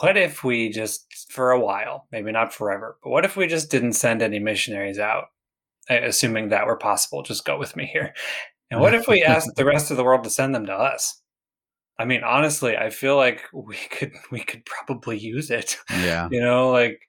what 0.00 0.16
if 0.16 0.42
we 0.42 0.70
just, 0.70 1.26
for 1.28 1.50
a 1.50 1.60
while, 1.60 2.08
maybe 2.10 2.32
not 2.32 2.54
forever, 2.54 2.96
but 3.04 3.10
what 3.10 3.26
if 3.26 3.36
we 3.36 3.46
just 3.46 3.70
didn't 3.70 3.92
send 3.92 4.22
any 4.22 4.38
missionaries 4.38 4.98
out? 4.98 5.26
Assuming 5.90 6.48
that 6.48 6.66
were 6.66 6.78
possible, 6.78 7.22
just 7.22 7.44
go 7.44 7.58
with 7.58 7.76
me 7.76 7.84
here. 7.84 8.14
And 8.70 8.80
what 8.80 8.94
if 8.94 9.06
we 9.06 9.22
asked 9.22 9.54
the 9.54 9.66
rest 9.66 9.90
of 9.90 9.98
the 9.98 10.02
world 10.02 10.24
to 10.24 10.30
send 10.30 10.54
them 10.54 10.64
to 10.64 10.72
us? 10.72 11.20
I 11.98 12.04
mean, 12.04 12.22
honestly, 12.24 12.76
I 12.76 12.90
feel 12.90 13.16
like 13.16 13.42
we 13.52 13.76
could 13.76 14.12
we 14.30 14.40
could 14.40 14.64
probably 14.66 15.18
use 15.18 15.50
it. 15.50 15.78
Yeah. 15.90 16.28
You 16.32 16.40
know, 16.40 16.70
like 16.70 17.00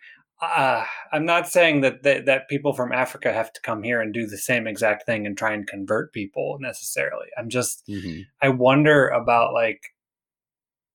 uh, 0.42 0.84
I'm 1.14 1.26
not 1.26 1.48
saying 1.48 1.82
that, 1.82 2.04
that 2.04 2.26
that 2.26 2.50
people 2.50 2.74
from 2.74 2.92
Africa 2.92 3.32
have 3.34 3.54
to 3.54 3.62
come 3.62 3.84
here 3.84 4.02
and 4.02 4.14
do 4.14 4.28
the 4.28 4.38
same 4.38 4.68
exact 4.68 5.06
thing 5.06 5.26
and 5.26 5.38
try 5.38 5.54
and 5.54 5.66
convert 5.66 6.12
people 6.14 6.58
necessarily. 6.60 7.28
I'm 7.38 7.50
just 7.50 7.84
Mm-hmm. 7.88 8.22
I 8.42 8.50
wonder 8.50 9.08
about 9.08 9.54
like 9.54 9.82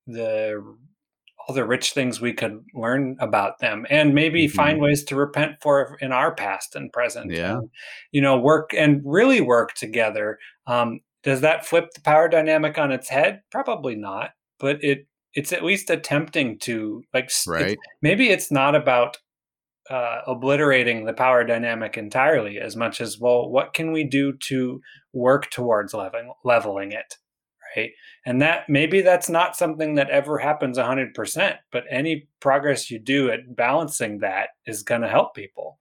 the 0.06 0.62
all 1.48 1.54
the 1.54 1.64
rich 1.64 1.92
things 1.92 2.20
we 2.20 2.34
could 2.34 2.62
learn 2.74 3.16
about 3.18 3.58
them 3.60 3.86
and 3.88 4.14
maybe 4.14 4.46
Mhm. 4.46 4.50
find 4.52 4.80
ways 4.80 5.02
to 5.04 5.16
repent 5.16 5.56
for 5.62 5.96
in 6.00 6.12
our 6.12 6.34
past 6.34 6.76
and 6.76 6.92
present. 6.92 7.30
Yeah. 7.32 7.58
and, 7.58 7.70
you 8.12 8.20
know, 8.20 8.38
work 8.38 8.74
and 8.74 9.00
really 9.04 9.40
work 9.40 9.72
together. 9.74 10.38
Um, 10.66 11.00
does 11.22 11.40
that 11.42 11.66
flip 11.66 11.88
the 11.94 12.00
power 12.00 12.28
dynamic 12.28 12.78
on 12.78 12.92
its 12.92 13.08
head? 13.08 13.42
Probably 13.50 13.94
not, 13.94 14.30
but 14.58 14.82
it 14.82 15.06
it's 15.34 15.52
at 15.52 15.64
least 15.64 15.90
attempting 15.90 16.58
to 16.60 17.02
like 17.14 17.24
s- 17.26 17.46
it's- 17.46 17.60
Right. 17.62 17.78
maybe 18.02 18.30
it's 18.30 18.50
not 18.50 18.74
about 18.74 19.18
uh, 19.88 20.20
obliterating 20.26 21.04
the 21.04 21.12
power 21.12 21.42
dynamic 21.42 21.96
entirely 21.96 22.60
as 22.60 22.76
much 22.76 23.00
as 23.00 23.18
well 23.18 23.48
what 23.50 23.74
can 23.74 23.90
we 23.90 24.04
do 24.04 24.32
to 24.34 24.80
work 25.12 25.50
towards 25.50 25.92
leveling 25.94 26.32
leveling 26.44 26.92
it 26.92 27.16
right 27.76 27.90
and 28.24 28.40
that 28.40 28.68
maybe 28.68 29.00
that's 29.00 29.28
not 29.28 29.56
something 29.56 29.96
that 29.96 30.08
ever 30.10 30.38
happens 30.38 30.78
100% 30.78 31.56
but 31.72 31.82
any 31.90 32.28
progress 32.40 32.88
you 32.88 33.00
do 33.00 33.30
at 33.32 33.56
balancing 33.56 34.18
that 34.18 34.50
is 34.64 34.84
going 34.84 35.00
to 35.00 35.08
help 35.08 35.34
people 35.34 35.79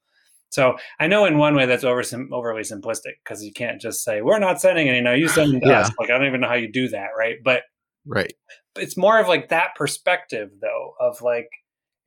so 0.50 0.76
i 1.00 1.08
know 1.08 1.26
in 1.26 1.38
one 1.38 1.56
way 1.56 1.66
that's 1.66 1.84
over 1.84 2.04
overly 2.32 2.62
simplistic 2.62 3.14
because 3.24 3.44
you 3.44 3.52
can't 3.54 3.80
just 3.82 4.04
say 4.04 4.22
we're 4.22 4.40
not 4.40 4.60
sending 4.62 4.90
any 4.90 5.02
now 5.02 5.14
you 5.14 5.28
send 5.28 5.54
them 5.54 5.62
to 5.64 5.68
Yeah. 5.70 5.80
us 5.82 5.92
like 6.00 6.10
i 6.10 6.18
don't 6.18 6.28
even 6.28 6.42
know 6.42 6.48
how 6.48 6.56
you 6.56 6.72
do 6.72 6.88
that 6.90 7.10
right 7.18 7.38
but 7.44 7.64
Right. 8.06 8.34
it's 8.78 8.98
more 8.98 9.20
of 9.20 9.28
like 9.28 9.50
that 9.50 9.76
perspective 9.76 10.50
though 10.62 10.94
of 11.00 11.22
like 11.22 11.50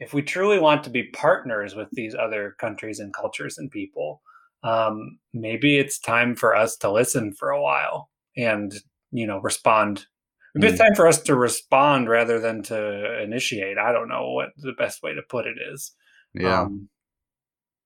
if 0.01 0.12
we 0.12 0.23
truly 0.23 0.59
want 0.59 0.82
to 0.85 0.90
be 0.90 1.05
partners 1.12 1.77
with 1.77 1.89
these 1.93 2.14
other 2.14 2.56
countries 2.59 2.98
and 2.98 3.14
cultures 3.14 3.56
and 3.59 3.70
people 3.70 4.20
um, 4.64 5.19
maybe 5.32 5.77
it's 5.77 5.98
time 5.98 6.35
for 6.36 6.55
us 6.56 6.77
to 6.78 6.90
listen 6.90 7.32
for 7.35 7.51
a 7.51 7.60
while 7.62 8.10
and 8.36 8.74
you 9.12 9.27
know 9.27 9.39
respond 9.40 10.06
maybe 10.55 10.69
it's 10.73 10.78
time 10.78 10.94
for 10.94 11.06
us 11.06 11.20
to 11.23 11.35
respond 11.36 12.09
rather 12.09 12.40
than 12.40 12.62
to 12.64 13.23
initiate 13.23 13.78
i 13.78 13.93
don't 13.93 14.09
know 14.09 14.31
what 14.31 14.48
the 14.56 14.73
best 14.73 15.02
way 15.02 15.14
to 15.14 15.23
put 15.28 15.47
it 15.47 15.56
is 15.73 15.93
Yeah. 16.35 16.62
um, 16.62 16.89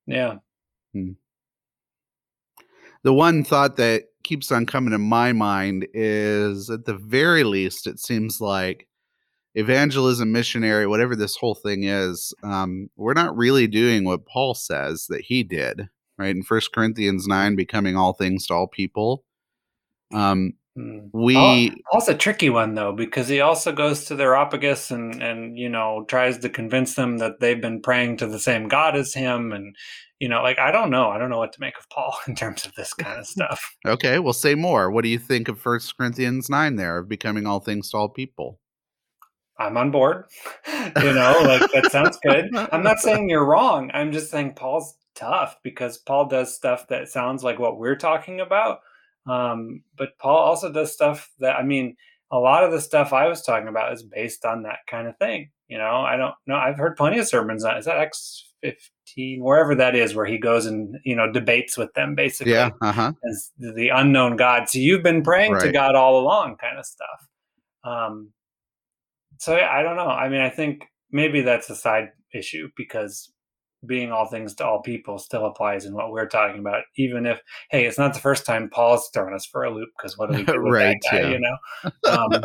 yeah 0.06 0.36
the 3.02 3.12
one 3.12 3.44
thought 3.44 3.76
that 3.76 4.04
keeps 4.24 4.50
on 4.50 4.66
coming 4.66 4.90
to 4.90 4.98
my 4.98 5.32
mind 5.32 5.86
is 5.94 6.68
at 6.70 6.84
the 6.84 6.94
very 6.94 7.44
least 7.44 7.86
it 7.86 7.98
seems 7.98 8.40
like 8.40 8.88
evangelism 9.54 10.32
missionary 10.32 10.86
whatever 10.86 11.14
this 11.16 11.36
whole 11.36 11.54
thing 11.54 11.84
is 11.84 12.34
um, 12.42 12.88
we're 12.96 13.14
not 13.14 13.36
really 13.36 13.66
doing 13.66 14.04
what 14.04 14.26
paul 14.26 14.54
says 14.54 15.06
that 15.08 15.22
he 15.22 15.42
did 15.42 15.88
right 16.18 16.34
in 16.34 16.42
first 16.42 16.72
corinthians 16.72 17.26
9 17.26 17.56
becoming 17.56 17.96
all 17.96 18.12
things 18.12 18.46
to 18.46 18.54
all 18.54 18.66
people 18.66 19.24
um, 20.12 20.52
Hmm. 20.52 20.65
Hmm. 20.76 21.06
we 21.12 21.34
Paul- 21.34 21.70
Paul's 21.90 22.08
a 22.08 22.14
tricky 22.14 22.50
one 22.50 22.74
though 22.74 22.92
because 22.92 23.28
he 23.28 23.40
also 23.40 23.72
goes 23.72 24.04
to 24.04 24.14
the 24.14 24.24
Areopagus 24.24 24.90
and 24.90 25.22
and 25.22 25.58
you 25.58 25.70
know 25.70 26.04
tries 26.06 26.36
to 26.40 26.50
convince 26.50 26.94
them 26.96 27.16
that 27.18 27.40
they've 27.40 27.60
been 27.60 27.80
praying 27.80 28.18
to 28.18 28.26
the 28.26 28.38
same 28.38 28.68
God 28.68 28.94
as 28.94 29.14
him 29.14 29.52
and 29.52 29.74
you 30.20 30.28
know 30.28 30.42
like 30.42 30.58
I 30.58 30.70
don't 30.70 30.90
know 30.90 31.08
I 31.08 31.16
don't 31.16 31.30
know 31.30 31.38
what 31.38 31.54
to 31.54 31.60
make 31.62 31.78
of 31.78 31.88
Paul 31.88 32.14
in 32.28 32.34
terms 32.34 32.66
of 32.66 32.74
this 32.74 32.92
kind 32.92 33.18
of 33.18 33.26
stuff. 33.26 33.58
okay 33.86 34.18
we'll 34.18 34.34
say 34.34 34.54
more 34.54 34.90
what 34.90 35.02
do 35.02 35.08
you 35.08 35.18
think 35.18 35.48
of 35.48 35.58
first 35.58 35.96
corinthians 35.96 36.50
9 36.50 36.76
there 36.76 36.98
of 36.98 37.08
becoming 37.08 37.46
all 37.46 37.60
things 37.60 37.90
to 37.90 37.96
all 37.96 38.10
people 38.10 38.60
I'm 39.58 39.78
on 39.78 39.90
board. 39.90 40.26
you 40.68 41.14
know 41.14 41.38
like 41.42 41.72
that 41.72 41.88
sounds 41.90 42.18
good. 42.22 42.54
I'm 42.54 42.82
not 42.82 42.98
saying 42.98 43.28
you're 43.30 43.46
wrong. 43.46 43.90
I'm 43.94 44.12
just 44.12 44.30
saying 44.30 44.52
Paul's 44.52 44.94
tough 45.14 45.56
because 45.62 45.96
Paul 45.96 46.26
does 46.26 46.54
stuff 46.54 46.88
that 46.88 47.08
sounds 47.08 47.42
like 47.42 47.58
what 47.58 47.78
we're 47.78 47.96
talking 47.96 48.40
about. 48.40 48.80
Um, 49.26 49.82
but 49.96 50.18
Paul 50.18 50.36
also 50.36 50.72
does 50.72 50.92
stuff 50.92 51.30
that 51.40 51.56
I 51.56 51.62
mean, 51.62 51.96
a 52.30 52.38
lot 52.38 52.64
of 52.64 52.72
the 52.72 52.80
stuff 52.80 53.12
I 53.12 53.26
was 53.28 53.42
talking 53.42 53.68
about 53.68 53.92
is 53.92 54.02
based 54.02 54.44
on 54.44 54.62
that 54.62 54.80
kind 54.88 55.06
of 55.08 55.16
thing. 55.18 55.50
You 55.68 55.78
know, 55.78 56.02
I 56.02 56.16
don't 56.16 56.34
know. 56.46 56.56
I've 56.56 56.78
heard 56.78 56.96
plenty 56.96 57.18
of 57.18 57.26
sermons 57.26 57.64
on 57.64 57.76
is 57.76 57.86
that 57.86 57.98
Acts 57.98 58.52
fifteen, 58.60 59.42
wherever 59.42 59.74
that 59.74 59.96
is, 59.96 60.14
where 60.14 60.26
he 60.26 60.38
goes 60.38 60.66
and 60.66 60.96
you 61.04 61.16
know 61.16 61.30
debates 61.30 61.76
with 61.76 61.92
them 61.94 62.14
basically 62.14 62.52
yeah 62.52 62.70
uh-huh 62.80 63.12
as 63.28 63.50
the 63.58 63.88
unknown 63.88 64.36
God. 64.36 64.68
So 64.68 64.78
you've 64.78 65.02
been 65.02 65.22
praying 65.22 65.58
to 65.58 65.72
God 65.72 65.94
all 65.94 66.20
along, 66.20 66.56
kind 66.56 66.78
of 66.78 66.86
stuff. 66.86 67.28
Um, 67.84 68.32
so 69.38 69.56
yeah, 69.56 69.70
I 69.70 69.82
don't 69.82 69.96
know. 69.96 70.08
I 70.08 70.28
mean, 70.28 70.40
I 70.40 70.50
think 70.50 70.86
maybe 71.10 71.40
that's 71.42 71.70
a 71.70 71.76
side 71.76 72.10
issue 72.32 72.68
because 72.76 73.32
being 73.86 74.12
all 74.12 74.26
things 74.26 74.54
to 74.56 74.66
all 74.66 74.82
people 74.82 75.18
still 75.18 75.46
applies 75.46 75.84
in 75.84 75.94
what 75.94 76.10
we're 76.10 76.26
talking 76.26 76.60
about. 76.60 76.82
Even 76.96 77.26
if, 77.26 77.40
hey, 77.70 77.86
it's 77.86 77.98
not 77.98 78.14
the 78.14 78.20
first 78.20 78.44
time 78.46 78.68
Paul's 78.70 79.08
thrown 79.12 79.34
us 79.34 79.46
for 79.46 79.64
a 79.64 79.70
loop 79.70 79.88
because 79.96 80.16
what 80.18 80.30
do 80.30 80.38
we 80.38 80.44
do 80.44 80.62
with 80.62 80.72
Right, 80.72 80.96
that 81.02 81.10
guy? 81.10 81.20
yeah. 81.20 81.30
You 81.30 81.40
know, 81.40 81.90
um, 82.12 82.44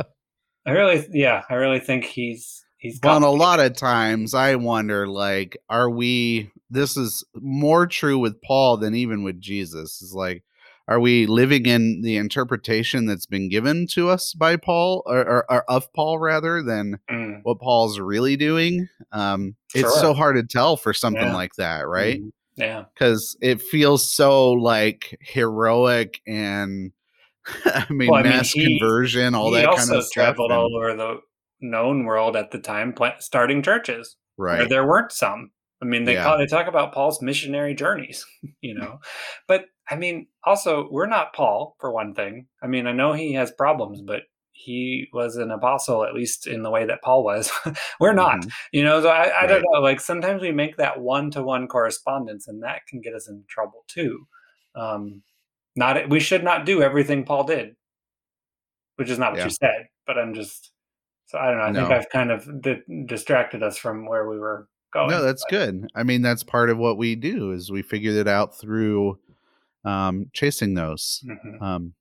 I 0.66 0.72
really, 0.72 1.08
yeah, 1.12 1.44
I 1.50 1.56
really 1.56 1.80
think 1.80 2.06
he's 2.06 2.64
he's 2.78 3.00
Well, 3.04 3.16
and 3.16 3.26
a 3.26 3.30
lot 3.30 3.60
of 3.60 3.76
times 3.76 4.34
I 4.34 4.56
wonder, 4.56 5.08
like, 5.08 5.58
are 5.70 5.90
we? 5.90 6.52
This 6.70 6.96
is 6.96 7.24
more 7.36 7.86
true 7.88 8.18
with 8.18 8.42
Paul 8.42 8.78
than 8.78 8.96
even 8.96 9.24
with 9.24 9.42
Jesus. 9.42 10.02
Is 10.02 10.14
like, 10.14 10.44
are 10.92 11.00
we 11.00 11.26
living 11.26 11.66
in 11.68 12.02
the 12.02 12.18
interpretation 12.18 13.06
that's 13.06 13.26
been 13.26 13.48
given 13.48 13.88
to 13.88 14.10
us 14.10 14.34
by 14.34 14.58
Paul, 14.58 15.04
or, 15.06 15.20
or, 15.20 15.46
or 15.52 15.64
of 15.72 15.92
Paul 15.94 16.20
rather, 16.20 16.62
than 16.62 17.00
Mm, 17.10 17.40
what 17.44 17.60
Paul's 17.62 17.98
really 18.00 18.36
doing? 18.36 18.90
Um, 19.14 19.56
It's 19.74 20.00
so 20.02 20.14
hard 20.14 20.36
to 20.36 20.44
tell 20.44 20.76
for 20.76 20.94
something 20.94 21.22
Yeah. 21.28 21.34
like 21.34 21.54
that, 21.56 21.88
right? 21.88 22.20
mm, 22.22 22.32
yeah, 22.58 22.84
Because 22.94 23.38
it 23.42 23.62
feels 23.62 24.12
so 24.12 24.52
like 24.52 25.18
heroic 25.22 26.22
and. 26.28 26.92
I 27.66 27.86
mean, 27.90 28.12
Well, 28.12 28.20
I 28.20 28.24
mean, 28.24 28.32
mass 28.34 28.52
he- 28.52 28.78
conversion, 28.78 29.34
all 29.34 29.50
that 29.52 29.66
kind 29.66 29.92
of 29.94 30.04
stuff. 30.04 30.12
traveled 30.14 30.52
and- 30.52 30.60
all 30.60 30.76
over 30.78 30.94
the 30.96 31.22
known 31.62 32.04
world 32.06 32.36
at 32.36 32.52
the 32.52 32.60
time, 32.60 32.94
starting 33.20 33.62
churches. 33.64 34.18
right. 34.38 34.68
there 34.70 34.86
weren't 34.86 35.12
some. 35.14 35.52
I 35.82 35.86
mean, 35.86 36.04
they 36.04 36.14
Yeah. 36.14 36.24
call, 36.24 36.38
they 36.38 36.46
talk 36.46 36.68
about 36.68 36.94
Paul's 36.94 37.22
missionary 37.22 37.74
journeys, 37.74 38.26
you 38.62 38.74
know, 38.76 39.00
but 39.48 39.66
I 39.90 39.96
mean, 39.96 40.28
also 40.44 40.88
we're 40.90 41.08
not 41.08 41.34
Paul 41.34 41.76
for 41.80 41.92
one 41.92 42.14
thing. 42.14 42.48
I 42.62 42.68
mean, 42.68 42.88
I 42.88 42.92
know 42.94 43.14
he 43.14 43.34
has 43.34 43.52
problems, 43.52 44.02
but 44.02 44.22
he 44.54 45.08
was 45.12 45.38
an 45.38 45.50
apostle 45.50 46.04
at 46.06 46.14
least 46.14 46.46
in 46.46 46.62
the 46.62 46.70
way 46.70 46.86
that 46.86 47.02
Paul 47.02 47.24
was. 47.24 47.52
we're 48.00 48.14
not, 48.14 48.42
Mhm. 48.42 48.52
you 48.72 48.84
know. 48.84 49.02
So 49.02 49.10
I, 49.10 49.42
I 49.44 49.48
don't 49.48 49.64
know. 49.64 49.80
Like 49.82 50.00
sometimes 50.00 50.42
we 50.42 50.52
make 50.52 50.78
that 50.78 51.00
one 51.02 51.32
to 51.32 51.42
one 51.42 51.68
correspondence, 51.68 52.48
and 52.48 52.62
that 52.64 52.86
can 52.88 53.02
get 53.02 53.16
us 53.16 53.28
in 53.28 53.44
trouble 53.50 53.84
too. 53.88 54.28
Um, 54.76 55.24
not 55.76 56.10
we 56.10 56.20
should 56.20 56.44
not 56.44 56.66
do 56.66 56.84
everything 56.84 57.26
Paul 57.26 57.46
did, 57.46 57.76
which 58.98 59.10
is 59.10 59.18
not 59.18 59.32
what 59.32 59.40
Yeah. 59.40 59.46
you 59.46 59.50
said. 59.52 59.88
But 60.06 60.20
I'm 60.20 60.34
just 60.36 60.72
so 61.26 61.40
I 61.40 61.48
don't 61.48 61.58
know. 61.58 61.64
I 61.64 61.74
think 61.74 61.92
I've 61.92 62.10
kind 62.10 62.32
of 62.32 62.62
di- 62.62 63.04
distracted 63.06 63.64
us 63.64 63.78
from 63.78 64.06
where 64.06 64.30
we 64.30 64.38
were 64.38 64.68
going. 64.92 65.10
No, 65.10 65.22
that's 65.24 65.44
but- 65.50 65.56
good. 65.58 65.88
I 65.96 66.04
mean, 66.04 66.22
that's 66.22 66.44
part 66.44 66.70
of 66.70 66.78
what 66.78 66.98
we 66.98 67.16
do 67.16 67.52
is 67.52 67.72
we 67.72 67.82
figured 67.82 68.16
it 68.16 68.28
out 68.28 68.58
through 68.58 69.20
um, 69.86 70.28
chasing 70.34 70.74
those. 70.76 71.24
Mhm. 71.26 71.62
Um, 71.62 71.94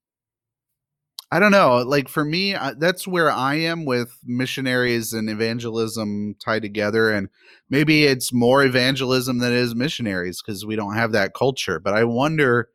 I 1.33 1.39
don't 1.39 1.53
know. 1.53 1.77
Like 1.79 2.09
for 2.09 2.25
me, 2.25 2.57
I, 2.57 2.75
that's 2.75 3.07
where 3.07 3.31
I 3.31 3.55
am 3.55 3.85
with 3.85 4.19
missionaries 4.25 5.13
and 5.13 5.31
evangelism 5.31 6.35
tied 6.45 6.63
together. 6.63 7.11
And 7.13 7.29
maybe 7.71 8.05
it's 8.05 8.33
more 8.33 8.65
evangelism 8.65 9.39
than 9.39 9.53
it 9.53 9.59
is 9.59 9.75
missionaries 9.77 10.43
because 10.43 10.67
we 10.67 10.75
don't 10.75 10.97
have 10.97 11.13
that 11.13 11.33
culture. 11.33 11.79
But 11.79 11.95
I 11.95 12.03
wonder 12.05 12.69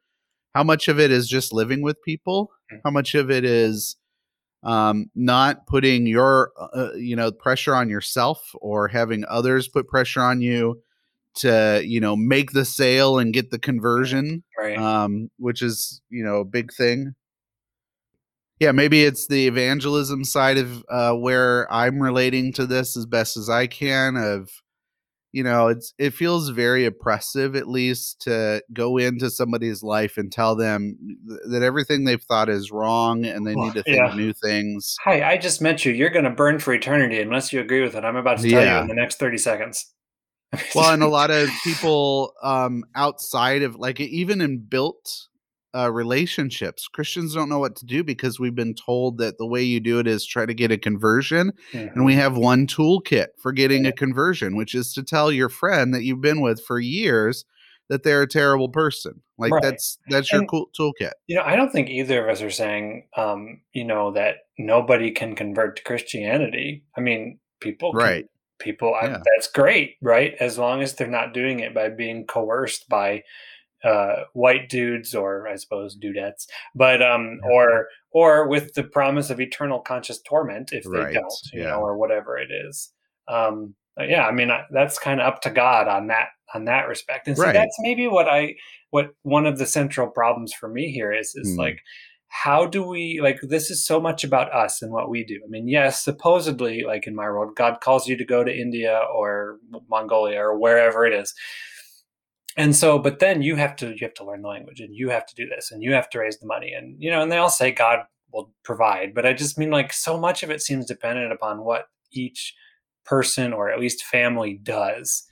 how 0.53 0.63
much 0.63 0.87
of 0.87 0.99
it 1.01 1.11
is 1.11 1.27
just 1.27 1.51
living 1.53 1.81
with 1.81 2.01
people, 2.03 2.51
Mm. 2.73 2.79
how 2.85 2.91
much 2.91 3.13
of 3.13 3.29
it 3.29 3.43
is 3.45 3.97
um, 4.65 5.09
not 5.15 5.65
putting 5.67 6.05
your 6.07 6.51
uh, 6.59 6.93
you 6.95 7.15
know 7.15 7.31
pressure 7.31 7.73
on 7.75 7.89
yourself 7.89 8.51
or 8.55 8.87
having 8.87 9.23
others 9.29 9.67
put 9.69 9.87
pressure 9.87 10.21
on 10.21 10.41
you 10.41 10.81
to 11.35 11.81
you 11.85 11.99
know 11.99 12.15
make 12.15 12.51
the 12.51 12.65
sale 12.65 13.19
and 13.19 13.33
get 13.33 13.51
the 13.51 13.59
conversion 13.59 14.43
Right. 14.57 14.77
um, 14.77 15.29
which 15.37 15.61
is 15.61 16.01
you 16.09 16.23
know 16.23 16.41
a 16.41 16.45
big 16.45 16.73
thing. 16.73 17.15
Yeah, 18.59 18.71
maybe 18.71 19.03
it's 19.03 19.27
the 19.27 19.47
evangelism 19.47 20.23
side 20.23 20.57
of 20.57 20.83
uh, 20.89 21.13
where 21.13 21.71
I'm 21.71 22.01
relating 22.01 22.53
to 22.53 22.65
this 22.65 22.95
as 22.95 23.05
best 23.05 23.35
as 23.35 23.49
I 23.49 23.67
can. 23.67 24.15
Of 24.15 24.49
you 25.35 25.43
know 25.43 25.67
it's 25.67 25.93
it 25.97 26.11
feels 26.11 26.47
very 26.47 26.85
oppressive 26.85 27.57
at 27.57 27.67
least 27.67 28.21
to 28.21 28.63
go 28.71 28.97
into 28.97 29.29
somebody's 29.29 29.83
life 29.83 30.17
and 30.17 30.31
tell 30.31 30.55
them 30.55 30.97
that 31.49 31.61
everything 31.61 32.05
they've 32.05 32.23
thought 32.23 32.47
is 32.47 32.71
wrong 32.71 33.25
and 33.25 33.45
they 33.45 33.53
need 33.53 33.73
to 33.73 33.83
think 33.83 33.97
yeah. 33.97 34.15
new 34.15 34.31
things 34.31 34.95
hi 35.03 35.21
i 35.21 35.35
just 35.35 35.61
met 35.61 35.83
you 35.83 35.91
you're 35.91 36.09
going 36.09 36.23
to 36.23 36.31
burn 36.31 36.57
for 36.57 36.73
eternity 36.73 37.21
unless 37.21 37.51
you 37.51 37.59
agree 37.59 37.81
with 37.81 37.95
it 37.95 38.05
i'm 38.05 38.15
about 38.15 38.37
to 38.37 38.49
tell 38.49 38.63
yeah. 38.63 38.75
you 38.77 38.81
in 38.83 38.87
the 38.87 38.95
next 38.95 39.19
30 39.19 39.37
seconds 39.37 39.93
well 40.73 40.93
and 40.93 41.03
a 41.03 41.07
lot 41.07 41.31
of 41.31 41.49
people 41.65 42.31
um 42.41 42.85
outside 42.95 43.61
of 43.61 43.75
like 43.75 43.99
even 43.99 44.39
in 44.39 44.57
built 44.57 45.27
uh, 45.75 45.91
relationships. 45.91 46.87
Christians 46.87 47.33
don't 47.33 47.49
know 47.49 47.59
what 47.59 47.75
to 47.77 47.85
do 47.85 48.03
because 48.03 48.39
we've 48.39 48.55
been 48.55 48.73
told 48.73 49.17
that 49.17 49.37
the 49.37 49.45
way 49.45 49.61
you 49.61 49.79
do 49.79 49.99
it 49.99 50.07
is 50.07 50.25
try 50.25 50.45
to 50.45 50.53
get 50.53 50.71
a 50.71 50.77
conversion. 50.77 51.51
Mm-hmm. 51.73 51.87
And 51.95 52.05
we 52.05 52.13
mm-hmm. 52.13 52.21
have 52.21 52.37
one 52.37 52.67
toolkit 52.67 53.27
for 53.37 53.51
getting 53.51 53.83
yeah. 53.83 53.89
a 53.89 53.93
conversion, 53.93 54.55
which 54.55 54.73
is 54.73 54.93
to 54.93 55.03
tell 55.03 55.31
your 55.31 55.49
friend 55.49 55.93
that 55.93 56.03
you've 56.03 56.21
been 56.21 56.41
with 56.41 56.63
for 56.63 56.79
years 56.79 57.45
that 57.89 58.03
they're 58.03 58.23
a 58.23 58.27
terrible 58.27 58.69
person. 58.69 59.21
Like 59.37 59.51
right. 59.51 59.61
that's 59.61 59.97
that's 60.09 60.31
your 60.31 60.45
cool 60.45 60.69
toolkit. 60.79 61.11
You 61.27 61.35
know, 61.35 61.43
I 61.43 61.55
don't 61.55 61.71
think 61.71 61.89
either 61.89 62.23
of 62.23 62.33
us 62.33 62.41
are 62.41 62.49
saying, 62.49 63.07
um, 63.17 63.61
you 63.73 63.83
know, 63.83 64.11
that 64.13 64.37
nobody 64.57 65.11
can 65.11 65.35
convert 65.35 65.75
to 65.77 65.83
Christianity. 65.83 66.83
I 66.97 67.01
mean, 67.01 67.39
people, 67.59 67.91
can, 67.91 67.99
right? 67.99 68.25
People, 68.59 68.97
yeah. 69.01 69.17
I, 69.17 69.21
that's 69.35 69.51
great, 69.53 69.97
right? 70.01 70.33
As 70.39 70.57
long 70.57 70.81
as 70.81 70.95
they're 70.95 71.07
not 71.07 71.33
doing 71.33 71.59
it 71.59 71.75
by 71.75 71.89
being 71.89 72.25
coerced 72.25 72.87
by 72.87 73.23
uh, 73.85 74.23
white 74.33 74.69
dudes 74.69 75.13
or 75.13 75.47
I 75.47 75.55
suppose 75.55 75.97
dudettes, 75.97 76.47
but 76.73 77.01
um, 77.01 77.39
or 77.43 77.87
or 78.11 78.47
with 78.47 78.73
the 78.73 78.83
promise 78.83 79.29
of 79.29 79.39
eternal 79.39 79.79
conscious 79.79 80.21
torment 80.21 80.71
if 80.71 80.83
they 80.83 80.99
right. 80.99 81.13
don't, 81.13 81.33
you 81.53 81.61
yeah. 81.61 81.69
know, 81.69 81.81
or 81.81 81.97
whatever 81.97 82.37
it 82.37 82.49
is. 82.51 82.91
Um, 83.27 83.75
yeah, 83.99 84.25
I 84.25 84.31
mean 84.31 84.51
I, 84.51 84.63
that's 84.71 84.99
kind 84.99 85.21
of 85.21 85.27
up 85.27 85.41
to 85.41 85.49
God 85.49 85.87
on 85.87 86.07
that 86.07 86.29
on 86.53 86.65
that 86.65 86.87
respect, 86.87 87.27
and 87.27 87.37
so 87.37 87.43
right. 87.43 87.53
that's 87.53 87.75
maybe 87.79 88.07
what 88.07 88.27
I 88.27 88.55
what 88.89 89.09
one 89.23 89.45
of 89.45 89.57
the 89.57 89.65
central 89.65 90.07
problems 90.07 90.53
for 90.53 90.67
me 90.69 90.91
here 90.91 91.13
is 91.13 91.35
is 91.35 91.55
mm. 91.55 91.57
like 91.57 91.79
how 92.27 92.65
do 92.65 92.83
we 92.83 93.19
like 93.21 93.39
this 93.43 93.71
is 93.71 93.85
so 93.85 93.99
much 93.99 94.23
about 94.23 94.53
us 94.53 94.81
and 94.81 94.91
what 94.91 95.09
we 95.09 95.23
do 95.23 95.39
i 95.45 95.47
mean 95.47 95.67
yes 95.67 96.03
supposedly 96.03 96.83
like 96.83 97.07
in 97.07 97.15
my 97.15 97.25
world 97.25 97.55
god 97.55 97.79
calls 97.81 98.07
you 98.07 98.17
to 98.17 98.25
go 98.25 98.43
to 98.43 98.53
india 98.53 98.99
or 99.13 99.57
mongolia 99.89 100.39
or 100.39 100.57
wherever 100.57 101.05
it 101.05 101.13
is 101.13 101.33
and 102.57 102.75
so 102.75 102.97
but 102.97 103.19
then 103.19 103.41
you 103.41 103.55
have 103.55 103.75
to 103.75 103.89
you 103.89 103.99
have 104.01 104.13
to 104.13 104.25
learn 104.25 104.41
the 104.41 104.47
language 104.47 104.79
and 104.79 104.95
you 104.95 105.09
have 105.09 105.25
to 105.25 105.35
do 105.35 105.47
this 105.47 105.71
and 105.71 105.83
you 105.83 105.91
have 105.93 106.09
to 106.09 106.19
raise 106.19 106.37
the 106.39 106.47
money 106.47 106.73
and 106.73 106.95
you 107.01 107.11
know 107.11 107.21
and 107.21 107.31
they 107.31 107.37
all 107.37 107.49
say 107.49 107.71
god 107.71 107.99
will 108.31 108.51
provide 108.63 109.13
but 109.13 109.25
i 109.25 109.33
just 109.33 109.57
mean 109.57 109.71
like 109.71 109.91
so 109.93 110.17
much 110.19 110.43
of 110.43 110.49
it 110.49 110.61
seems 110.61 110.85
dependent 110.85 111.31
upon 111.31 111.63
what 111.63 111.87
each 112.11 112.55
person 113.05 113.53
or 113.53 113.69
at 113.69 113.79
least 113.79 114.03
family 114.03 114.59
does. 114.61 115.23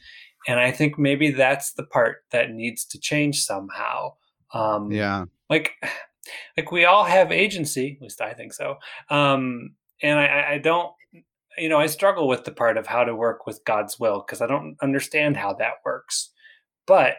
And 0.48 0.60
i 0.60 0.72
think 0.72 0.98
maybe 0.98 1.32
that's 1.32 1.74
the 1.74 1.84
part 1.84 2.18
that 2.32 2.52
needs 2.52 2.86
to 2.86 3.00
change 3.00 3.44
somehow. 3.44 4.14
Um 4.54 4.92
yeah. 4.92 5.26
like 5.50 5.72
like 6.58 6.72
we 6.72 6.86
all 6.86 7.04
have 7.04 7.32
agency 7.32 7.98
at 7.98 8.02
least 8.02 8.22
i 8.22 8.34
think 8.34 8.54
so. 8.54 8.78
Um 9.10 9.72
and 10.02 10.20
i 10.20 10.54
i 10.54 10.58
don't 10.60 10.94
you 11.58 11.70
know 11.70 11.80
i 11.80 11.88
struggle 11.88 12.28
with 12.28 12.46
the 12.46 12.52
part 12.52 12.78
of 12.78 12.88
how 12.88 13.04
to 13.04 13.16
work 13.16 13.46
with 13.46 13.64
god's 13.64 14.00
will 14.00 14.24
because 14.26 14.42
i 14.42 14.48
don't 14.48 14.76
understand 14.82 15.38
how 15.38 15.54
that 15.54 15.74
works 15.86 16.32
but 16.86 17.16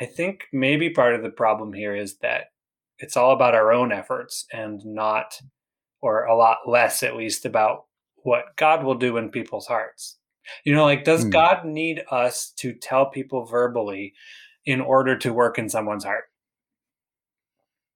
I 0.00 0.06
think 0.06 0.44
maybe 0.52 0.90
part 0.90 1.14
of 1.14 1.22
the 1.22 1.30
problem 1.30 1.72
here 1.72 1.94
is 1.94 2.18
that 2.18 2.46
it's 2.98 3.16
all 3.16 3.32
about 3.32 3.54
our 3.54 3.72
own 3.72 3.92
efforts 3.92 4.46
and 4.52 4.84
not, 4.84 5.38
or 6.00 6.24
a 6.24 6.36
lot 6.36 6.58
less 6.66 7.02
at 7.02 7.16
least, 7.16 7.44
about 7.44 7.84
what 8.22 8.56
God 8.56 8.84
will 8.84 8.94
do 8.94 9.16
in 9.16 9.30
people's 9.30 9.66
hearts. 9.66 10.18
You 10.64 10.74
know, 10.74 10.84
like, 10.84 11.04
does 11.04 11.24
mm. 11.24 11.30
God 11.30 11.64
need 11.64 12.02
us 12.10 12.52
to 12.56 12.72
tell 12.72 13.06
people 13.06 13.44
verbally 13.44 14.14
in 14.64 14.80
order 14.80 15.16
to 15.18 15.32
work 15.32 15.58
in 15.58 15.68
someone's 15.68 16.04
heart? 16.04 16.24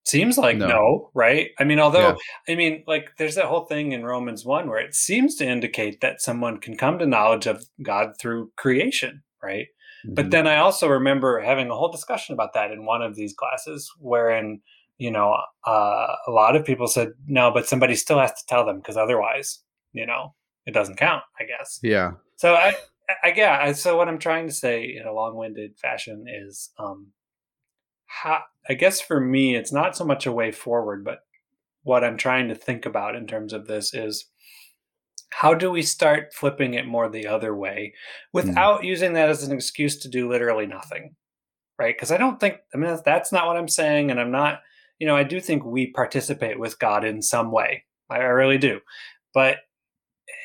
Seems 0.05 0.37
like 0.37 0.59
no, 0.59 0.67
no 0.67 1.11
right? 1.15 1.51
I 1.59 1.65
mean, 1.65 1.79
although, 1.79 2.17
yeah. 2.49 2.53
I 2.53 2.57
mean, 2.57 2.85
like, 2.87 3.13
there's 3.17 3.37
that 3.37 3.47
whole 3.47 3.65
thing 3.65 3.93
in 3.93 4.05
Romans 4.05 4.45
1 4.45 4.69
where 4.69 4.79
it 4.79 4.95
seems 4.95 5.35
to 5.37 5.47
indicate 5.47 6.03
that 6.03 6.21
someone 6.21 6.59
can 6.59 6.77
come 6.77 6.99
to 6.99 7.07
knowledge 7.07 7.47
of 7.47 7.65
God 7.83 8.13
through 8.21 8.53
creation, 8.57 9.23
right? 9.43 9.69
But 10.07 10.25
mm-hmm. 10.25 10.31
then 10.31 10.47
I 10.47 10.57
also 10.57 10.89
remember 10.89 11.41
having 11.41 11.71
a 11.71 11.75
whole 11.75 11.91
discussion 11.91 12.35
about 12.35 12.53
that 12.55 12.71
in 12.71 12.85
one 12.85 13.01
of 13.03 13.17
these 13.17 13.33
classes, 13.33 13.91
wherein 13.99 14.61
you 14.99 15.11
know 15.11 15.37
uh, 15.67 16.15
a 16.27 16.31
lot 16.31 16.57
of 16.57 16.65
people 16.65 16.87
said 16.87 17.13
no, 17.27 17.51
but 17.51 17.67
somebody 17.67 17.95
still 17.95 18.19
has 18.19 18.33
to 18.33 18.47
tell 18.47 18.67
them 18.67 18.77
because 18.77 18.97
otherwise, 18.97 19.61
you 19.93 20.07
know, 20.07 20.35
it 20.67 20.73
doesn't 20.73 20.97
count. 20.97 21.23
I 21.41 21.45
guess. 21.45 21.81
Yeah. 21.83 22.13
So 22.37 22.55
I, 22.55 22.75
I 23.23 23.33
yeah. 23.35 23.73
So 23.73 23.97
what 23.97 24.09
I'm 24.09 24.19
trying 24.19 24.47
to 24.47 24.53
say 24.53 24.95
in 25.01 25.07
a 25.07 25.13
long-winded 25.13 25.79
fashion 25.79 26.27
is, 26.29 26.71
um, 26.79 27.09
how 28.23 28.41
I 28.69 28.75
guess 28.75 29.01
for 29.01 29.21
me, 29.21 29.57
it's 29.57 29.73
not 29.73 29.97
so 29.97 30.05
much 30.05 30.27
a 30.27 30.33
way 30.33 30.51
forward, 30.53 31.05
but 31.05 31.21
what 31.83 32.05
I'm 32.05 32.17
trying 32.17 32.49
to 32.49 32.55
think 32.55 32.87
about 32.87 33.15
in 33.15 33.27
terms 33.27 33.53
of 33.53 33.67
this 33.67 33.93
is 33.93 34.27
how 35.31 35.53
do 35.53 35.71
we 35.71 35.83
start 35.83 36.33
flipping 36.33 36.75
it 36.75 36.87
more 36.87 37.09
the 37.09 37.27
other 37.27 37.55
way 37.57 37.93
hmm. 38.33 38.39
without 38.39 38.83
mm. 38.83 38.85
using 38.85 39.15
that 39.15 39.29
as 39.29 39.43
an 39.43 39.55
excuse 39.55 39.99
to 39.99 40.09
do 40.09 40.29
literally 40.29 40.67
nothing 40.67 41.15
right 41.79 41.97
because 41.97 42.13
i 42.13 42.17
don't 42.17 42.39
think 42.39 42.59
i 42.73 42.79
mean 42.79 42.97
that's 43.05 43.33
not 43.33 43.47
what 43.47 43.57
i'm 43.57 43.69
saying 43.69 44.11
and 44.11 44.21
i'm 44.21 44.31
not 44.31 44.61
you 45.01 45.07
know 45.07 45.17
i 45.17 45.25
do 45.25 45.41
think 45.41 45.65
we 45.65 45.91
participate 45.91 46.59
with 46.59 46.79
god 46.79 47.05
in 47.05 47.21
some 47.21 47.51
way 47.51 47.83
i 48.11 48.19
really 48.19 48.59
do 48.59 48.81
but 49.33 49.59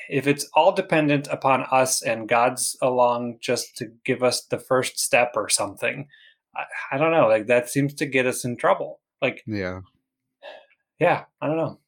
if 0.09 0.25
it's 0.25 0.49
all 0.55 0.71
dependent 0.71 1.27
upon 1.27 1.63
us 1.71 2.01
and 2.01 2.27
god's 2.27 2.75
along 2.81 3.37
just 3.39 3.77
to 3.77 3.91
give 4.05 4.23
us 4.23 4.45
the 4.45 4.57
first 4.57 4.99
step 4.99 5.33
or 5.35 5.47
something 5.47 6.07
I, 6.55 6.63
I 6.91 6.97
don't 6.97 7.11
know 7.11 7.27
like 7.27 7.47
that 7.47 7.69
seems 7.69 7.93
to 7.95 8.05
get 8.05 8.25
us 8.25 8.45
in 8.45 8.57
trouble 8.57 8.99
like 9.21 9.43
yeah. 9.45 9.81
Yeah 10.99 11.25
i 11.41 11.47
don't 11.47 11.57
know. 11.57 11.79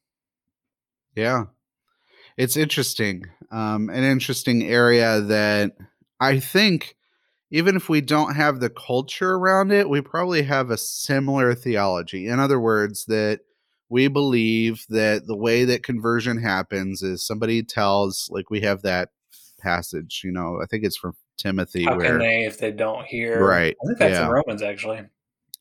Yeah. 1.14 1.44
It's 2.36 2.56
interesting, 2.56 3.24
um, 3.50 3.90
an 3.90 4.04
interesting 4.04 4.62
area 4.62 5.20
that 5.20 5.72
I 6.18 6.40
think 6.40 6.96
even 7.50 7.76
if 7.76 7.90
we 7.90 8.00
don't 8.00 8.34
have 8.34 8.60
the 8.60 8.70
culture 8.70 9.34
around 9.34 9.72
it, 9.72 9.90
we 9.90 10.00
probably 10.00 10.42
have 10.44 10.70
a 10.70 10.78
similar 10.78 11.54
theology. 11.54 12.26
In 12.26 12.40
other 12.40 12.58
words, 12.58 13.04
that 13.06 13.40
we 13.90 14.08
believe 14.08 14.86
that 14.88 15.26
the 15.26 15.36
way 15.36 15.66
that 15.66 15.82
conversion 15.82 16.42
happens 16.42 17.02
is 17.02 17.26
somebody 17.26 17.62
tells, 17.62 18.28
like 18.30 18.48
we 18.48 18.62
have 18.62 18.80
that 18.82 19.10
passage, 19.60 20.22
you 20.24 20.32
know, 20.32 20.58
I 20.62 20.66
think 20.66 20.84
it's 20.84 20.96
from 20.96 21.12
Timothy. 21.42 21.84
How 21.84 21.96
where, 21.96 22.06
can 22.06 22.18
they 22.18 22.44
if 22.44 22.58
they 22.58 22.70
don't 22.70 23.04
hear? 23.04 23.44
Right. 23.44 23.74
I 23.82 23.86
think 23.86 23.98
that's 23.98 24.12
yeah. 24.14 24.26
in 24.26 24.30
Romans, 24.30 24.62
actually. 24.62 25.00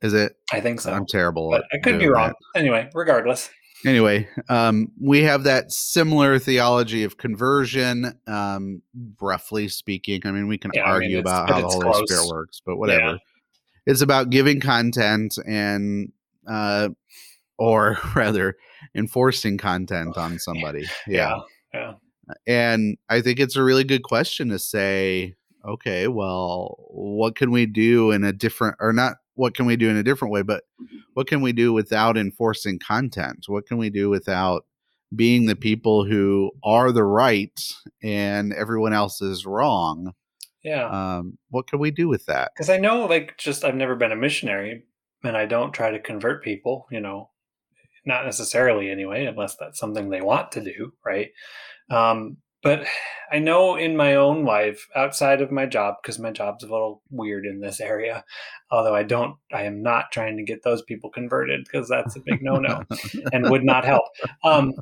Is 0.02 0.14
it? 0.14 0.34
I 0.52 0.62
think 0.62 0.82
so. 0.82 0.92
I'm 0.92 1.06
terrible. 1.06 1.52
But 1.52 1.66
I 1.74 1.78
could 1.78 2.00
be 2.00 2.08
wrong. 2.08 2.34
That. 2.54 2.60
Anyway, 2.60 2.90
regardless 2.94 3.50
anyway, 3.86 4.28
um, 4.50 4.92
we 5.00 5.24
have 5.24 5.44
that 5.44 5.72
similar 5.72 6.40
theology 6.40 7.04
of 7.04 7.18
conversion, 7.18 8.20
um, 8.28 8.82
roughly 9.20 9.68
speaking. 9.68 10.22
I 10.26 10.32
mean, 10.32 10.48
we 10.48 10.58
can 10.58 10.72
yeah, 10.74 10.84
argue 10.84 11.08
I 11.08 11.10
mean, 11.10 11.20
about 11.20 11.50
how 11.50 11.62
the 11.62 11.68
Holy 11.68 11.82
close. 11.82 12.10
Spirit 12.10 12.28
works, 12.30 12.62
but 12.66 12.78
whatever. 12.78 13.02
Yeah. 13.02 13.18
It's 13.86 14.02
about 14.02 14.30
giving 14.30 14.60
content 14.60 15.38
and, 15.46 16.12
uh, 16.48 16.90
or 17.58 17.98
rather, 18.16 18.56
enforcing 18.96 19.58
content 19.58 20.18
on 20.18 20.40
somebody. 20.40 20.86
Yeah. 21.08 21.40
yeah. 21.74 21.94
And 22.48 22.98
I 23.10 23.22
think 23.22 23.40
it's 23.40 23.56
a 23.56 23.64
really 23.64 23.84
good 23.84 24.04
question 24.04 24.50
to 24.50 24.60
say, 24.60 25.36
okay, 25.66 26.08
well, 26.08 26.78
what 26.90 27.36
can 27.36 27.52
we 27.52 27.66
do 27.66 28.12
in 28.12 28.24
a 28.24 28.34
different, 28.34 28.76
or 28.80 28.94
not 28.94 29.18
what 29.36 29.54
can 29.56 29.66
we 29.66 29.76
do 29.76 29.90
in 29.90 29.96
a 29.96 30.04
different 30.04 30.32
way 30.32 30.42
but 30.42 30.64
mm-hmm. 30.82 30.98
what 31.14 31.28
can 31.28 31.42
we 31.42 31.54
do 31.54 31.74
without 31.74 32.18
enforcing 32.18 32.80
content? 32.80 33.46
What 33.48 33.66
can 33.66 33.78
we 33.78 33.90
do 33.90 34.10
without 34.10 34.66
being 35.16 35.46
the 35.46 35.56
people 35.56 36.06
who 36.06 36.52
are 36.64 36.92
the 36.92 37.04
right 37.04 37.60
and 38.04 38.54
everyone 38.54 38.94
else 38.94 39.22
is 39.22 39.46
wrong? 39.46 40.14
Yeah. 40.64 40.88
Um, 40.88 41.38
what 41.50 41.68
can 41.68 41.80
we 41.80 41.92
do 41.92 42.08
with 42.08 42.26
that? 42.28 42.52
Because 42.56 42.70
i 42.70 42.78
know 42.78 43.06
like 43.06 43.38
just 43.38 43.64
i've 43.66 43.76
never 43.76 43.96
been 43.96 44.12
a 44.12 44.16
missionary 44.16 44.84
and 45.24 45.36
i 45.36 45.46
don't 45.46 45.74
try 45.74 45.90
to 45.92 46.00
convert 46.00 46.44
people 46.44 46.86
you 46.92 47.00
know 47.00 47.30
not 48.06 48.26
necessarily 48.26 48.90
anyway 48.90 49.26
unless 49.26 49.56
that's 49.56 49.80
something 49.80 50.10
they 50.10 50.22
want 50.22 50.52
to 50.52 50.64
do 50.64 50.94
right? 51.06 51.30
Um, 51.90 52.38
but 52.64 52.86
I 53.32 53.40
know 53.40 53.76
in 53.76 53.96
my 53.96 54.16
own 54.16 54.44
life, 54.44 54.88
outside 54.96 55.42
of 55.42 55.52
my 55.52 55.66
job, 55.66 55.96
because 56.02 56.20
my 56.20 56.32
job's 56.32 56.64
a 56.64 56.72
little 56.72 57.02
weird 57.10 57.46
in 57.46 57.60
this 57.62 57.80
area, 57.80 58.24
although 58.70 58.96
I 58.96 59.04
don't, 59.04 59.38
I 59.54 59.64
am 59.64 59.82
not 59.82 60.12
trying 60.12 60.38
to 60.38 60.44
get 60.44 60.64
those 60.64 60.82
people 60.82 61.10
converted 61.10 61.62
because 61.64 61.88
that's 61.88 62.16
a 62.16 62.22
big 62.26 62.42
no 62.42 62.58
no 62.58 62.84
and 63.34 63.50
would 63.50 63.64
not 63.64 63.86
help. 63.86 64.06
Um, 64.44 64.74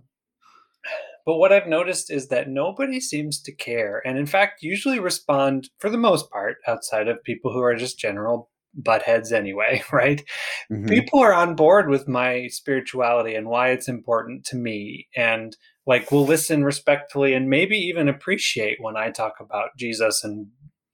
but 1.25 1.37
what 1.37 1.51
I've 1.51 1.67
noticed 1.67 2.09
is 2.09 2.29
that 2.29 2.49
nobody 2.49 2.99
seems 2.99 3.39
to 3.43 3.53
care, 3.53 4.01
and 4.05 4.17
in 4.17 4.25
fact, 4.25 4.63
usually 4.63 4.99
respond 4.99 5.69
for 5.77 5.89
the 5.89 5.97
most 5.97 6.31
part, 6.31 6.57
outside 6.67 7.07
of 7.07 7.23
people 7.23 7.53
who 7.53 7.61
are 7.61 7.75
just 7.75 7.99
general 7.99 8.49
buttheads 8.81 9.31
anyway, 9.31 9.83
right? 9.91 10.23
Mm-hmm. 10.71 10.87
People 10.87 11.19
are 11.19 11.33
on 11.33 11.55
board 11.55 11.89
with 11.89 12.07
my 12.07 12.47
spirituality 12.47 13.35
and 13.35 13.47
why 13.47 13.69
it's 13.69 13.87
important 13.87 14.45
to 14.45 14.55
me, 14.55 15.07
and 15.15 15.55
like 15.85 16.11
will 16.11 16.25
listen 16.25 16.63
respectfully 16.63 17.33
and 17.33 17.49
maybe 17.49 17.77
even 17.77 18.07
appreciate 18.07 18.77
when 18.79 18.95
I 18.95 19.09
talk 19.09 19.35
about 19.39 19.69
Jesus 19.77 20.23
and 20.23 20.47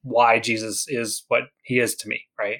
why 0.06 0.39
Jesus 0.39 0.85
is 0.88 1.26
what 1.27 1.43
he 1.64 1.80
is 1.80 1.95
to 1.95 2.07
me, 2.07 2.22
right? 2.39 2.60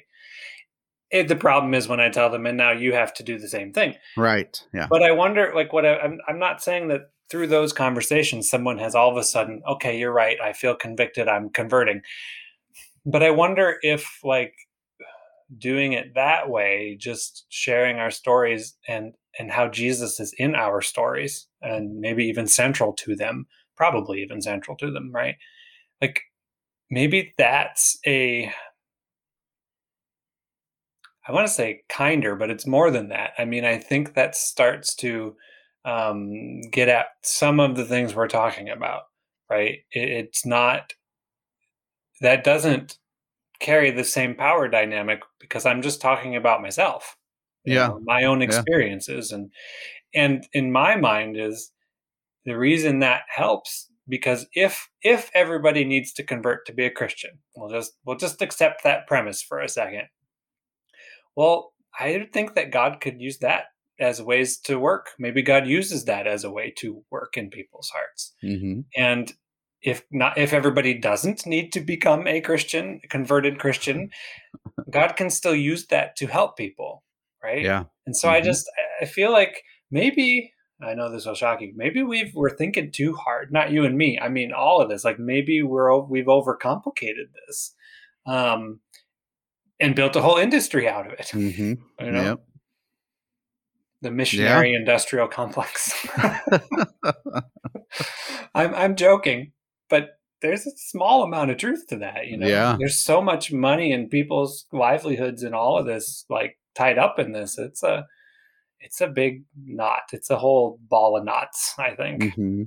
It, 1.10 1.28
the 1.28 1.36
problem 1.36 1.72
is 1.72 1.86
when 1.88 2.00
I 2.00 2.10
tell 2.10 2.28
them, 2.28 2.44
and 2.46 2.58
now 2.58 2.72
you 2.72 2.92
have 2.92 3.14
to 3.14 3.22
do 3.22 3.38
the 3.38 3.48
same 3.48 3.72
thing. 3.72 3.94
Right. 4.16 4.60
Yeah. 4.74 4.88
But 4.90 5.04
I 5.04 5.12
wonder, 5.12 5.52
like, 5.54 5.72
what 5.72 5.86
I, 5.86 5.98
I'm, 5.98 6.18
I'm 6.28 6.40
not 6.40 6.62
saying 6.62 6.88
that 6.88 7.02
through 7.30 7.46
those 7.46 7.72
conversations, 7.72 8.50
someone 8.50 8.78
has 8.78 8.96
all 8.96 9.10
of 9.10 9.16
a 9.16 9.22
sudden, 9.22 9.62
okay, 9.68 9.98
you're 9.98 10.12
right. 10.12 10.36
I 10.42 10.52
feel 10.52 10.74
convicted. 10.74 11.28
I'm 11.28 11.48
converting. 11.50 12.02
But 13.04 13.22
I 13.22 13.30
wonder 13.30 13.76
if, 13.82 14.18
like, 14.24 14.54
doing 15.58 15.92
it 15.92 16.14
that 16.14 16.48
way, 16.50 16.96
just 16.98 17.46
sharing 17.48 17.98
our 17.98 18.10
stories 18.10 18.76
and 18.88 19.14
and 19.38 19.50
how 19.50 19.68
Jesus 19.68 20.18
is 20.18 20.34
in 20.38 20.54
our 20.54 20.80
stories 20.80 21.46
and 21.60 22.00
maybe 22.00 22.24
even 22.24 22.46
central 22.46 22.92
to 22.94 23.14
them, 23.14 23.46
probably 23.76 24.22
even 24.22 24.40
central 24.40 24.76
to 24.78 24.90
them, 24.90 25.10
right? 25.12 25.36
Like 26.00 26.22
maybe 26.90 27.34
that's 27.38 27.98
a 28.06 28.52
I 31.28 31.32
want 31.32 31.46
to 31.48 31.52
say 31.52 31.82
kinder, 31.88 32.36
but 32.36 32.50
it's 32.50 32.66
more 32.66 32.90
than 32.90 33.08
that. 33.08 33.32
I 33.36 33.44
mean, 33.44 33.64
I 33.64 33.78
think 33.78 34.14
that 34.14 34.36
starts 34.36 34.94
to 34.96 35.34
um, 35.84 36.60
get 36.70 36.88
at 36.88 37.06
some 37.22 37.58
of 37.58 37.76
the 37.76 37.84
things 37.84 38.14
we're 38.14 38.28
talking 38.28 38.68
about, 38.68 39.02
right? 39.50 39.80
It, 39.90 40.08
it's 40.08 40.46
not 40.46 40.92
that 42.20 42.44
doesn't 42.44 42.98
carry 43.60 43.90
the 43.90 44.04
same 44.04 44.34
power 44.34 44.68
dynamic 44.68 45.20
because 45.40 45.66
I'm 45.66 45.82
just 45.82 46.00
talking 46.00 46.36
about 46.36 46.62
myself, 46.62 47.16
yeah, 47.64 47.88
know, 47.88 48.00
my 48.04 48.24
own 48.24 48.42
experiences, 48.42 49.30
yeah. 49.30 49.38
and 49.38 49.52
and 50.14 50.48
in 50.52 50.72
my 50.72 50.96
mind 50.96 51.36
is 51.36 51.72
the 52.44 52.56
reason 52.56 53.00
that 53.00 53.22
helps 53.28 53.90
because 54.08 54.46
if 54.54 54.88
if 55.02 55.30
everybody 55.34 55.84
needs 55.84 56.12
to 56.14 56.22
convert 56.22 56.66
to 56.66 56.72
be 56.72 56.86
a 56.86 56.90
Christian, 56.90 57.38
we'll 57.56 57.70
just 57.70 57.92
we'll 58.04 58.16
just 58.16 58.42
accept 58.42 58.84
that 58.84 59.06
premise 59.06 59.42
for 59.42 59.60
a 59.60 59.68
second. 59.68 60.04
Well, 61.34 61.72
I 61.98 62.28
think 62.32 62.54
that 62.54 62.70
God 62.70 63.00
could 63.00 63.20
use 63.20 63.38
that 63.38 63.64
as 63.98 64.22
ways 64.22 64.58
to 64.58 64.78
work. 64.78 65.10
Maybe 65.18 65.42
God 65.42 65.66
uses 65.66 66.04
that 66.04 66.26
as 66.26 66.44
a 66.44 66.50
way 66.50 66.72
to 66.78 67.02
work 67.10 67.36
in 67.36 67.50
people's 67.50 67.90
hearts. 67.90 68.34
Mm-hmm. 68.44 68.80
And 68.96 69.32
if 69.86 70.02
not 70.10 70.36
if 70.36 70.52
everybody 70.52 70.92
doesn't 70.92 71.46
need 71.46 71.72
to 71.72 71.80
become 71.80 72.26
a 72.26 72.40
Christian, 72.40 73.00
a 73.04 73.08
converted 73.08 73.60
Christian, 73.60 74.10
God 74.90 75.14
can 75.14 75.30
still 75.30 75.54
use 75.54 75.86
that 75.86 76.16
to 76.16 76.26
help 76.26 76.56
people, 76.56 77.04
right? 77.42 77.62
Yeah. 77.62 77.84
And 78.04 78.16
so 78.16 78.26
mm-hmm. 78.26 78.36
I 78.36 78.40
just 78.40 78.68
I 79.00 79.04
feel 79.04 79.30
like 79.30 79.62
maybe 79.90 80.52
I 80.82 80.94
know 80.94 81.10
this 81.10 81.24
will 81.24 81.34
shocking. 81.34 81.74
Maybe 81.76 82.02
we've 82.02 82.32
we're 82.34 82.56
thinking 82.56 82.90
too 82.90 83.14
hard. 83.14 83.52
Not 83.52 83.70
you 83.70 83.84
and 83.84 83.96
me. 83.96 84.18
I 84.20 84.28
mean, 84.28 84.52
all 84.52 84.82
of 84.82 84.88
this. 84.88 85.04
Like 85.04 85.20
maybe 85.20 85.62
we're 85.62 85.96
we've 86.00 86.26
overcomplicated 86.26 87.30
this, 87.46 87.72
um, 88.26 88.80
and 89.78 89.94
built 89.94 90.16
a 90.16 90.20
whole 90.20 90.36
industry 90.36 90.88
out 90.88 91.06
of 91.06 91.12
it. 91.12 91.30
Mm-hmm. 91.32 91.74
You 92.04 92.12
know, 92.12 92.22
yep. 92.22 92.40
the 94.02 94.10
missionary 94.10 94.72
yeah. 94.72 94.78
industrial 94.78 95.28
complex. 95.28 96.06
I'm 98.54 98.74
I'm 98.74 98.96
joking, 98.96 99.52
but 99.88 100.18
there's 100.42 100.66
a 100.66 100.70
small 100.76 101.22
amount 101.22 101.50
of 101.50 101.56
truth 101.56 101.86
to 101.88 101.96
that. 101.96 102.26
You 102.26 102.36
know, 102.36 102.46
yeah. 102.46 102.76
There's 102.78 102.98
so 102.98 103.20
much 103.20 103.52
money 103.52 103.92
and 103.92 104.10
people's 104.10 104.66
livelihoods 104.72 105.42
and 105.42 105.54
all 105.54 105.78
of 105.78 105.86
this, 105.86 106.24
like 106.28 106.58
tied 106.74 106.98
up 106.98 107.18
in 107.18 107.32
this. 107.32 107.58
It's 107.58 107.82
a 107.82 108.06
it's 108.80 109.00
a 109.00 109.08
big 109.08 109.44
knot. 109.64 110.02
It's 110.12 110.30
a 110.30 110.36
whole 110.36 110.78
ball 110.88 111.16
of 111.16 111.24
knots, 111.24 111.74
I 111.78 111.94
think. 111.94 112.22
Mm-hmm. 112.22 112.62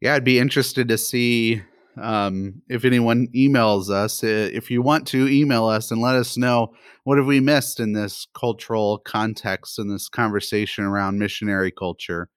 Yeah, 0.00 0.14
I'd 0.14 0.24
be 0.24 0.38
interested 0.38 0.88
to 0.88 0.98
see 0.98 1.62
um, 2.00 2.62
if 2.68 2.84
anyone 2.84 3.28
emails 3.34 3.90
us. 3.90 4.22
If 4.22 4.70
you 4.70 4.82
want 4.82 5.06
to 5.08 5.26
email 5.26 5.66
us 5.66 5.90
and 5.90 6.00
let 6.00 6.14
us 6.14 6.36
know 6.36 6.74
what 7.04 7.18
have 7.18 7.26
we 7.26 7.40
missed 7.40 7.80
in 7.80 7.92
this 7.92 8.26
cultural 8.34 8.98
context 8.98 9.78
in 9.78 9.88
this 9.88 10.08
conversation 10.08 10.84
around 10.84 11.18
missionary 11.18 11.70
culture. 11.70 12.28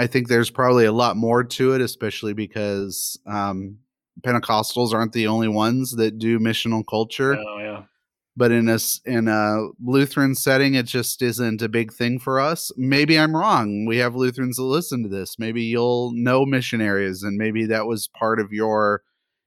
I 0.00 0.06
think 0.06 0.28
there's 0.28 0.50
probably 0.50 0.86
a 0.86 0.92
lot 0.92 1.16
more 1.16 1.44
to 1.44 1.74
it, 1.74 1.80
especially 1.80 2.32
because 2.32 3.18
um, 3.26 3.78
Pentecostals 4.22 4.92
aren't 4.92 5.12
the 5.12 5.26
only 5.26 5.48
ones 5.48 5.92
that 5.96 6.18
do 6.18 6.38
missional 6.38 6.82
culture. 6.88 7.36
Oh 7.36 7.58
yeah 7.58 7.82
but 8.40 8.52
in 8.52 8.68
a 8.68 8.78
in 9.04 9.28
a 9.28 9.68
Lutheran 9.84 10.34
setting, 10.34 10.74
it 10.74 10.86
just 10.86 11.20
isn't 11.20 11.60
a 11.60 11.68
big 11.68 11.92
thing 11.92 12.18
for 12.18 12.40
us. 12.40 12.72
Maybe 12.76 13.18
I'm 13.18 13.36
wrong. 13.36 13.84
We 13.86 13.98
have 13.98 14.14
Lutherans 14.14 14.56
that 14.56 14.62
listen 14.62 15.02
to 15.02 15.10
this. 15.10 15.38
Maybe 15.38 15.62
you'll 15.62 16.12
know 16.14 16.46
missionaries, 16.46 17.22
and 17.22 17.36
maybe 17.36 17.66
that 17.66 17.86
was 17.86 18.08
part 18.08 18.40
of 18.40 18.50
your 18.50 19.02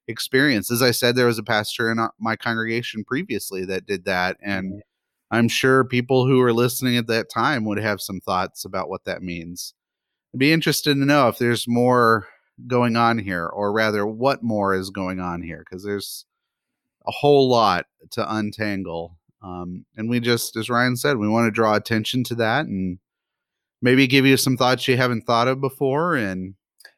experience. 0.08 0.70
As 0.70 0.82
I 0.82 0.92
said, 0.92 1.16
there 1.16 1.26
was 1.28 1.40
a 1.40 1.44
pastor 1.44 1.92
in 1.92 2.08
my 2.20 2.36
congregation 2.36 3.04
previously 3.04 3.66
that 3.66 3.88
did 3.88 4.06
that, 4.06 4.38
and 4.44 4.84
I'm 5.32 5.48
sure 5.48 5.84
people 5.84 6.28
who 6.28 6.38
were 6.38 6.54
listening 6.54 6.98
at 6.98 7.08
that 7.08 7.32
time 7.34 7.66
would 7.66 7.80
have 7.80 8.00
some 8.00 8.20
thoughts 8.20 8.64
about 8.64 8.90
what 8.90 9.06
that 9.06 9.24
means. 9.24 9.74
I'd 10.34 10.40
be 10.40 10.52
interested 10.52 10.96
to 10.96 11.06
know 11.06 11.28
if 11.28 11.38
there's 11.38 11.68
more 11.68 12.28
going 12.68 12.96
on 12.96 13.18
here, 13.20 13.46
or 13.48 13.72
rather, 13.72 14.06
what 14.06 14.44
more 14.44 14.74
is 14.74 14.90
going 14.90 15.20
on 15.20 15.42
here, 15.42 15.60
because 15.60 15.84
there's 15.84 16.26
a 17.06 17.12
whole 17.12 17.50
lot 17.50 17.86
to 18.12 18.36
untangle. 18.36 19.18
Um, 19.42 19.86
and 19.98 20.10
we 20.10 20.20
just, 20.20 20.56
as 20.56 20.70
Ryan 20.70 20.96
said, 20.96 21.18
we 21.18 21.28
want 21.28 21.48
to 21.48 21.52
draw 21.52 21.76
attention 21.76 22.24
to 22.26 22.36
that 22.36 22.66
and 22.66 22.98
maybe 23.82 24.08
give 24.08 24.26
you 24.26 24.38
some 24.38 24.56
thoughts 24.56 24.88
you 24.88 24.96
haven't 24.96 25.24
thought 25.24 25.48
of 25.48 25.60
before 25.60 26.16
and 26.16 26.56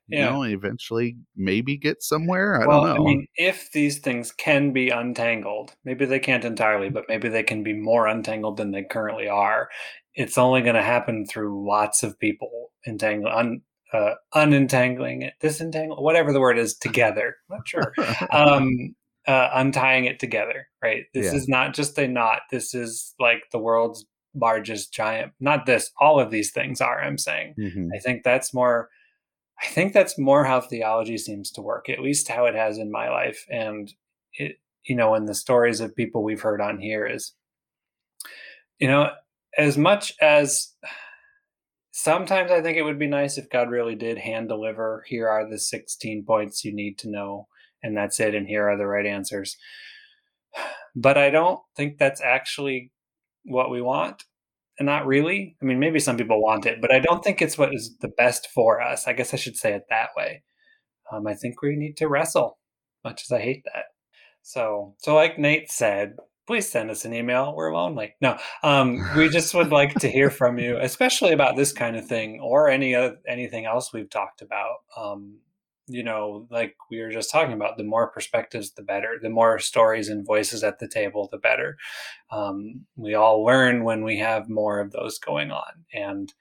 yeah. 0.07 0.25
you 0.25 0.31
know 0.31 0.43
eventually 0.43 1.17
maybe 1.35 1.77
get 1.77 2.01
somewhere 2.01 2.61
i 2.61 2.67
well, 2.67 2.83
don't 2.83 2.95
know 2.95 3.03
i 3.03 3.05
mean 3.05 3.27
if 3.35 3.71
these 3.71 3.99
things 3.99 4.31
can 4.31 4.71
be 4.71 4.89
untangled 4.89 5.75
maybe 5.83 6.05
they 6.05 6.19
can't 6.19 6.45
entirely 6.45 6.89
but 6.89 7.05
maybe 7.07 7.29
they 7.29 7.43
can 7.43 7.63
be 7.63 7.73
more 7.73 8.07
untangled 8.07 8.57
than 8.57 8.71
they 8.71 8.83
currently 8.83 9.27
are 9.27 9.69
it's 10.13 10.37
only 10.37 10.61
going 10.61 10.75
to 10.75 10.81
happen 10.81 11.25
through 11.25 11.67
lots 11.67 12.03
of 12.03 12.17
people 12.19 12.71
entangling 12.87 13.33
un, 13.33 13.61
uh, 13.93 14.13
unentangling 14.33 15.21
it 15.21 15.33
disentangle 15.39 16.03
whatever 16.03 16.31
the 16.31 16.39
word 16.39 16.57
is 16.57 16.75
together 16.77 17.35
not 17.49 17.67
sure 17.67 17.93
um, 18.31 18.95
uh, 19.27 19.49
untying 19.53 20.05
it 20.05 20.19
together, 20.19 20.67
right? 20.83 21.05
This 21.13 21.25
yeah. 21.25 21.33
is 21.33 21.47
not 21.47 21.73
just 21.73 21.97
a 21.97 22.07
knot. 22.07 22.41
This 22.51 22.73
is 22.73 23.13
like 23.19 23.43
the 23.51 23.59
world's 23.59 24.05
largest 24.35 24.93
giant. 24.93 25.31
Not 25.39 25.65
this. 25.65 25.91
All 25.99 26.19
of 26.19 26.31
these 26.31 26.51
things 26.51 26.81
are. 26.81 27.01
I'm 27.01 27.17
saying. 27.17 27.55
Mm-hmm. 27.59 27.89
I 27.95 27.99
think 27.99 28.23
that's 28.23 28.53
more. 28.53 28.89
I 29.61 29.67
think 29.67 29.93
that's 29.93 30.17
more 30.17 30.43
how 30.43 30.61
theology 30.61 31.17
seems 31.17 31.51
to 31.51 31.61
work. 31.61 31.89
At 31.89 32.01
least 32.01 32.27
how 32.27 32.45
it 32.45 32.55
has 32.55 32.77
in 32.77 32.91
my 32.91 33.09
life, 33.09 33.45
and 33.49 33.91
it. 34.33 34.57
You 34.83 34.95
know, 34.95 35.15
in 35.15 35.25
the 35.25 35.33
stories 35.33 35.79
of 35.79 35.95
people 35.95 36.23
we've 36.23 36.41
heard 36.41 36.61
on 36.61 36.79
here 36.79 37.07
is. 37.07 37.33
You 38.77 38.87
know, 38.87 39.11
as 39.57 39.77
much 39.77 40.13
as 40.21 40.73
sometimes 41.91 42.51
I 42.51 42.61
think 42.61 42.77
it 42.77 42.83
would 42.83 42.99
be 42.99 43.07
nice 43.07 43.37
if 43.37 43.49
God 43.49 43.71
really 43.71 43.95
did 43.95 44.17
hand 44.17 44.49
deliver. 44.49 45.03
Here 45.07 45.27
are 45.27 45.49
the 45.49 45.57
16 45.57 46.25
points 46.25 46.63
you 46.63 46.73
need 46.73 46.99
to 46.99 47.09
know 47.09 47.47
and 47.85 47.95
that's 47.95 48.19
it 48.19 48.33
and 48.33 48.47
here 48.47 48.67
are 48.67 48.77
the 48.77 48.87
right 48.87 49.05
answers 49.05 49.57
but 50.95 51.17
i 51.17 51.29
don't 51.29 51.59
think 51.77 51.97
that's 51.97 52.21
actually 52.21 52.91
what 53.43 53.69
we 53.69 53.81
want 53.81 54.23
not 54.79 55.05
really. 55.05 55.55
I 55.61 55.65
mean 55.65 55.79
maybe 55.79 55.99
some 55.99 56.17
people 56.17 56.41
want 56.41 56.65
it 56.65 56.81
but 56.81 56.91
i 56.91 56.99
don't 56.99 57.23
think 57.23 57.41
it's 57.41 57.57
what 57.57 57.73
is 57.73 57.95
the 58.01 58.07
best 58.07 58.47
for 58.53 58.81
us. 58.81 59.07
I 59.07 59.13
guess 59.13 59.33
i 59.33 59.37
should 59.37 59.57
say 59.57 59.73
it 59.73 59.83
that 59.89 60.09
way. 60.15 60.43
Um, 61.11 61.27
i 61.27 61.33
think 61.33 61.61
we 61.61 61.75
need 61.75 61.97
to 61.97 62.07
wrestle 62.07 62.59
much 63.03 63.23
as 63.23 63.31
i 63.31 63.39
hate 63.39 63.63
that. 63.73 63.85
So 64.41 64.95
so 64.99 65.15
like 65.15 65.39
nate 65.39 65.71
said 65.71 66.15
please 66.47 66.69
send 66.69 66.91
us 66.91 67.05
an 67.05 67.13
email. 67.13 67.55
We're 67.55 67.73
lonely. 67.73 68.15
No 68.21 68.37
um, 68.63 69.03
we 69.15 69.29
just 69.37 69.53
would 69.55 69.71
like 69.71 69.95
to 69.95 70.07
hear 70.09 70.29
from 70.29 70.59
you 70.59 70.77
especially 70.77 71.31
about 71.31 71.55
this 71.55 71.71
kind 71.71 71.95
of 71.95 72.05
thing 72.07 72.39
or 72.41 72.69
any 72.69 72.95
other 72.95 73.17
anything 73.27 73.65
else 73.65 73.93
we've 73.93 74.09
talked 74.09 74.41
about. 74.41 74.77
Um, 74.97 75.39
you 75.87 76.03
know, 76.03 76.47
like 76.49 76.75
we 76.89 77.01
were 77.01 77.11
just 77.11 77.31
talking 77.31 77.53
about, 77.53 77.77
the 77.77 77.83
more 77.83 78.09
perspectives, 78.09 78.71
the 78.71 78.81
better. 78.81 79.17
The 79.21 79.29
more 79.29 79.59
stories 79.59 80.09
and 80.09 80.25
voices 80.25 80.63
at 80.63 80.79
the 80.79 80.87
table, 80.87 81.29
the 81.31 81.37
better. 81.37 81.77
Um, 82.31 82.85
we 82.95 83.13
all 83.13 83.43
learn 83.43 83.83
when 83.83 84.03
we 84.03 84.17
have 84.19 84.49
more 84.49 84.79
of 84.79 84.91
those 84.91 85.19
going 85.19 85.51
on. 85.51 85.85
And 85.93 86.33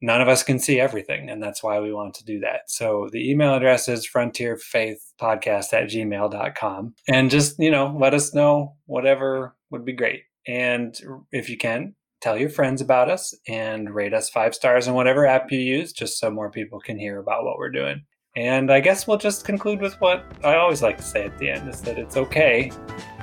none 0.00 0.20
of 0.20 0.28
us 0.28 0.42
can 0.42 0.58
see 0.58 0.80
everything. 0.80 1.28
And 1.28 1.42
that's 1.42 1.62
why 1.62 1.80
we 1.80 1.92
want 1.92 2.14
to 2.14 2.24
do 2.24 2.40
that. 2.40 2.62
So 2.68 3.08
the 3.12 3.30
email 3.30 3.54
address 3.54 3.88
is 3.88 4.08
frontierfaithpodcast 4.08 5.72
at 5.72 5.88
gmail.com. 5.88 6.94
And 7.08 7.30
just, 7.30 7.58
you 7.58 7.70
know, 7.70 7.96
let 7.98 8.14
us 8.14 8.34
know 8.34 8.76
whatever 8.86 9.54
would 9.70 9.84
be 9.84 9.92
great. 9.92 10.22
And 10.46 10.98
if 11.32 11.48
you 11.48 11.58
can, 11.58 11.94
tell 12.20 12.36
your 12.36 12.50
friends 12.50 12.80
about 12.80 13.10
us 13.10 13.34
and 13.46 13.94
rate 13.94 14.14
us 14.14 14.30
five 14.30 14.54
stars 14.54 14.88
in 14.88 14.94
whatever 14.94 15.26
app 15.26 15.52
you 15.52 15.58
use, 15.58 15.92
just 15.92 16.18
so 16.18 16.30
more 16.30 16.50
people 16.50 16.80
can 16.80 16.98
hear 16.98 17.18
about 17.18 17.44
what 17.44 17.58
we're 17.58 17.70
doing. 17.70 18.04
And 18.38 18.70
I 18.70 18.78
guess 18.78 19.08
we'll 19.08 19.18
just 19.18 19.44
conclude 19.44 19.80
with 19.80 20.00
what 20.00 20.24
I 20.44 20.54
always 20.54 20.80
like 20.80 20.96
to 20.98 21.02
say 21.02 21.24
at 21.24 21.36
the 21.38 21.50
end 21.50 21.68
is 21.68 21.80
that 21.82 21.98
it's 21.98 22.16
okay. 22.16 22.70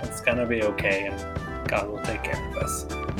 It's 0.03 0.19
to 0.35 0.45
be 0.45 0.61
okay, 0.61 1.07
and 1.07 1.69
God 1.69 1.87
will 1.87 2.03
take 2.03 2.21
care 2.21 2.49
of 2.49 2.57
us. 2.57 3.14